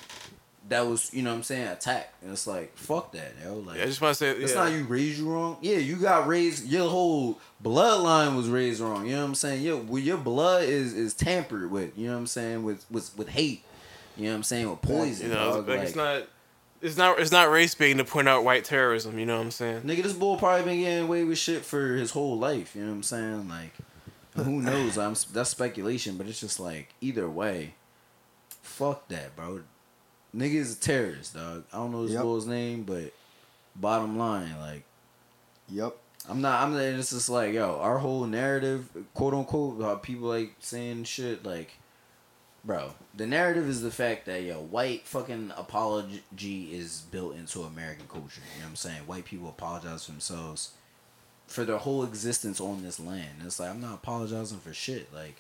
that 0.70 0.88
was, 0.88 1.14
you 1.14 1.22
know 1.22 1.32
what 1.32 1.38
I'm 1.38 1.44
saying, 1.44 1.68
attack. 1.68 2.14
And 2.22 2.32
it's 2.32 2.48
like 2.48 2.76
fuck 2.78 3.12
that, 3.12 3.34
yo. 3.44 3.56
Like 3.56 3.78
Yeah, 3.78 3.84
I 3.84 3.86
just 3.86 4.02
want 4.02 4.16
to 4.16 4.18
say, 4.18 4.30
it's 4.30 4.54
yeah. 4.54 4.64
not 4.64 4.72
you 4.72 4.84
raised 4.86 5.20
you 5.20 5.32
wrong. 5.32 5.58
Yeah, 5.62 5.78
you 5.78 5.98
got 5.98 6.28
raised. 6.28 6.68
Your 6.68 6.90
whole 6.90 7.40
bloodline 7.64 8.36
was 8.36 8.48
raised 8.48 8.80
wrong. 8.80 9.06
You 9.06 9.14
know 9.14 9.22
what 9.22 9.30
I'm 9.30 9.36
saying? 9.36 9.64
Your 9.64 9.78
well, 9.78 10.02
your 10.02 10.18
blood 10.18 10.64
is 10.64 10.94
is 10.94 11.14
tampered 11.14 11.70
with. 11.72 11.98
You 11.98 12.08
know 12.08 12.14
what 12.14 12.20
I'm 12.20 12.28
saying? 12.28 12.64
With 12.64 12.86
with 12.90 13.16
with 13.18 13.30
hate. 13.30 13.64
You 14.16 14.26
know 14.26 14.32
what 14.32 14.38
I'm 14.38 14.44
saying? 14.44 14.70
With 14.70 14.82
poison. 14.82 15.30
You 15.30 15.34
know, 15.34 15.54
dog. 15.54 15.68
like, 15.68 15.78
Like, 15.78 15.88
it's 15.88 15.96
not, 15.96 16.24
it's 16.82 16.98
not, 16.98 17.20
it's 17.20 17.32
not 17.32 17.50
race 17.50 17.74
baiting 17.74 17.98
to 17.98 18.04
point 18.04 18.28
out 18.28 18.44
white 18.44 18.66
terrorism. 18.66 19.18
You 19.18 19.26
know 19.26 19.38
what 19.38 19.44
I'm 19.44 19.52
saying? 19.52 19.82
nigga, 19.82 20.04
this 20.04 20.14
bull 20.14 20.38
probably 20.38 20.66
been 20.66 20.80
getting 20.82 21.04
away 21.06 21.24
with 21.24 21.38
shit 21.38 21.64
for 21.64 21.96
his 21.96 22.12
whole 22.12 22.38
life. 22.38 22.76
You 22.76 22.82
know 22.82 22.90
what 22.90 22.96
I'm 22.96 23.04
saying? 23.04 23.50
Like, 23.50 23.74
who 24.36 24.62
knows? 24.62 24.98
I'm 24.98 25.16
that's 25.34 25.50
speculation, 25.50 26.18
but 26.18 26.28
it's 26.28 26.40
just 26.40 26.60
like 26.60 26.94
either 27.02 27.30
way, 27.30 27.76
fuck 28.62 29.08
that, 29.08 29.36
bro. 29.36 29.62
Nigga 30.36 30.56
is 30.56 30.78
a 30.78 30.80
terrorist, 30.80 31.34
dog. 31.34 31.64
I 31.74 31.78
don't 31.78 31.92
know 31.92 32.04
this 32.04 32.14
Yep. 32.14 32.22
bull's 32.22 32.46
name, 32.46 32.84
but 32.84 33.14
bottom 33.76 34.18
line, 34.18 34.60
like. 34.60 34.84
Yep. 35.70 35.96
I'm 36.28 36.42
not. 36.42 36.62
I'm. 36.64 36.76
It's 36.78 37.10
just 37.12 37.30
like 37.30 37.54
yo, 37.54 37.80
our 37.80 37.98
whole 38.00 38.26
narrative, 38.26 38.90
quote 39.14 39.34
unquote, 39.34 39.82
how 39.82 39.96
people 39.96 40.28
like 40.28 40.54
saying 40.60 41.06
shit 41.06 41.44
like, 41.44 41.72
bro. 42.64 42.94
The 43.16 43.26
narrative 43.26 43.68
is 43.68 43.82
the 43.82 43.90
fact 43.92 44.26
that 44.28 44.44
yo, 44.44 44.60
white 44.60 45.08
fucking 45.08 45.52
apology 45.58 46.24
is 46.74 47.02
built 47.12 47.36
into 47.36 47.62
American 47.64 48.08
culture. 48.08 48.42
You 48.56 48.60
know 48.62 48.66
what 48.66 48.70
I'm 48.72 48.76
saying? 48.76 49.02
White 49.08 49.26
people 49.26 49.50
apologize 49.50 50.06
for 50.06 50.12
themselves 50.12 50.72
for 51.48 51.66
their 51.66 51.78
whole 51.78 52.04
existence 52.04 52.62
on 52.62 52.84
this 52.84 53.00
land. 53.00 53.30
And 53.40 53.48
it's 53.48 53.60
like 53.60 53.72
I'm 53.72 53.82
not 53.82 53.96
apologizing 53.96 54.60
for 54.60 54.74
shit. 54.74 55.12
Like 55.14 55.38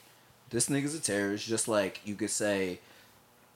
this 0.49 0.69
nigga's 0.69 0.95
a 0.95 0.99
terrorist, 0.99 1.45
just 1.45 1.67
like 1.67 2.01
you 2.03 2.15
could 2.15 2.31
say 2.31 2.79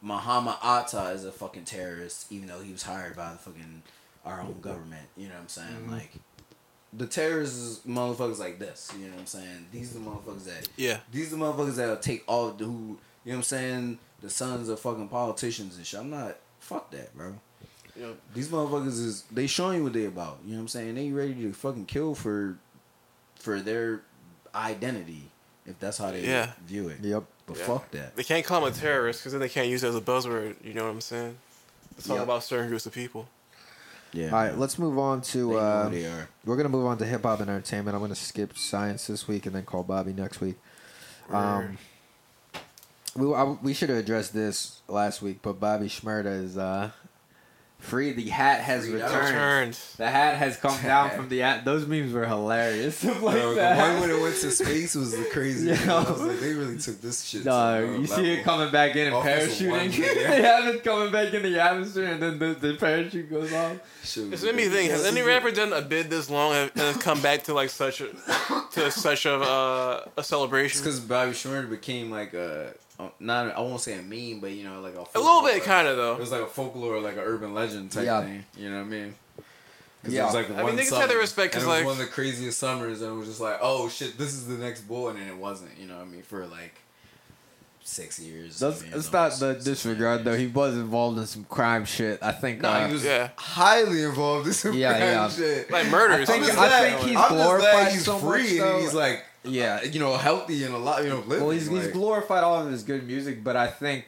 Muhammad 0.03 0.55
Atta 0.61 1.11
is 1.11 1.23
a 1.25 1.31
fucking 1.31 1.63
terrorist, 1.63 2.27
even 2.29 2.47
though 2.49 2.59
he 2.59 2.71
was 2.73 2.83
hired 2.83 3.15
by 3.15 3.31
the 3.31 3.37
fucking 3.37 3.81
our 4.25 4.41
own 4.41 4.59
government. 4.61 5.07
You 5.17 5.29
know 5.29 5.35
what 5.35 5.41
I'm 5.41 5.47
saying? 5.47 5.69
Mm-hmm. 5.69 5.91
Like 5.93 6.11
the 6.91 7.07
terrorists 7.07 7.57
is 7.57 7.79
motherfuckers 7.87 8.37
like 8.37 8.59
this. 8.59 8.91
You 8.99 9.05
know 9.07 9.13
what 9.13 9.21
I'm 9.21 9.25
saying? 9.25 9.65
These 9.71 9.95
are 9.95 9.99
the 9.99 10.05
motherfuckers 10.05 10.43
that 10.45 10.67
Yeah. 10.77 10.99
these 11.11 11.31
are 11.33 11.37
the 11.37 11.43
motherfuckers 11.43 11.75
that'll 11.77 11.95
take 11.97 12.23
all 12.27 12.51
the 12.51 12.65
who 12.65 12.71
you 13.25 13.31
know 13.31 13.35
what 13.35 13.35
I'm 13.37 13.43
saying, 13.43 13.99
the 14.21 14.29
sons 14.29 14.67
of 14.69 14.79
fucking 14.81 15.07
politicians 15.07 15.77
and 15.77 15.85
shit. 15.87 15.99
I'm 16.01 16.09
not 16.09 16.35
fuck 16.59 16.91
that, 16.91 17.15
bro. 17.17 17.35
Yep. 17.95 18.17
These 18.33 18.49
motherfuckers 18.49 18.87
is 18.87 19.21
they 19.31 19.47
showing 19.47 19.77
you 19.77 19.83
what 19.85 19.93
they 19.93 20.05
about. 20.05 20.39
You 20.43 20.51
know 20.51 20.57
what 20.57 20.61
I'm 20.63 20.67
saying? 20.67 20.95
They 20.95 21.11
ready 21.11 21.33
to 21.35 21.53
fucking 21.53 21.85
kill 21.85 22.13
for 22.13 22.57
for 23.39 23.61
their 23.61 24.01
identity 24.53 25.29
if 25.65 25.79
that's 25.79 25.97
how 25.97 26.11
they 26.11 26.25
Yeah. 26.27 26.51
view 26.65 26.89
it. 26.89 26.99
Yep. 27.01 27.23
But 27.45 27.57
Yeah. 27.57 27.65
fuck 27.65 27.91
that. 27.91 28.15
They 28.15 28.23
can't 28.23 28.45
call 28.45 28.65
him 28.65 28.71
a 28.73 28.75
terrorist 28.75 29.19
because 29.21 29.33
then 29.33 29.41
they 29.41 29.49
can't 29.49 29.67
use 29.67 29.83
it 29.83 29.89
as 29.89 29.95
a 29.95 30.01
buzzword. 30.01 30.55
You 30.63 30.73
know 30.73 30.83
what 30.85 30.91
I'm 30.91 31.01
saying? 31.01 31.37
It's 31.97 32.09
all 32.09 32.15
Yep. 32.17 32.23
about 32.23 32.43
certain 32.43 32.69
groups 32.69 32.85
of 32.85 32.93
people. 32.93 33.27
Yeah. 34.13 34.27
All 34.27 34.31
right, 34.33 34.57
let's 34.57 34.77
move 34.77 34.97
on 34.99 35.21
to. 35.21 35.57
Uh, 35.57 35.89
who 35.89 35.95
they 35.95 36.05
are. 36.05 36.29
we're 36.45 36.55
gonna 36.55 36.69
move 36.69 36.85
on 36.85 36.97
to 36.99 37.05
hip 37.05 37.23
hop 37.23 37.39
and 37.41 37.49
entertainment. 37.49 37.95
I'm 37.95 38.01
gonna 38.01 38.15
skip 38.15 38.57
science 38.57 39.07
this 39.07 39.27
week 39.27 39.45
and 39.47 39.55
then 39.55 39.65
call 39.65 39.83
Bobby 39.83 40.13
next 40.13 40.39
week. 40.39 40.55
Um, 41.31 41.77
we 43.15 43.33
I, 43.33 43.43
we 43.43 43.73
should 43.73 43.89
have 43.89 43.97
addressed 43.97 44.33
this 44.33 44.81
last 44.87 45.21
week, 45.21 45.39
but 45.41 45.59
Bobby 45.59 45.87
Shmurda 45.87 46.43
is 46.43 46.57
uh, 46.57 46.91
free. 47.83 48.11
The 48.13 48.29
hat 48.29 48.61
has 48.61 48.83
Freed. 48.85 48.95
returned. 48.95 49.13
Returned. 49.25 49.79
The 49.97 50.09
hat 50.09 50.37
has 50.37 50.57
come 50.57 50.81
down 50.83 51.11
from 51.11 51.29
the 51.29 51.39
hat. 51.39 51.65
Those 51.65 51.85
memes 51.85 52.11
were 52.13 52.25
hilarious. 52.25 53.03
Like 53.03 53.19
Bro, 53.19 53.49
the 53.51 53.55
that. 53.55 53.91
one 53.91 54.01
when 54.01 54.09
it 54.17 54.21
went 54.21 54.35
to 54.37 54.51
space 54.51 54.95
was 54.95 55.11
the 55.17 55.25
craziest. 55.25 55.85
Yeah. 55.85 55.95
I 55.95 56.11
was 56.11 56.21
like, 56.21 56.39
they 56.39 56.53
really 56.53 56.77
took 56.77 56.99
this 57.01 57.23
shit. 57.23 57.45
No, 57.45 57.51
another 57.83 57.97
you 57.97 58.07
see 58.07 58.33
it 58.33 58.43
coming 58.43 58.71
back 58.71 58.95
in 58.95 59.07
and 59.07 59.15
Officer 59.15 59.69
one, 59.69 59.79
parachuting. 59.89 60.27
they 60.27 60.41
have 60.41 60.67
it 60.75 60.83
coming 60.83 61.11
back 61.11 61.33
in 61.33 61.43
the 61.43 61.59
atmosphere, 61.59 62.05
and 62.07 62.21
then 62.21 62.39
the, 62.39 62.53
the 62.53 62.75
parachute 62.75 63.29
goes 63.29 63.53
off. 63.53 63.77
Shit 64.03 64.23
was 64.29 64.33
It's 64.33 64.43
made 64.43 64.55
me 64.55 64.67
think. 64.69 64.91
Has 64.91 65.05
any 65.05 65.21
rapper 65.21 65.51
done 65.51 65.71
a 65.73 65.81
bid 65.81 66.09
this 66.09 66.29
long 66.29 66.53
and 66.53 66.71
has 66.75 66.97
come 66.97 67.21
back 67.21 67.43
to 67.43 67.53
like 67.53 67.69
such 67.69 68.01
a 68.01 68.09
to 68.73 68.91
such 68.91 69.25
a 69.25 69.35
uh, 69.35 70.05
a 70.17 70.23
celebration? 70.23 70.81
Because 70.81 70.99
Bobby 70.99 71.31
Shmurda 71.31 71.69
became 71.69 72.09
like 72.11 72.33
a 72.33 72.73
not 73.19 73.55
I 73.55 73.59
won't 73.61 73.81
say 73.81 73.93
a 73.97 74.01
meme, 74.01 74.39
but 74.41 74.51
you 74.51 74.63
know 74.63 74.81
like 74.81 74.95
a 74.95 75.17
A 75.17 75.19
little 75.19 75.41
bit, 75.43 75.63
kind 75.63 75.87
of 75.87 75.97
though. 75.97 76.13
It 76.13 76.19
was 76.19 76.31
like 76.31 76.41
a 76.41 76.47
folklore, 76.47 76.99
like 76.99 77.13
an 77.13 77.19
urban 77.23 77.53
legend 77.53 77.91
type 77.91 78.05
Yeah. 78.05 78.21
thing. 78.23 78.45
You 78.57 78.69
know 78.69 78.77
what 78.77 78.85
I 78.85 78.89
mean? 78.89 79.15
'Cause 80.03 80.13
Yeah. 80.13 80.23
it 80.23 80.25
was 80.25 80.33
like 80.35 80.45
I 80.49 80.53
mean, 80.55 80.63
one 80.63 80.73
niggas 80.73 80.79
had 80.79 80.85
summer, 80.89 81.07
their 81.07 81.17
respect 81.17 81.53
'cause, 81.53 81.63
and 81.63 81.71
it 81.71 81.73
was 81.73 81.79
like- 81.79 81.85
one 81.85 81.93
of 81.93 81.97
the 81.99 82.13
craziest 82.13 82.57
summers, 82.59 83.01
and 83.01 83.11
it 83.11 83.15
was 83.17 83.27
just 83.29 83.39
like, 83.39 83.57
oh 83.61 83.87
shit, 83.89 84.17
this 84.17 84.33
is 84.33 84.47
the 84.47 84.55
next 84.55 84.81
bull, 84.81 85.07
and 85.09 85.17
then 85.19 85.27
it 85.29 85.37
wasn't. 85.37 85.71
You 85.79 85.87
know 85.87 85.95
what 85.95 86.03
I 86.03 86.05
mean? 86.09 86.23
For 86.23 86.45
like 86.45 86.75
six 87.85 88.17
years. 88.19 88.59
That's, 88.59 88.79
I 88.79 88.83
mean, 88.83 88.89
it's 88.93 89.05
it's 89.05 89.13
not 89.13 89.19
almost 89.23 89.39
the 89.41 89.53
six 89.55 89.65
disregard 89.65 90.23
though. 90.23 90.35
He 90.37 90.47
was 90.47 90.73
involved 90.75 91.17
in 91.19 91.25
some 91.27 91.43
crime 91.45 91.85
shit. 91.85 92.19
I 92.21 92.31
think. 92.31 92.61
No, 92.61 92.69
uh, 92.69 92.87
he 92.87 92.93
was 92.93 93.03
Yeah. 93.03 93.29
highly 93.35 94.03
involved 94.03 94.47
in 94.47 94.53
some 94.53 94.73
Yeah, 94.73 94.89
crime 94.97 95.01
yeah. 95.01 95.29
shit. 95.29 95.71
Like 95.71 95.87
murder. 95.87 96.13
I 96.13 96.17
or 96.21 96.25
think- 96.25 96.45
something. 96.45 96.63
I 96.63 96.67
glad- 96.67 96.81
think 96.81 97.07
he's 97.07 97.15
I'm 97.17 97.21
just 97.23 97.29
glad 97.29 97.43
glorified 97.45 97.91
he's 97.91 98.05
so 98.05 98.17
free 98.19 98.57
much, 98.59 98.67
and 98.67 98.81
he's 98.81 98.93
like, 98.93 99.25
yeah. 99.43 99.83
you 99.83 99.99
know, 99.99 100.15
healthy 100.17 100.63
and 100.63 100.73
a 100.73 100.77
lot, 100.77 101.03
you 101.03 101.09
know, 101.09 101.19
living. 101.19 101.41
Well, 101.41 101.49
he's, 101.51 101.67
he's 101.67 101.87
glorified 101.87 102.43
all 102.43 102.65
of 102.65 102.71
his 102.71 102.83
good 102.83 103.05
music, 103.05 103.43
but 103.43 103.55
I 103.55 103.67
think 103.67 104.05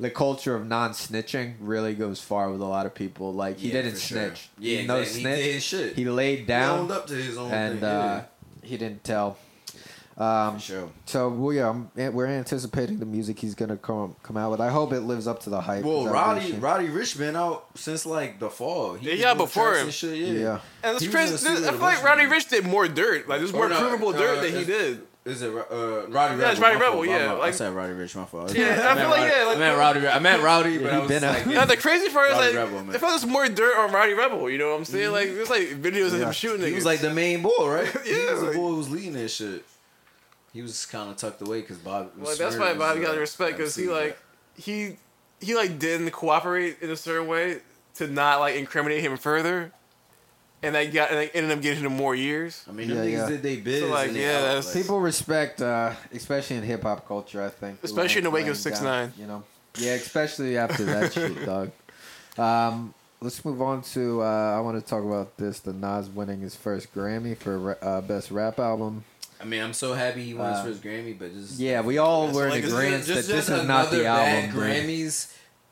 the 0.00 0.10
culture 0.10 0.54
of 0.54 0.66
non-snitching 0.66 1.54
really 1.60 1.94
goes 1.94 2.20
far 2.20 2.50
with 2.50 2.60
a 2.60 2.64
lot 2.64 2.86
of 2.86 2.94
people. 2.94 3.32
Like 3.32 3.58
he 3.58 3.68
Yeah, 3.68 3.74
didn't 3.82 3.92
for 3.94 3.98
sure. 4.00 4.18
snitch. 4.28 4.48
Yeah, 4.58 4.80
He 4.80 4.86
no 4.86 4.96
exactly. 4.96 5.20
He 5.20 5.24
snitch. 5.24 5.44
did 5.44 5.54
his 5.54 5.62
shit. 5.64 5.96
He 5.96 6.04
laid 6.08 6.38
He 6.40 6.44
down 6.44 6.78
owned 6.80 6.90
up 6.92 7.06
to 7.08 7.14
his 7.14 7.36
own 7.36 7.50
and 7.52 7.80
thing. 7.80 7.88
uh, 7.88 8.24
yeah. 8.62 8.68
he 8.68 8.76
didn't 8.76 9.02
tell. 9.04 9.36
Um, 10.18 10.58
sure. 10.58 10.90
so 11.06 11.28
well, 11.28 11.52
yeah, 11.52 11.68
I'm, 11.70 11.90
we're 12.12 12.26
anticipating 12.26 12.98
the 12.98 13.06
music 13.06 13.38
he's 13.38 13.54
gonna 13.54 13.76
come 13.76 14.16
come 14.24 14.36
out 14.36 14.50
with. 14.50 14.60
I 14.60 14.68
hope 14.68 14.92
it 14.92 15.02
lives 15.02 15.28
up 15.28 15.40
to 15.44 15.50
the 15.50 15.60
hype. 15.60 15.84
Well, 15.84 15.98
'cause 15.98 16.06
that 16.06 16.12
Roddy 16.12 16.40
bullshit- 16.40 16.60
Roddy 16.62 16.88
Ricch 16.88 17.16
been 17.18 17.36
out 17.36 17.66
since 17.76 18.04
like 18.04 18.40
the 18.40 18.50
fall. 18.50 18.94
He 18.94 19.08
Yeah, 19.10 19.14
yeah, 19.14 19.34
before 19.34 19.74
him. 19.74 19.84
and 19.86 19.94
Shit, 19.94 20.16
yeah. 20.18 20.32
Yeah. 20.32 20.60
And 20.82 20.92
it's 20.96 21.02
He 21.02 21.06
was 21.08 21.14
crazy. 21.14 21.46
in 21.46 21.64
I 21.64 21.70
feel 21.70 21.78
like 21.78 21.98
Busta 21.98 22.04
Roddy 22.04 22.24
Ricch 22.24 22.48
did 22.48 22.66
more 22.66 22.88
dirt. 22.88 23.28
Like 23.28 23.38
there's 23.38 23.52
more 23.52 23.68
not, 23.68 23.78
provable 23.78 24.08
uh, 24.08 24.18
dirt 24.18 24.40
that 24.42 24.50
he 24.58 24.64
did. 24.64 25.02
Is 25.24 25.42
it 25.42 25.50
uh, 25.54 26.06
Rowdy 26.08 26.10
Rebel? 26.10 26.38
Yeah, 26.40 26.50
it's 26.52 26.58
Roddy 26.60 26.74
My 26.76 26.80
Rebel, 26.80 26.94
fault, 26.94 27.06
my 27.06 27.12
yeah, 27.12 27.28
fault. 27.28 27.42
I 27.42 27.50
said 27.50 27.72
Roddy 27.74 27.92
Ricch. 27.92 28.16
My 28.16 28.24
fault. 28.24 28.54
Yeah, 28.56 28.64
I 28.64 28.94
meant 28.94 28.98
feel 29.00 29.10
like, 29.10 29.20
Roddy- 29.20 29.30
yeah, 29.36 29.44
like- 29.44 29.56
I 29.56 29.58
meant 29.60 29.78
Rowdy. 29.78 30.08
I 30.08 30.18
meant 30.18 30.42
Rowdy, 30.42 30.78
but 30.78 30.90
he 30.90 30.96
I 30.96 30.98
was 31.00 31.08
been 31.08 31.22
like, 31.22 31.46
out. 31.46 31.46
No, 31.46 31.64
the 31.66 31.76
crazy 31.76 32.08
part 32.12 32.30
is 32.30 32.36
like, 32.38 32.54
Rebel, 32.54 32.82
man. 32.84 32.96
I 32.96 32.98
felt 32.98 33.12
there's 33.12 33.26
more 33.26 33.46
dirt 33.46 33.76
on 33.76 33.92
Rowdy 33.92 34.14
Rebel. 34.14 34.48
You 34.50 34.58
know 34.58 34.70
what 34.70 34.78
I'm 34.78 34.84
saying? 34.86 35.12
Like, 35.12 35.26
there's 35.34 35.50
like 35.50 35.68
videos 35.82 36.14
of 36.14 36.20
him 36.22 36.32
shooting. 36.32 36.64
he 36.66 36.72
niggas. 36.72 36.74
was 36.76 36.84
like 36.86 37.00
the 37.00 37.12
main 37.12 37.42
bull, 37.42 37.68
right? 37.68 37.86
he 38.04 38.10
Yeah, 38.24 38.30
was 38.32 38.40
the 38.40 38.46
like- 38.46 38.56
bull 38.56 38.70
who 38.70 38.76
was 38.78 38.90
leading 38.90 39.12
that 39.14 39.28
shit. 39.28 39.64
He 40.58 40.62
was 40.62 40.86
kind 40.86 41.08
of 41.08 41.16
tucked 41.16 41.40
away 41.40 41.60
because 41.60 41.78
Bob. 41.78 42.10
Like 42.18 42.36
that's 42.36 42.56
why 42.56 42.74
Bobby 42.74 43.00
got 43.00 43.14
the 43.14 43.20
respect 43.20 43.56
because 43.56 43.76
he 43.76 43.86
like 43.86 44.18
he 44.56 44.96
he 45.40 45.54
like 45.54 45.78
didn't 45.78 46.10
cooperate 46.10 46.78
in 46.80 46.90
a 46.90 46.96
certain 46.96 47.28
way 47.28 47.60
to 47.94 48.08
not 48.08 48.40
like 48.40 48.56
incriminate 48.56 49.00
him 49.00 49.16
further, 49.16 49.70
and 50.64 50.74
that 50.74 50.92
got 50.92 51.10
and 51.10 51.18
they 51.20 51.30
ended 51.30 51.52
up 51.56 51.62
getting 51.62 51.84
him 51.84 51.92
more 51.94 52.12
years. 52.16 52.64
I 52.68 52.72
mean, 52.72 52.88
Yeah, 52.88 52.96
niggas 52.96 53.12
yeah. 53.12 53.28
did 53.28 53.42
they 53.44 53.56
biz. 53.58 53.82
So, 53.82 53.86
like, 53.86 54.12
yeah, 54.12 54.30
out, 54.30 54.40
that's- 54.42 54.74
like- 54.74 54.82
People 54.82 54.98
respect, 54.98 55.62
uh, 55.62 55.92
especially 56.12 56.56
in 56.56 56.64
hip 56.64 56.82
hop 56.82 57.06
culture. 57.06 57.40
I 57.40 57.50
think, 57.50 57.78
Especially 57.84 58.18
in 58.18 58.24
the 58.24 58.30
wake 58.30 58.48
of 58.48 58.56
6ix9ine. 58.56 59.16
You 59.16 59.28
know, 59.28 59.44
yeah, 59.78 59.92
especially 59.92 60.58
after 60.58 60.84
that 60.86 61.12
shit, 61.12 61.46
dog. 61.46 61.70
Um, 62.36 62.94
let's 63.20 63.44
move 63.44 63.62
on 63.62 63.82
to. 63.94 64.24
Uh, 64.24 64.56
I 64.56 64.60
want 64.60 64.76
to 64.76 64.84
talk 64.84 65.04
about 65.04 65.36
this: 65.36 65.60
the 65.60 65.72
Nas 65.72 66.08
winning 66.08 66.40
his 66.40 66.56
first 66.56 66.92
Grammy 66.92 67.36
for 67.36 67.78
uh, 67.80 68.00
best 68.00 68.32
rap 68.32 68.58
album. 68.58 69.04
I 69.40 69.44
mean, 69.44 69.62
I'm 69.62 69.72
so 69.72 69.94
happy 69.94 70.24
he 70.24 70.34
won 70.34 70.46
Uh, 70.52 70.64
his 70.64 70.74
first 70.74 70.82
Grammy, 70.84 71.16
but 71.18 71.32
just 71.32 71.58
Yeah, 71.60 71.80
we 71.82 71.98
all 71.98 72.26
That's 72.26 72.36
were 72.36 72.44
in 72.46 72.50
like- 72.50 72.62
this 72.62 72.72
is 72.72 72.78
agreement 72.78 73.04
that 73.06 73.14
this 73.26 73.48
is 73.48 73.48
not 73.50 73.90
the 73.90 74.00
another 74.00 74.02
bad 74.02 74.44
album. 74.44 74.60
Grammys, 74.60 75.26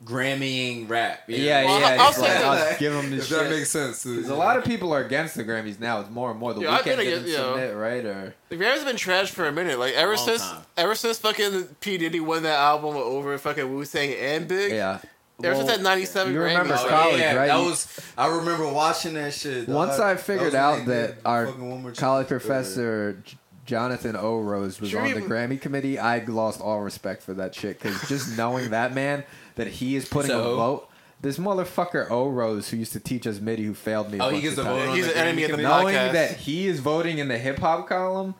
Grammying 0.05 0.87
rap. 0.89 1.23
Yeah, 1.27 1.65
Well, 1.65 1.79
yeah. 1.79 1.97
I'll 2.01 2.07
it's 2.09 2.17
say 2.17 2.21
like, 2.23 2.31
that. 2.33 2.73
I'll 2.73 2.79
give 2.79 2.93
them 2.93 3.09
the 3.09 3.17
If 3.17 3.25
shit. 3.27 3.39
that 3.39 3.49
makes 3.49 3.69
sense. 3.71 4.03
too. 4.03 4.15
Because 4.15 4.29
a 4.29 4.35
lot 4.35 4.55
of 4.57 4.63
people 4.63 4.93
are 4.93 5.03
against 5.03 5.35
the 5.35 5.43
Grammys 5.43 5.79
now. 5.79 5.99
It's 6.01 6.09
more 6.09 6.29
and 6.31 6.39
more. 6.39 6.53
The 6.53 6.61
Yeah, 6.61 6.71
I've 6.71 6.81
Weeknd 6.81 6.85
been 6.85 6.97
didn't 6.99 7.13
against- 7.23 7.29
yeah. 7.39 7.43
submit, 7.53 7.75
right? 7.75 8.05
Or 8.05 8.35
The 8.49 8.55
Grammys 8.57 8.75
have 8.77 8.85
been 8.85 8.95
trash 8.97 9.31
for 9.31 9.47
a 9.47 9.51
minute. 9.51 9.79
Like 9.79 9.95
ever 9.95 10.15
since 10.15 10.41
time. 10.43 10.61
ever 10.77 10.93
since 10.95 11.17
fucking 11.19 11.75
P 11.81 11.97
Diddy 11.97 12.19
won 12.19 12.43
that 12.43 12.59
album 12.59 12.95
over 12.95 13.37
fucking 13.37 13.73
Wu 13.73 13.83
Tang 13.85 14.13
and 14.13 14.47
Big. 14.47 14.71
yeah. 14.71 14.99
Ever 15.43 15.53
since 15.55 15.67
Well, 15.67 15.77
that 15.77 15.83
'97 15.83 16.33
you 16.33 16.39
Grammys. 16.39 16.45
remember 16.47 16.73
like, 16.75 16.87
college, 16.89 17.19
yeah, 17.19 17.33
right? 17.35 17.47
That 17.47 17.59
You- 17.59 17.65
was. 17.69 17.87
I 18.17 18.27
remember 18.27 18.67
watching 18.69 19.13
that 19.15 19.33
shit. 19.33 19.67
Once 19.69 19.99
I 19.99 20.13
That 20.15 20.19
figured 20.23 20.45
was 20.45 20.55
out 20.55 20.85
that 20.87 21.07
did 21.15 21.17
our 21.25 21.45
fucking 21.47 21.93
college 21.95 22.27
professor 22.27 23.17
J- 23.23 23.37
Jonathan 23.67 24.15
O. 24.15 24.39
Rose 24.39 24.81
was 24.81 24.89
Sure 24.89 25.01
on 25.01 25.11
the 25.13 25.21
you- 25.21 25.27
Grammy 25.27 25.61
committee, 25.61 25.99
I 25.99 26.23
lost 26.25 26.59
all 26.61 26.81
respect 26.81 27.21
for 27.21 27.35
that 27.35 27.53
shit 27.53 27.79
because 27.79 28.07
just 28.09 28.35
knowing 28.37 28.71
that 28.71 28.95
man 28.95 29.23
that 29.55 29.67
he 29.67 29.95
is 29.95 30.07
putting 30.07 30.31
So- 30.31 30.53
a 30.53 30.55
vote. 30.55 30.89
This 31.19 31.37
motherfucker 31.39 32.09
O. 32.11 32.27
Rose 32.29 32.69
who 32.69 32.77
used 32.77 32.93
to 32.93 32.99
teach 32.99 33.25
us 33.27 33.39
MIDI 33.39 33.63
who 33.65 33.73
failed 33.73 34.11
me. 34.11 34.19
a 34.19 34.23
Oh, 34.23 34.27
he 34.29 34.33
bunch 34.33 34.43
gets 34.43 34.57
of 34.59 34.65
the 34.65 34.69
times. 34.71 34.81
vote 34.83 34.89
on 34.89 34.95
He's 34.95 35.05
the 35.07 35.11
an 35.17 35.27
enemy 35.27 35.41
Grammy 35.41 35.45
of 35.45 35.49
the 35.51 35.63
committee? 35.63 35.73
podcast. 35.73 35.93
knowing 36.01 36.13
that 36.13 36.31
he 36.37 36.67
is 36.67 36.79
voting 36.79 37.17
in 37.17 37.27
the 37.27 37.37
hip 37.37 37.59
hop 37.59 37.87
column 37.89 38.35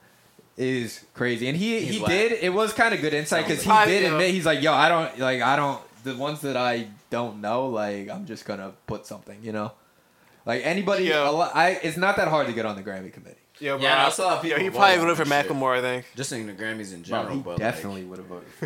is 0.58 1.02
crazy. 1.14 1.48
And 1.48 1.58
he 1.58 1.80
He's 1.82 1.96
he 1.96 2.00
whack. 2.02 2.10
did. 2.10 2.32
It 2.34 2.54
was 2.54 2.74
kind 2.74 2.94
of 2.94 3.02
good 3.02 3.14
insight 3.14 3.48
because 3.48 3.64
he 3.64 3.70
I 3.72 3.86
did 3.86 4.04
know. 4.04 4.14
admit 4.14 4.32
he's 4.32 4.46
like, 4.46 4.62
yo, 4.62 4.74
I 4.74 4.90
don't 4.90 5.20
like 5.20 5.42
I 5.42 5.56
don't 5.56 5.82
the 6.04 6.16
ones 6.16 6.42
that 6.42 6.56
I 6.56 6.88
don't 7.10 7.42
know 7.42 7.68
like 7.68 8.10
I'm 8.10 8.26
just 8.26 8.46
gonna 8.46 8.74
put 8.86 9.06
something, 9.08 9.40
you 9.44 9.52
know. 9.52 9.72
Like 10.46 10.62
anybody, 10.64 11.06
Yeah. 11.06 11.30
a 11.30 11.32
lo- 11.32 11.50
I 11.54 11.80
it's 11.84 11.98
not 11.98 12.16
that 12.18 12.28
hard 12.30 12.48
to 12.48 12.54
get 12.54 12.66
on 12.66 12.76
the 12.76 12.84
Grammy 12.84 13.12
committee. 13.12 13.38
Yo, 13.60 13.78
bro, 13.78 13.88
Yeah, 13.88 14.06
I 14.06 14.10
saw 14.10 14.40
people 14.40 14.58
Yo, 14.60 14.64
he 14.64 14.70
probably 14.70 14.96
on 14.96 15.00
voted 15.08 15.18
for. 15.18 15.26
Macklemore. 15.26 15.78
I 15.78 15.82
think. 15.82 16.06
Just 16.16 16.32
in 16.32 16.46
the 16.48 16.54
Grammys 16.54 16.94
in 16.94 17.02
Bro, 17.02 17.04
general, 17.04 17.36
he 17.36 17.42
but 17.42 17.58
definitely 17.58 18.04
would 18.04 18.20
have 18.20 18.28
voted. 18.28 18.48
For 18.50 18.66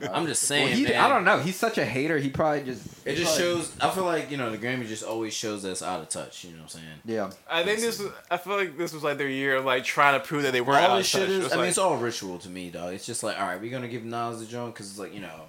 that. 0.00 0.16
I'm 0.16 0.26
just 0.26 0.42
Well, 0.50 0.58
saying, 0.58 0.76
he, 0.76 0.84
man. 0.84 1.00
I 1.00 1.08
don't 1.08 1.24
know. 1.24 1.38
He's 1.38 1.56
such 1.56 1.76
a 1.78 1.84
hater. 1.84 2.18
He 2.18 2.30
probably 2.30 2.62
just. 2.64 2.86
It 3.06 3.16
just 3.16 3.36
probably- 3.36 3.54
shows. 3.62 3.72
I 3.80 3.90
feel 3.90 4.04
like 4.04 4.30
you 4.30 4.36
know 4.36 4.50
the 4.50 4.58
Grammy 4.58 4.86
just 4.86 5.04
always 5.04 5.34
shows 5.34 5.64
us 5.64 5.82
out 5.82 6.00
of 6.00 6.08
touch. 6.08 6.44
You 6.44 6.52
know 6.52 6.58
what 6.58 6.62
I'm 6.62 6.68
saying? 6.68 6.84
Yeah. 7.04 7.30
I 7.50 7.62
think 7.62 7.80
this. 7.80 7.98
Was, 7.98 8.10
I 8.30 8.36
feel 8.38 8.56
like 8.56 8.78
this 8.78 8.92
was 8.92 9.02
like 9.02 9.18
their 9.18 9.28
year 9.28 9.56
of 9.56 9.64
like 9.64 9.84
trying 9.84 10.18
to 10.20 10.26
prove 10.26 10.42
that 10.44 10.52
they 10.52 10.60
weren't 10.60 10.82
out 10.82 10.90
all 10.90 10.96
of 10.96 11.02
this 11.02 11.12
touch. 11.12 11.22
shit 11.22 11.30
It 11.30 11.36
is. 11.36 11.44
was 11.44 11.52
I 11.52 11.56
mean, 11.56 11.66
it's 11.66 11.78
all 11.78 11.96
ritual 11.96 12.38
to 12.38 12.48
me, 12.48 12.70
dog. 12.70 12.94
It's 12.94 13.04
just 13.06 13.22
like, 13.22 13.38
all 13.38 13.46
right, 13.46 13.60
we're 13.60 13.70
gonna 13.70 13.88
give 13.88 14.04
Nas 14.04 14.40
the 14.40 14.46
joint 14.46 14.74
because 14.74 14.88
it's 14.90 14.98
like 14.98 15.12
you 15.14 15.20
know, 15.20 15.40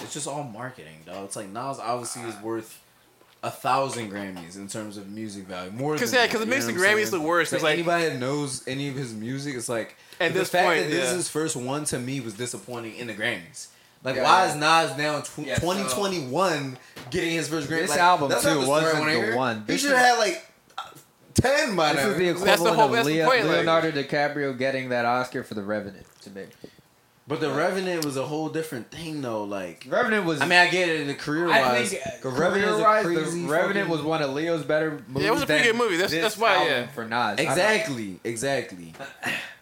it's 0.00 0.14
just 0.14 0.26
all 0.26 0.42
marketing, 0.42 1.00
dog. 1.04 1.24
It's 1.26 1.36
like 1.36 1.48
Nas 1.48 1.78
obviously 1.78 2.22
is 2.22 2.34
ah. 2.38 2.42
worth 2.44 2.80
a 3.46 3.50
thousand 3.50 4.10
Grammys 4.10 4.56
in 4.56 4.66
terms 4.68 4.96
of 4.96 5.08
music 5.10 5.44
value, 5.46 5.70
more. 5.70 5.96
'Cause, 5.96 6.10
than 6.10 6.18
yeah, 6.20 6.26
that, 6.26 6.32
'cause 6.32 6.42
it 6.42 6.48
makes 6.48 6.66
the 6.66 6.72
Grammys 6.72 6.94
saying? 7.08 7.10
look 7.12 7.22
worse, 7.22 7.50
'cause, 7.50 7.62
like- 7.62 7.74
anybody 7.74 8.08
that 8.08 8.18
knows 8.18 8.62
any 8.66 8.88
of 8.88 8.94
his 8.96 9.12
music, 9.12 9.54
it's 9.54 9.68
like 9.68 9.96
At 10.20 10.32
the 10.32 10.40
this 10.40 10.48
fact 10.50 10.66
point, 10.66 10.80
that 10.84 10.90
this 10.90 11.04
yeah. 11.04 11.10
is 11.10 11.16
his 11.16 11.28
first 11.28 11.54
one 11.56 11.84
to 11.86 11.98
me 11.98 12.20
was 12.20 12.34
disappointing 12.34 12.96
in 12.96 13.06
the 13.06 13.14
Grammys. 13.14 13.66
Like, 14.04 14.16
Yeah, 14.16 14.22
why 14.24 14.44
yeah. 14.44 14.50
is 14.50 14.54
Nas 14.90 14.98
now 14.98 15.20
tw- 15.20 15.46
Yeah, 15.46 15.54
so- 15.56 15.60
2021 15.60 16.76
getting 17.10 17.30
his 17.32 17.48
first 17.48 17.68
Grammy? 17.68 17.80
This 17.82 17.90
Like, 17.90 17.98
album, 18.00 18.28
that's 18.30 18.44
not 18.44 18.52
too, 18.54 18.58
the 18.60 18.64
story 18.64 18.80
I 18.80 18.84
wasn't 18.84 19.00
wanna 19.00 19.12
the 19.14 19.18
hear. 19.26 19.36
one. 19.36 19.56
He 19.66 19.72
This 19.72 19.80
should 19.82 19.90
have 19.90 19.98
had 19.98 20.18
like 20.18 20.46
uh, 20.78 20.82
ten 21.34 21.76
by 21.76 21.92
This 21.92 22.02
now. 22.04 22.10
is 22.10 22.16
the 22.18 22.24
That's 22.24 22.38
the 22.40 22.44
equivalent 22.44 22.76
whole- 22.76 22.84
of 22.86 22.92
that's 22.92 23.06
the 23.06 23.12
Leo, 23.14 23.26
point, 23.26 23.46
like- 23.46 23.56
Leonardo 23.56 23.90
DiCaprio 23.92 24.56
getting 24.58 24.88
that 24.90 25.04
Oscar 25.04 25.42
for 25.44 25.54
The 25.54 25.62
Revenant 25.62 26.06
to 26.22 26.30
me. 26.30 26.44
But 27.28 27.40
the 27.40 27.50
Revenant 27.50 28.04
was 28.04 28.16
a 28.16 28.24
whole 28.24 28.48
different 28.48 28.92
thing, 28.92 29.20
though. 29.20 29.42
Like, 29.42 29.84
Revenant 29.88 30.26
was. 30.26 30.40
I 30.40 30.44
mean, 30.46 30.58
I 30.60 30.68
get 30.70 30.88
it, 30.88 31.06
the 31.08 31.14
career 31.14 31.48
wise. 31.48 31.90
The 32.22 32.28
Revenant 32.28 32.68
is 32.70 32.78
a 32.78 32.82
career-wise, 32.84 33.04
crazy. 33.04 33.42
the 33.42 33.48
Revenant 33.48 33.88
was 33.88 34.02
one 34.02 34.22
of 34.22 34.30
Leo's 34.30 34.62
better 34.64 35.02
movies. 35.08 35.26
it 35.26 35.32
was 35.32 35.42
a 35.42 35.46
pretty 35.46 35.64
good 35.64 35.74
movie. 35.76 35.96
That's- 35.96 36.12
that's 36.22 36.38
why, 36.38 36.66
yeah. 36.68 36.86
For 36.86 37.04
Nas, 37.04 37.40
exactly, 37.40 38.20
exactly. 38.22 38.94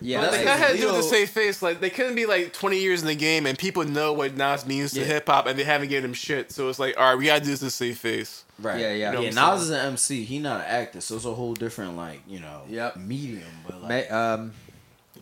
Yeah, 0.01 0.19
But 0.21 0.23
that's 0.33 0.37
they 0.37 0.45
like 0.45 0.53
kind 0.59 0.65
had 0.65 0.73
to 0.73 0.79
do 0.83 0.87
with 0.89 0.97
the 0.97 1.03
same 1.05 1.27
face. 1.27 1.63
Like 1.63 1.81
they 1.81 1.89
couldn't 1.89 2.15
be 2.15 2.27
like 2.27 2.53
20 2.53 2.79
years 2.79 3.01
in 3.01 3.07
the 3.07 3.15
game 3.15 3.47
and 3.47 3.57
people 3.57 3.85
know 3.85 4.13
what 4.13 4.37
Nas 4.37 4.67
means 4.67 4.93
to 4.93 5.01
Yeah. 5.01 5.07
hip 5.07 5.27
hop 5.29 5.47
and 5.47 5.59
they 5.59 5.65
haven't 5.65 5.89
given 5.89 6.11
him 6.11 6.13
shit. 6.15 6.53
So 6.53 6.69
it's 6.69 6.79
like, 6.79 6.99
all 6.99 7.05
right, 7.09 7.15
we 7.17 7.25
gotta 7.27 7.41
do 7.43 7.47
this 7.53 7.61
to 7.61 7.71
save 7.71 7.97
face. 7.97 8.45
Right. 8.59 8.81
Yeah, 8.81 8.93
yeah. 8.93 9.11
You 9.13 9.17
know 9.17 9.23
yeah. 9.23 9.31
what 9.31 9.39
I'm 9.39 9.55
Nas 9.55 9.63
is 9.63 9.71
an 9.71 9.87
MC. 9.87 10.25
He 10.25 10.39
not 10.41 10.61
an 10.61 10.67
actor, 10.67 11.01
so 11.01 11.17
it's 11.17 11.25
a 11.25 11.33
whole 11.33 11.55
different, 11.55 11.97
like, 11.97 12.21
you 12.29 12.41
know, 12.41 12.63
Yep. 12.69 12.97
medium. 12.97 13.45
But 13.67 13.83
like, 13.83 14.11
Ma- 14.11 14.17
um, 14.35 14.53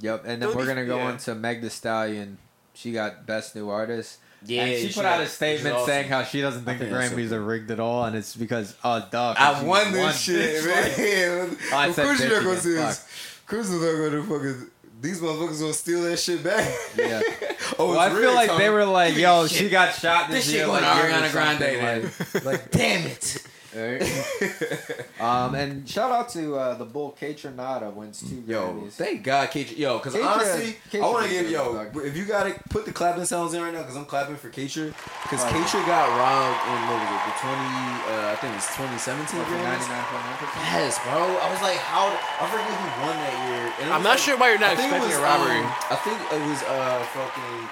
yep, 0.02 0.24
and 0.26 0.42
then 0.42 0.50
It'll 0.50 0.54
we're 0.56 0.64
be- 0.64 0.68
gonna 0.68 0.84
go 0.84 0.98
yeah. 0.98 1.06
on 1.06 1.16
to 1.18 1.34
Meg 1.34 1.62
Thee 1.62 1.70
Stallion. 1.70 2.36
She 2.74 2.92
got 2.92 3.24
Best 3.26 3.54
New 3.56 3.70
Artist. 3.70 4.18
yeah, 4.44 4.64
and 4.64 4.80
she, 4.80 4.88
she 4.88 4.94
put 4.94 5.04
out 5.06 5.20
a 5.20 5.26
statement 5.26 5.76
she's 5.76 5.86
saying 5.86 6.08
how 6.08 6.22
she 6.24 6.40
doesn't 6.40 6.64
think, 6.64 6.78
think 6.80 6.90
the 6.90 6.96
that's 6.96 7.10
so 7.10 7.16
Grammys 7.16 7.32
are 7.32 7.42
rigged 7.42 7.70
at 7.70 7.80
all, 7.80 8.04
and 8.04 8.14
it's 8.16 8.34
because 8.36 8.74
oh, 8.84 8.98
duh, 9.10 9.34
'cause 9.34 9.56
I 9.56 9.60
she 9.60 9.66
won 9.66 9.92
this 9.92 10.20
shit, 10.20 10.64
Like, 10.64 10.98
man. 10.98 11.56
Oh, 11.72 11.76
I 11.76 11.86
of 11.88 11.94
said 11.94 12.04
course 12.04 12.20
you're 12.20 12.28
not 12.30 12.36
gonna 12.44 12.50
again, 12.50 12.62
see 12.62 12.76
fuck. 12.76 12.88
this. 12.88 13.08
Chris 13.46 13.70
is 13.70 13.80
not 13.82 14.10
gonna 14.10 14.22
fucking. 14.22 14.70
These 15.02 15.20
motherfuckers 15.20 15.60
gonna 15.60 15.72
steal 15.72 16.02
that 16.04 16.16
shit 16.18 16.44
back. 16.44 16.72
Yeah. 16.96 17.20
oh, 17.78 17.88
Well, 17.90 17.98
I 17.98 18.08
feel 18.08 18.18
rigged, 18.20 18.34
like 18.34 18.48
Tom. 18.50 18.58
they 18.58 18.70
were 18.70 18.84
like, 18.86 19.16
"Yo, 19.16 19.46
shit. 19.48 19.58
she 19.58 19.68
got 19.68 19.94
shot 19.94 20.28
this, 20.30 20.44
This 20.44 20.46
shit 20.46 20.54
year." 20.58 20.66
going 20.66 20.82
like, 20.82 21.02
to 21.02 21.08
year 21.08 21.18
Ariana 21.18 21.32
Grande. 21.32 22.34
Like, 22.34 22.44
like, 22.44 22.70
damn 22.70 23.06
it. 23.06 23.42
Like- 23.74 25.20
um, 25.20 25.54
and 25.54 25.88
shout 25.88 26.10
out 26.10 26.28
to 26.30 26.56
uh, 26.56 26.74
the 26.74 26.84
Bull 26.84 27.16
Kaytranada 27.18 27.92
wins 27.92 28.20
two 28.20 28.42
Yo, 28.46 28.72
Grammys. 28.74 28.92
thank 28.92 29.22
God, 29.24 29.48
Keisha. 29.50 29.76
Yo, 29.78 29.98
because 29.98 30.14
Keisha- 30.14 30.26
honestly, 30.34 30.76
Keisha 30.90 31.02
I 31.02 31.08
want 31.10 31.26
to 31.26 31.30
give 31.32 31.50
yo. 31.50 31.74
dog. 31.74 31.96
If 32.04 32.16
you 32.16 32.24
gotta 32.24 32.54
put 32.70 32.84
the 32.84 32.92
clapping 32.92 33.24
sounds 33.24 33.54
in 33.54 33.62
right 33.62 33.72
now, 33.72 33.80
because 33.82 33.96
I'm 33.96 34.04
clapping 34.04 34.36
for 34.36 34.50
Keisha. 34.50 34.92
Because. 35.24 35.40
Keisha 35.52 35.80
got 35.86 36.04
robbed 36.20 36.60
in 36.68 36.78
what 36.88 37.00
was 37.00 37.10
it? 37.12 37.22
The 37.28 37.34
20, 37.40 37.52
uh, 37.52 38.32
I 38.32 38.36
think 38.40 38.56
it's 38.56 38.68
2017 38.76 39.40
Like, 39.40 39.48
99.9%. 39.48 40.72
Yes, 40.76 40.98
bro. 41.04 41.16
I 41.40 41.48
was 41.50 41.62
like, 41.62 41.78
how? 41.78 42.08
I 42.12 42.44
forget 42.50 42.66
who 42.68 42.88
won 43.04 43.16
that 43.16 43.36
year. 43.48 43.64
And 43.80 43.92
I'm 43.92 44.02
not 44.02 44.16
like- 44.16 44.18
sure 44.20 44.36
why 44.36 44.50
you're 44.50 44.60
not 44.60 44.76
I 44.76 44.80
it 44.80 44.84
expecting 44.84 45.08
was, 45.08 45.18
a 45.18 45.22
robbery. 45.22 45.58
um, 45.64 45.72
I 45.90 45.96
think 46.04 46.18
it 46.20 46.42
was 46.48 46.60
uh 46.68 47.00
fucking 47.16 47.68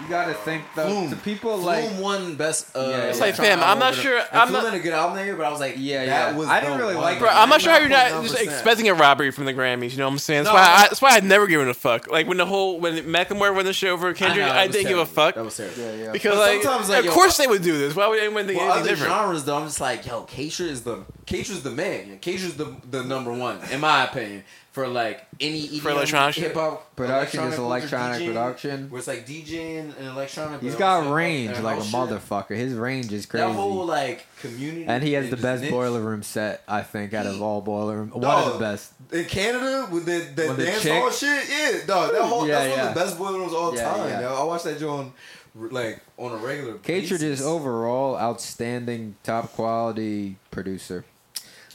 You 0.00 0.08
gotta 0.08 0.32
think 0.34 0.62
though. 0.76 0.86
Flume. 0.86 1.10
The 1.10 1.16
people 1.16 1.52
Flume 1.60 1.64
like 1.64 2.00
won 2.00 2.34
best. 2.36 2.74
Uh, 2.76 2.86
Yeah, 2.88 2.96
it's 3.06 3.18
like, 3.20 3.34
fam, 3.34 3.60
I'm 3.62 3.80
not 3.80 3.94
sure- 3.96 4.20
I'm 4.32 4.48
Flume 4.48 4.62
not- 4.62 4.72
had 4.72 4.80
a 4.80 4.82
good 4.82 4.92
album 4.92 5.16
that 5.16 5.24
year, 5.24 5.34
but 5.34 5.44
I 5.44 5.50
was 5.50 5.58
like, 5.58 5.74
Yeah, 5.76 6.06
that 6.06 6.30
yeah. 6.32 6.36
was. 6.38 6.46
I 6.48 6.60
didn't 6.60 6.76
the 6.78 6.82
really 6.84 6.94
one. 6.94 7.02
like 7.04 7.18
Bro, 7.18 7.30
I'm 7.30 7.48
not 7.48 7.60
sure 7.60 7.72
how 7.72 7.78
you're 7.80 7.88
not 7.88 8.06
99.9%. 8.12 8.22
just 8.28 8.40
expecting 8.42 8.88
a 8.88 8.94
robbery 8.94 9.32
from 9.32 9.46
the 9.46 9.52
Grammys. 9.54 9.90
You 9.92 9.98
know 9.98 10.06
what 10.06 10.12
I'm 10.12 10.18
saying? 10.18 10.44
That's 10.44 10.54
No, 10.54 10.60
why. 10.60 10.66
no. 10.66 10.72
I, 10.72 10.82
that's 10.82 11.02
why 11.02 11.10
I'd 11.16 11.24
never 11.24 11.48
given 11.48 11.68
a 11.68 11.74
fuck. 11.74 12.08
Like 12.08 12.28
when 12.28 12.36
the 12.36 12.46
whole 12.46 12.78
when 12.78 12.94
Macklemore 13.06 13.52
won 13.54 13.64
the 13.64 13.72
show 13.72 13.96
for 13.96 14.12
Kendrick, 14.14 14.46
know, 14.46 14.52
I, 14.52 14.66
was 14.66 14.76
didn't 14.76 14.88
give 14.88 14.98
a 14.98 15.06
fuck 15.06 15.34
That 15.34 15.44
was 15.44 15.56
terrible. 15.56 15.76
yeah, 15.82 16.04
yeah. 16.04 16.12
because 16.12 16.36
But 16.36 16.48
like, 16.54 16.62
sometimes, 16.62 16.88
like, 16.90 16.98
of 17.00 17.04
yo, 17.06 17.12
course 17.12 17.36
they 17.36 17.46
would 17.48 17.62
do 17.62 17.76
this. 17.76 17.96
Why 17.96 18.06
would 18.06 18.20
anyone 18.20 18.46
think 18.46 18.58
Well, 18.60 18.66
anything 18.72 18.80
other 18.82 18.90
different? 18.90 19.12
genres 19.12 19.44
though, 19.44 19.56
I'm 19.56 19.66
just 19.66 19.80
like, 19.80 20.06
yo, 20.06 20.22
Keisha 20.26 20.60
is 20.66 20.82
the 20.82 20.98
Keisha's 21.26 21.62
the 21.64 21.70
man. 21.70 22.18
Keisha's 22.20 22.54
the 22.56 22.76
the 22.88 23.02
number 23.02 23.32
one, 23.32 23.58
in 23.72 23.80
my 23.80 24.04
opinion, 24.04 24.44
for 24.78 24.86
like 24.86 25.26
any 25.40 25.66
EDM, 25.66 25.80
For 25.80 25.90
electronic 25.90 26.34
hip 26.36 26.54
hop 26.54 26.94
Production 26.94 27.44
is 27.44 27.58
electronic 27.58 28.20
DJing, 28.22 28.26
production. 28.28 28.90
Where 28.90 28.98
it's 29.00 29.08
like 29.08 29.26
DJing 29.26 29.96
and 29.98 30.06
electronic. 30.06 30.60
He's 30.60 30.76
got 30.76 31.12
range 31.12 31.50
and 31.50 31.64
like 31.64 31.80
a 31.80 31.82
shit. 31.84 31.92
motherfucker. 31.92 32.54
His 32.56 32.74
range 32.74 33.12
is 33.12 33.26
crazy. 33.26 33.44
That 33.44 33.54
whole 33.54 33.84
like 33.84 34.26
community, 34.40 34.86
and 34.86 35.02
he 35.02 35.14
has 35.14 35.30
the 35.30 35.36
best 35.36 35.62
niche. 35.62 35.72
boiler 35.72 36.00
room 36.00 36.22
set, 36.22 36.62
I 36.68 36.82
think, 36.82 37.12
out 37.12 37.26
of 37.26 37.42
all 37.42 37.60
boiler 37.60 37.96
room. 37.96 38.10
One 38.10 38.20
Dog, 38.20 38.46
of 38.46 38.52
the 38.54 38.58
best. 38.60 38.92
in 39.12 39.24
Canada 39.24 39.88
with 39.90 40.06
the, 40.06 40.18
the 40.40 40.48
With 40.48 40.58
dance 40.58 40.82
chick? 40.82 40.92
hall 40.92 41.10
shit. 41.10 41.48
Yeah, 41.50 41.80
dog, 41.86 42.12
that 42.12 42.22
whole 42.22 42.46
Yeah, 42.46 42.58
that's 42.58 42.70
one 42.70 42.80
of 42.88 42.94
the 42.94 43.00
best 43.00 43.18
boiler 43.18 43.38
rooms 43.40 43.52
of 43.52 43.58
all 43.58 43.74
Yeah, 43.74 43.82
time. 43.94 44.08
yeah. 44.10 44.20
Yo. 44.20 44.34
I 44.34 44.44
watch 44.44 44.62
that 44.62 44.78
joint 44.78 45.12
like 45.56 46.00
on 46.16 46.32
a 46.32 46.36
regular. 46.36 46.74
Catridge 46.74 47.22
is 47.22 47.42
overall 47.42 48.16
outstanding, 48.16 49.16
top 49.24 49.52
quality 49.54 50.36
producer 50.52 51.04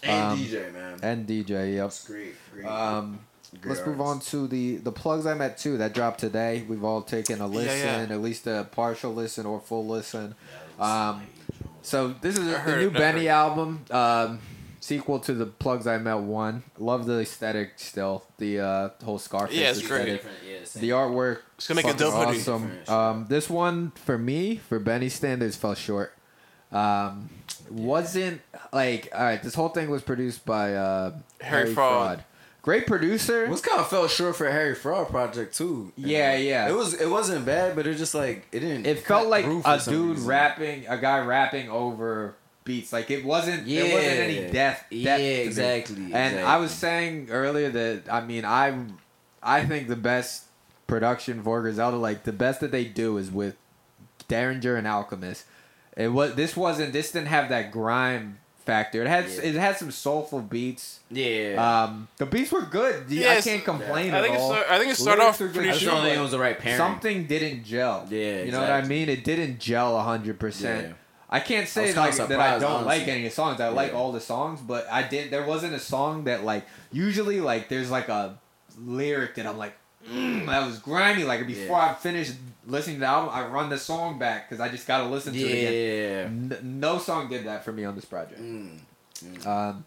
and 0.04 0.24
um, 0.34 0.40
DJ 0.40 0.74
man. 0.74 1.00
and 1.02 1.28
DJ. 1.28 1.76
Yep. 1.76 1.84
That's 1.86 2.08
great. 2.08 2.36
great. 2.54 2.66
Um, 2.66 3.20
Great 3.62 3.76
let's 3.76 3.86
move 3.86 4.02
on 4.02 4.20
to 4.20 4.48
the 4.48 4.78
the 4.78 4.92
plugs 4.92 5.28
I 5.28 5.36
met 5.36 5.60
too 5.60 5.78
that 5.78 5.94
dropped 5.94 6.20
today. 6.20 6.66
We've 6.68 6.84
all 6.84 7.04
taken 7.04 7.40
a 7.40 7.48
listen, 7.48 8.10
yeah. 8.10 8.16
at 8.16 8.22
least 8.22 8.48
a 8.48 8.68
partial 8.72 9.14
listen 9.14 9.46
or 9.46 9.60
full 9.60 9.86
listen. 9.86 10.34
Um, 10.80 11.28
so 11.82 12.16
this 12.22 12.38
is 12.38 12.46
the 12.46 12.76
new 12.78 12.90
Benny 12.90 13.26
heard 13.26 13.28
album. 13.28 13.86
Um, 13.92 14.40
sequel 14.80 15.20
to 15.20 15.34
the 15.34 15.46
Plugs 15.46 15.88
I 15.88 15.98
Met 15.98 16.20
one. 16.20 16.64
Love 16.78 17.06
the 17.06 17.20
aesthetic 17.20 17.74
still. 17.78 18.24
The 18.38 18.60
uh, 18.60 18.90
whole 19.04 19.20
Scarface 19.20 19.56
Yeah, 19.56 19.70
it's 19.70 19.86
great. 19.88 20.10
aesthetic. 20.10 20.26
Yeah. 20.48 20.82
The 20.82 20.90
artwork. 20.90 21.40
It's 21.58 21.68
gonna 21.68 21.78
make 21.78 21.86
a 21.86 21.90
fucking 21.90 22.06
dope 22.06 22.28
hoodie. 22.28 22.40
awesome. 22.40 22.72
Um, 22.88 23.26
this 23.30 23.50
one 23.50 23.92
for 23.92 24.18
me, 24.18 24.58
for 24.58 24.80
Benny 24.80 25.10
standards, 25.10 25.56
fell 25.56 25.76
short. 25.76 26.18
Um, 26.74 27.30
wasn't 27.70 28.42
like 28.72 29.10
all 29.14 29.24
right. 29.24 29.42
This 29.42 29.56
whole 29.56 29.70
thing 29.70 29.90
was 29.90 30.02
produced 30.02 30.46
by 30.46 30.76
uh, 30.76 31.14
Harry 31.42 31.74
Fraud. 31.74 32.24
Great 32.62 32.88
producer. 32.88 33.44
It 33.44 33.50
was 33.50 33.62
kind 33.62 33.80
of 33.82 33.90
fell 33.90 34.08
short 34.08 34.38
for 34.38 34.50
Harry 34.50 34.74
Fraud 34.74 35.10
project 35.10 35.56
too. 35.56 35.92
Yeah, 35.98 36.36
yeah. 36.36 36.70
It 36.70 36.74
was. 36.74 36.94
It 36.94 37.10
wasn't 37.10 37.46
bad, 37.46 37.76
but 37.76 37.86
it 37.86 37.96
just 37.96 38.16
like 38.16 38.48
it 38.52 38.62
didn't. 38.62 38.86
it 38.86 39.00
felt 39.00 39.28
like 39.28 39.46
a 39.46 39.82
dude 39.86 40.12
reason. 40.12 40.28
rapping, 40.28 40.88
a 40.88 40.98
guy 40.98 41.20
rapping 41.20 41.70
over 41.70 42.36
beats. 42.64 42.94
Like 42.94 43.12
it 43.12 43.26
wasn't. 43.26 43.68
there 43.68 43.84
wasn't 43.84 44.20
any 44.20 44.36
death. 44.36 44.52
depth. 44.54 44.92
Yeah, 44.92 45.18
depth 45.18 45.20
to 45.20 45.24
me. 45.26 45.42
exactly, 45.42 46.14
And 46.14 46.40
I 46.40 46.58
was 46.58 46.72
saying 46.72 47.28
earlier 47.32 47.70
that 47.70 48.04
I 48.12 48.26
mean 48.26 48.46
I, 48.46 48.78
I 49.42 49.66
think 49.66 49.90
the 49.90 49.98
best 49.98 50.46
production 50.88 51.44
for 51.44 51.62
Griselda, 51.62 51.98
like 51.98 52.24
the 52.24 52.34
best 52.34 52.62
that 52.62 52.72
they 52.72 52.86
do, 52.86 53.18
is 53.18 53.30
with 53.30 53.56
Daringer 54.30 54.78
and 54.78 54.88
Alchemist. 54.88 55.46
It 55.96 56.08
was 56.10 56.36
this 56.36 56.56
wasn't 56.58 56.94
this 56.94 57.12
didn't 57.12 57.28
have 57.28 57.50
that 57.50 57.72
grime 57.72 58.40
factor. 58.66 59.02
It 59.04 59.08
had 59.08 59.26
Yeah. 59.30 59.42
it 59.42 59.56
had 59.56 59.78
some 59.78 59.92
soulful 59.92 60.40
beats. 60.42 61.00
Yeah. 61.12 61.84
Um, 61.84 62.08
the 62.18 62.26
beats 62.26 62.52
were 62.52 62.62
good. 62.62 63.06
Yeah, 63.10 63.34
I 63.34 63.42
can't 63.42 63.64
complain 63.64 64.14
I 64.14 64.18
at 64.20 64.24
think 64.24 64.38
all. 64.40 64.54
it's 64.54 64.70
I 64.70 64.80
think 64.80 64.92
it 64.92 64.96
started 64.96 65.22
Lyrics 65.22 65.36
off 65.36 65.42
are 65.42 65.46
good. 65.48 65.54
pretty 65.56 65.70
I 65.70 65.74
just 65.74 65.86
think 65.86 66.18
it 66.18 66.22
was 66.22 66.32
the 66.32 66.40
right 66.40 66.58
pairing. 66.58 66.78
Something 66.78 67.26
didn't 67.26 67.64
gel. 67.64 68.08
Yeah, 68.10 68.44
you 68.44 68.52
know 68.52 68.62
what 68.62 68.72
I 68.72 68.82
mean. 68.84 69.10
It 69.10 69.24
didn't 69.24 69.60
gel 69.60 70.00
hundred 70.00 70.40
percent. 70.40 70.96
I 71.30 71.40
can't 71.40 71.68
say 71.68 71.88
was 71.88 71.96
like 71.96 72.16
that 72.16 72.40
I 72.40 72.60
don't 72.60 72.86
like 72.86 73.08
any 73.08 73.26
of 73.26 73.32
the 73.32 73.36
songs. 73.36 73.60
I 73.60 73.70
like 73.70 73.94
all 73.94 74.12
the 74.12 74.22
songs, 74.22 74.62
but 74.62 74.88
I 74.92 75.02
did. 75.04 75.32
There 75.32 75.44
wasn't 75.44 75.74
a 75.74 75.80
song 75.80 76.24
that 76.26 76.44
like 76.44 76.66
usually 76.92 77.42
like 77.42 77.70
there's 77.70 77.90
like 77.92 78.08
a 78.08 78.38
lyric 78.80 79.36
that 79.36 79.46
I'm 79.48 79.58
like 79.58 79.74
mm, 80.08 80.46
that 80.46 80.66
was 80.66 80.80
grimy. 80.80 81.24
Like 81.24 81.46
before 81.48 81.80
I 81.80 81.94
finish 81.96 82.32
listening 82.66 82.98
to 82.98 83.00
the 83.02 83.06
album, 83.08 83.30
I 83.34 83.46
run 83.48 83.70
the 83.70 83.78
song 83.78 84.18
back 84.20 84.50
because 84.50 84.60
I 84.62 84.70
just 84.70 84.88
gotta 84.88 85.06
listen 85.06 85.34
to 85.34 85.40
it 85.40 85.52
again. 85.52 86.50
Yeah. 86.52 86.58
N- 86.58 86.80
no 86.80 86.98
song 86.98 87.30
did 87.30 87.46
that 87.46 87.64
for 87.66 87.72
me 87.72 87.84
on 87.86 87.96
this 87.96 88.06
project. 88.06 88.42
Mm. 88.42 88.80
Um, 89.46 89.86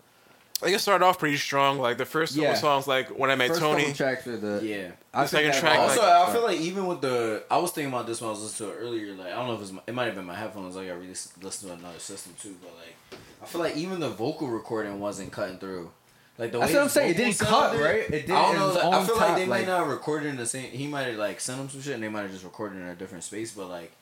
I 0.63 0.65
think 0.65 0.77
it 0.77 0.81
started 0.81 1.05
off 1.05 1.19
pretty 1.19 1.37
strong. 1.37 1.79
Like 1.79 1.99
the 1.99 2.07
first 2.07 2.35
couple 2.35 2.55
songs, 2.57 2.87
like 2.87 3.09
when 3.09 3.31
I 3.31 3.35
met 3.35 3.49
first 3.49 3.61
Tony. 3.61 3.93
tracks 3.93 4.27
are 4.27 4.39
the 4.39 4.65
Yeah. 4.65 4.93
I 5.13 5.23
The 5.23 5.29
second 5.29 5.55
track, 5.55 5.79
Also, 5.79 6.01
like- 6.01 6.29
I 6.29 6.33
feel 6.33 6.43
like 6.43 6.61
even 6.61 6.87
with 6.87 7.01
the, 7.03 7.45
I 7.51 7.59
was 7.59 7.73
thinking 7.73 7.93
about 7.93 8.07
this 8.07 8.21
when 8.23 8.29
I 8.29 8.33
was 8.33 8.43
listening 8.43 8.71
to 8.71 8.77
it 8.77 8.81
earlier. 8.81 9.13
Like, 9.15 9.27
I 9.29 9.31
don't 9.37 9.49
know 9.49 9.55
if 9.55 9.61
it's 9.63 9.73
my, 9.73 9.81
it 9.87 9.95
might 9.95 10.05
have 10.07 10.15
been 10.15 10.25
my 10.25 10.35
headphones. 10.35 10.75
Like, 10.77 10.87
I 10.89 10.93
really 10.93 11.09
listened 11.09 11.43
to 11.71 11.73
another 11.73 11.99
system 11.99 12.35
too. 12.41 12.55
But 12.63 12.73
like, 12.77 13.21
I 13.43 13.47
feel 13.47 13.61
like 13.61 13.77
even 13.77 14.01
the 14.01 14.09
vocal 14.09 14.49
recording 14.49 14.99
wasn't 14.99 15.31
cutting 15.33 15.59
through. 15.59 15.91
Like 16.39 16.53
the 16.53 16.59
That's 16.59 16.73
what 16.73 16.83
I'm 16.83 16.89
saying. 16.91 17.11
It 17.13 17.17
didn't 17.17 17.39
cut, 17.39 17.49
sounded, 17.49 17.83
right? 17.83 17.97
It 18.01 18.11
did- 18.27 18.31
I 18.31 18.51
it 18.51 18.55
don't 18.55 18.59
know. 18.59 18.67
like, 18.75 18.85
I 19.03 19.07
feel 19.07 19.17
top, 19.17 19.29
like 19.29 19.37
they 19.37 19.47
like- 19.47 19.67
might 19.67 19.67
not 19.67 19.89
record 19.89 20.25
it 20.25 20.29
in 20.29 20.37
the 20.37 20.47
same. 20.47 20.71
He 20.71 20.87
might 20.87 21.05
have 21.05 21.17
like 21.17 21.41
sent 21.41 21.59
them 21.59 21.69
some 21.71 21.81
shit, 21.81 21.95
and 21.95 22.03
they 22.03 22.09
might 22.09 22.23
have 22.23 22.33
just 22.33 22.45
recorded 22.45 22.77
in 22.81 22.87
a 22.89 22.95
different 22.95 23.25
space. 23.25 23.53
But 23.53 23.69
like, 23.71 23.93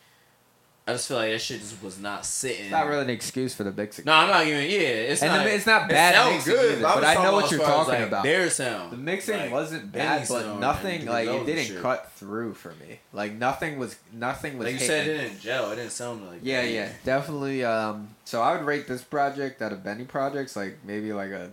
I 0.86 0.92
just 0.92 1.06
feel 1.08 1.16
like 1.16 1.30
that 1.30 1.38
shit 1.40 1.60
just 1.60 1.80
was 1.82 1.98
not 1.98 2.26
sitting. 2.26 2.64
It's 2.64 2.70
not 2.72 2.86
really 2.88 3.04
an 3.04 3.10
excuse 3.10 3.54
for 3.54 3.62
the 3.64 3.70
big 3.70 3.94
No, 4.04 4.12
I'm 4.12 4.28
not 4.28 4.46
even. 4.46 4.64
Yeah, 4.64 4.78
it's 4.80 5.22
And 5.22 5.32
the 5.32 5.36
not. 5.38 5.46
mi- 5.46 5.52
it's 5.52 5.64
not 5.66 5.82
it 5.84 5.88
bad 5.94 6.14
sounds 6.14 6.34
mixing 6.34 6.52
good, 6.54 6.72
either, 6.72 6.82
but, 6.82 6.88
I'm 6.88 6.94
but 6.96 7.00
just 7.06 7.18
I 7.18 7.22
know 7.22 7.32
what 7.32 7.50
you're 7.52 7.60
talking 7.60 7.94
like, 7.94 8.02
about. 8.08 8.22
Their 8.24 8.50
sound. 8.50 8.92
The 8.92 8.96
mixing 8.96 9.38
Like, 9.38 9.50
wasn't 9.52 9.92
bad, 9.92 10.26
but 10.28 10.58
nothing 10.58 11.06
like 11.06 11.28
it 11.28 11.46
didn't 11.46 11.64
shit. 11.66 11.80
cut 11.82 12.10
through 12.16 12.54
for 12.54 12.70
me. 12.72 12.98
Like 13.14 13.32
nothing 13.32 13.78
was 13.78 13.96
nothing 14.12 14.58
was. 14.58 14.66
Like 14.66 14.74
you 14.80 14.86
said, 14.86 15.06
it 15.06 15.18
didn't 15.22 15.40
gel. 15.40 15.70
It 15.70 15.76
didn't 15.76 15.92
sound 15.92 16.26
like. 16.26 16.40
Yeah, 16.42 16.62
yeah, 16.62 16.88
definitely. 17.04 17.64
Um, 17.64 18.08
so 18.24 18.42
I 18.42 18.54
would 18.56 18.66
rate 18.66 18.86
this 18.88 19.02
project 19.02 19.62
out 19.62 19.72
of 19.72 19.82
Benny 19.84 20.04
projects 20.04 20.54
like 20.56 20.78
maybe 20.84 21.12
like 21.14 21.30
a 21.30 21.50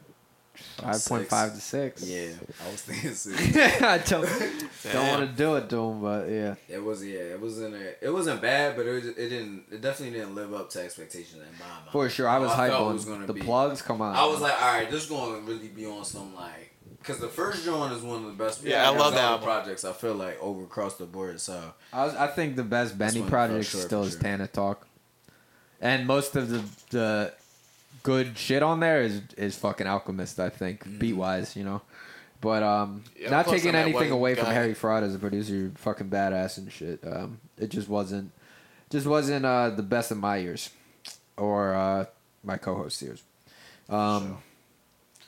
five 0.78 1.06
point 1.06 1.28
five 1.28 1.54
to 1.54 1.62
six. 1.62 2.08
Yeah, 2.08 2.30
I 2.66 2.72
was 2.72 2.82
thinking. 2.82 3.14
six. 3.14 3.58
I 3.82 3.98
don't, 4.00 4.28
don't 4.92 5.08
want 5.08 5.30
to 5.30 5.36
do 5.36 5.56
it 5.56 5.70
to 5.70 5.78
him, 5.78 6.02
but 6.02 6.30
yeah. 6.30 6.56
It 6.68 6.84
was 6.84 7.06
yeah. 7.06 7.20
It 7.20 7.42
wasn't. 7.42 7.76
A, 7.76 8.06
it 8.06 8.14
wasn't 8.14 8.42
bad, 8.42 8.76
but 8.76 8.86
it 8.86 8.92
was, 8.92 9.06
it 9.06 9.16
didn't. 9.16 9.66
It 9.72 9.82
definitely 9.82 10.18
didn't 10.20 10.36
live 10.36 10.54
up 10.54 10.70
to 10.72 10.82
expectations 10.82 11.36
in 11.36 11.60
my 11.60 11.66
mind. 11.66 11.92
For 11.92 12.10
sure, 12.10 12.28
I 12.28 12.40
was 12.40 12.52
hyped 12.52 12.80
on 12.80 12.94
was 12.94 13.06
the 13.06 13.34
be. 13.34 13.42
plugs. 13.42 13.82
Come 13.82 14.02
on, 14.02 14.16
I 14.16 14.26
was 14.26 14.42
like, 14.42 14.62
all 14.62 14.74
right, 14.74 14.90
this 14.90 15.04
is 15.04 15.10
going 15.10 15.40
to 15.40 15.52
really 15.52 15.68
be 15.68 15.86
on 15.86 16.06
some 16.06 16.36
like. 16.36 16.70
Because 17.00 17.20
the 17.20 17.30
first 17.30 17.66
joint 17.66 17.94
is 17.94 18.04
one 18.04 18.18
of 18.18 18.26
the 18.26 18.44
best. 18.44 18.64
Yeah, 18.64 18.88
I 18.88 18.96
love 18.96 19.14
that 19.14 19.24
album. 19.24 19.44
projects. 19.44 19.84
I 19.84 19.92
feel 19.92 20.14
like 20.14 20.40
over 20.40 20.64
across 20.64 20.98
the 20.98 21.06
board. 21.06 21.42
So 21.42 21.74
I, 21.92 22.06
was, 22.06 22.16
I 22.16 22.28
think 22.28 22.56
the 22.56 22.64
best 22.64 22.98
This 22.98 23.14
Benny 23.14 23.28
project 23.28 23.66
short 23.66 23.86
still 23.86 24.04
is 24.04 24.12
sure. 24.12 24.22
Tana 24.22 24.48
Talk, 24.48 24.88
and 25.80 26.06
most 26.06 26.36
of 26.36 26.50
the 26.50 26.64
the 26.92 27.34
good 28.04 28.38
shit 28.38 28.64
on 28.64 28.80
there 28.80 29.02
is 29.02 29.22
is 29.38 29.58
fucking 29.58 29.88
Alchemist. 29.88 30.40
I 30.40 30.50
think 30.50 30.84
Mm. 30.86 31.00
beat 31.00 31.14
wise, 31.14 31.56
you 31.56 31.64
know. 31.64 31.82
But 32.42 32.64
um, 32.64 33.04
Yeah, 33.20 33.30
not 33.30 33.48
taking 33.48 33.76
anything 33.76 34.10
one 34.10 34.12
away 34.12 34.36
from. 34.36 34.48
Harry 34.48 34.74
Fraud 34.74 35.04
as 35.04 35.14
a 35.14 35.20
producer, 35.20 35.54
you're 35.54 35.72
fucking 35.76 36.10
badass 36.10 36.58
and 36.58 36.72
shit. 36.72 37.00
Um, 37.06 37.40
it 37.58 37.70
just 37.70 37.88
wasn't, 37.88 38.32
just 38.90 39.06
wasn't 39.06 39.46
uh 39.46 39.70
the 39.70 39.84
best 39.84 40.10
of 40.12 40.18
my 40.18 40.40
ears, 40.40 40.72
or 41.38 41.74
uh 41.76 42.06
my 42.44 42.58
co-host 42.58 43.02
ears. 43.04 43.22
Um, 43.90 44.40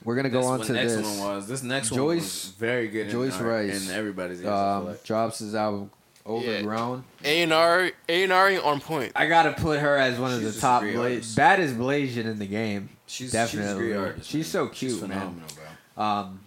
we're 0.03 0.15
gonna 0.15 0.29
go 0.29 0.39
This 0.39 0.47
on 0.47 0.57
one- 0.59 0.67
to 0.67 0.73
next 0.73 0.95
this. 0.95 1.19
one 1.19 1.35
was 1.35 1.47
this 1.47 1.61
next 1.63 1.91
one 1.91 1.97
Joyce- 1.99 2.21
was 2.45 2.53
very 2.57 2.87
good. 2.87 3.09
Joyce 3.09 3.37
in 3.37 3.45
our, 3.45 3.51
Wrice. 3.51 3.89
in 3.89 3.95
everybody's 3.95 4.39
ears. 4.41 4.49
Um, 4.49 4.95
drops 5.03 5.39
his 5.39 5.53
album 5.53 5.91
Overgrown. 6.25 7.03
A 7.23 7.41
and 7.43 7.51
R, 7.53 7.91
A 8.09 8.23
and 8.23 8.31
R 8.31 8.61
on 8.63 8.79
point. 8.79 9.11
I 9.15 9.27
gotta 9.27 9.51
put 9.53 9.79
her 9.79 9.97
as 9.97 10.17
one 10.19 10.31
of 10.33 10.41
the 10.41 10.47
just 10.49 10.61
top, 10.61 10.81
great 10.81 10.93
bla- 10.95 11.03
artist. 11.03 11.35
baddest 11.35 11.75
Blasian 11.75 12.25
in 12.25 12.39
the 12.39 12.45
game. 12.45 12.89
She's 13.07 13.31
definitely. 13.31 13.67
She's 13.69 13.75
a 13.75 13.79
great 13.79 13.95
artist. 13.95 14.29
She's 14.29 14.47
so 14.47 14.67
cute, 14.67 14.91
she's 14.93 15.01
man. 15.01 15.09
phenomenal, 15.09 15.47
bro. 15.95 16.03
Um, 16.03 16.39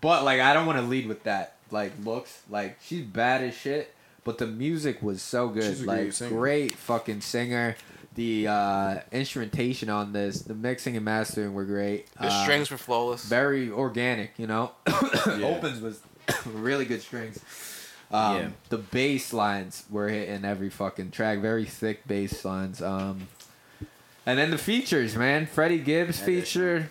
but 0.00 0.24
like, 0.24 0.40
I 0.40 0.52
don't 0.54 0.66
want 0.66 0.78
to 0.78 0.84
lead 0.84 1.06
with 1.06 1.22
that. 1.24 1.54
Like 1.70 1.92
looks, 2.04 2.40
like 2.50 2.78
she's 2.82 3.04
bad 3.04 3.42
as 3.42 3.54
shit. 3.54 3.94
But 4.24 4.38
the 4.38 4.46
music 4.46 5.02
was 5.02 5.22
so 5.22 5.48
good. 5.48 5.62
She's 5.64 5.82
a 5.82 5.86
like 5.86 5.98
great 6.00 6.14
singer. 6.14 6.30
great 6.36 6.72
fucking 6.74 7.20
singer. 7.22 7.76
The 8.14 8.48
uh, 8.48 8.98
instrumentation 9.12 9.88
on 9.88 10.12
this, 10.12 10.40
the 10.42 10.54
mixing 10.54 10.96
and 10.96 11.04
mastering 11.04 11.54
were 11.54 11.64
great. 11.64 12.12
The 12.14 12.24
Uh, 12.26 12.42
strings 12.42 12.70
were 12.70 12.76
flawless. 12.76 13.24
very 13.24 13.70
organic, 13.70 14.32
you 14.38 14.48
know. 14.48 14.72
Opens 15.26 15.80
was 15.80 16.00
really 16.46 16.84
good 16.84 17.00
strings. 17.00 17.38
Um, 18.10 18.36
Yeah. 18.36 18.48
The 18.70 18.78
bass 18.78 19.32
lines 19.32 19.84
were 19.90 20.08
hitting 20.08 20.44
every 20.44 20.70
fucking 20.70 21.10
track. 21.10 21.40
Very 21.40 21.64
thick 21.64 22.06
bass 22.06 22.44
lines. 22.44 22.80
Um, 22.82 23.28
and 24.24 24.38
then 24.38 24.50
the 24.50 24.58
features, 24.58 25.16
man. 25.16 25.46
Freddie 25.46 25.78
Gibbs 25.78 26.18
feature, 26.20 26.88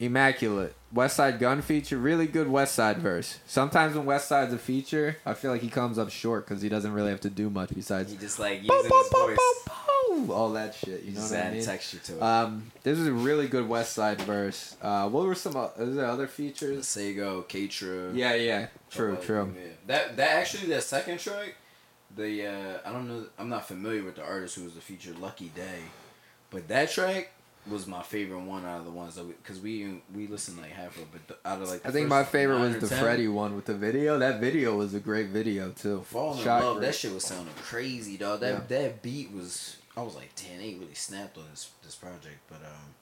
immaculate. 0.00 0.74
Westside 0.94 1.38
Gunn 1.38 1.60
feature, 1.60 1.98
really 1.98 2.26
good 2.26 2.48
West 2.48 2.74
Side 2.74 2.96
verse. 2.98 3.38
Sometimes 3.46 3.94
when 3.94 4.06
Westside's 4.06 4.54
a 4.54 4.58
feature, 4.58 5.18
I 5.26 5.34
feel 5.34 5.50
like 5.50 5.60
he 5.60 5.68
comes 5.68 5.98
up 5.98 6.08
short 6.10 6.46
because 6.46 6.62
he 6.62 6.70
doesn't 6.70 6.92
really 6.94 7.10
have 7.10 7.20
to 7.22 7.30
do 7.30 7.50
much 7.50 7.70
besides 7.74 8.10
He 8.10 8.16
just 8.16 8.38
like 8.38 8.62
using 8.62 8.68
boom, 8.68 8.82
his 8.84 9.08
boom, 9.10 9.26
voice. 9.28 9.38
boom, 9.66 9.74
all 10.30 10.52
that 10.52 10.74
shit. 10.74 11.02
You 11.02 11.12
know 11.12 11.20
just 11.20 11.32
what 11.32 11.40
I 11.40 11.44
add 11.44 11.52
mean? 11.54 11.64
texture 11.64 11.98
to 11.98 12.16
it. 12.16 12.22
Um, 12.22 12.70
this 12.82 12.98
is 12.98 13.06
a 13.06 13.12
really 13.12 13.48
good 13.48 13.68
Westside 13.68 14.20
verse. 14.22 14.76
Uh, 14.80 15.08
what 15.08 15.26
were 15.26 15.34
some? 15.34 15.56
Is 15.78 15.96
there 15.96 16.06
other 16.06 16.26
features? 16.26 16.86
Sego, 16.86 17.42
Katra. 17.42 18.14
Yeah, 18.14 18.34
yeah, 18.34 18.66
true, 18.90 19.12
like 19.12 19.22
true. 19.22 19.52
that, 19.54 19.60
yeah. 19.60 19.72
That 19.86 20.16
that 20.16 20.30
actually 20.30 20.68
that 20.68 20.82
second 20.82 21.20
track, 21.20 21.56
the 22.16 22.46
uh, 22.46 22.78
I 22.84 22.92
don't 22.92 23.08
know 23.08 23.26
I'm 23.38 23.48
not 23.48 23.66
familiar 23.66 24.04
with 24.04 24.16
the 24.16 24.24
artist 24.24 24.56
who 24.56 24.64
was 24.64 24.74
the 24.74 24.80
feature 24.80 25.12
Lucky 25.18 25.50
Daye, 25.54 25.84
but 26.50 26.68
that 26.68 26.90
track 26.90 27.32
was 27.70 27.86
my 27.86 28.02
favorite 28.02 28.40
one 28.40 28.64
out 28.64 28.78
of 28.78 28.84
the 28.84 28.90
ones 28.90 29.16
that 29.16 29.24
we 29.24 29.32
because 29.32 29.60
we 29.60 30.00
we 30.14 30.26
listened 30.26 30.58
like 30.58 30.70
half 30.70 30.96
of 30.96 31.02
it, 31.02 31.08
but 31.12 31.28
the, 31.28 31.48
out 31.48 31.60
of 31.60 31.68
like 31.68 31.84
I 31.86 31.90
think 31.90 32.08
my 32.08 32.24
favorite 32.24 32.60
was 32.60 32.78
the 32.78 32.88
10, 32.88 32.98
Freddie 32.98 33.28
one 33.28 33.56
with 33.56 33.66
the 33.66 33.74
video. 33.74 34.18
That 34.18 34.40
video 34.40 34.76
was 34.76 34.94
a 34.94 35.00
great 35.00 35.28
video 35.28 35.70
too. 35.70 36.02
Falling 36.06 36.40
in 36.40 36.46
love, 36.46 36.76
great. 36.76 36.86
that 36.86 36.94
shit 36.94 37.12
was 37.12 37.24
sounding 37.24 37.54
crazy, 37.62 38.16
dog. 38.16 38.40
That 38.40 38.68
that 38.68 39.02
beat 39.02 39.32
was 39.32 39.77
I 39.98 40.02
was 40.02 40.14
like, 40.14 40.30
damn, 40.36 40.58
they 40.58 40.74
really 40.74 40.94
snapped 40.94 41.36
on 41.38 41.44
this 41.50 41.70
this 41.82 41.94
project, 41.94 42.38
but 42.48 42.56
um. 42.64 42.94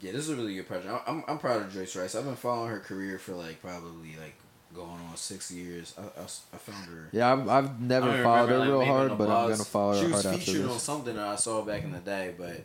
Yeah, 0.00 0.12
this 0.12 0.22
is 0.22 0.30
a 0.30 0.36
really 0.36 0.54
good 0.54 0.66
project. 0.66 0.88
I- 0.90 1.10
I'm, 1.10 1.22
I'm 1.28 1.38
proud 1.38 1.60
of 1.60 1.70
Joyce 1.72 1.94
Wrice. 1.94 2.14
I've 2.14 2.24
been 2.24 2.34
following 2.36 2.70
her 2.70 2.78
career 2.80 3.18
for 3.18 3.32
like 3.34 3.60
probably 3.60 4.16
like 4.18 4.34
going 4.74 4.88
on 5.10 5.16
six 5.16 5.50
years. 5.50 5.94
I 5.98 6.22
I 6.22 6.56
found 6.56 6.86
her. 6.86 7.08
Yeah, 7.12 7.30
I've, 7.32 7.46
I've 7.48 7.80
never 7.82 8.22
followed 8.22 8.48
remember, 8.50 8.52
her 8.52 8.58
like, 8.60 8.68
real 8.68 8.84
hard, 8.86 9.10
the 9.10 9.14
but 9.16 9.28
I'm 9.28 9.50
gonna 9.50 9.64
follow 9.64 9.94
She 9.96 10.04
her 10.06 10.12
was 10.12 10.22
hard 10.22 10.34
after 10.36 10.46
featured 10.46 10.62
on 10.62 10.68
this. 10.68 10.82
something 10.82 11.14
that 11.16 11.26
I 11.26 11.36
saw 11.36 11.60
back 11.62 11.82
in 11.84 11.92
the 11.92 11.98
day, 11.98 12.34
but 12.38 12.64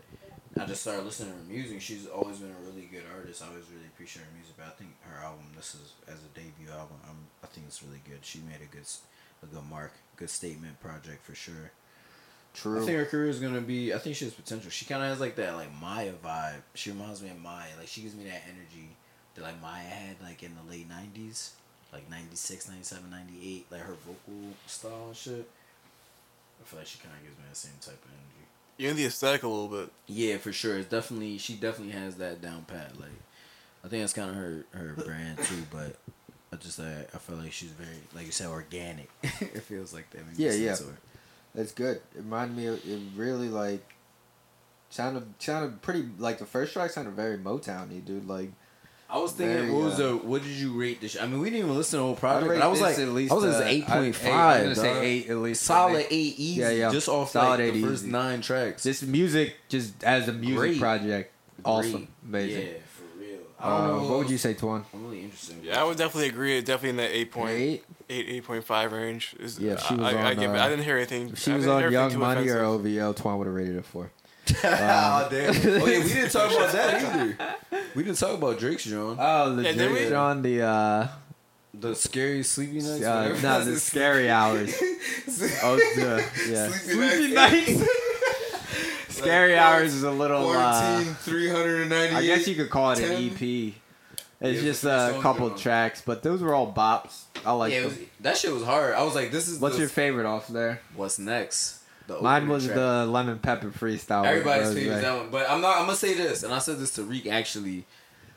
I 0.62 0.66
just 0.66 0.82
started 0.84 1.04
listening 1.04 1.34
to 1.34 1.38
her 1.40 1.44
music. 1.44 1.82
She's 1.82 2.08
always 2.08 2.38
been 2.38 2.52
a 2.52 2.66
really 2.72 2.88
good 2.90 3.04
artist. 3.14 3.44
I 3.44 3.48
always 3.50 3.66
really 3.70 3.88
appreciate 3.94 4.24
her 4.24 4.32
music, 4.38 4.56
but 4.56 4.68
I 4.68 4.70
think 4.80 4.92
her 5.02 5.22
album, 5.22 5.44
this 5.58 5.76
is 5.76 5.92
as 6.08 6.20
a 6.24 6.32
debut 6.40 6.72
album, 6.72 6.96
I'm, 7.10 7.18
I 7.44 7.48
think 7.48 7.68
it's 7.68 7.84
really 7.84 8.02
good. 8.08 8.20
She 8.24 8.40
made 8.40 8.62
a 8.64 8.72
good, 8.72 8.88
s- 8.88 9.02
a 9.44 9.48
good 9.48 9.66
mark, 9.70 9.92
good 10.16 10.30
statement 10.30 10.80
project 10.80 11.22
for 11.26 11.36
sure. 11.36 11.72
I 12.82 12.86
think 12.86 12.98
her 12.98 13.06
career 13.06 13.30
is 13.30 13.40
gonna 13.40 13.62
be. 13.62 13.94
I 13.94 13.98
think 13.98 14.16
she 14.16 14.26
has 14.26 14.34
potential. 14.34 14.70
She 14.72 14.86
kind 14.86 15.04
of 15.04 15.10
has 15.10 15.20
like 15.20 15.36
that 15.36 15.56
like 15.56 15.70
Mya 15.80 16.14
vibe. 16.24 16.62
She 16.74 16.92
reminds 16.92 17.22
me 17.22 17.30
of 17.30 17.38
Mya. 17.42 17.76
Like 17.78 17.88
she 17.88 18.02
gives 18.02 18.16
me 18.16 18.24
that 18.26 18.44
energy 18.46 18.90
that 19.36 19.42
like 19.44 19.60
Mya 19.62 19.90
had 19.90 20.16
like 20.24 20.42
in 20.44 20.52
the 20.56 20.72
late 20.72 20.88
'90s, 20.90 21.52
like 21.94 22.10
96, 22.10 22.70
97, 22.70 23.10
98. 23.10 23.66
Like 23.72 23.82
her 23.82 23.96
vocal 24.06 24.54
style 24.68 25.08
and 25.08 25.16
shit. 25.16 25.50
I 26.62 26.64
feel 26.66 26.80
like 26.80 26.88
she 26.88 27.00
kind 27.00 27.14
of 27.16 27.24
gives 27.24 27.38
me 27.38 27.44
the 27.50 27.56
same 27.56 27.74
type 27.82 28.04
of 28.04 28.10
energy. 28.12 28.48
You're 28.78 28.92
in 28.92 28.98
the 28.98 29.06
aesthetic 29.06 29.44
a 29.44 29.48
little 29.48 29.68
bit. 29.68 29.90
Yeah, 30.08 30.38
for 30.38 30.52
sure. 30.52 30.78
It's 30.78 30.90
definitely 30.90 31.38
she 31.38 31.56
definitely 31.56 31.94
has 31.94 32.16
that 32.16 32.42
down 32.42 32.66
pat. 32.68 33.00
Like, 33.00 33.10
I 33.84 33.88
think 33.88 34.02
that's 34.02 34.14
kind 34.14 34.30
of 34.30 34.36
her 34.36 34.66
her 34.72 34.94
brand 35.06 35.38
too. 35.40 35.64
But 35.72 35.98
I 36.52 36.56
just 36.58 36.80
I, 36.80 37.06
I 37.14 37.18
feel 37.18 37.38
like 37.38 37.52
she's 37.52 37.72
very 37.72 37.98
like 38.14 38.26
you 38.26 38.32
said 38.32 38.48
organic. 38.48 39.10
it 39.24 39.62
feels 39.64 39.94
like 39.94 40.10
that. 40.12 40.26
when 40.26 40.36
you 40.38 40.48
Yeah, 40.48 40.54
yeah. 40.54 40.76
to 40.76 40.86
her. 41.56 41.62
That's 41.62 41.72
good. 41.74 41.98
It 41.98 42.18
reminded 42.18 42.58
me. 42.58 42.66
Of, 42.68 42.86
it 42.88 43.00
really 43.16 43.50
like 43.50 43.84
sounded 44.90 45.26
sounded 45.40 45.82
pretty 45.82 46.08
like 46.20 46.38
the 46.40 46.46
first 46.46 46.74
track 46.74 46.92
sounded 46.92 47.14
very 47.16 47.38
Motowny, 47.38 48.04
dude. 48.04 48.28
Like 48.28 48.52
I 49.10 49.20
was 49.20 49.34
thinking, 49.34 49.58
Very, 49.58 49.72
what 49.72 49.84
was 49.84 49.94
uh, 50.00 50.08
the 50.10 50.18
what 50.18 50.42
did 50.44 50.52
you 50.52 50.80
rate 50.80 51.00
this? 51.02 51.16
I 51.20 51.28
mean, 51.28 51.40
we 51.40 51.50
didn't 51.50 51.66
even 51.66 51.76
listen 51.78 51.92
to 51.92 51.98
the 51.98 52.04
whole 52.04 52.16
project. 52.16 52.50
rate 52.50 52.60
But 52.60 52.66
I 52.66 52.68
was 52.70 52.82
like, 52.82 52.98
at 52.98 53.08
least, 53.10 53.32
I 53.32 53.36
was 53.36 53.44
uh, 53.46 53.60
at 53.60 53.68
eight 53.68 53.90
I- 53.90 53.98
I'm 54.00 54.12
gonna 54.64 54.76
say 54.76 55.06
eight 55.06 55.30
at 55.30 55.38
least. 55.38 55.62
Solid 55.64 56.08
eight 56.10 56.40
easy. 56.40 56.62
Yeah, 56.62 56.70
yeah. 56.72 56.92
Just 56.92 57.08
off 57.08 57.32
Solid 57.32 57.60
like 57.60 57.60
eight 57.60 57.72
the 57.74 57.82
first 57.84 58.04
easy. 58.04 58.12
nine 58.12 58.42
tracks. 58.42 58.84
This 58.84 59.04
music, 59.04 59.56
just 59.70 60.04
as 60.04 60.28
a 60.28 60.34
music 60.34 60.58
Great. 60.58 60.80
project, 60.80 61.32
awesome, 61.64 61.92
Great. 61.92 62.08
amazing. 62.28 62.62
Yeah, 62.68 62.74
for 62.88 63.20
real. 63.20 63.38
I 63.60 63.70
don't 63.70 63.82
Uh, 63.82 63.88
know. 64.02 64.10
what 64.10 64.18
would 64.20 64.30
you 64.32 64.38
say, 64.40 64.54
Twan? 64.56 64.84
I'm 64.94 65.04
really 65.06 65.22
interested. 65.24 65.58
Yeah, 65.64 65.82
I 65.82 65.84
would 65.84 65.98
definitely 65.98 66.30
agree. 66.30 66.60
Definitely 66.62 66.90
in 66.90 66.98
that 66.98 67.12
eight 67.16 67.32
point 67.32 67.52
Eight. 67.52 67.84
Eight, 68.10 68.26
eight 68.30 68.44
point 68.44 68.64
five 68.64 68.92
range. 68.92 69.36
Is, 69.40 69.60
Yeah, 69.60 69.74
if 69.74 69.82
she 69.82 69.94
I, 69.96 69.98
was 69.98 70.14
I, 70.14 70.18
I, 70.22 70.30
on, 70.32 70.36
give 70.40 70.52
uh, 70.52 70.58
I 70.60 70.70
didn't 70.70 70.86
hear 70.86 70.98
anything. 70.98 71.30
If 71.30 71.40
she 71.40 71.52
I 71.52 71.56
was 71.58 71.68
on 71.68 71.82
Young 71.92 71.94
anything 71.94 72.10
too 72.12 72.18
Money 72.20 72.50
or 72.50 72.64
offensive. 72.64 72.98
OVO, 72.98 73.14
Twan 73.14 73.38
would 73.38 73.48
have 73.48 73.56
rated 73.56 73.76
it 73.78 73.86
four. 73.86 74.12
oh 74.64 75.28
damn! 75.32 75.56
Oh 75.56 75.86
yeah, 75.88 76.04
we 76.04 76.08
didn't 76.14 76.30
talk 76.32 76.52
about 76.52 76.72
that 76.72 77.04
either. 77.04 77.38
We 77.96 78.04
didn't 78.04 78.20
talk 78.20 78.38
about 78.38 78.60
Drake's 78.60 78.84
John. 78.84 79.18
Oh, 79.20 79.56
the 79.56 79.64
Yeah, 79.64 79.72
did 79.72 79.92
we? 79.92 79.98
Drake 80.00 80.14
on 80.14 80.42
the 80.44 80.62
uh, 80.62 81.08
The 81.74 81.96
scary 81.96 82.44
sleepy 82.44 82.74
nights. 82.82 83.04
uh 83.04 83.40
no, 83.42 83.64
the 83.66 83.80
scary 83.80 84.30
hours. 84.30 84.76
Oh, 85.64 85.78
the, 85.78 86.24
yeah. 86.48 86.70
Sleepy 86.70 87.34
nights. 87.34 87.90
Scary 89.10 89.58
hours 89.58 89.94
is 89.94 90.04
a 90.04 90.12
little. 90.12 90.50
Uh, 90.50 91.02
398. 91.02 92.16
I 92.16 92.22
guess 92.26 92.48
you 92.48 92.56
could 92.56 92.70
call 92.70 92.92
it 92.92 93.00
an 93.00 93.12
EP. 93.14 93.74
It's 94.42 94.62
Yeah, 94.62 94.66
just 94.70 94.84
a 94.84 95.18
couple 95.22 95.50
tracks, 95.52 96.02
but 96.06 96.24
those 96.24 96.42
were 96.42 96.54
all 96.54 96.72
bops. 96.72 97.24
I 97.46 97.54
like 97.54 97.74
yeah, 97.74 97.86
was, 97.86 97.98
that 98.22 98.38
shit 98.38 98.54
was 98.54 98.64
hard. 98.64 98.94
I 98.94 99.04
was 99.04 99.16
like, 99.16 99.32
this 99.32 99.48
is 99.48 99.60
What's 99.60 99.76
the, 99.76 99.82
your 99.82 99.90
favorite 99.90 100.26
off 100.26 100.48
there? 100.48 100.82
what's 100.96 101.20
next? 101.20 101.82
Mine 102.22 102.48
was 102.48 102.66
track. 102.66 102.76
the 102.76 103.06
lemon 103.08 103.40
pepper 103.40 103.70
freestyle. 103.72 104.26
Everybody's 104.26 104.74
favorite 104.74 104.96
Ray. 104.96 105.02
that 105.02 105.18
one, 105.18 105.30
but 105.32 105.50
I'm 105.50 105.62
not. 105.62 105.78
I'm 105.78 105.86
gonna 105.86 105.96
say 105.96 106.14
this, 106.14 106.44
and 106.44 106.54
I 106.54 106.60
said 106.60 106.78
this 106.78 106.94
to 106.96 107.04
Reek 107.04 107.26
actually. 107.28 107.86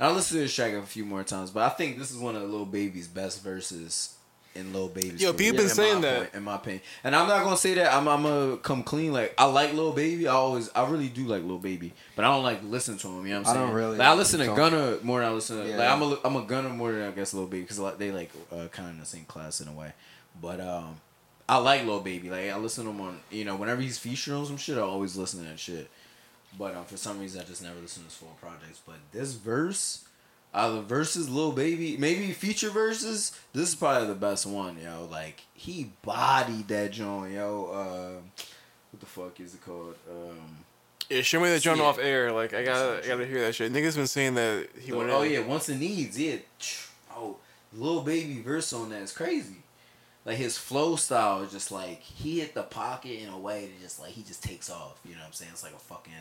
I 0.00 0.10
listened 0.10 0.38
to 0.38 0.42
this 0.44 0.54
track 0.54 0.72
a 0.74 0.82
few 0.82 1.04
more 1.04 1.24
times, 1.24 1.50
but 1.50 1.64
I 1.64 1.68
think 1.70 1.98
this 1.98 2.10
is 2.10 2.16
one 2.18 2.36
of 2.36 2.42
Lil 2.48 2.64
Baby's 2.64 3.08
best 3.08 3.42
verses 3.42 4.14
in 4.54 4.72
Lil 4.72 4.88
Baby's. 4.88 5.20
Yo, 5.22 5.32
career, 5.32 5.38
people 5.52 5.52
been 5.52 5.60
in 5.62 5.66
my 5.68 5.72
saying 5.74 6.00
that. 6.02 6.16
point- 6.18 6.34
in 6.34 6.42
my 6.42 6.54
opinion. 6.56 6.82
And 7.04 7.14
I'm 7.14 7.28
not 7.28 7.44
gonna 7.44 7.56
say 7.56 7.74
that. 7.74 7.92
I'm, 7.94 8.08
I'm 8.08 8.22
gonna 8.22 8.56
come 8.56 8.82
clean. 8.82 9.12
Like 9.12 9.34
I 9.38 9.44
like 9.44 9.72
Lil 9.74 9.92
Baby. 9.92 10.26
I 10.26 10.32
always, 10.32 10.70
I 10.74 10.88
really 10.88 11.08
do 11.08 11.26
like 11.26 11.44
Lil 11.44 11.58
Baby, 11.58 11.92
but 12.16 12.24
I 12.24 12.28
don't 12.28 12.42
like 12.42 12.60
listen 12.64 12.98
to 12.98 13.08
him. 13.08 13.26
You 13.26 13.34
know 13.34 13.40
what 13.40 13.48
I'm 13.50 13.54
saying? 13.54 13.56
I 13.56 13.60
saying? 13.60 13.66
don't 13.68 13.76
really 13.76 13.98
Like 13.98 14.08
I 14.08 14.14
listen 14.14 14.40
to 14.40 14.46
don't- 14.46 14.56
Gunna 14.56 14.98
more 15.02 15.20
than 15.20 15.28
I 15.28 15.32
listen 15.32 15.58
to. 15.62 15.68
Yeah. 15.68 15.76
Like 15.76 15.88
I'm 15.90 16.02
a, 16.02 16.18
I'm 16.24 16.36
a 16.36 16.42
Gunna 16.46 16.68
more 16.70 16.92
than 16.92 17.02
I 17.02 17.10
guess 17.12 17.32
Lil 17.34 17.46
Baby 17.46 17.62
because 17.62 17.78
like 17.78 17.98
they 17.98 18.10
like 18.10 18.30
uh, 18.50 18.66
kind 18.68 18.88
of 18.88 18.94
in 18.94 19.00
the 19.00 19.06
same 19.06 19.24
class 19.26 19.60
in 19.60 19.68
a 19.68 19.72
way. 19.72 19.92
But 20.40 20.60
um, 20.60 21.00
I 21.48 21.58
like 21.58 21.84
Lil 21.84 22.00
Baby. 22.00 22.28
Like 22.30 22.50
I 22.50 22.56
listen 22.58 22.84
to 22.84 22.90
him 22.90 23.00
on, 23.00 23.20
you 23.30 23.44
know, 23.44 23.56
whenever 23.56 23.80
he's 23.80 23.98
featured 23.98 24.34
on 24.34 24.46
some 24.46 24.56
shit, 24.56 24.76
I 24.78 24.80
always 24.80 25.16
listen 25.16 25.42
to 25.44 25.48
that 25.50 25.58
shit. 25.58 25.88
But 26.58 26.74
um, 26.74 26.84
for 26.86 26.96
some 26.96 27.20
reason, 27.20 27.40
I 27.40 27.44
just 27.44 27.62
never 27.62 27.78
listen 27.80 28.02
to 28.02 28.08
his 28.08 28.16
full 28.16 28.36
projects. 28.40 28.80
But 28.84 28.96
this 29.12 29.34
verse, 29.34 30.04
of 30.54 30.74
the 30.74 30.82
verses, 30.82 31.28
Lil 31.28 31.52
Baby, 31.52 31.96
maybe 31.98 32.32
feature 32.32 32.70
verses, 32.70 33.38
this 33.52 33.68
is 33.70 33.74
probably 33.74 34.08
the 34.08 34.14
best 34.14 34.46
one, 34.46 34.78
yo. 34.82 35.06
Like 35.10 35.42
he 35.54 35.92
bodied 36.02 36.68
that 36.68 36.92
joint, 36.92 37.34
yo. 37.34 37.66
Uh, 37.66 38.42
what 38.90 39.00
the 39.00 39.06
fuck 39.06 39.38
is 39.40 39.54
it 39.54 39.64
called? 39.64 39.94
Um, 40.10 40.58
Yeah, 41.10 41.22
show 41.22 41.40
me 41.40 41.48
that 41.50 41.60
joint 41.60 41.78
Yeah. 41.78 41.84
off 41.84 41.98
air. 41.98 42.32
Like 42.32 42.54
I 42.54 42.64
gotta, 42.64 43.04
I 43.04 43.06
gotta 43.08 43.26
hear 43.26 43.40
that 43.42 43.54
shit. 43.54 43.72
Niggas 43.72 43.96
been 43.96 44.06
saying 44.06 44.34
that 44.34 44.68
he 44.80 44.92
went. 44.92 45.10
oh 45.10 45.22
yeah, 45.22 45.40
once 45.40 45.68
it 45.68 45.76
needs, 45.78 46.18
yeah. 46.18 46.36
Oh, 47.14 47.36
Lil 47.74 48.02
Baby 48.02 48.40
verse 48.40 48.72
on 48.72 48.90
that 48.90 49.02
is 49.02 49.12
crazy. 49.12 49.56
Like 50.24 50.36
his 50.36 50.58
flow 50.58 50.96
style 50.96 51.42
is 51.42 51.52
just 51.52 51.70
like 51.72 52.00
he 52.02 52.40
hit 52.40 52.54
the 52.54 52.62
pocket 52.62 53.22
in 53.22 53.28
a 53.28 53.38
way 53.38 53.66
that 53.66 53.80
just 53.82 54.00
like 54.00 54.10
he 54.12 54.22
just 54.22 54.42
takes 54.42 54.68
off. 54.70 54.98
You 55.04 55.12
know 55.14 55.20
what 55.20 55.26
I'm 55.28 55.32
saying? 55.32 55.50
It's 55.52 55.62
like 55.62 55.74
a 55.74 55.78
fucking 55.78 56.12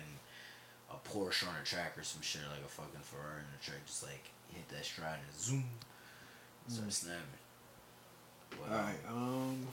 a 1.05 1.09
Porsche 1.09 1.47
on 1.47 1.55
a 1.61 1.65
track 1.65 1.97
or 1.97 2.03
some 2.03 2.21
shit, 2.21 2.41
like 2.51 2.63
a 2.65 2.67
fucking 2.69 2.99
Ferrari 3.01 3.39
on 3.41 3.53
a 3.59 3.63
track. 3.63 3.85
Just 3.85 4.03
like 4.03 4.29
hit 4.53 4.67
that 4.69 4.85
stride 4.85 5.19
and 5.27 5.39
zoom, 5.39 5.63
start 6.67 6.91
snapping. 6.91 7.21
But, 8.51 8.71
All 8.71 8.77
right. 8.81 8.95
Um. 9.11 9.67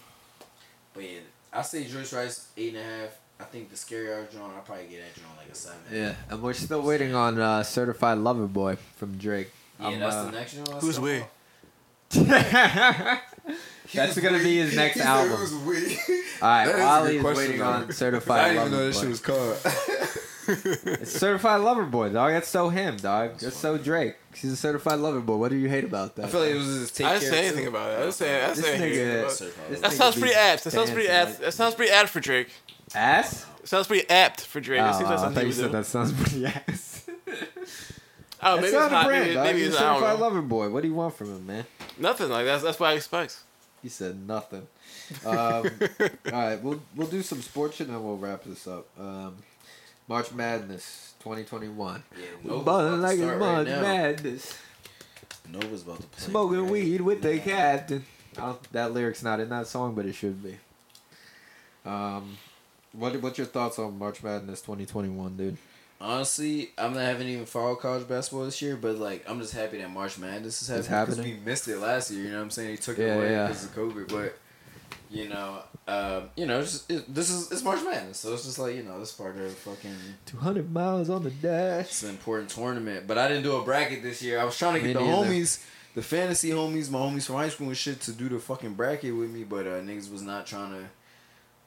but 0.92 1.02
yeah, 1.04 1.20
I 1.52 1.62
say 1.62 1.84
Joyce 1.84 2.12
Wrice 2.12 2.48
eight 2.56 2.74
and 2.74 2.78
a 2.78 2.82
half. 2.84 3.18
I 3.40 3.44
think 3.44 3.70
the 3.70 3.76
scary 3.76 4.12
hour 4.12 4.26
John, 4.32 4.52
I'll 4.54 4.62
probably 4.62 4.86
get 4.86 5.00
that 5.02 5.14
John 5.20 5.30
like 5.36 5.50
a 5.50 5.54
seven. 5.54 5.78
Yeah, 5.92 6.14
and 6.30 6.40
we're 6.42 6.52
still 6.52 6.82
waiting 6.82 7.14
on 7.14 7.40
uh, 7.40 7.62
"Certified 7.62 8.18
Lover 8.18 8.46
Boy" 8.46 8.76
from 8.96 9.18
Drake. 9.18 9.50
yeah, 9.80 9.88
I'm, 9.88 9.98
that's 10.00 10.14
uh, 10.14 10.24
the 10.26 10.32
next 10.32 10.54
one. 10.56 10.80
Who's 10.80 11.00
we? 11.00 11.22
That's 13.92 14.18
gonna 14.18 14.38
be 14.38 14.56
his 14.56 14.74
next 14.76 14.98
album. 15.00 15.32
It 15.32 15.40
was 15.40 15.54
weak. 15.54 15.98
All 16.40 16.48
right, 16.48 16.66
That 16.66 16.74
is 16.74 16.80
a 16.80 16.84
Wally 16.84 17.18
good 17.18 17.30
is 17.32 17.36
waiting 17.38 17.58
though. 17.58 17.64
on 17.66 17.84
I 17.88 17.90
"Certified 17.90 18.52
didn't 18.52 18.60
even 18.66 18.72
know 18.72 18.86
this 18.86 19.00
shit 19.00 19.08
was 19.08 19.20
called. 19.20 19.56
It's 20.46 21.12
"Certified 21.12 21.60
Lover 21.60 21.84
Boy," 21.84 22.10
dog. 22.10 22.32
That's 22.32 22.48
so 22.48 22.68
him, 22.68 22.96
dog. 22.96 23.38
That's 23.38 23.56
so 23.56 23.78
Drake. 23.78 24.16
He's 24.34 24.52
a 24.52 24.56
certified 24.56 24.98
lover 24.98 25.20
boy. 25.20 25.36
What 25.36 25.50
do 25.52 25.56
you 25.56 25.68
hate 25.68 25.84
about 25.84 26.16
that? 26.16 26.24
I 26.24 26.28
feel 26.28 26.40
like 26.40 26.50
it 26.50 26.56
was 26.56 26.66
just 26.80 26.96
take 26.96 27.06
I 27.06 27.10
care 27.10 27.20
didn't 27.20 27.32
say 27.32 27.40
too. 27.40 27.46
anything 27.46 27.66
about 27.68 27.90
it. 27.90 27.94
I 27.94 28.00
didn't 28.00 28.14
say. 28.14 28.36
I 28.42 28.46
didn't 28.48 28.56
This 28.56 28.64
say 28.64 28.74
anything 28.74 28.98
nigga- 28.98 29.20
about 29.20 29.40
it. 29.40 29.70
this 29.70 29.80
That 29.80 29.92
sounds 29.92 30.18
pretty 30.18 30.34
apt. 30.34 30.64
That 30.64 30.70
sounds 30.72 30.90
pretty 30.90 31.08
apt. 31.08 31.30
like- 31.30 31.38
That 31.40 31.54
sounds 31.54 31.74
pretty 31.76 31.92
apt 31.92 32.08
for 32.08 32.20
Drake. 32.20 32.48
ass. 32.96 33.46
It 33.62 33.68
sounds 33.68 33.86
pretty 33.86 34.10
apt 34.10 34.40
for 34.40 34.60
Drake. 34.60 34.80
Oh, 34.82 34.88
It 34.88 34.94
seems 34.94 35.04
like 35.08 35.18
I 35.18 35.22
something 35.22 35.34
thought 35.34 35.46
you 35.46 35.52
said 35.52 35.66
do. 35.66 35.72
that 35.72 35.86
sounds 35.86 36.12
pretty 36.12 36.46
ass. 36.46 37.06
Oh, 38.46 38.56
maybe 38.56 38.66
it's 38.66 38.74
not 38.74 38.88
a 38.88 38.92
not. 38.92 39.06
brand, 39.06 39.22
Maybe, 39.22 39.34
dog. 39.34 39.44
maybe 39.46 39.58
He's 39.60 39.68
it's 39.68 39.76
a 39.76 39.84
I 39.86 39.94
certified 39.94 40.20
lover 40.20 40.42
boy. 40.42 40.68
What 40.68 40.82
do 40.82 40.88
you 40.88 40.94
want 40.94 41.14
from 41.16 41.28
him, 41.28 41.46
man? 41.46 41.64
Nothing 41.96 42.28
like 42.28 42.44
that's 42.44 42.62
that's 42.62 42.78
what 42.78 42.90
I 42.90 42.92
expect. 42.94 43.38
He 43.82 43.88
said 43.88 44.26
nothing. 44.26 44.66
Um, 45.24 45.34
all 45.36 45.62
right, 46.32 46.62
we'll 46.62 46.82
we'll 46.94 47.06
do 47.06 47.22
some 47.22 47.40
sports 47.40 47.80
and 47.80 47.88
then 47.88 48.02
we'll 48.04 48.18
wrap 48.18 48.44
this 48.44 48.66
up. 48.66 48.86
Um, 49.00 49.36
March 50.08 50.32
Madness 50.32 51.14
2021. 51.20 52.02
Yeah, 52.16 52.26
Nova's 52.44 52.64
Ballin' 52.64 52.86
about 52.86 52.96
to 52.96 53.02
like 53.02 53.18
it's 53.18 53.40
March 53.40 53.68
right. 53.68 53.82
Madness. 53.82 54.58
Nova's 55.50 55.82
about 55.82 56.00
to 56.00 56.06
play. 56.06 56.24
Smoking 56.26 56.62
right? 56.62 56.70
weed 56.70 57.00
with 57.00 57.22
the 57.22 57.38
captain. 57.38 58.04
I 58.36 58.40
don't, 58.40 58.72
that 58.72 58.92
lyric's 58.92 59.22
not 59.22 59.40
in 59.40 59.48
that 59.50 59.66
song, 59.66 59.94
but 59.94 60.06
it 60.06 60.14
should 60.14 60.42
be. 60.42 60.56
Um, 61.84 62.36
what 62.92 63.20
what's 63.20 63.38
your 63.38 63.46
thoughts 63.46 63.78
on 63.78 63.98
March 63.98 64.22
Madness 64.22 64.60
2021, 64.62 65.36
dude? 65.36 65.56
Honestly, 66.00 66.70
I'm 66.76 66.92
not 66.92 67.00
having 67.02 67.28
even 67.28 67.46
followed 67.46 67.76
college 67.76 68.06
basketball 68.08 68.44
this 68.44 68.60
year, 68.60 68.76
but 68.76 68.96
like 68.98 69.24
I'm 69.28 69.40
just 69.40 69.54
happy 69.54 69.78
that 69.78 69.90
March 69.90 70.18
Madness 70.18 70.60
is 70.62 70.68
happening. 70.68 70.82
because 71.00 71.16
happening? 71.16 71.38
We 71.38 71.44
missed 71.44 71.68
it 71.68 71.78
last 71.78 72.10
year. 72.10 72.24
You 72.24 72.30
know 72.30 72.36
what 72.38 72.42
I'm 72.44 72.50
saying? 72.50 72.68
They 72.70 72.76
took 72.76 72.98
it 72.98 73.06
Yeah, 73.06 73.14
away 73.14 73.30
yeah. 73.30 73.46
because 73.46 73.64
of 73.64 73.74
COVID, 73.74 74.08
but 74.08 74.38
you 75.10 75.28
know, 75.28 75.62
um, 75.86 76.30
you 76.34 76.46
know, 76.46 76.62
just, 76.62 76.90
it, 76.90 77.12
this 77.14 77.30
is 77.30 77.52
it's 77.52 77.62
March 77.62 77.82
Madness, 77.84 78.18
so 78.18 78.32
it's 78.32 78.44
just 78.44 78.58
like 78.58 78.74
you 78.74 78.82
know, 78.82 78.98
this 78.98 79.12
part 79.12 79.36
of 79.36 79.52
fucking 79.52 79.94
200 80.26 80.72
miles 80.72 81.10
on 81.10 81.22
the 81.22 81.30
dash. 81.30 81.86
it's 81.86 82.02
an 82.02 82.10
important 82.10 82.48
tournament. 82.48 83.06
But 83.06 83.18
I 83.18 83.28
didn't 83.28 83.42
do 83.42 83.56
a 83.56 83.62
bracket 83.62 84.02
this 84.02 84.22
year. 84.22 84.40
I 84.40 84.44
was 84.44 84.56
trying 84.56 84.74
to 84.74 84.80
get 84.80 84.94
the 84.94 85.00
homies, 85.00 85.62
the 85.94 86.02
fantasy 86.02 86.50
homies, 86.50 86.90
my 86.90 86.98
homies 86.98 87.26
from 87.26 87.36
high 87.36 87.50
school 87.50 87.68
and 87.68 87.76
shit, 87.76 88.00
to 88.02 88.12
do 88.12 88.30
the 88.30 88.38
fucking 88.38 88.74
bracket 88.74 89.14
with 89.14 89.30
me, 89.30 89.44
but 89.44 89.66
uh, 89.66 89.80
niggas 89.80 90.10
was 90.10 90.22
not 90.22 90.46
trying 90.46 90.72
to 90.72 90.88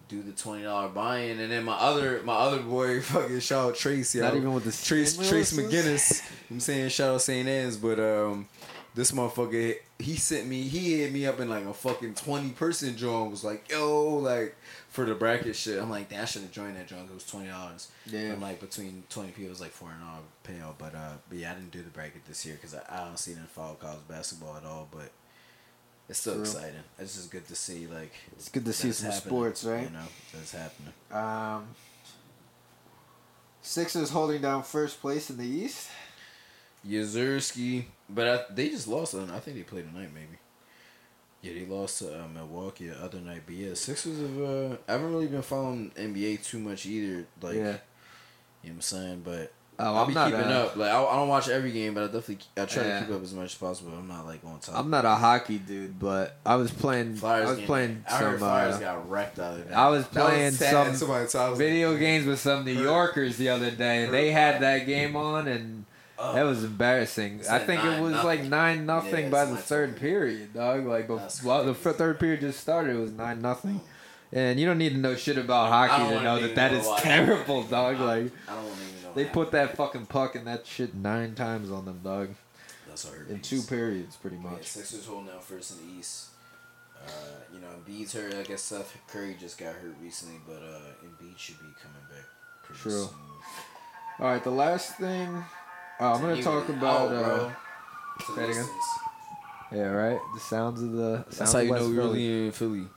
do 0.09 0.23
the 0.23 0.31
twenty 0.31 0.63
dollar 0.63 0.87
buy-in. 0.89 1.39
And 1.39 1.51
then 1.51 1.63
my 1.63 1.75
other 1.75 2.21
my 2.23 2.33
other 2.33 2.59
boy, 2.59 3.01
fucking 3.01 3.39
shout 3.41 3.69
out 3.69 3.75
Trace. 3.75 4.15
Not 4.15 4.35
even 4.35 4.51
with 4.51 4.63
the 4.63 4.71
Trace? 4.71 5.15
Trace 5.29 5.53
McGinnis. 5.53 6.27
I'm 6.49 6.59
saying 6.59 6.89
shout 6.89 7.13
out 7.13 7.21
St. 7.21 7.47
Anne's, 7.47 7.77
but 7.77 7.99
um, 7.99 8.47
this 8.97 9.11
motherfucker 9.11 9.75
he 9.99 10.15
sent 10.15 10.47
me 10.47 10.63
he 10.63 10.97
hit 10.97 11.13
me 11.13 11.27
up 11.27 11.39
in 11.39 11.47
like 11.47 11.65
a 11.65 11.73
fucking 11.73 12.15
twenty 12.15 12.49
person 12.49 12.97
joint. 12.97 13.29
Was 13.29 13.43
like 13.43 13.69
yo 13.69 14.15
like 14.15 14.55
for 14.89 15.05
the 15.05 15.13
bracket 15.13 15.55
shit. 15.55 15.79
I'm 15.79 15.91
like 15.91 16.09
damn, 16.09 16.23
I 16.23 16.25
should 16.25 16.41
have 16.41 16.51
joined 16.51 16.75
that 16.77 16.87
joint. 16.87 17.07
It 17.07 17.13
was 17.13 17.23
twenty 17.27 17.47
dollars. 17.47 17.89
Yeah. 18.07 18.33
I'm 18.33 18.41
like 18.41 18.59
between 18.59 19.03
twenty 19.07 19.29
people, 19.29 19.45
it 19.45 19.49
was 19.49 19.61
like 19.61 19.69
four 19.69 19.89
hundred 19.89 20.03
dollar 20.03 20.23
payout. 20.43 20.73
But 20.79 20.95
uh, 20.95 21.13
but 21.29 21.37
yeah, 21.37 21.51
I 21.51 21.53
didn't 21.53 21.69
do 21.69 21.83
the 21.83 21.91
bracket 21.91 22.25
this 22.25 22.43
year 22.43 22.55
because 22.55 22.73
I, 22.73 22.81
I 22.89 23.05
don't 23.05 23.19
see 23.19 23.35
didn't 23.35 23.51
follow 23.51 23.75
college 23.75 23.99
basketball 24.09 24.57
at 24.57 24.65
all. 24.65 24.87
But 24.91 25.11
it's 26.09 26.17
still 26.19 26.33
True. 26.33 26.41
exciting. 26.41 26.83
It's 26.97 27.17
just 27.17 27.29
good 27.29 27.47
to 27.49 27.55
see 27.55 27.85
like 27.85 28.13
It's 28.31 28.49
good 28.49 28.65
to 28.65 28.73
see 28.73 28.91
some 28.91 29.11
happening, 29.11 29.29
sports, 29.29 29.63
right? 29.63 29.83
You 29.83 29.89
know 29.91 30.07
that's 30.33 30.53
happening. 30.53 30.93
Um, 31.11 31.67
Sixers 33.61 34.09
holding 34.09 34.41
down 34.41 34.63
first 34.63 35.01
place 35.01 35.29
in 35.29 35.37
the 35.37 35.45
East. 35.45 35.89
Yazurski, 36.87 37.85
but 38.09 38.27
I, 38.27 38.53
they 38.53 38.69
just 38.69 38.87
lost. 38.87 39.15
I 39.15 39.39
think 39.39 39.57
they 39.57 39.63
played 39.63 39.91
tonight, 39.91 40.09
maybe. 40.13 40.37
Yeah, 41.41 41.53
they 41.53 41.65
lost 41.65 41.99
to 41.99 42.23
uh, 42.23 42.27
Milwaukee 42.27 42.87
the 42.87 43.03
other 43.03 43.19
night. 43.19 43.43
But 43.45 43.55
yeah, 43.55 43.73
Sixers 43.73 44.19
have. 44.19 44.39
Uh, 44.41 44.77
I 44.87 44.93
haven't 44.93 45.11
really 45.13 45.27
been 45.27 45.41
following 45.43 45.91
NBA 45.95 46.43
too 46.43 46.59
much 46.59 46.85
either. 46.85 47.25
Like, 47.41 47.55
yeah. 47.55 47.59
you 47.59 47.63
know 47.63 47.73
what 48.63 48.71
I'm 48.73 48.81
saying? 48.81 49.21
But 49.23 49.53
Oh, 49.79 49.83
I'll 49.93 49.97
I'm 49.97 50.07
be 50.07 50.13
not 50.15 50.31
keeping 50.31 50.47
a, 50.47 50.53
up. 50.55 50.75
Like 50.75 50.89
I, 50.89 51.03
I 51.03 51.15
don't 51.17 51.27
watch 51.27 51.49
every 51.49 51.71
game, 51.71 51.93
but 51.93 52.03
I 52.05 52.07
definitely 52.07 52.39
I 52.57 52.65
try 52.65 52.83
Yeah. 52.83 52.99
to 53.01 53.05
keep 53.05 53.15
up 53.15 53.21
as 53.21 53.33
much 53.35 53.45
as 53.45 53.55
possible. 53.55 53.91
I'm 53.95 54.07
not 54.07 54.25
like 54.25 54.43
on 54.43 54.59
top. 54.59 54.75
I'm 54.75 54.89
not 54.89 55.05
a 55.05 55.13
hockey 55.13 55.59
dude, 55.59 55.99
but 55.99 56.35
I 56.43 56.55
was 56.55 56.71
playing. 56.71 57.15
Flyers 57.15 57.45
I 57.45 57.49
was 57.49 57.57
game. 57.59 57.67
playing 57.67 58.03
I 58.09 58.17
heard 58.17 58.31
some. 58.31 58.39
Flyers 58.39 58.75
Uh, 58.77 58.79
got 58.79 59.09
wrecked 59.09 59.37
out 59.37 59.53
of 59.59 59.69
that. 59.69 59.77
I 59.77 59.89
was 59.89 60.05
playing 60.07 60.53
sad. 60.53 60.71
some 60.71 60.95
Somebody 60.95 61.19
I 61.19 61.23
was 61.25 61.35
like, 61.35 61.57
video 61.59 61.95
games 61.95 62.25
with 62.25 62.39
some 62.39 62.65
New 62.65 62.73
Yorkers 62.81 63.37
the 63.37 63.49
other 63.49 63.69
day, 63.69 64.05
and 64.05 64.13
they 64.13 64.31
had 64.31 64.61
that 64.63 64.87
game 64.87 65.15
on, 65.15 65.47
and 65.47 65.85
oh, 66.19 66.33
that 66.33 66.43
was 66.43 66.63
embarrassing. 66.63 67.41
I 67.49 67.59
think 67.59 67.83
it 67.83 67.99
was 68.01 68.13
like 68.23 68.43
nine 68.43 68.85
nothing 68.85 69.25
Yeah, 69.25 69.31
by 69.31 69.45
the 69.45 69.57
third 69.57 69.89
something. 69.89 69.99
period, 70.01 70.53
dog. 70.53 70.85
Like, 70.85 71.09
well, 71.09 71.63
the 71.63 71.73
third 71.73 72.19
period 72.19 72.41
just 72.41 72.59
started. 72.59 72.95
It 72.95 72.99
was 72.99 73.11
nine 73.11 73.41
nothing. 73.41 73.81
And 74.33 74.59
you 74.59 74.65
don't 74.65 74.77
need 74.77 74.89
to 74.91 74.97
know 74.97 75.15
shit 75.15 75.37
about 75.37 75.69
hockey 75.69 76.13
to 76.15 76.21
know 76.21 76.39
that 76.41 76.55
that 76.55 76.71
know 76.73 76.79
is 76.79 76.85
why. 76.85 76.99
terrible, 76.99 77.63
dog. 77.63 77.99
Like 77.99 78.31
I 78.47 78.55
don't 78.55 78.65
even 78.65 79.03
know. 79.03 79.13
they 79.15 79.25
put 79.25 79.51
that 79.51 79.77
fucking 79.77 80.07
puck 80.07 80.35
in 80.35 80.43
that 80.45 80.67
shit 80.67 80.93
nine 80.93 81.33
times 81.33 81.71
on 81.71 81.85
them, 81.85 82.01
dog. 82.03 82.29
That's 82.89 83.05
what 83.05 83.15
in 83.29 83.35
me. 83.35 83.39
two 83.39 83.61
periods, 83.61 84.15
pretty 84.17 84.35
Yeah, 84.37 84.49
much. 84.49 84.65
Sixers 84.67 85.05
holding 85.05 85.29
out 85.33 85.43
first 85.43 85.79
in 85.79 85.87
the 85.87 85.99
East. 85.99 86.27
Uh, 87.05 87.09
you 87.53 87.59
know, 87.61 87.67
Embiid's 87.67 88.11
hurt. 88.13 88.33
I 88.33 88.41
guess 88.43 88.63
Seth 88.63 88.97
Curry 89.07 89.37
just 89.39 89.57
got 89.57 89.75
hurt 89.75 89.95
recently, 90.03 90.39
but 90.47 90.55
uh, 90.61 90.79
Embiid 91.05 91.37
should 91.37 91.59
be 91.59 91.67
coming 91.81 92.01
back 92.09 92.25
pretty 92.63 92.81
True. 92.81 92.91
soon. 93.03 93.09
All 94.19 94.25
right, 94.31 94.43
the 94.43 94.49
last 94.51 94.95
thing. 94.97 95.43
Oh, 95.99 96.13
I'm 96.13 96.21
gonna 96.21 96.35
He 96.35 96.41
talk 96.43 96.67
about. 96.69 97.11
out, 97.11 97.15
uh, 97.15 97.23
bro. 97.23 97.51
To 98.19 98.35
say 98.35 98.43
it 98.43 98.49
again. 98.51 98.69
yeah, 99.73 99.81
right. 99.89 100.19
The 100.33 100.39
sounds 100.39 100.81
of 100.81 100.91
the. 100.91 101.23
That's 101.25 101.37
sounds 101.37 101.53
how 101.53 101.59
of 101.59 101.65
you 101.65 101.71
West 101.71 101.83
know 101.83 101.89
we 101.89 101.95
Philly. 101.95 102.27
really 102.29 102.45
in 102.47 102.51
Philly. 102.51 102.87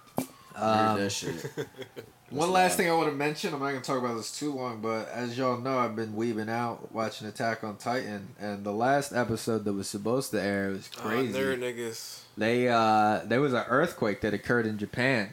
Um, 0.57 0.99
that 1.01 1.11
shit. 1.11 1.47
One 2.31 2.53
last 2.53 2.77
thing 2.77 2.89
I 2.89 2.93
want 2.95 3.09
to 3.09 3.15
mention, 3.15 3.53
I'm 3.53 3.59
not 3.59 3.71
going 3.71 3.81
to 3.81 3.87
talk 3.87 3.99
about 3.99 4.17
this 4.17 4.31
too 4.39 4.53
long, 4.53 4.81
but 4.81 5.09
as 5.09 5.37
y'all 5.37 5.59
know, 5.59 5.77
I've 5.79 5.97
been 5.97 6.15
weaving 6.15 6.49
out 6.49 6.93
watching 6.93 7.27
Attack 7.27 7.65
on 7.65 7.77
Titan, 7.77 8.29
and 8.39 8.63
the 8.63 8.71
last 8.73 9.13
episode 9.13 9.65
that 9.65 9.73
was 9.73 9.89
supposed 9.89 10.31
to 10.31 10.41
air 10.41 10.69
was 10.71 10.89
Oh, 10.99 11.09
crazy. 11.09 11.33
nerd 11.37 11.59
niggas. 11.59 12.21
they 12.37 12.69
uh, 12.69 13.23
there 13.25 13.41
was 13.41 13.53
an 13.53 13.65
earthquake 13.69 14.21
that 14.21 14.33
occurred 14.33 14.65
in 14.67 14.79
Japan, 14.79 15.31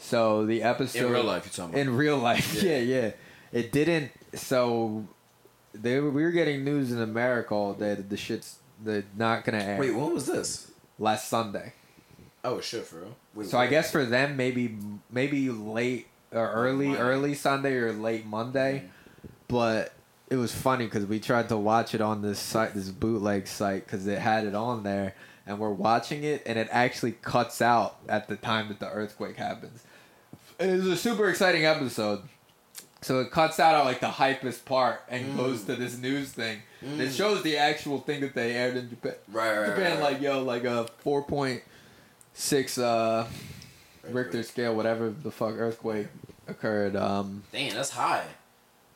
so 0.00 0.44
the 0.44 0.64
episode 0.64 1.06
In 1.06 1.12
real 1.12 1.22
life, 1.24 1.44
you're 1.44 1.52
talking 1.52 1.74
about. 1.74 1.80
in 1.80 1.96
real 1.96 2.16
life, 2.18 2.54
yeah, 2.62 2.78
yeah, 2.78 3.10
it 3.52 3.70
didn't. 3.70 4.10
So 4.34 5.06
they 5.74 6.00
were, 6.00 6.10
we 6.10 6.22
were 6.22 6.30
getting 6.30 6.64
news 6.64 6.92
in 6.92 7.00
America 7.00 7.54
all 7.54 7.74
day 7.74 7.94
that 7.94 8.10
the 8.10 8.16
shit's 8.16 8.58
the 8.82 9.04
not 9.16 9.44
gonna 9.44 9.58
air 9.62 9.78
Wait, 9.78 9.94
when 9.94 10.12
was 10.12 10.26
this? 10.26 10.70
last 10.98 11.28
Sunday. 11.28 11.72
Oh 12.44 12.60
shit, 12.60 12.84
for 12.84 12.96
real. 12.96 13.16
Wait, 13.34 13.48
So 13.48 13.58
I 13.58 13.62
what? 13.64 13.70
guess 13.70 13.90
for 13.92 14.04
them, 14.04 14.36
maybe 14.36 14.76
maybe 15.10 15.48
late 15.50 16.08
or 16.32 16.50
early 16.50 16.88
Monday. 16.88 17.00
early 17.02 17.34
Sunday 17.34 17.74
or 17.74 17.92
late 17.92 18.26
Monday, 18.26 18.78
mm-hmm. 18.78 19.28
but 19.48 19.92
it 20.30 20.36
was 20.36 20.52
funny 20.54 20.86
because 20.86 21.04
we 21.06 21.20
tried 21.20 21.48
to 21.50 21.56
watch 21.56 21.94
it 21.94 22.00
on 22.00 22.22
this 22.22 22.38
site, 22.38 22.74
this 22.74 22.88
bootleg 22.88 23.46
site, 23.46 23.84
because 23.84 24.06
it 24.06 24.18
had 24.18 24.44
it 24.46 24.54
on 24.54 24.82
there, 24.82 25.14
and 25.46 25.58
we're 25.58 25.70
watching 25.70 26.24
it, 26.24 26.42
and 26.46 26.58
it 26.58 26.68
actually 26.70 27.12
cuts 27.12 27.60
out 27.60 27.98
at 28.08 28.28
the 28.28 28.36
time 28.36 28.68
that 28.68 28.80
the 28.80 28.88
earthquake 28.90 29.36
happens. 29.36 29.84
It 30.58 30.72
was 30.78 30.86
a 30.86 30.96
super 30.96 31.28
exciting 31.28 31.66
episode. 31.66 32.22
So 33.02 33.20
it 33.20 33.30
cuts 33.30 33.58
out 33.60 33.74
at 33.74 33.84
like 33.84 34.00
the 34.00 34.06
hypest 34.06 34.64
part 34.64 35.02
and 35.08 35.36
goes 35.36 35.64
to 35.64 35.74
this 35.76 35.98
news 35.98 36.30
thing. 36.32 36.58
It 36.80 37.12
shows 37.12 37.42
the 37.42 37.58
actual 37.58 37.98
thing 38.00 38.20
that 38.22 38.34
they 38.34 38.52
aired 38.54 38.76
in 38.76 38.90
Japan. 38.90 39.14
Right, 39.30 39.56
right, 39.58 39.66
Japan, 39.68 40.00
right, 40.00 40.12
like 40.12 40.20
yo, 40.22 40.42
like 40.42 40.64
a 40.64 40.86
four 40.98 41.22
point 41.22 41.62
six 42.34 42.78
uh 42.78 43.26
Richter 44.08 44.42
scale, 44.42 44.74
whatever 44.74 45.10
the 45.10 45.30
fuck 45.30 45.54
earthquake 45.56 46.08
occurred. 46.48 46.96
Um, 46.96 47.44
Damn, 47.52 47.74
that's 47.74 47.90
high. 47.90 48.24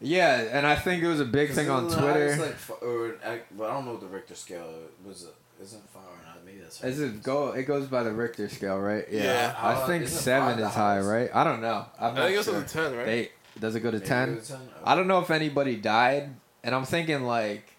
yeah, 0.00 0.38
and 0.52 0.66
I 0.66 0.74
think 0.74 1.02
it 1.02 1.06
was 1.06 1.20
a 1.20 1.24
big 1.24 1.50
thing 1.52 1.70
on 1.70 1.88
Twitter. 1.88 2.36
Like, 2.36 2.54
fi- 2.54 2.74
or, 2.84 3.14
I, 3.24 3.40
but 3.56 3.70
I 3.70 3.74
don't 3.74 3.84
know 3.84 3.92
what 3.92 4.00
the 4.00 4.08
Richter 4.08 4.34
scale 4.34 4.68
was. 5.04 5.22
It, 5.24 5.34
isn't 5.62 5.88
five 5.90 6.02
or 6.02 6.26
not? 6.26 6.44
Maybe 6.44 6.58
that's. 6.58 6.82
Is 6.82 7.00
it 7.00 7.22
go? 7.22 7.52
It 7.52 7.62
goes 7.64 7.86
by 7.86 8.02
the 8.02 8.12
Richter 8.12 8.48
scale, 8.48 8.78
right? 8.78 9.04
Yeah. 9.10 9.54
I 9.56 9.74
How- 9.74 9.86
think 9.86 10.08
seven 10.08 10.58
is 10.58 10.74
high, 10.74 10.98
right? 11.00 11.30
I 11.32 11.44
don't 11.44 11.60
know. 11.60 11.86
I'm 12.00 12.12
I 12.12 12.14
not 12.14 12.22
think 12.24 12.34
it 12.34 12.36
was 12.38 12.46
sure. 12.46 12.56
on 12.56 12.62
the 12.62 12.68
10, 12.68 12.96
right? 12.96 13.06
They, 13.06 13.30
does 13.60 13.74
it 13.74 13.80
go 13.80 13.90
to 13.90 14.00
ten? 14.00 14.30
it 14.30 14.36
was 14.36 14.48
10? 14.48 14.58
I 14.84 14.94
don't 14.94 15.06
know 15.08 15.20
if 15.20 15.30
anybody 15.30 15.76
died, 15.76 16.30
and 16.64 16.74
I'm 16.74 16.84
thinking 16.84 17.22
like, 17.24 17.72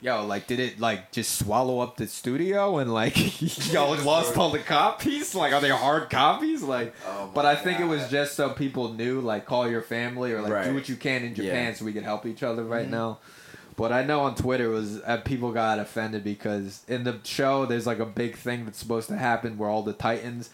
yo, 0.00 0.26
like 0.26 0.46
did 0.46 0.60
it 0.60 0.78
like 0.80 1.12
just 1.12 1.38
swallow 1.38 1.80
up 1.80 1.96
the 1.96 2.06
studio 2.06 2.78
and 2.78 2.92
like 2.92 3.16
y'all 3.72 3.96
lost 4.04 4.36
all 4.36 4.50
the 4.50 4.58
copies? 4.58 5.34
Like 5.34 5.52
are 5.52 5.60
they 5.60 5.70
hard 5.70 6.10
copies? 6.10 6.62
Like, 6.62 6.94
Oh 7.06 7.30
but 7.34 7.46
I 7.46 7.56
think 7.56 7.80
it 7.80 7.86
was 7.86 8.08
just 8.10 8.34
so 8.34 8.50
people 8.50 8.92
knew 8.92 9.20
like 9.20 9.46
call 9.46 9.68
your 9.70 9.82
family 9.82 10.32
or 10.32 10.42
like 10.42 10.52
Right. 10.52 10.64
do 10.64 10.74
what 10.74 10.88
you 10.88 10.96
can 10.96 11.22
in 11.24 11.34
Japan 11.34 11.54
Yeah. 11.54 11.68
Mm-hmm. 11.70 11.78
so 11.78 11.84
we 11.84 11.92
can 11.92 12.04
help 12.04 12.26
each 12.26 12.42
other 12.42 12.64
right 12.64 12.88
now. 12.88 13.18
But 13.76 13.92
I 13.92 14.02
know 14.04 14.20
on 14.22 14.34
Twitter 14.34 14.70
was 14.70 15.00
uh, 15.02 15.18
people 15.18 15.52
got 15.52 15.78
offended 15.78 16.24
because 16.24 16.82
in 16.88 17.04
the 17.04 17.18
show 17.24 17.66
there's 17.66 17.86
like 17.86 17.98
a 17.98 18.06
big 18.06 18.36
thing 18.36 18.64
that's 18.64 18.78
supposed 18.78 19.08
to 19.08 19.16
happen 19.18 19.58
where 19.58 19.68
all 19.68 19.82
the 19.82 19.92
Titans 19.92 20.48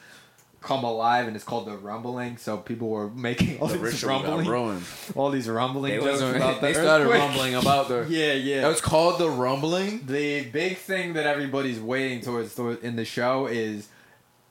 come 0.63 0.85
alive 0.85 1.27
and 1.27 1.35
it's 1.37 1.45
called 1.45 1.67
the 1.67 1.77
rumbling. 1.77 2.37
So 2.39 2.57
people 2.57 2.89
were 2.89 3.11
making 3.29 3.59
all 3.59 3.67
The 3.69 3.75
these 3.75 3.83
ritual 4.05 4.11
rumbling 4.23 4.83
all 5.17 5.31
these 5.31 5.49
rumbling 5.49 5.93
They, 5.93 5.99
jokes 5.99 6.11
wasn't- 6.23 6.37
about 6.37 6.61
the 6.61 6.67
they 6.69 6.73
started 6.75 7.05
earthquake. 7.05 7.21
rumbling 7.21 7.55
about 7.57 7.89
the. 7.89 8.07
Yeah, 8.09 8.33
yeah. 8.35 8.61
That 8.63 8.69
was 8.69 8.81
called 8.81 9.19
the 9.19 9.29
rumbling. 9.29 10.07
the 10.07 10.45
big 10.51 10.79
thing 10.79 11.15
that 11.15 11.27
everybody's 11.27 11.81
waiting 11.81 12.21
towards 12.21 12.59
in 12.59 12.97
the 12.97 13.05
show 13.05 13.47
is, 13.47 13.89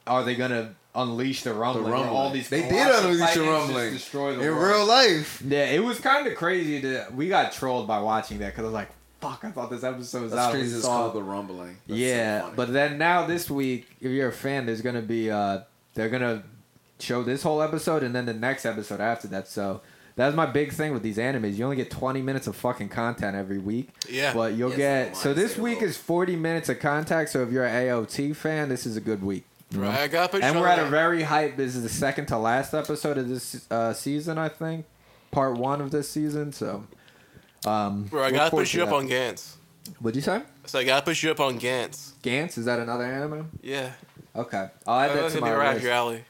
are 0.06 0.24
they 0.24 0.36
gonna 0.36 0.76
unleash 0.94 1.44
the 1.44 1.54
rumbling? 1.54 1.86
where 1.86 1.94
rumbling. 1.94 2.16
All 2.16 2.30
these 2.32 2.50
They 2.50 2.62
did 2.68 2.74
unleash 3.04 3.34
the 3.34 3.42
rumbling. 3.44 3.94
Destroy 3.94 4.36
the 4.36 4.42
In 4.42 4.56
world. 4.56 4.68
real 4.68 4.86
life. 4.86 5.42
Yeah, 5.48 5.66
it 5.66 5.84
was 5.84 6.00
kind 6.00 6.28
of 6.28 6.36
crazy. 6.36 6.82
To 6.82 7.08
we 7.16 7.30
got 7.30 7.54
trolled 7.54 7.88
by 7.88 8.00
watching 8.00 8.40
that 8.40 8.48
because 8.48 8.64
I 8.64 8.66
was 8.66 8.74
like, 8.74 8.90
"Fuck!" 9.22 9.46
I 9.46 9.52
thought 9.52 9.70
this 9.70 9.84
episode 9.86 10.24
was 10.24 10.32
That's 10.32 10.48
out. 10.48 10.52
crazy. 10.52 10.72
We 10.72 10.78
It's 10.80 10.86
called 10.86 11.14
the 11.14 11.24
rumbling. 11.24 11.78
That's 11.88 12.00
yeah, 12.00 12.42
funny. 12.42 12.54
but 12.58 12.74
then 12.74 12.98
now 12.98 13.26
this 13.26 13.50
week, 13.50 13.88
if 14.02 14.12
you're 14.12 14.30
a 14.30 14.34
fan, 14.34 14.66
there's 14.66 14.82
gonna 14.82 15.02
be 15.02 15.32
uh, 15.32 15.60
they're 15.94 16.10
gonna 16.10 16.44
show 17.00 17.24
this 17.24 17.44
whole 17.44 17.62
episode 17.62 18.04
and 18.04 18.14
then 18.16 18.26
the 18.26 18.34
next 18.34 18.66
episode 18.66 19.00
after 19.02 19.28
that. 19.30 19.48
So 19.48 19.82
that's 20.16 20.36
my 20.36 20.46
big 20.46 20.72
thing 20.74 20.94
with 20.94 21.02
these 21.04 21.18
animes. 21.18 21.56
You 21.58 21.64
only 21.64 21.78
get 21.78 21.90
20 21.90 22.22
minutes 22.22 22.46
of 22.48 22.56
fucking 22.56 22.90
content 22.90 23.36
every 23.36 23.58
week. 23.60 23.90
Yeah. 24.10 24.34
But 24.34 24.54
you'll 24.54 24.70
Yes, 24.72 25.10
get 25.10 25.18
so 25.18 25.34
this 25.34 25.58
week 25.58 25.82
is 25.82 25.98
40 25.98 26.36
minutes 26.36 26.70
of 26.70 26.80
contact. 26.80 27.30
So 27.30 27.42
if 27.44 27.52
you're 27.52 27.66
an 27.66 27.88
AOT 27.88 28.36
fan, 28.36 28.70
this 28.70 28.86
is 28.86 28.98
a 28.98 29.02
good 29.02 29.24
week. 29.24 29.46
Right, 29.74 30.02
I 30.02 30.08
got 30.08 30.32
put 30.32 30.44
And 30.44 30.60
we're 30.60 30.68
at 30.68 30.80
a 30.80 30.86
very 30.90 31.24
hype. 31.24 31.56
This 31.56 31.78
is 31.78 31.84
the 31.84 31.90
second 31.90 32.26
to 32.28 32.38
last 32.38 32.74
episode 32.74 33.18
of 33.18 33.30
this 33.30 33.66
uh, 33.72 33.94
season, 33.94 34.38
I 34.38 34.50
think. 34.50 34.86
Part 35.32 35.58
one 35.58 35.80
of 35.80 35.92
this 35.92 36.10
season. 36.10 36.52
So, 36.52 36.84
um, 37.66 38.04
Bro, 38.04 38.26
I 38.26 38.32
gotta 38.32 38.52
push 38.52 38.74
you 38.74 38.84
up 38.84 38.90
that. 38.90 38.96
on 38.96 39.08
Gantz. 39.08 39.56
What'd 40.00 40.18
you 40.18 40.22
say? 40.22 40.42
So 40.66 40.80
I 40.80 40.84
gotta 40.84 41.06
push 41.06 41.24
you 41.24 41.32
up 41.32 41.40
on 41.40 41.58
Gantz. 41.58 42.12
Gantz? 42.22 42.58
Is 42.58 42.66
that 42.66 42.80
another 42.80 43.06
anime? 43.06 43.50
Yeah. 43.64 43.94
Okay, 44.36 44.70
I'll 44.88 45.00
add 45.00 45.18
that 45.18 45.32
to 45.32 45.42
my 45.42 45.54
right 45.54 45.74
list. 45.74 45.84
your 45.84 45.94
alley. 45.94 46.24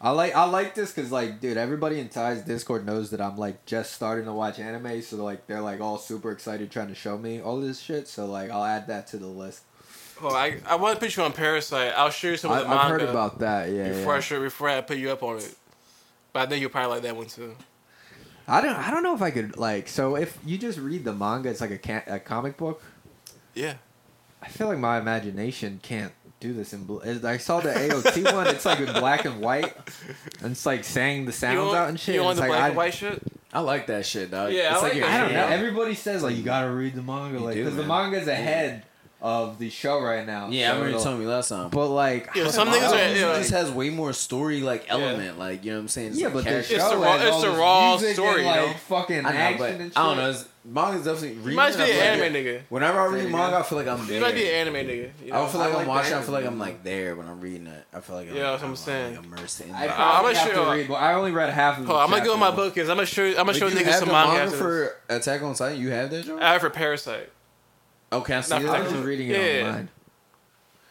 I 0.00 0.10
like 0.10 0.34
I 0.34 0.44
like 0.44 0.74
this 0.74 0.92
because 0.92 1.12
like, 1.12 1.40
dude, 1.40 1.56
everybody 1.56 2.00
in 2.00 2.08
Ty's 2.08 2.42
Discord 2.42 2.84
knows 2.84 3.10
that 3.10 3.20
I'm 3.20 3.36
like 3.36 3.64
just 3.66 3.92
starting 3.92 4.24
to 4.24 4.32
watch 4.32 4.58
anime, 4.58 5.00
so 5.02 5.22
like 5.22 5.46
they're 5.46 5.60
like 5.60 5.80
all 5.80 5.98
super 5.98 6.32
excited 6.32 6.70
trying 6.70 6.88
to 6.88 6.94
show 6.94 7.16
me 7.16 7.40
all 7.40 7.60
this 7.60 7.78
shit. 7.78 8.08
So 8.08 8.26
like, 8.26 8.50
I'll 8.50 8.64
add 8.64 8.88
that 8.88 9.06
to 9.08 9.16
the 9.16 9.26
list. 9.28 9.62
Oh, 10.20 10.34
I 10.34 10.58
I 10.66 10.74
want 10.76 10.98
to 10.98 11.00
put 11.04 11.16
you 11.16 11.22
on 11.22 11.32
Parasyte. 11.32 11.92
I'll 11.94 12.10
show 12.10 12.28
you 12.28 12.36
some 12.36 12.50
of 12.50 12.58
the 12.58 12.68
manga. 12.68 12.82
I've 12.82 12.90
heard 12.90 13.02
about 13.02 13.38
that. 13.40 13.70
Yeah, 13.70 13.88
before 13.90 14.14
I 14.16 14.20
show, 14.20 14.40
before 14.40 14.68
I 14.68 14.80
put 14.80 14.96
you 14.98 15.10
up 15.10 15.22
on 15.22 15.38
it. 15.38 15.54
But 16.32 16.40
I 16.40 16.46
think 16.46 16.60
you'll 16.62 16.70
probably 16.70 16.94
like 16.94 17.02
that 17.02 17.16
one 17.16 17.26
too. 17.26 17.54
I 18.48 18.60
don't 18.60 18.74
I 18.74 18.90
don't 18.90 19.02
know 19.04 19.14
if 19.14 19.22
I 19.22 19.30
could 19.30 19.56
like. 19.56 19.86
So 19.88 20.16
if 20.16 20.36
you 20.44 20.58
just 20.58 20.78
read 20.78 21.04
the 21.04 21.12
manga, 21.12 21.48
it's 21.48 21.60
like 21.60 21.70
a, 21.70 21.78
ca- 21.78 22.02
a 22.08 22.18
comic 22.18 22.56
book. 22.56 22.82
Yeah. 23.54 23.74
I 24.42 24.48
feel 24.48 24.66
like 24.66 24.78
my 24.78 24.98
imagination 24.98 25.78
can't 25.82 26.12
do 26.42 26.52
this 26.52 26.72
in. 26.72 26.84
Bl- 26.84 27.00
I 27.26 27.36
saw 27.38 27.60
the 27.60 27.70
AOT 27.70 28.32
one. 28.34 28.46
It's 28.48 28.64
like 28.66 28.80
in 28.80 28.92
black 28.92 29.24
and 29.24 29.40
white, 29.40 29.74
and 30.42 30.52
it's 30.52 30.66
like 30.66 30.84
saying 30.84 31.24
the 31.26 31.32
sounds 31.32 31.58
want, 31.58 31.76
out 31.76 31.88
and 31.88 31.98
shit. 32.00 32.14
You 32.16 32.20
and 32.22 32.26
want 32.26 32.36
the 32.36 32.42
like, 32.42 32.50
black 32.50 32.62
I- 32.62 32.68
and 32.68 32.76
white 32.76 32.94
shit? 32.94 33.22
I 33.54 33.60
like 33.60 33.86
that 33.88 34.06
shit, 34.06 34.30
dog. 34.30 34.50
Yeah, 34.52 34.70
I 34.70 34.74
it's 34.74 34.82
like 34.82 34.94
your 34.94 35.06
that 35.06 35.20
I 35.20 35.24
don't 35.24 35.32
know. 35.34 35.46
Everybody 35.46 35.94
says 35.94 36.22
like 36.22 36.36
you 36.36 36.42
gotta 36.42 36.70
read 36.70 36.94
the 36.94 37.02
manga, 37.02 37.38
You 37.38 37.44
like 37.44 37.56
because 37.56 37.76
the 37.76 37.82
man. 37.84 38.12
manga's 38.12 38.26
ahead 38.28 38.84
of 39.22 39.58
the 39.58 39.70
show 39.70 40.00
right 40.02 40.26
now. 40.26 40.48
Yeah, 40.48 40.64
I 40.64 40.66
so 40.66 40.74
remember 40.74 40.90
you 40.90 41.00
it'll- 41.00 41.16
me 41.16 41.26
last 41.26 41.48
time. 41.48 41.68
But 41.70 41.86
like, 41.88 42.28
Yeah, 42.34 42.44
I 42.44 42.48
some 42.48 42.68
don't 42.70 42.82
are- 42.82 42.96
it 42.98 43.16
yeah, 43.16 43.38
just 43.38 43.50
has 43.52 43.70
way 43.70 43.88
more 43.90 44.12
story 44.12 44.60
like 44.60 44.84
element, 44.88 45.38
like 45.38 45.64
you 45.64 45.70
know 45.70 45.76
what 45.78 45.82
I'm 45.82 45.88
saying. 45.88 46.08
It's 46.08 46.18
Yeah, 46.18 46.26
like 46.26 46.34
but 46.34 46.44
the 46.44 46.62
show 46.64 46.74
It's 46.74 46.88
the 46.90 46.96
raw- 46.96 47.12
has 47.12 47.22
it's 47.22 47.30
all 47.30 47.40
the 47.40 47.50
raw 47.50 47.96
story, 47.98 48.28
and, 48.28 48.38
you 48.40 48.46
like 48.46 48.66
know? 48.66 48.72
fucking 48.88 49.18
I 49.26 49.32
know, 49.32 49.38
action 49.38 49.58
but 49.58 49.70
and 49.70 49.80
shit. 49.92 49.96
I 49.98 50.02
don't 50.06 50.16
know. 50.16 50.30
It's, 50.30 50.44
manga's 50.64 51.04
definitely. 51.04 51.50
You 51.50 51.56
might 51.56 51.76
be 51.76 51.82
an 51.82 51.86
feel 51.86 51.96
like 51.98 52.04
anime 52.08 52.36
it- 52.36 52.44
nigga. 52.46 52.60
Whenever 52.68 53.00
I 53.00 53.06
read 53.06 53.30
manga. 53.30 53.56
I 53.58 53.62
feel 53.62 53.78
like 53.78 53.86
I'm 53.86 54.06
there. 54.08 54.16
You 54.16 54.22
might 54.22 54.34
be 54.34 54.48
an 54.48 54.54
anime 54.68 54.74
nigga. 54.88 55.10
You 55.24 55.32
I 55.32 55.36
don't 55.36 55.50
feel 55.50 55.60
like 55.60 55.74
I 55.74 55.80
I'm 55.80 55.86
watching. 55.86 56.14
I 56.14 56.22
feel 56.22 56.32
like 56.32 56.44
I'm 56.46 56.58
like 56.58 56.82
there 56.82 57.14
when 57.14 57.28
I'm 57.28 57.40
reading 57.40 57.68
it. 57.68 57.84
I 57.94 58.00
feel 58.00 58.16
like 58.16 58.28
I'm, 58.28 58.34
Yeah, 58.36 58.42
that's 58.50 58.62
what 58.62 58.66
I'm 58.66 58.70
I'm, 58.72 58.76
saying. 58.76 59.16
like 59.16 59.24
immersed 59.24 59.60
in. 59.60 59.70
I 59.72 59.84
it. 59.84 59.90
Probably 59.92 60.30
I'm 60.30 60.34
have 60.36 60.44
gonna 60.46 60.48
to 60.48 60.54
show- 60.64 60.72
read. 60.72 60.88
Well, 60.88 60.98
I 60.98 61.12
only 61.14 61.30
read 61.30 61.50
half 61.50 61.78
of. 61.78 61.86
Hold 61.86 61.98
on, 61.98 62.04
I'm 62.04 62.10
gonna 62.10 62.24
go 62.24 62.32
with 62.32 62.40
my 62.40 62.50
book 62.50 62.76
is 62.76 62.88
I'm 62.88 62.96
gonna 62.96 63.06
show 63.06 63.24
I'm 63.24 63.34
gonna 63.34 63.54
show 63.54 63.68
you 63.68 63.76
niggas 63.76 63.84
have 63.84 63.94
some 64.00 64.08
the 64.08 64.14
manga. 64.14 64.28
manga 64.32 64.42
after 64.42 64.50
this. 64.50 64.58
for 64.60 65.14
Attack 65.14 65.42
on 65.42 65.54
Titan. 65.54 65.80
You 65.80 65.90
have 65.90 66.10
that, 66.10 66.28
I 66.42 66.52
have 66.54 66.60
for 66.60 66.70
Parasyte. 66.70 67.26
Can 68.20 68.38
I 68.38 68.40
see 68.42 68.58
Not 68.58 68.64
I 68.76 68.80
was 68.82 68.92
just 68.92 69.04
reading 69.04 69.30
it 69.30 69.36
Yeah. 69.60 69.68
online. 69.68 69.88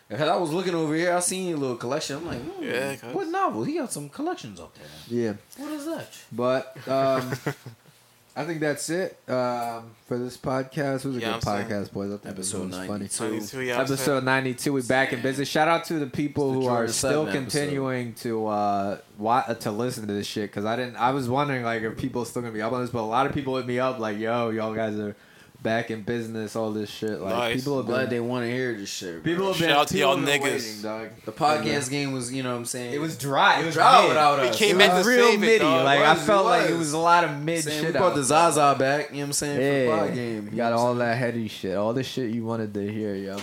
Because 0.10 0.28
I 0.28 0.36
was 0.36 0.52
looking 0.52 0.76
over 0.76 0.94
here, 0.94 1.14
I 1.16 1.20
seen 1.22 1.54
a 1.54 1.58
little 1.58 1.78
collection. 1.78 2.18
I'm 2.18 2.28
like, 2.28 2.40
hmm, 2.42 2.64
Yeah, 2.64 2.96
what 3.14 3.28
novel? 3.30 3.64
He 3.64 3.76
got 3.76 3.94
some 3.94 4.10
collections 4.10 4.60
up 4.60 4.74
there. 4.76 4.86
Yeah, 5.08 5.34
What 5.58 5.72
is 5.72 5.86
that? 5.86 6.08
but 6.34 6.76
um, 6.90 7.32
I 8.36 8.46
think 8.46 8.60
that's 8.62 8.90
it 8.90 9.18
um, 9.30 9.92
for 10.08 10.18
this 10.18 10.36
podcast. 10.38 11.04
It 11.04 11.06
was 11.06 11.18
a 11.18 11.20
Yeah, 11.20 11.26
good 11.28 11.34
I'm 11.36 11.42
saying. 11.42 11.68
podcast, 11.68 11.94
boys. 11.94 12.08
I 12.12 12.18
think 12.18 12.36
this 12.36 12.54
Episode 12.54 12.68
was 12.68 12.76
funny. 12.76 12.88
92. 12.90 13.24
92, 13.24 13.62
yeah, 13.62 13.80
I'm 13.80 13.88
saying. 13.88 14.00
Episode 14.00 14.24
92, 14.26 14.74
we 14.74 14.82
back 14.82 15.14
in 15.14 15.22
business. 15.22 15.48
Shout 15.48 15.68
out 15.70 15.86
to 15.86 15.94
the 16.00 16.08
people 16.08 16.52
the 16.54 16.60
who 16.60 16.68
are 16.68 16.88
still 16.90 17.26
Seven 17.26 17.28
episode. 17.28 17.40
continuing 17.52 18.14
to 18.16 18.48
uh 18.48 18.98
wa- 19.18 19.44
to 19.54 19.72
listen 19.72 20.08
to 20.08 20.14
this 20.14 20.28
shit 20.28 20.50
because 20.50 20.66
I 20.66 20.76
didn't. 20.76 20.98
I 20.98 21.12
was 21.12 21.30
wondering 21.30 21.64
like 21.64 21.84
if 21.84 21.98
people 21.98 22.26
still 22.26 22.42
gonna 22.42 22.54
be 22.54 22.62
up 22.62 22.74
on 22.74 22.82
this, 22.82 22.90
but 22.90 23.02
a 23.02 23.04
lot 23.04 23.28
of 23.28 23.34
people 23.34 23.56
hit 23.58 23.66
me 23.66 23.80
up 23.80 23.98
like, 24.00 24.18
"Yo, 24.18 24.50
y'all 24.50 24.74
guys 24.74 24.98
are 24.98 25.16
back 25.62 25.92
in 25.92 26.02
business." 26.02 26.56
All 26.56 26.72
this 26.72 26.90
shit. 26.90 27.20
Like 27.22 27.34
Nice. 27.36 27.56
people 27.58 27.80
are 27.80 27.84
Glad 27.84 28.10
they 28.10 28.20
want 28.20 28.46
to 28.46 28.52
hear 28.52 28.74
this 28.78 28.90
shit. 28.90 29.24
bro. 29.24 29.32
People 29.34 29.48
have 29.48 29.60
been. 29.60 29.70
Shout 29.70 29.78
out 29.78 29.88
to 29.90 29.98
y'all 29.98 30.18
niggas. 30.18 30.42
waiting, 30.42 30.82
dog. 30.82 31.10
the 31.26 31.32
podcast 31.32 31.90
game 31.90 32.12
was, 32.14 32.34
you 32.34 32.44
know 32.44 32.52
what 32.52 32.58
I'm 32.58 32.66
saying? 32.66 32.94
It 32.94 33.00
was 33.02 33.18
dry. 33.18 33.62
It 33.62 33.66
was 33.66 33.76
dry 33.76 34.02
mid. 34.02 34.10
without 34.10 34.42
We 34.42 34.48
us. 34.50 34.58
came 34.58 34.76
It 34.76 34.80
back 34.88 34.94
was 34.98 35.08
real 35.08 35.26
save 35.28 35.36
it, 35.36 35.40
midi. 35.46 35.60
dog. 35.60 35.86
Like 35.86 36.00
It 36.00 36.06
I 36.08 36.16
felt 36.16 36.46
it 36.46 36.50
like 36.50 36.66
it 36.70 36.72
was. 36.72 36.80
was 36.80 36.94
a 36.94 36.98
lot 37.00 37.24
of 37.24 37.42
mid 37.42 37.64
saying, 37.64 37.80
shit. 37.84 37.94
we 37.94 38.00
brought 38.00 38.12
out 38.12 38.16
the. 38.16 38.24
Zaza 38.24 38.76
back. 38.78 39.10
You 39.12 39.18
know 39.18 39.22
what 39.22 39.26
I'm 39.28 39.34
saying? 39.34 39.58
For 39.58 39.62
the 39.64 39.96
Yeah, 39.96 40.00
pod 40.08 40.14
game. 40.16 40.50
you 40.52 40.58
got 40.58 40.74
all 40.74 40.96
that 40.96 41.18
heady 41.18 41.48
shit, 41.48 41.76
all 41.78 41.94
the 41.94 42.04
shit 42.04 42.32
you 42.32 42.44
wanted 42.46 42.74
to 42.74 42.92
hear, 42.92 43.16
yo. 43.16 43.38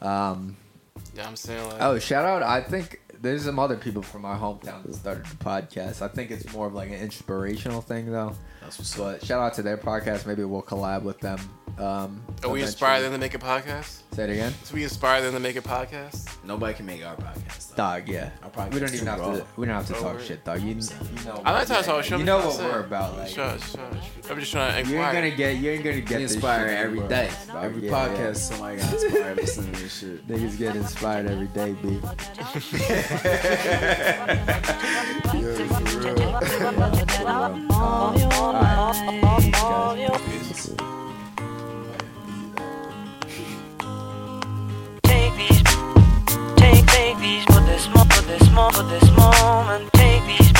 Um, 0.00 0.56
Yeah, 1.14 1.26
I'm 1.28 1.36
saying 1.36 1.64
like. 1.68 1.82
oh, 1.82 1.98
shout 1.98 2.24
out! 2.24 2.42
I 2.42 2.60
think 2.62 3.00
there's 3.20 3.44
some 3.44 3.58
other 3.58 3.76
people 3.76 4.00
from 4.02 4.22
my 4.22 4.34
hometown 4.36 4.82
that 4.84 4.94
started 4.94 5.26
the 5.26 5.36
podcast. 5.36 6.00
I 6.02 6.08
think 6.08 6.30
it's 6.30 6.50
more 6.52 6.66
of 6.68 6.74
like 6.74 6.88
an 6.88 6.94
inspirational 6.94 7.82
thing, 7.82 8.10
though. 8.10 8.34
That's 8.60 8.78
what's 8.78 8.98
up. 8.98 9.20
But 9.20 9.24
shout 9.26 9.40
out 9.40 9.54
to 9.54 9.62
their 9.62 9.76
podcast. 9.78 10.26
Maybe 10.26 10.44
we'll 10.44 10.62
collab 10.62 11.02
with 11.02 11.18
them. 11.20 11.38
Um, 11.78 12.20
Are 12.44 12.50
we 12.50 12.60
inspire 12.62 13.00
them 13.00 13.12
to 13.12 13.18
make 13.18 13.32
a 13.34 13.38
podcast? 13.38 14.02
Say 14.12 14.24
it 14.24 14.30
again. 14.30 14.52
So 14.64 14.74
we 14.74 14.82
inspire 14.82 15.22
them 15.22 15.32
to 15.32 15.40
make 15.40 15.56
a 15.56 15.62
podcast? 15.62 16.28
Nobody 16.44 16.74
can 16.74 16.84
make 16.84 17.02
our 17.06 17.16
podcast. 17.16 17.70
Though. 17.70 17.76
Dog, 17.76 18.08
yeah. 18.08 18.30
Our 18.42 18.50
podcast 18.50 18.74
We 18.74 18.80
don't 18.80 18.94
even 18.94 19.06
have 19.06 19.20
raw. 19.20 19.32
to. 19.36 19.46
We 19.56 19.66
don't 19.66 19.76
have 19.76 19.86
to 19.86 19.92
talk 19.94 20.02
word. 20.16 20.22
shit, 20.22 20.44
dog. 20.44 20.60
You, 20.60 20.68
you 20.74 20.74
know. 21.24 21.36
I'm 21.38 21.54
not 21.54 21.66
trying 21.66 21.80
to 21.80 21.86
talk 21.88 21.96
yeah, 21.96 22.02
shit. 22.02 22.18
You 22.18 22.24
know 22.26 22.38
I'm 22.40 22.44
what 22.44 22.56
just 22.58 22.62
we're 22.64 22.80
about, 22.80 23.16
like. 23.16 23.28
Shush, 23.28 23.70
shush. 23.70 23.80
I'm 24.28 24.40
just 24.40 24.52
trying 24.52 24.84
to 24.84 24.90
You 24.90 24.96
inquire. 24.98 25.24
ain't 25.24 25.36
gonna 25.36 25.36
get. 25.52 25.56
You 25.62 25.70
ain't 25.70 25.84
gonna 25.84 25.96
get 26.00 26.06
Get 26.06 26.18
this 26.18 26.34
inspired 26.34 26.68
shit 26.68 26.78
every 26.78 26.98
bro. 26.98 27.08
day. 27.08 27.30
Dog, 27.46 27.64
Every 27.64 27.86
yeah, 27.86 27.92
podcast, 27.92 28.18
yeah. 28.18 28.32
somebody 28.34 28.76
got 28.76 28.92
inspired 28.92 29.36
listening 29.38 29.72
to 29.72 29.80
this 29.80 29.98
shit. 29.98 30.28
Niggas 30.28 30.58
get 30.58 30.76
inspired 30.76 31.26
every 31.30 31.46
day, 31.48 31.72
B. 31.82 32.00
Take 45.04 45.36
these, 45.36 45.62
take, 46.56 46.84
take 46.86 47.16
these 47.18 47.44
for 47.44 47.60
this, 47.60 47.86
moment. 48.50 49.92
Take 49.92 50.24
these, 50.26 50.52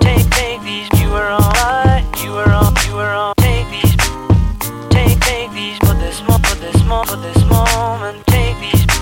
take, 0.00 0.30
take 0.30 0.62
these. 0.62 0.88
You 0.98 1.10
were 1.10 1.30
alright, 1.30 2.06
you 2.24 2.32
were 2.32 2.48
on, 2.48 2.74
you 2.86 2.94
were 2.94 3.02
on. 3.02 3.34
Take 3.36 3.68
these, 3.68 3.94
take, 4.88 5.20
take 5.20 5.52
these 5.52 5.76
for 5.80 5.92
this 5.94 6.22
moment. 6.22 6.40
Take 8.28 8.58
these. 8.60 8.93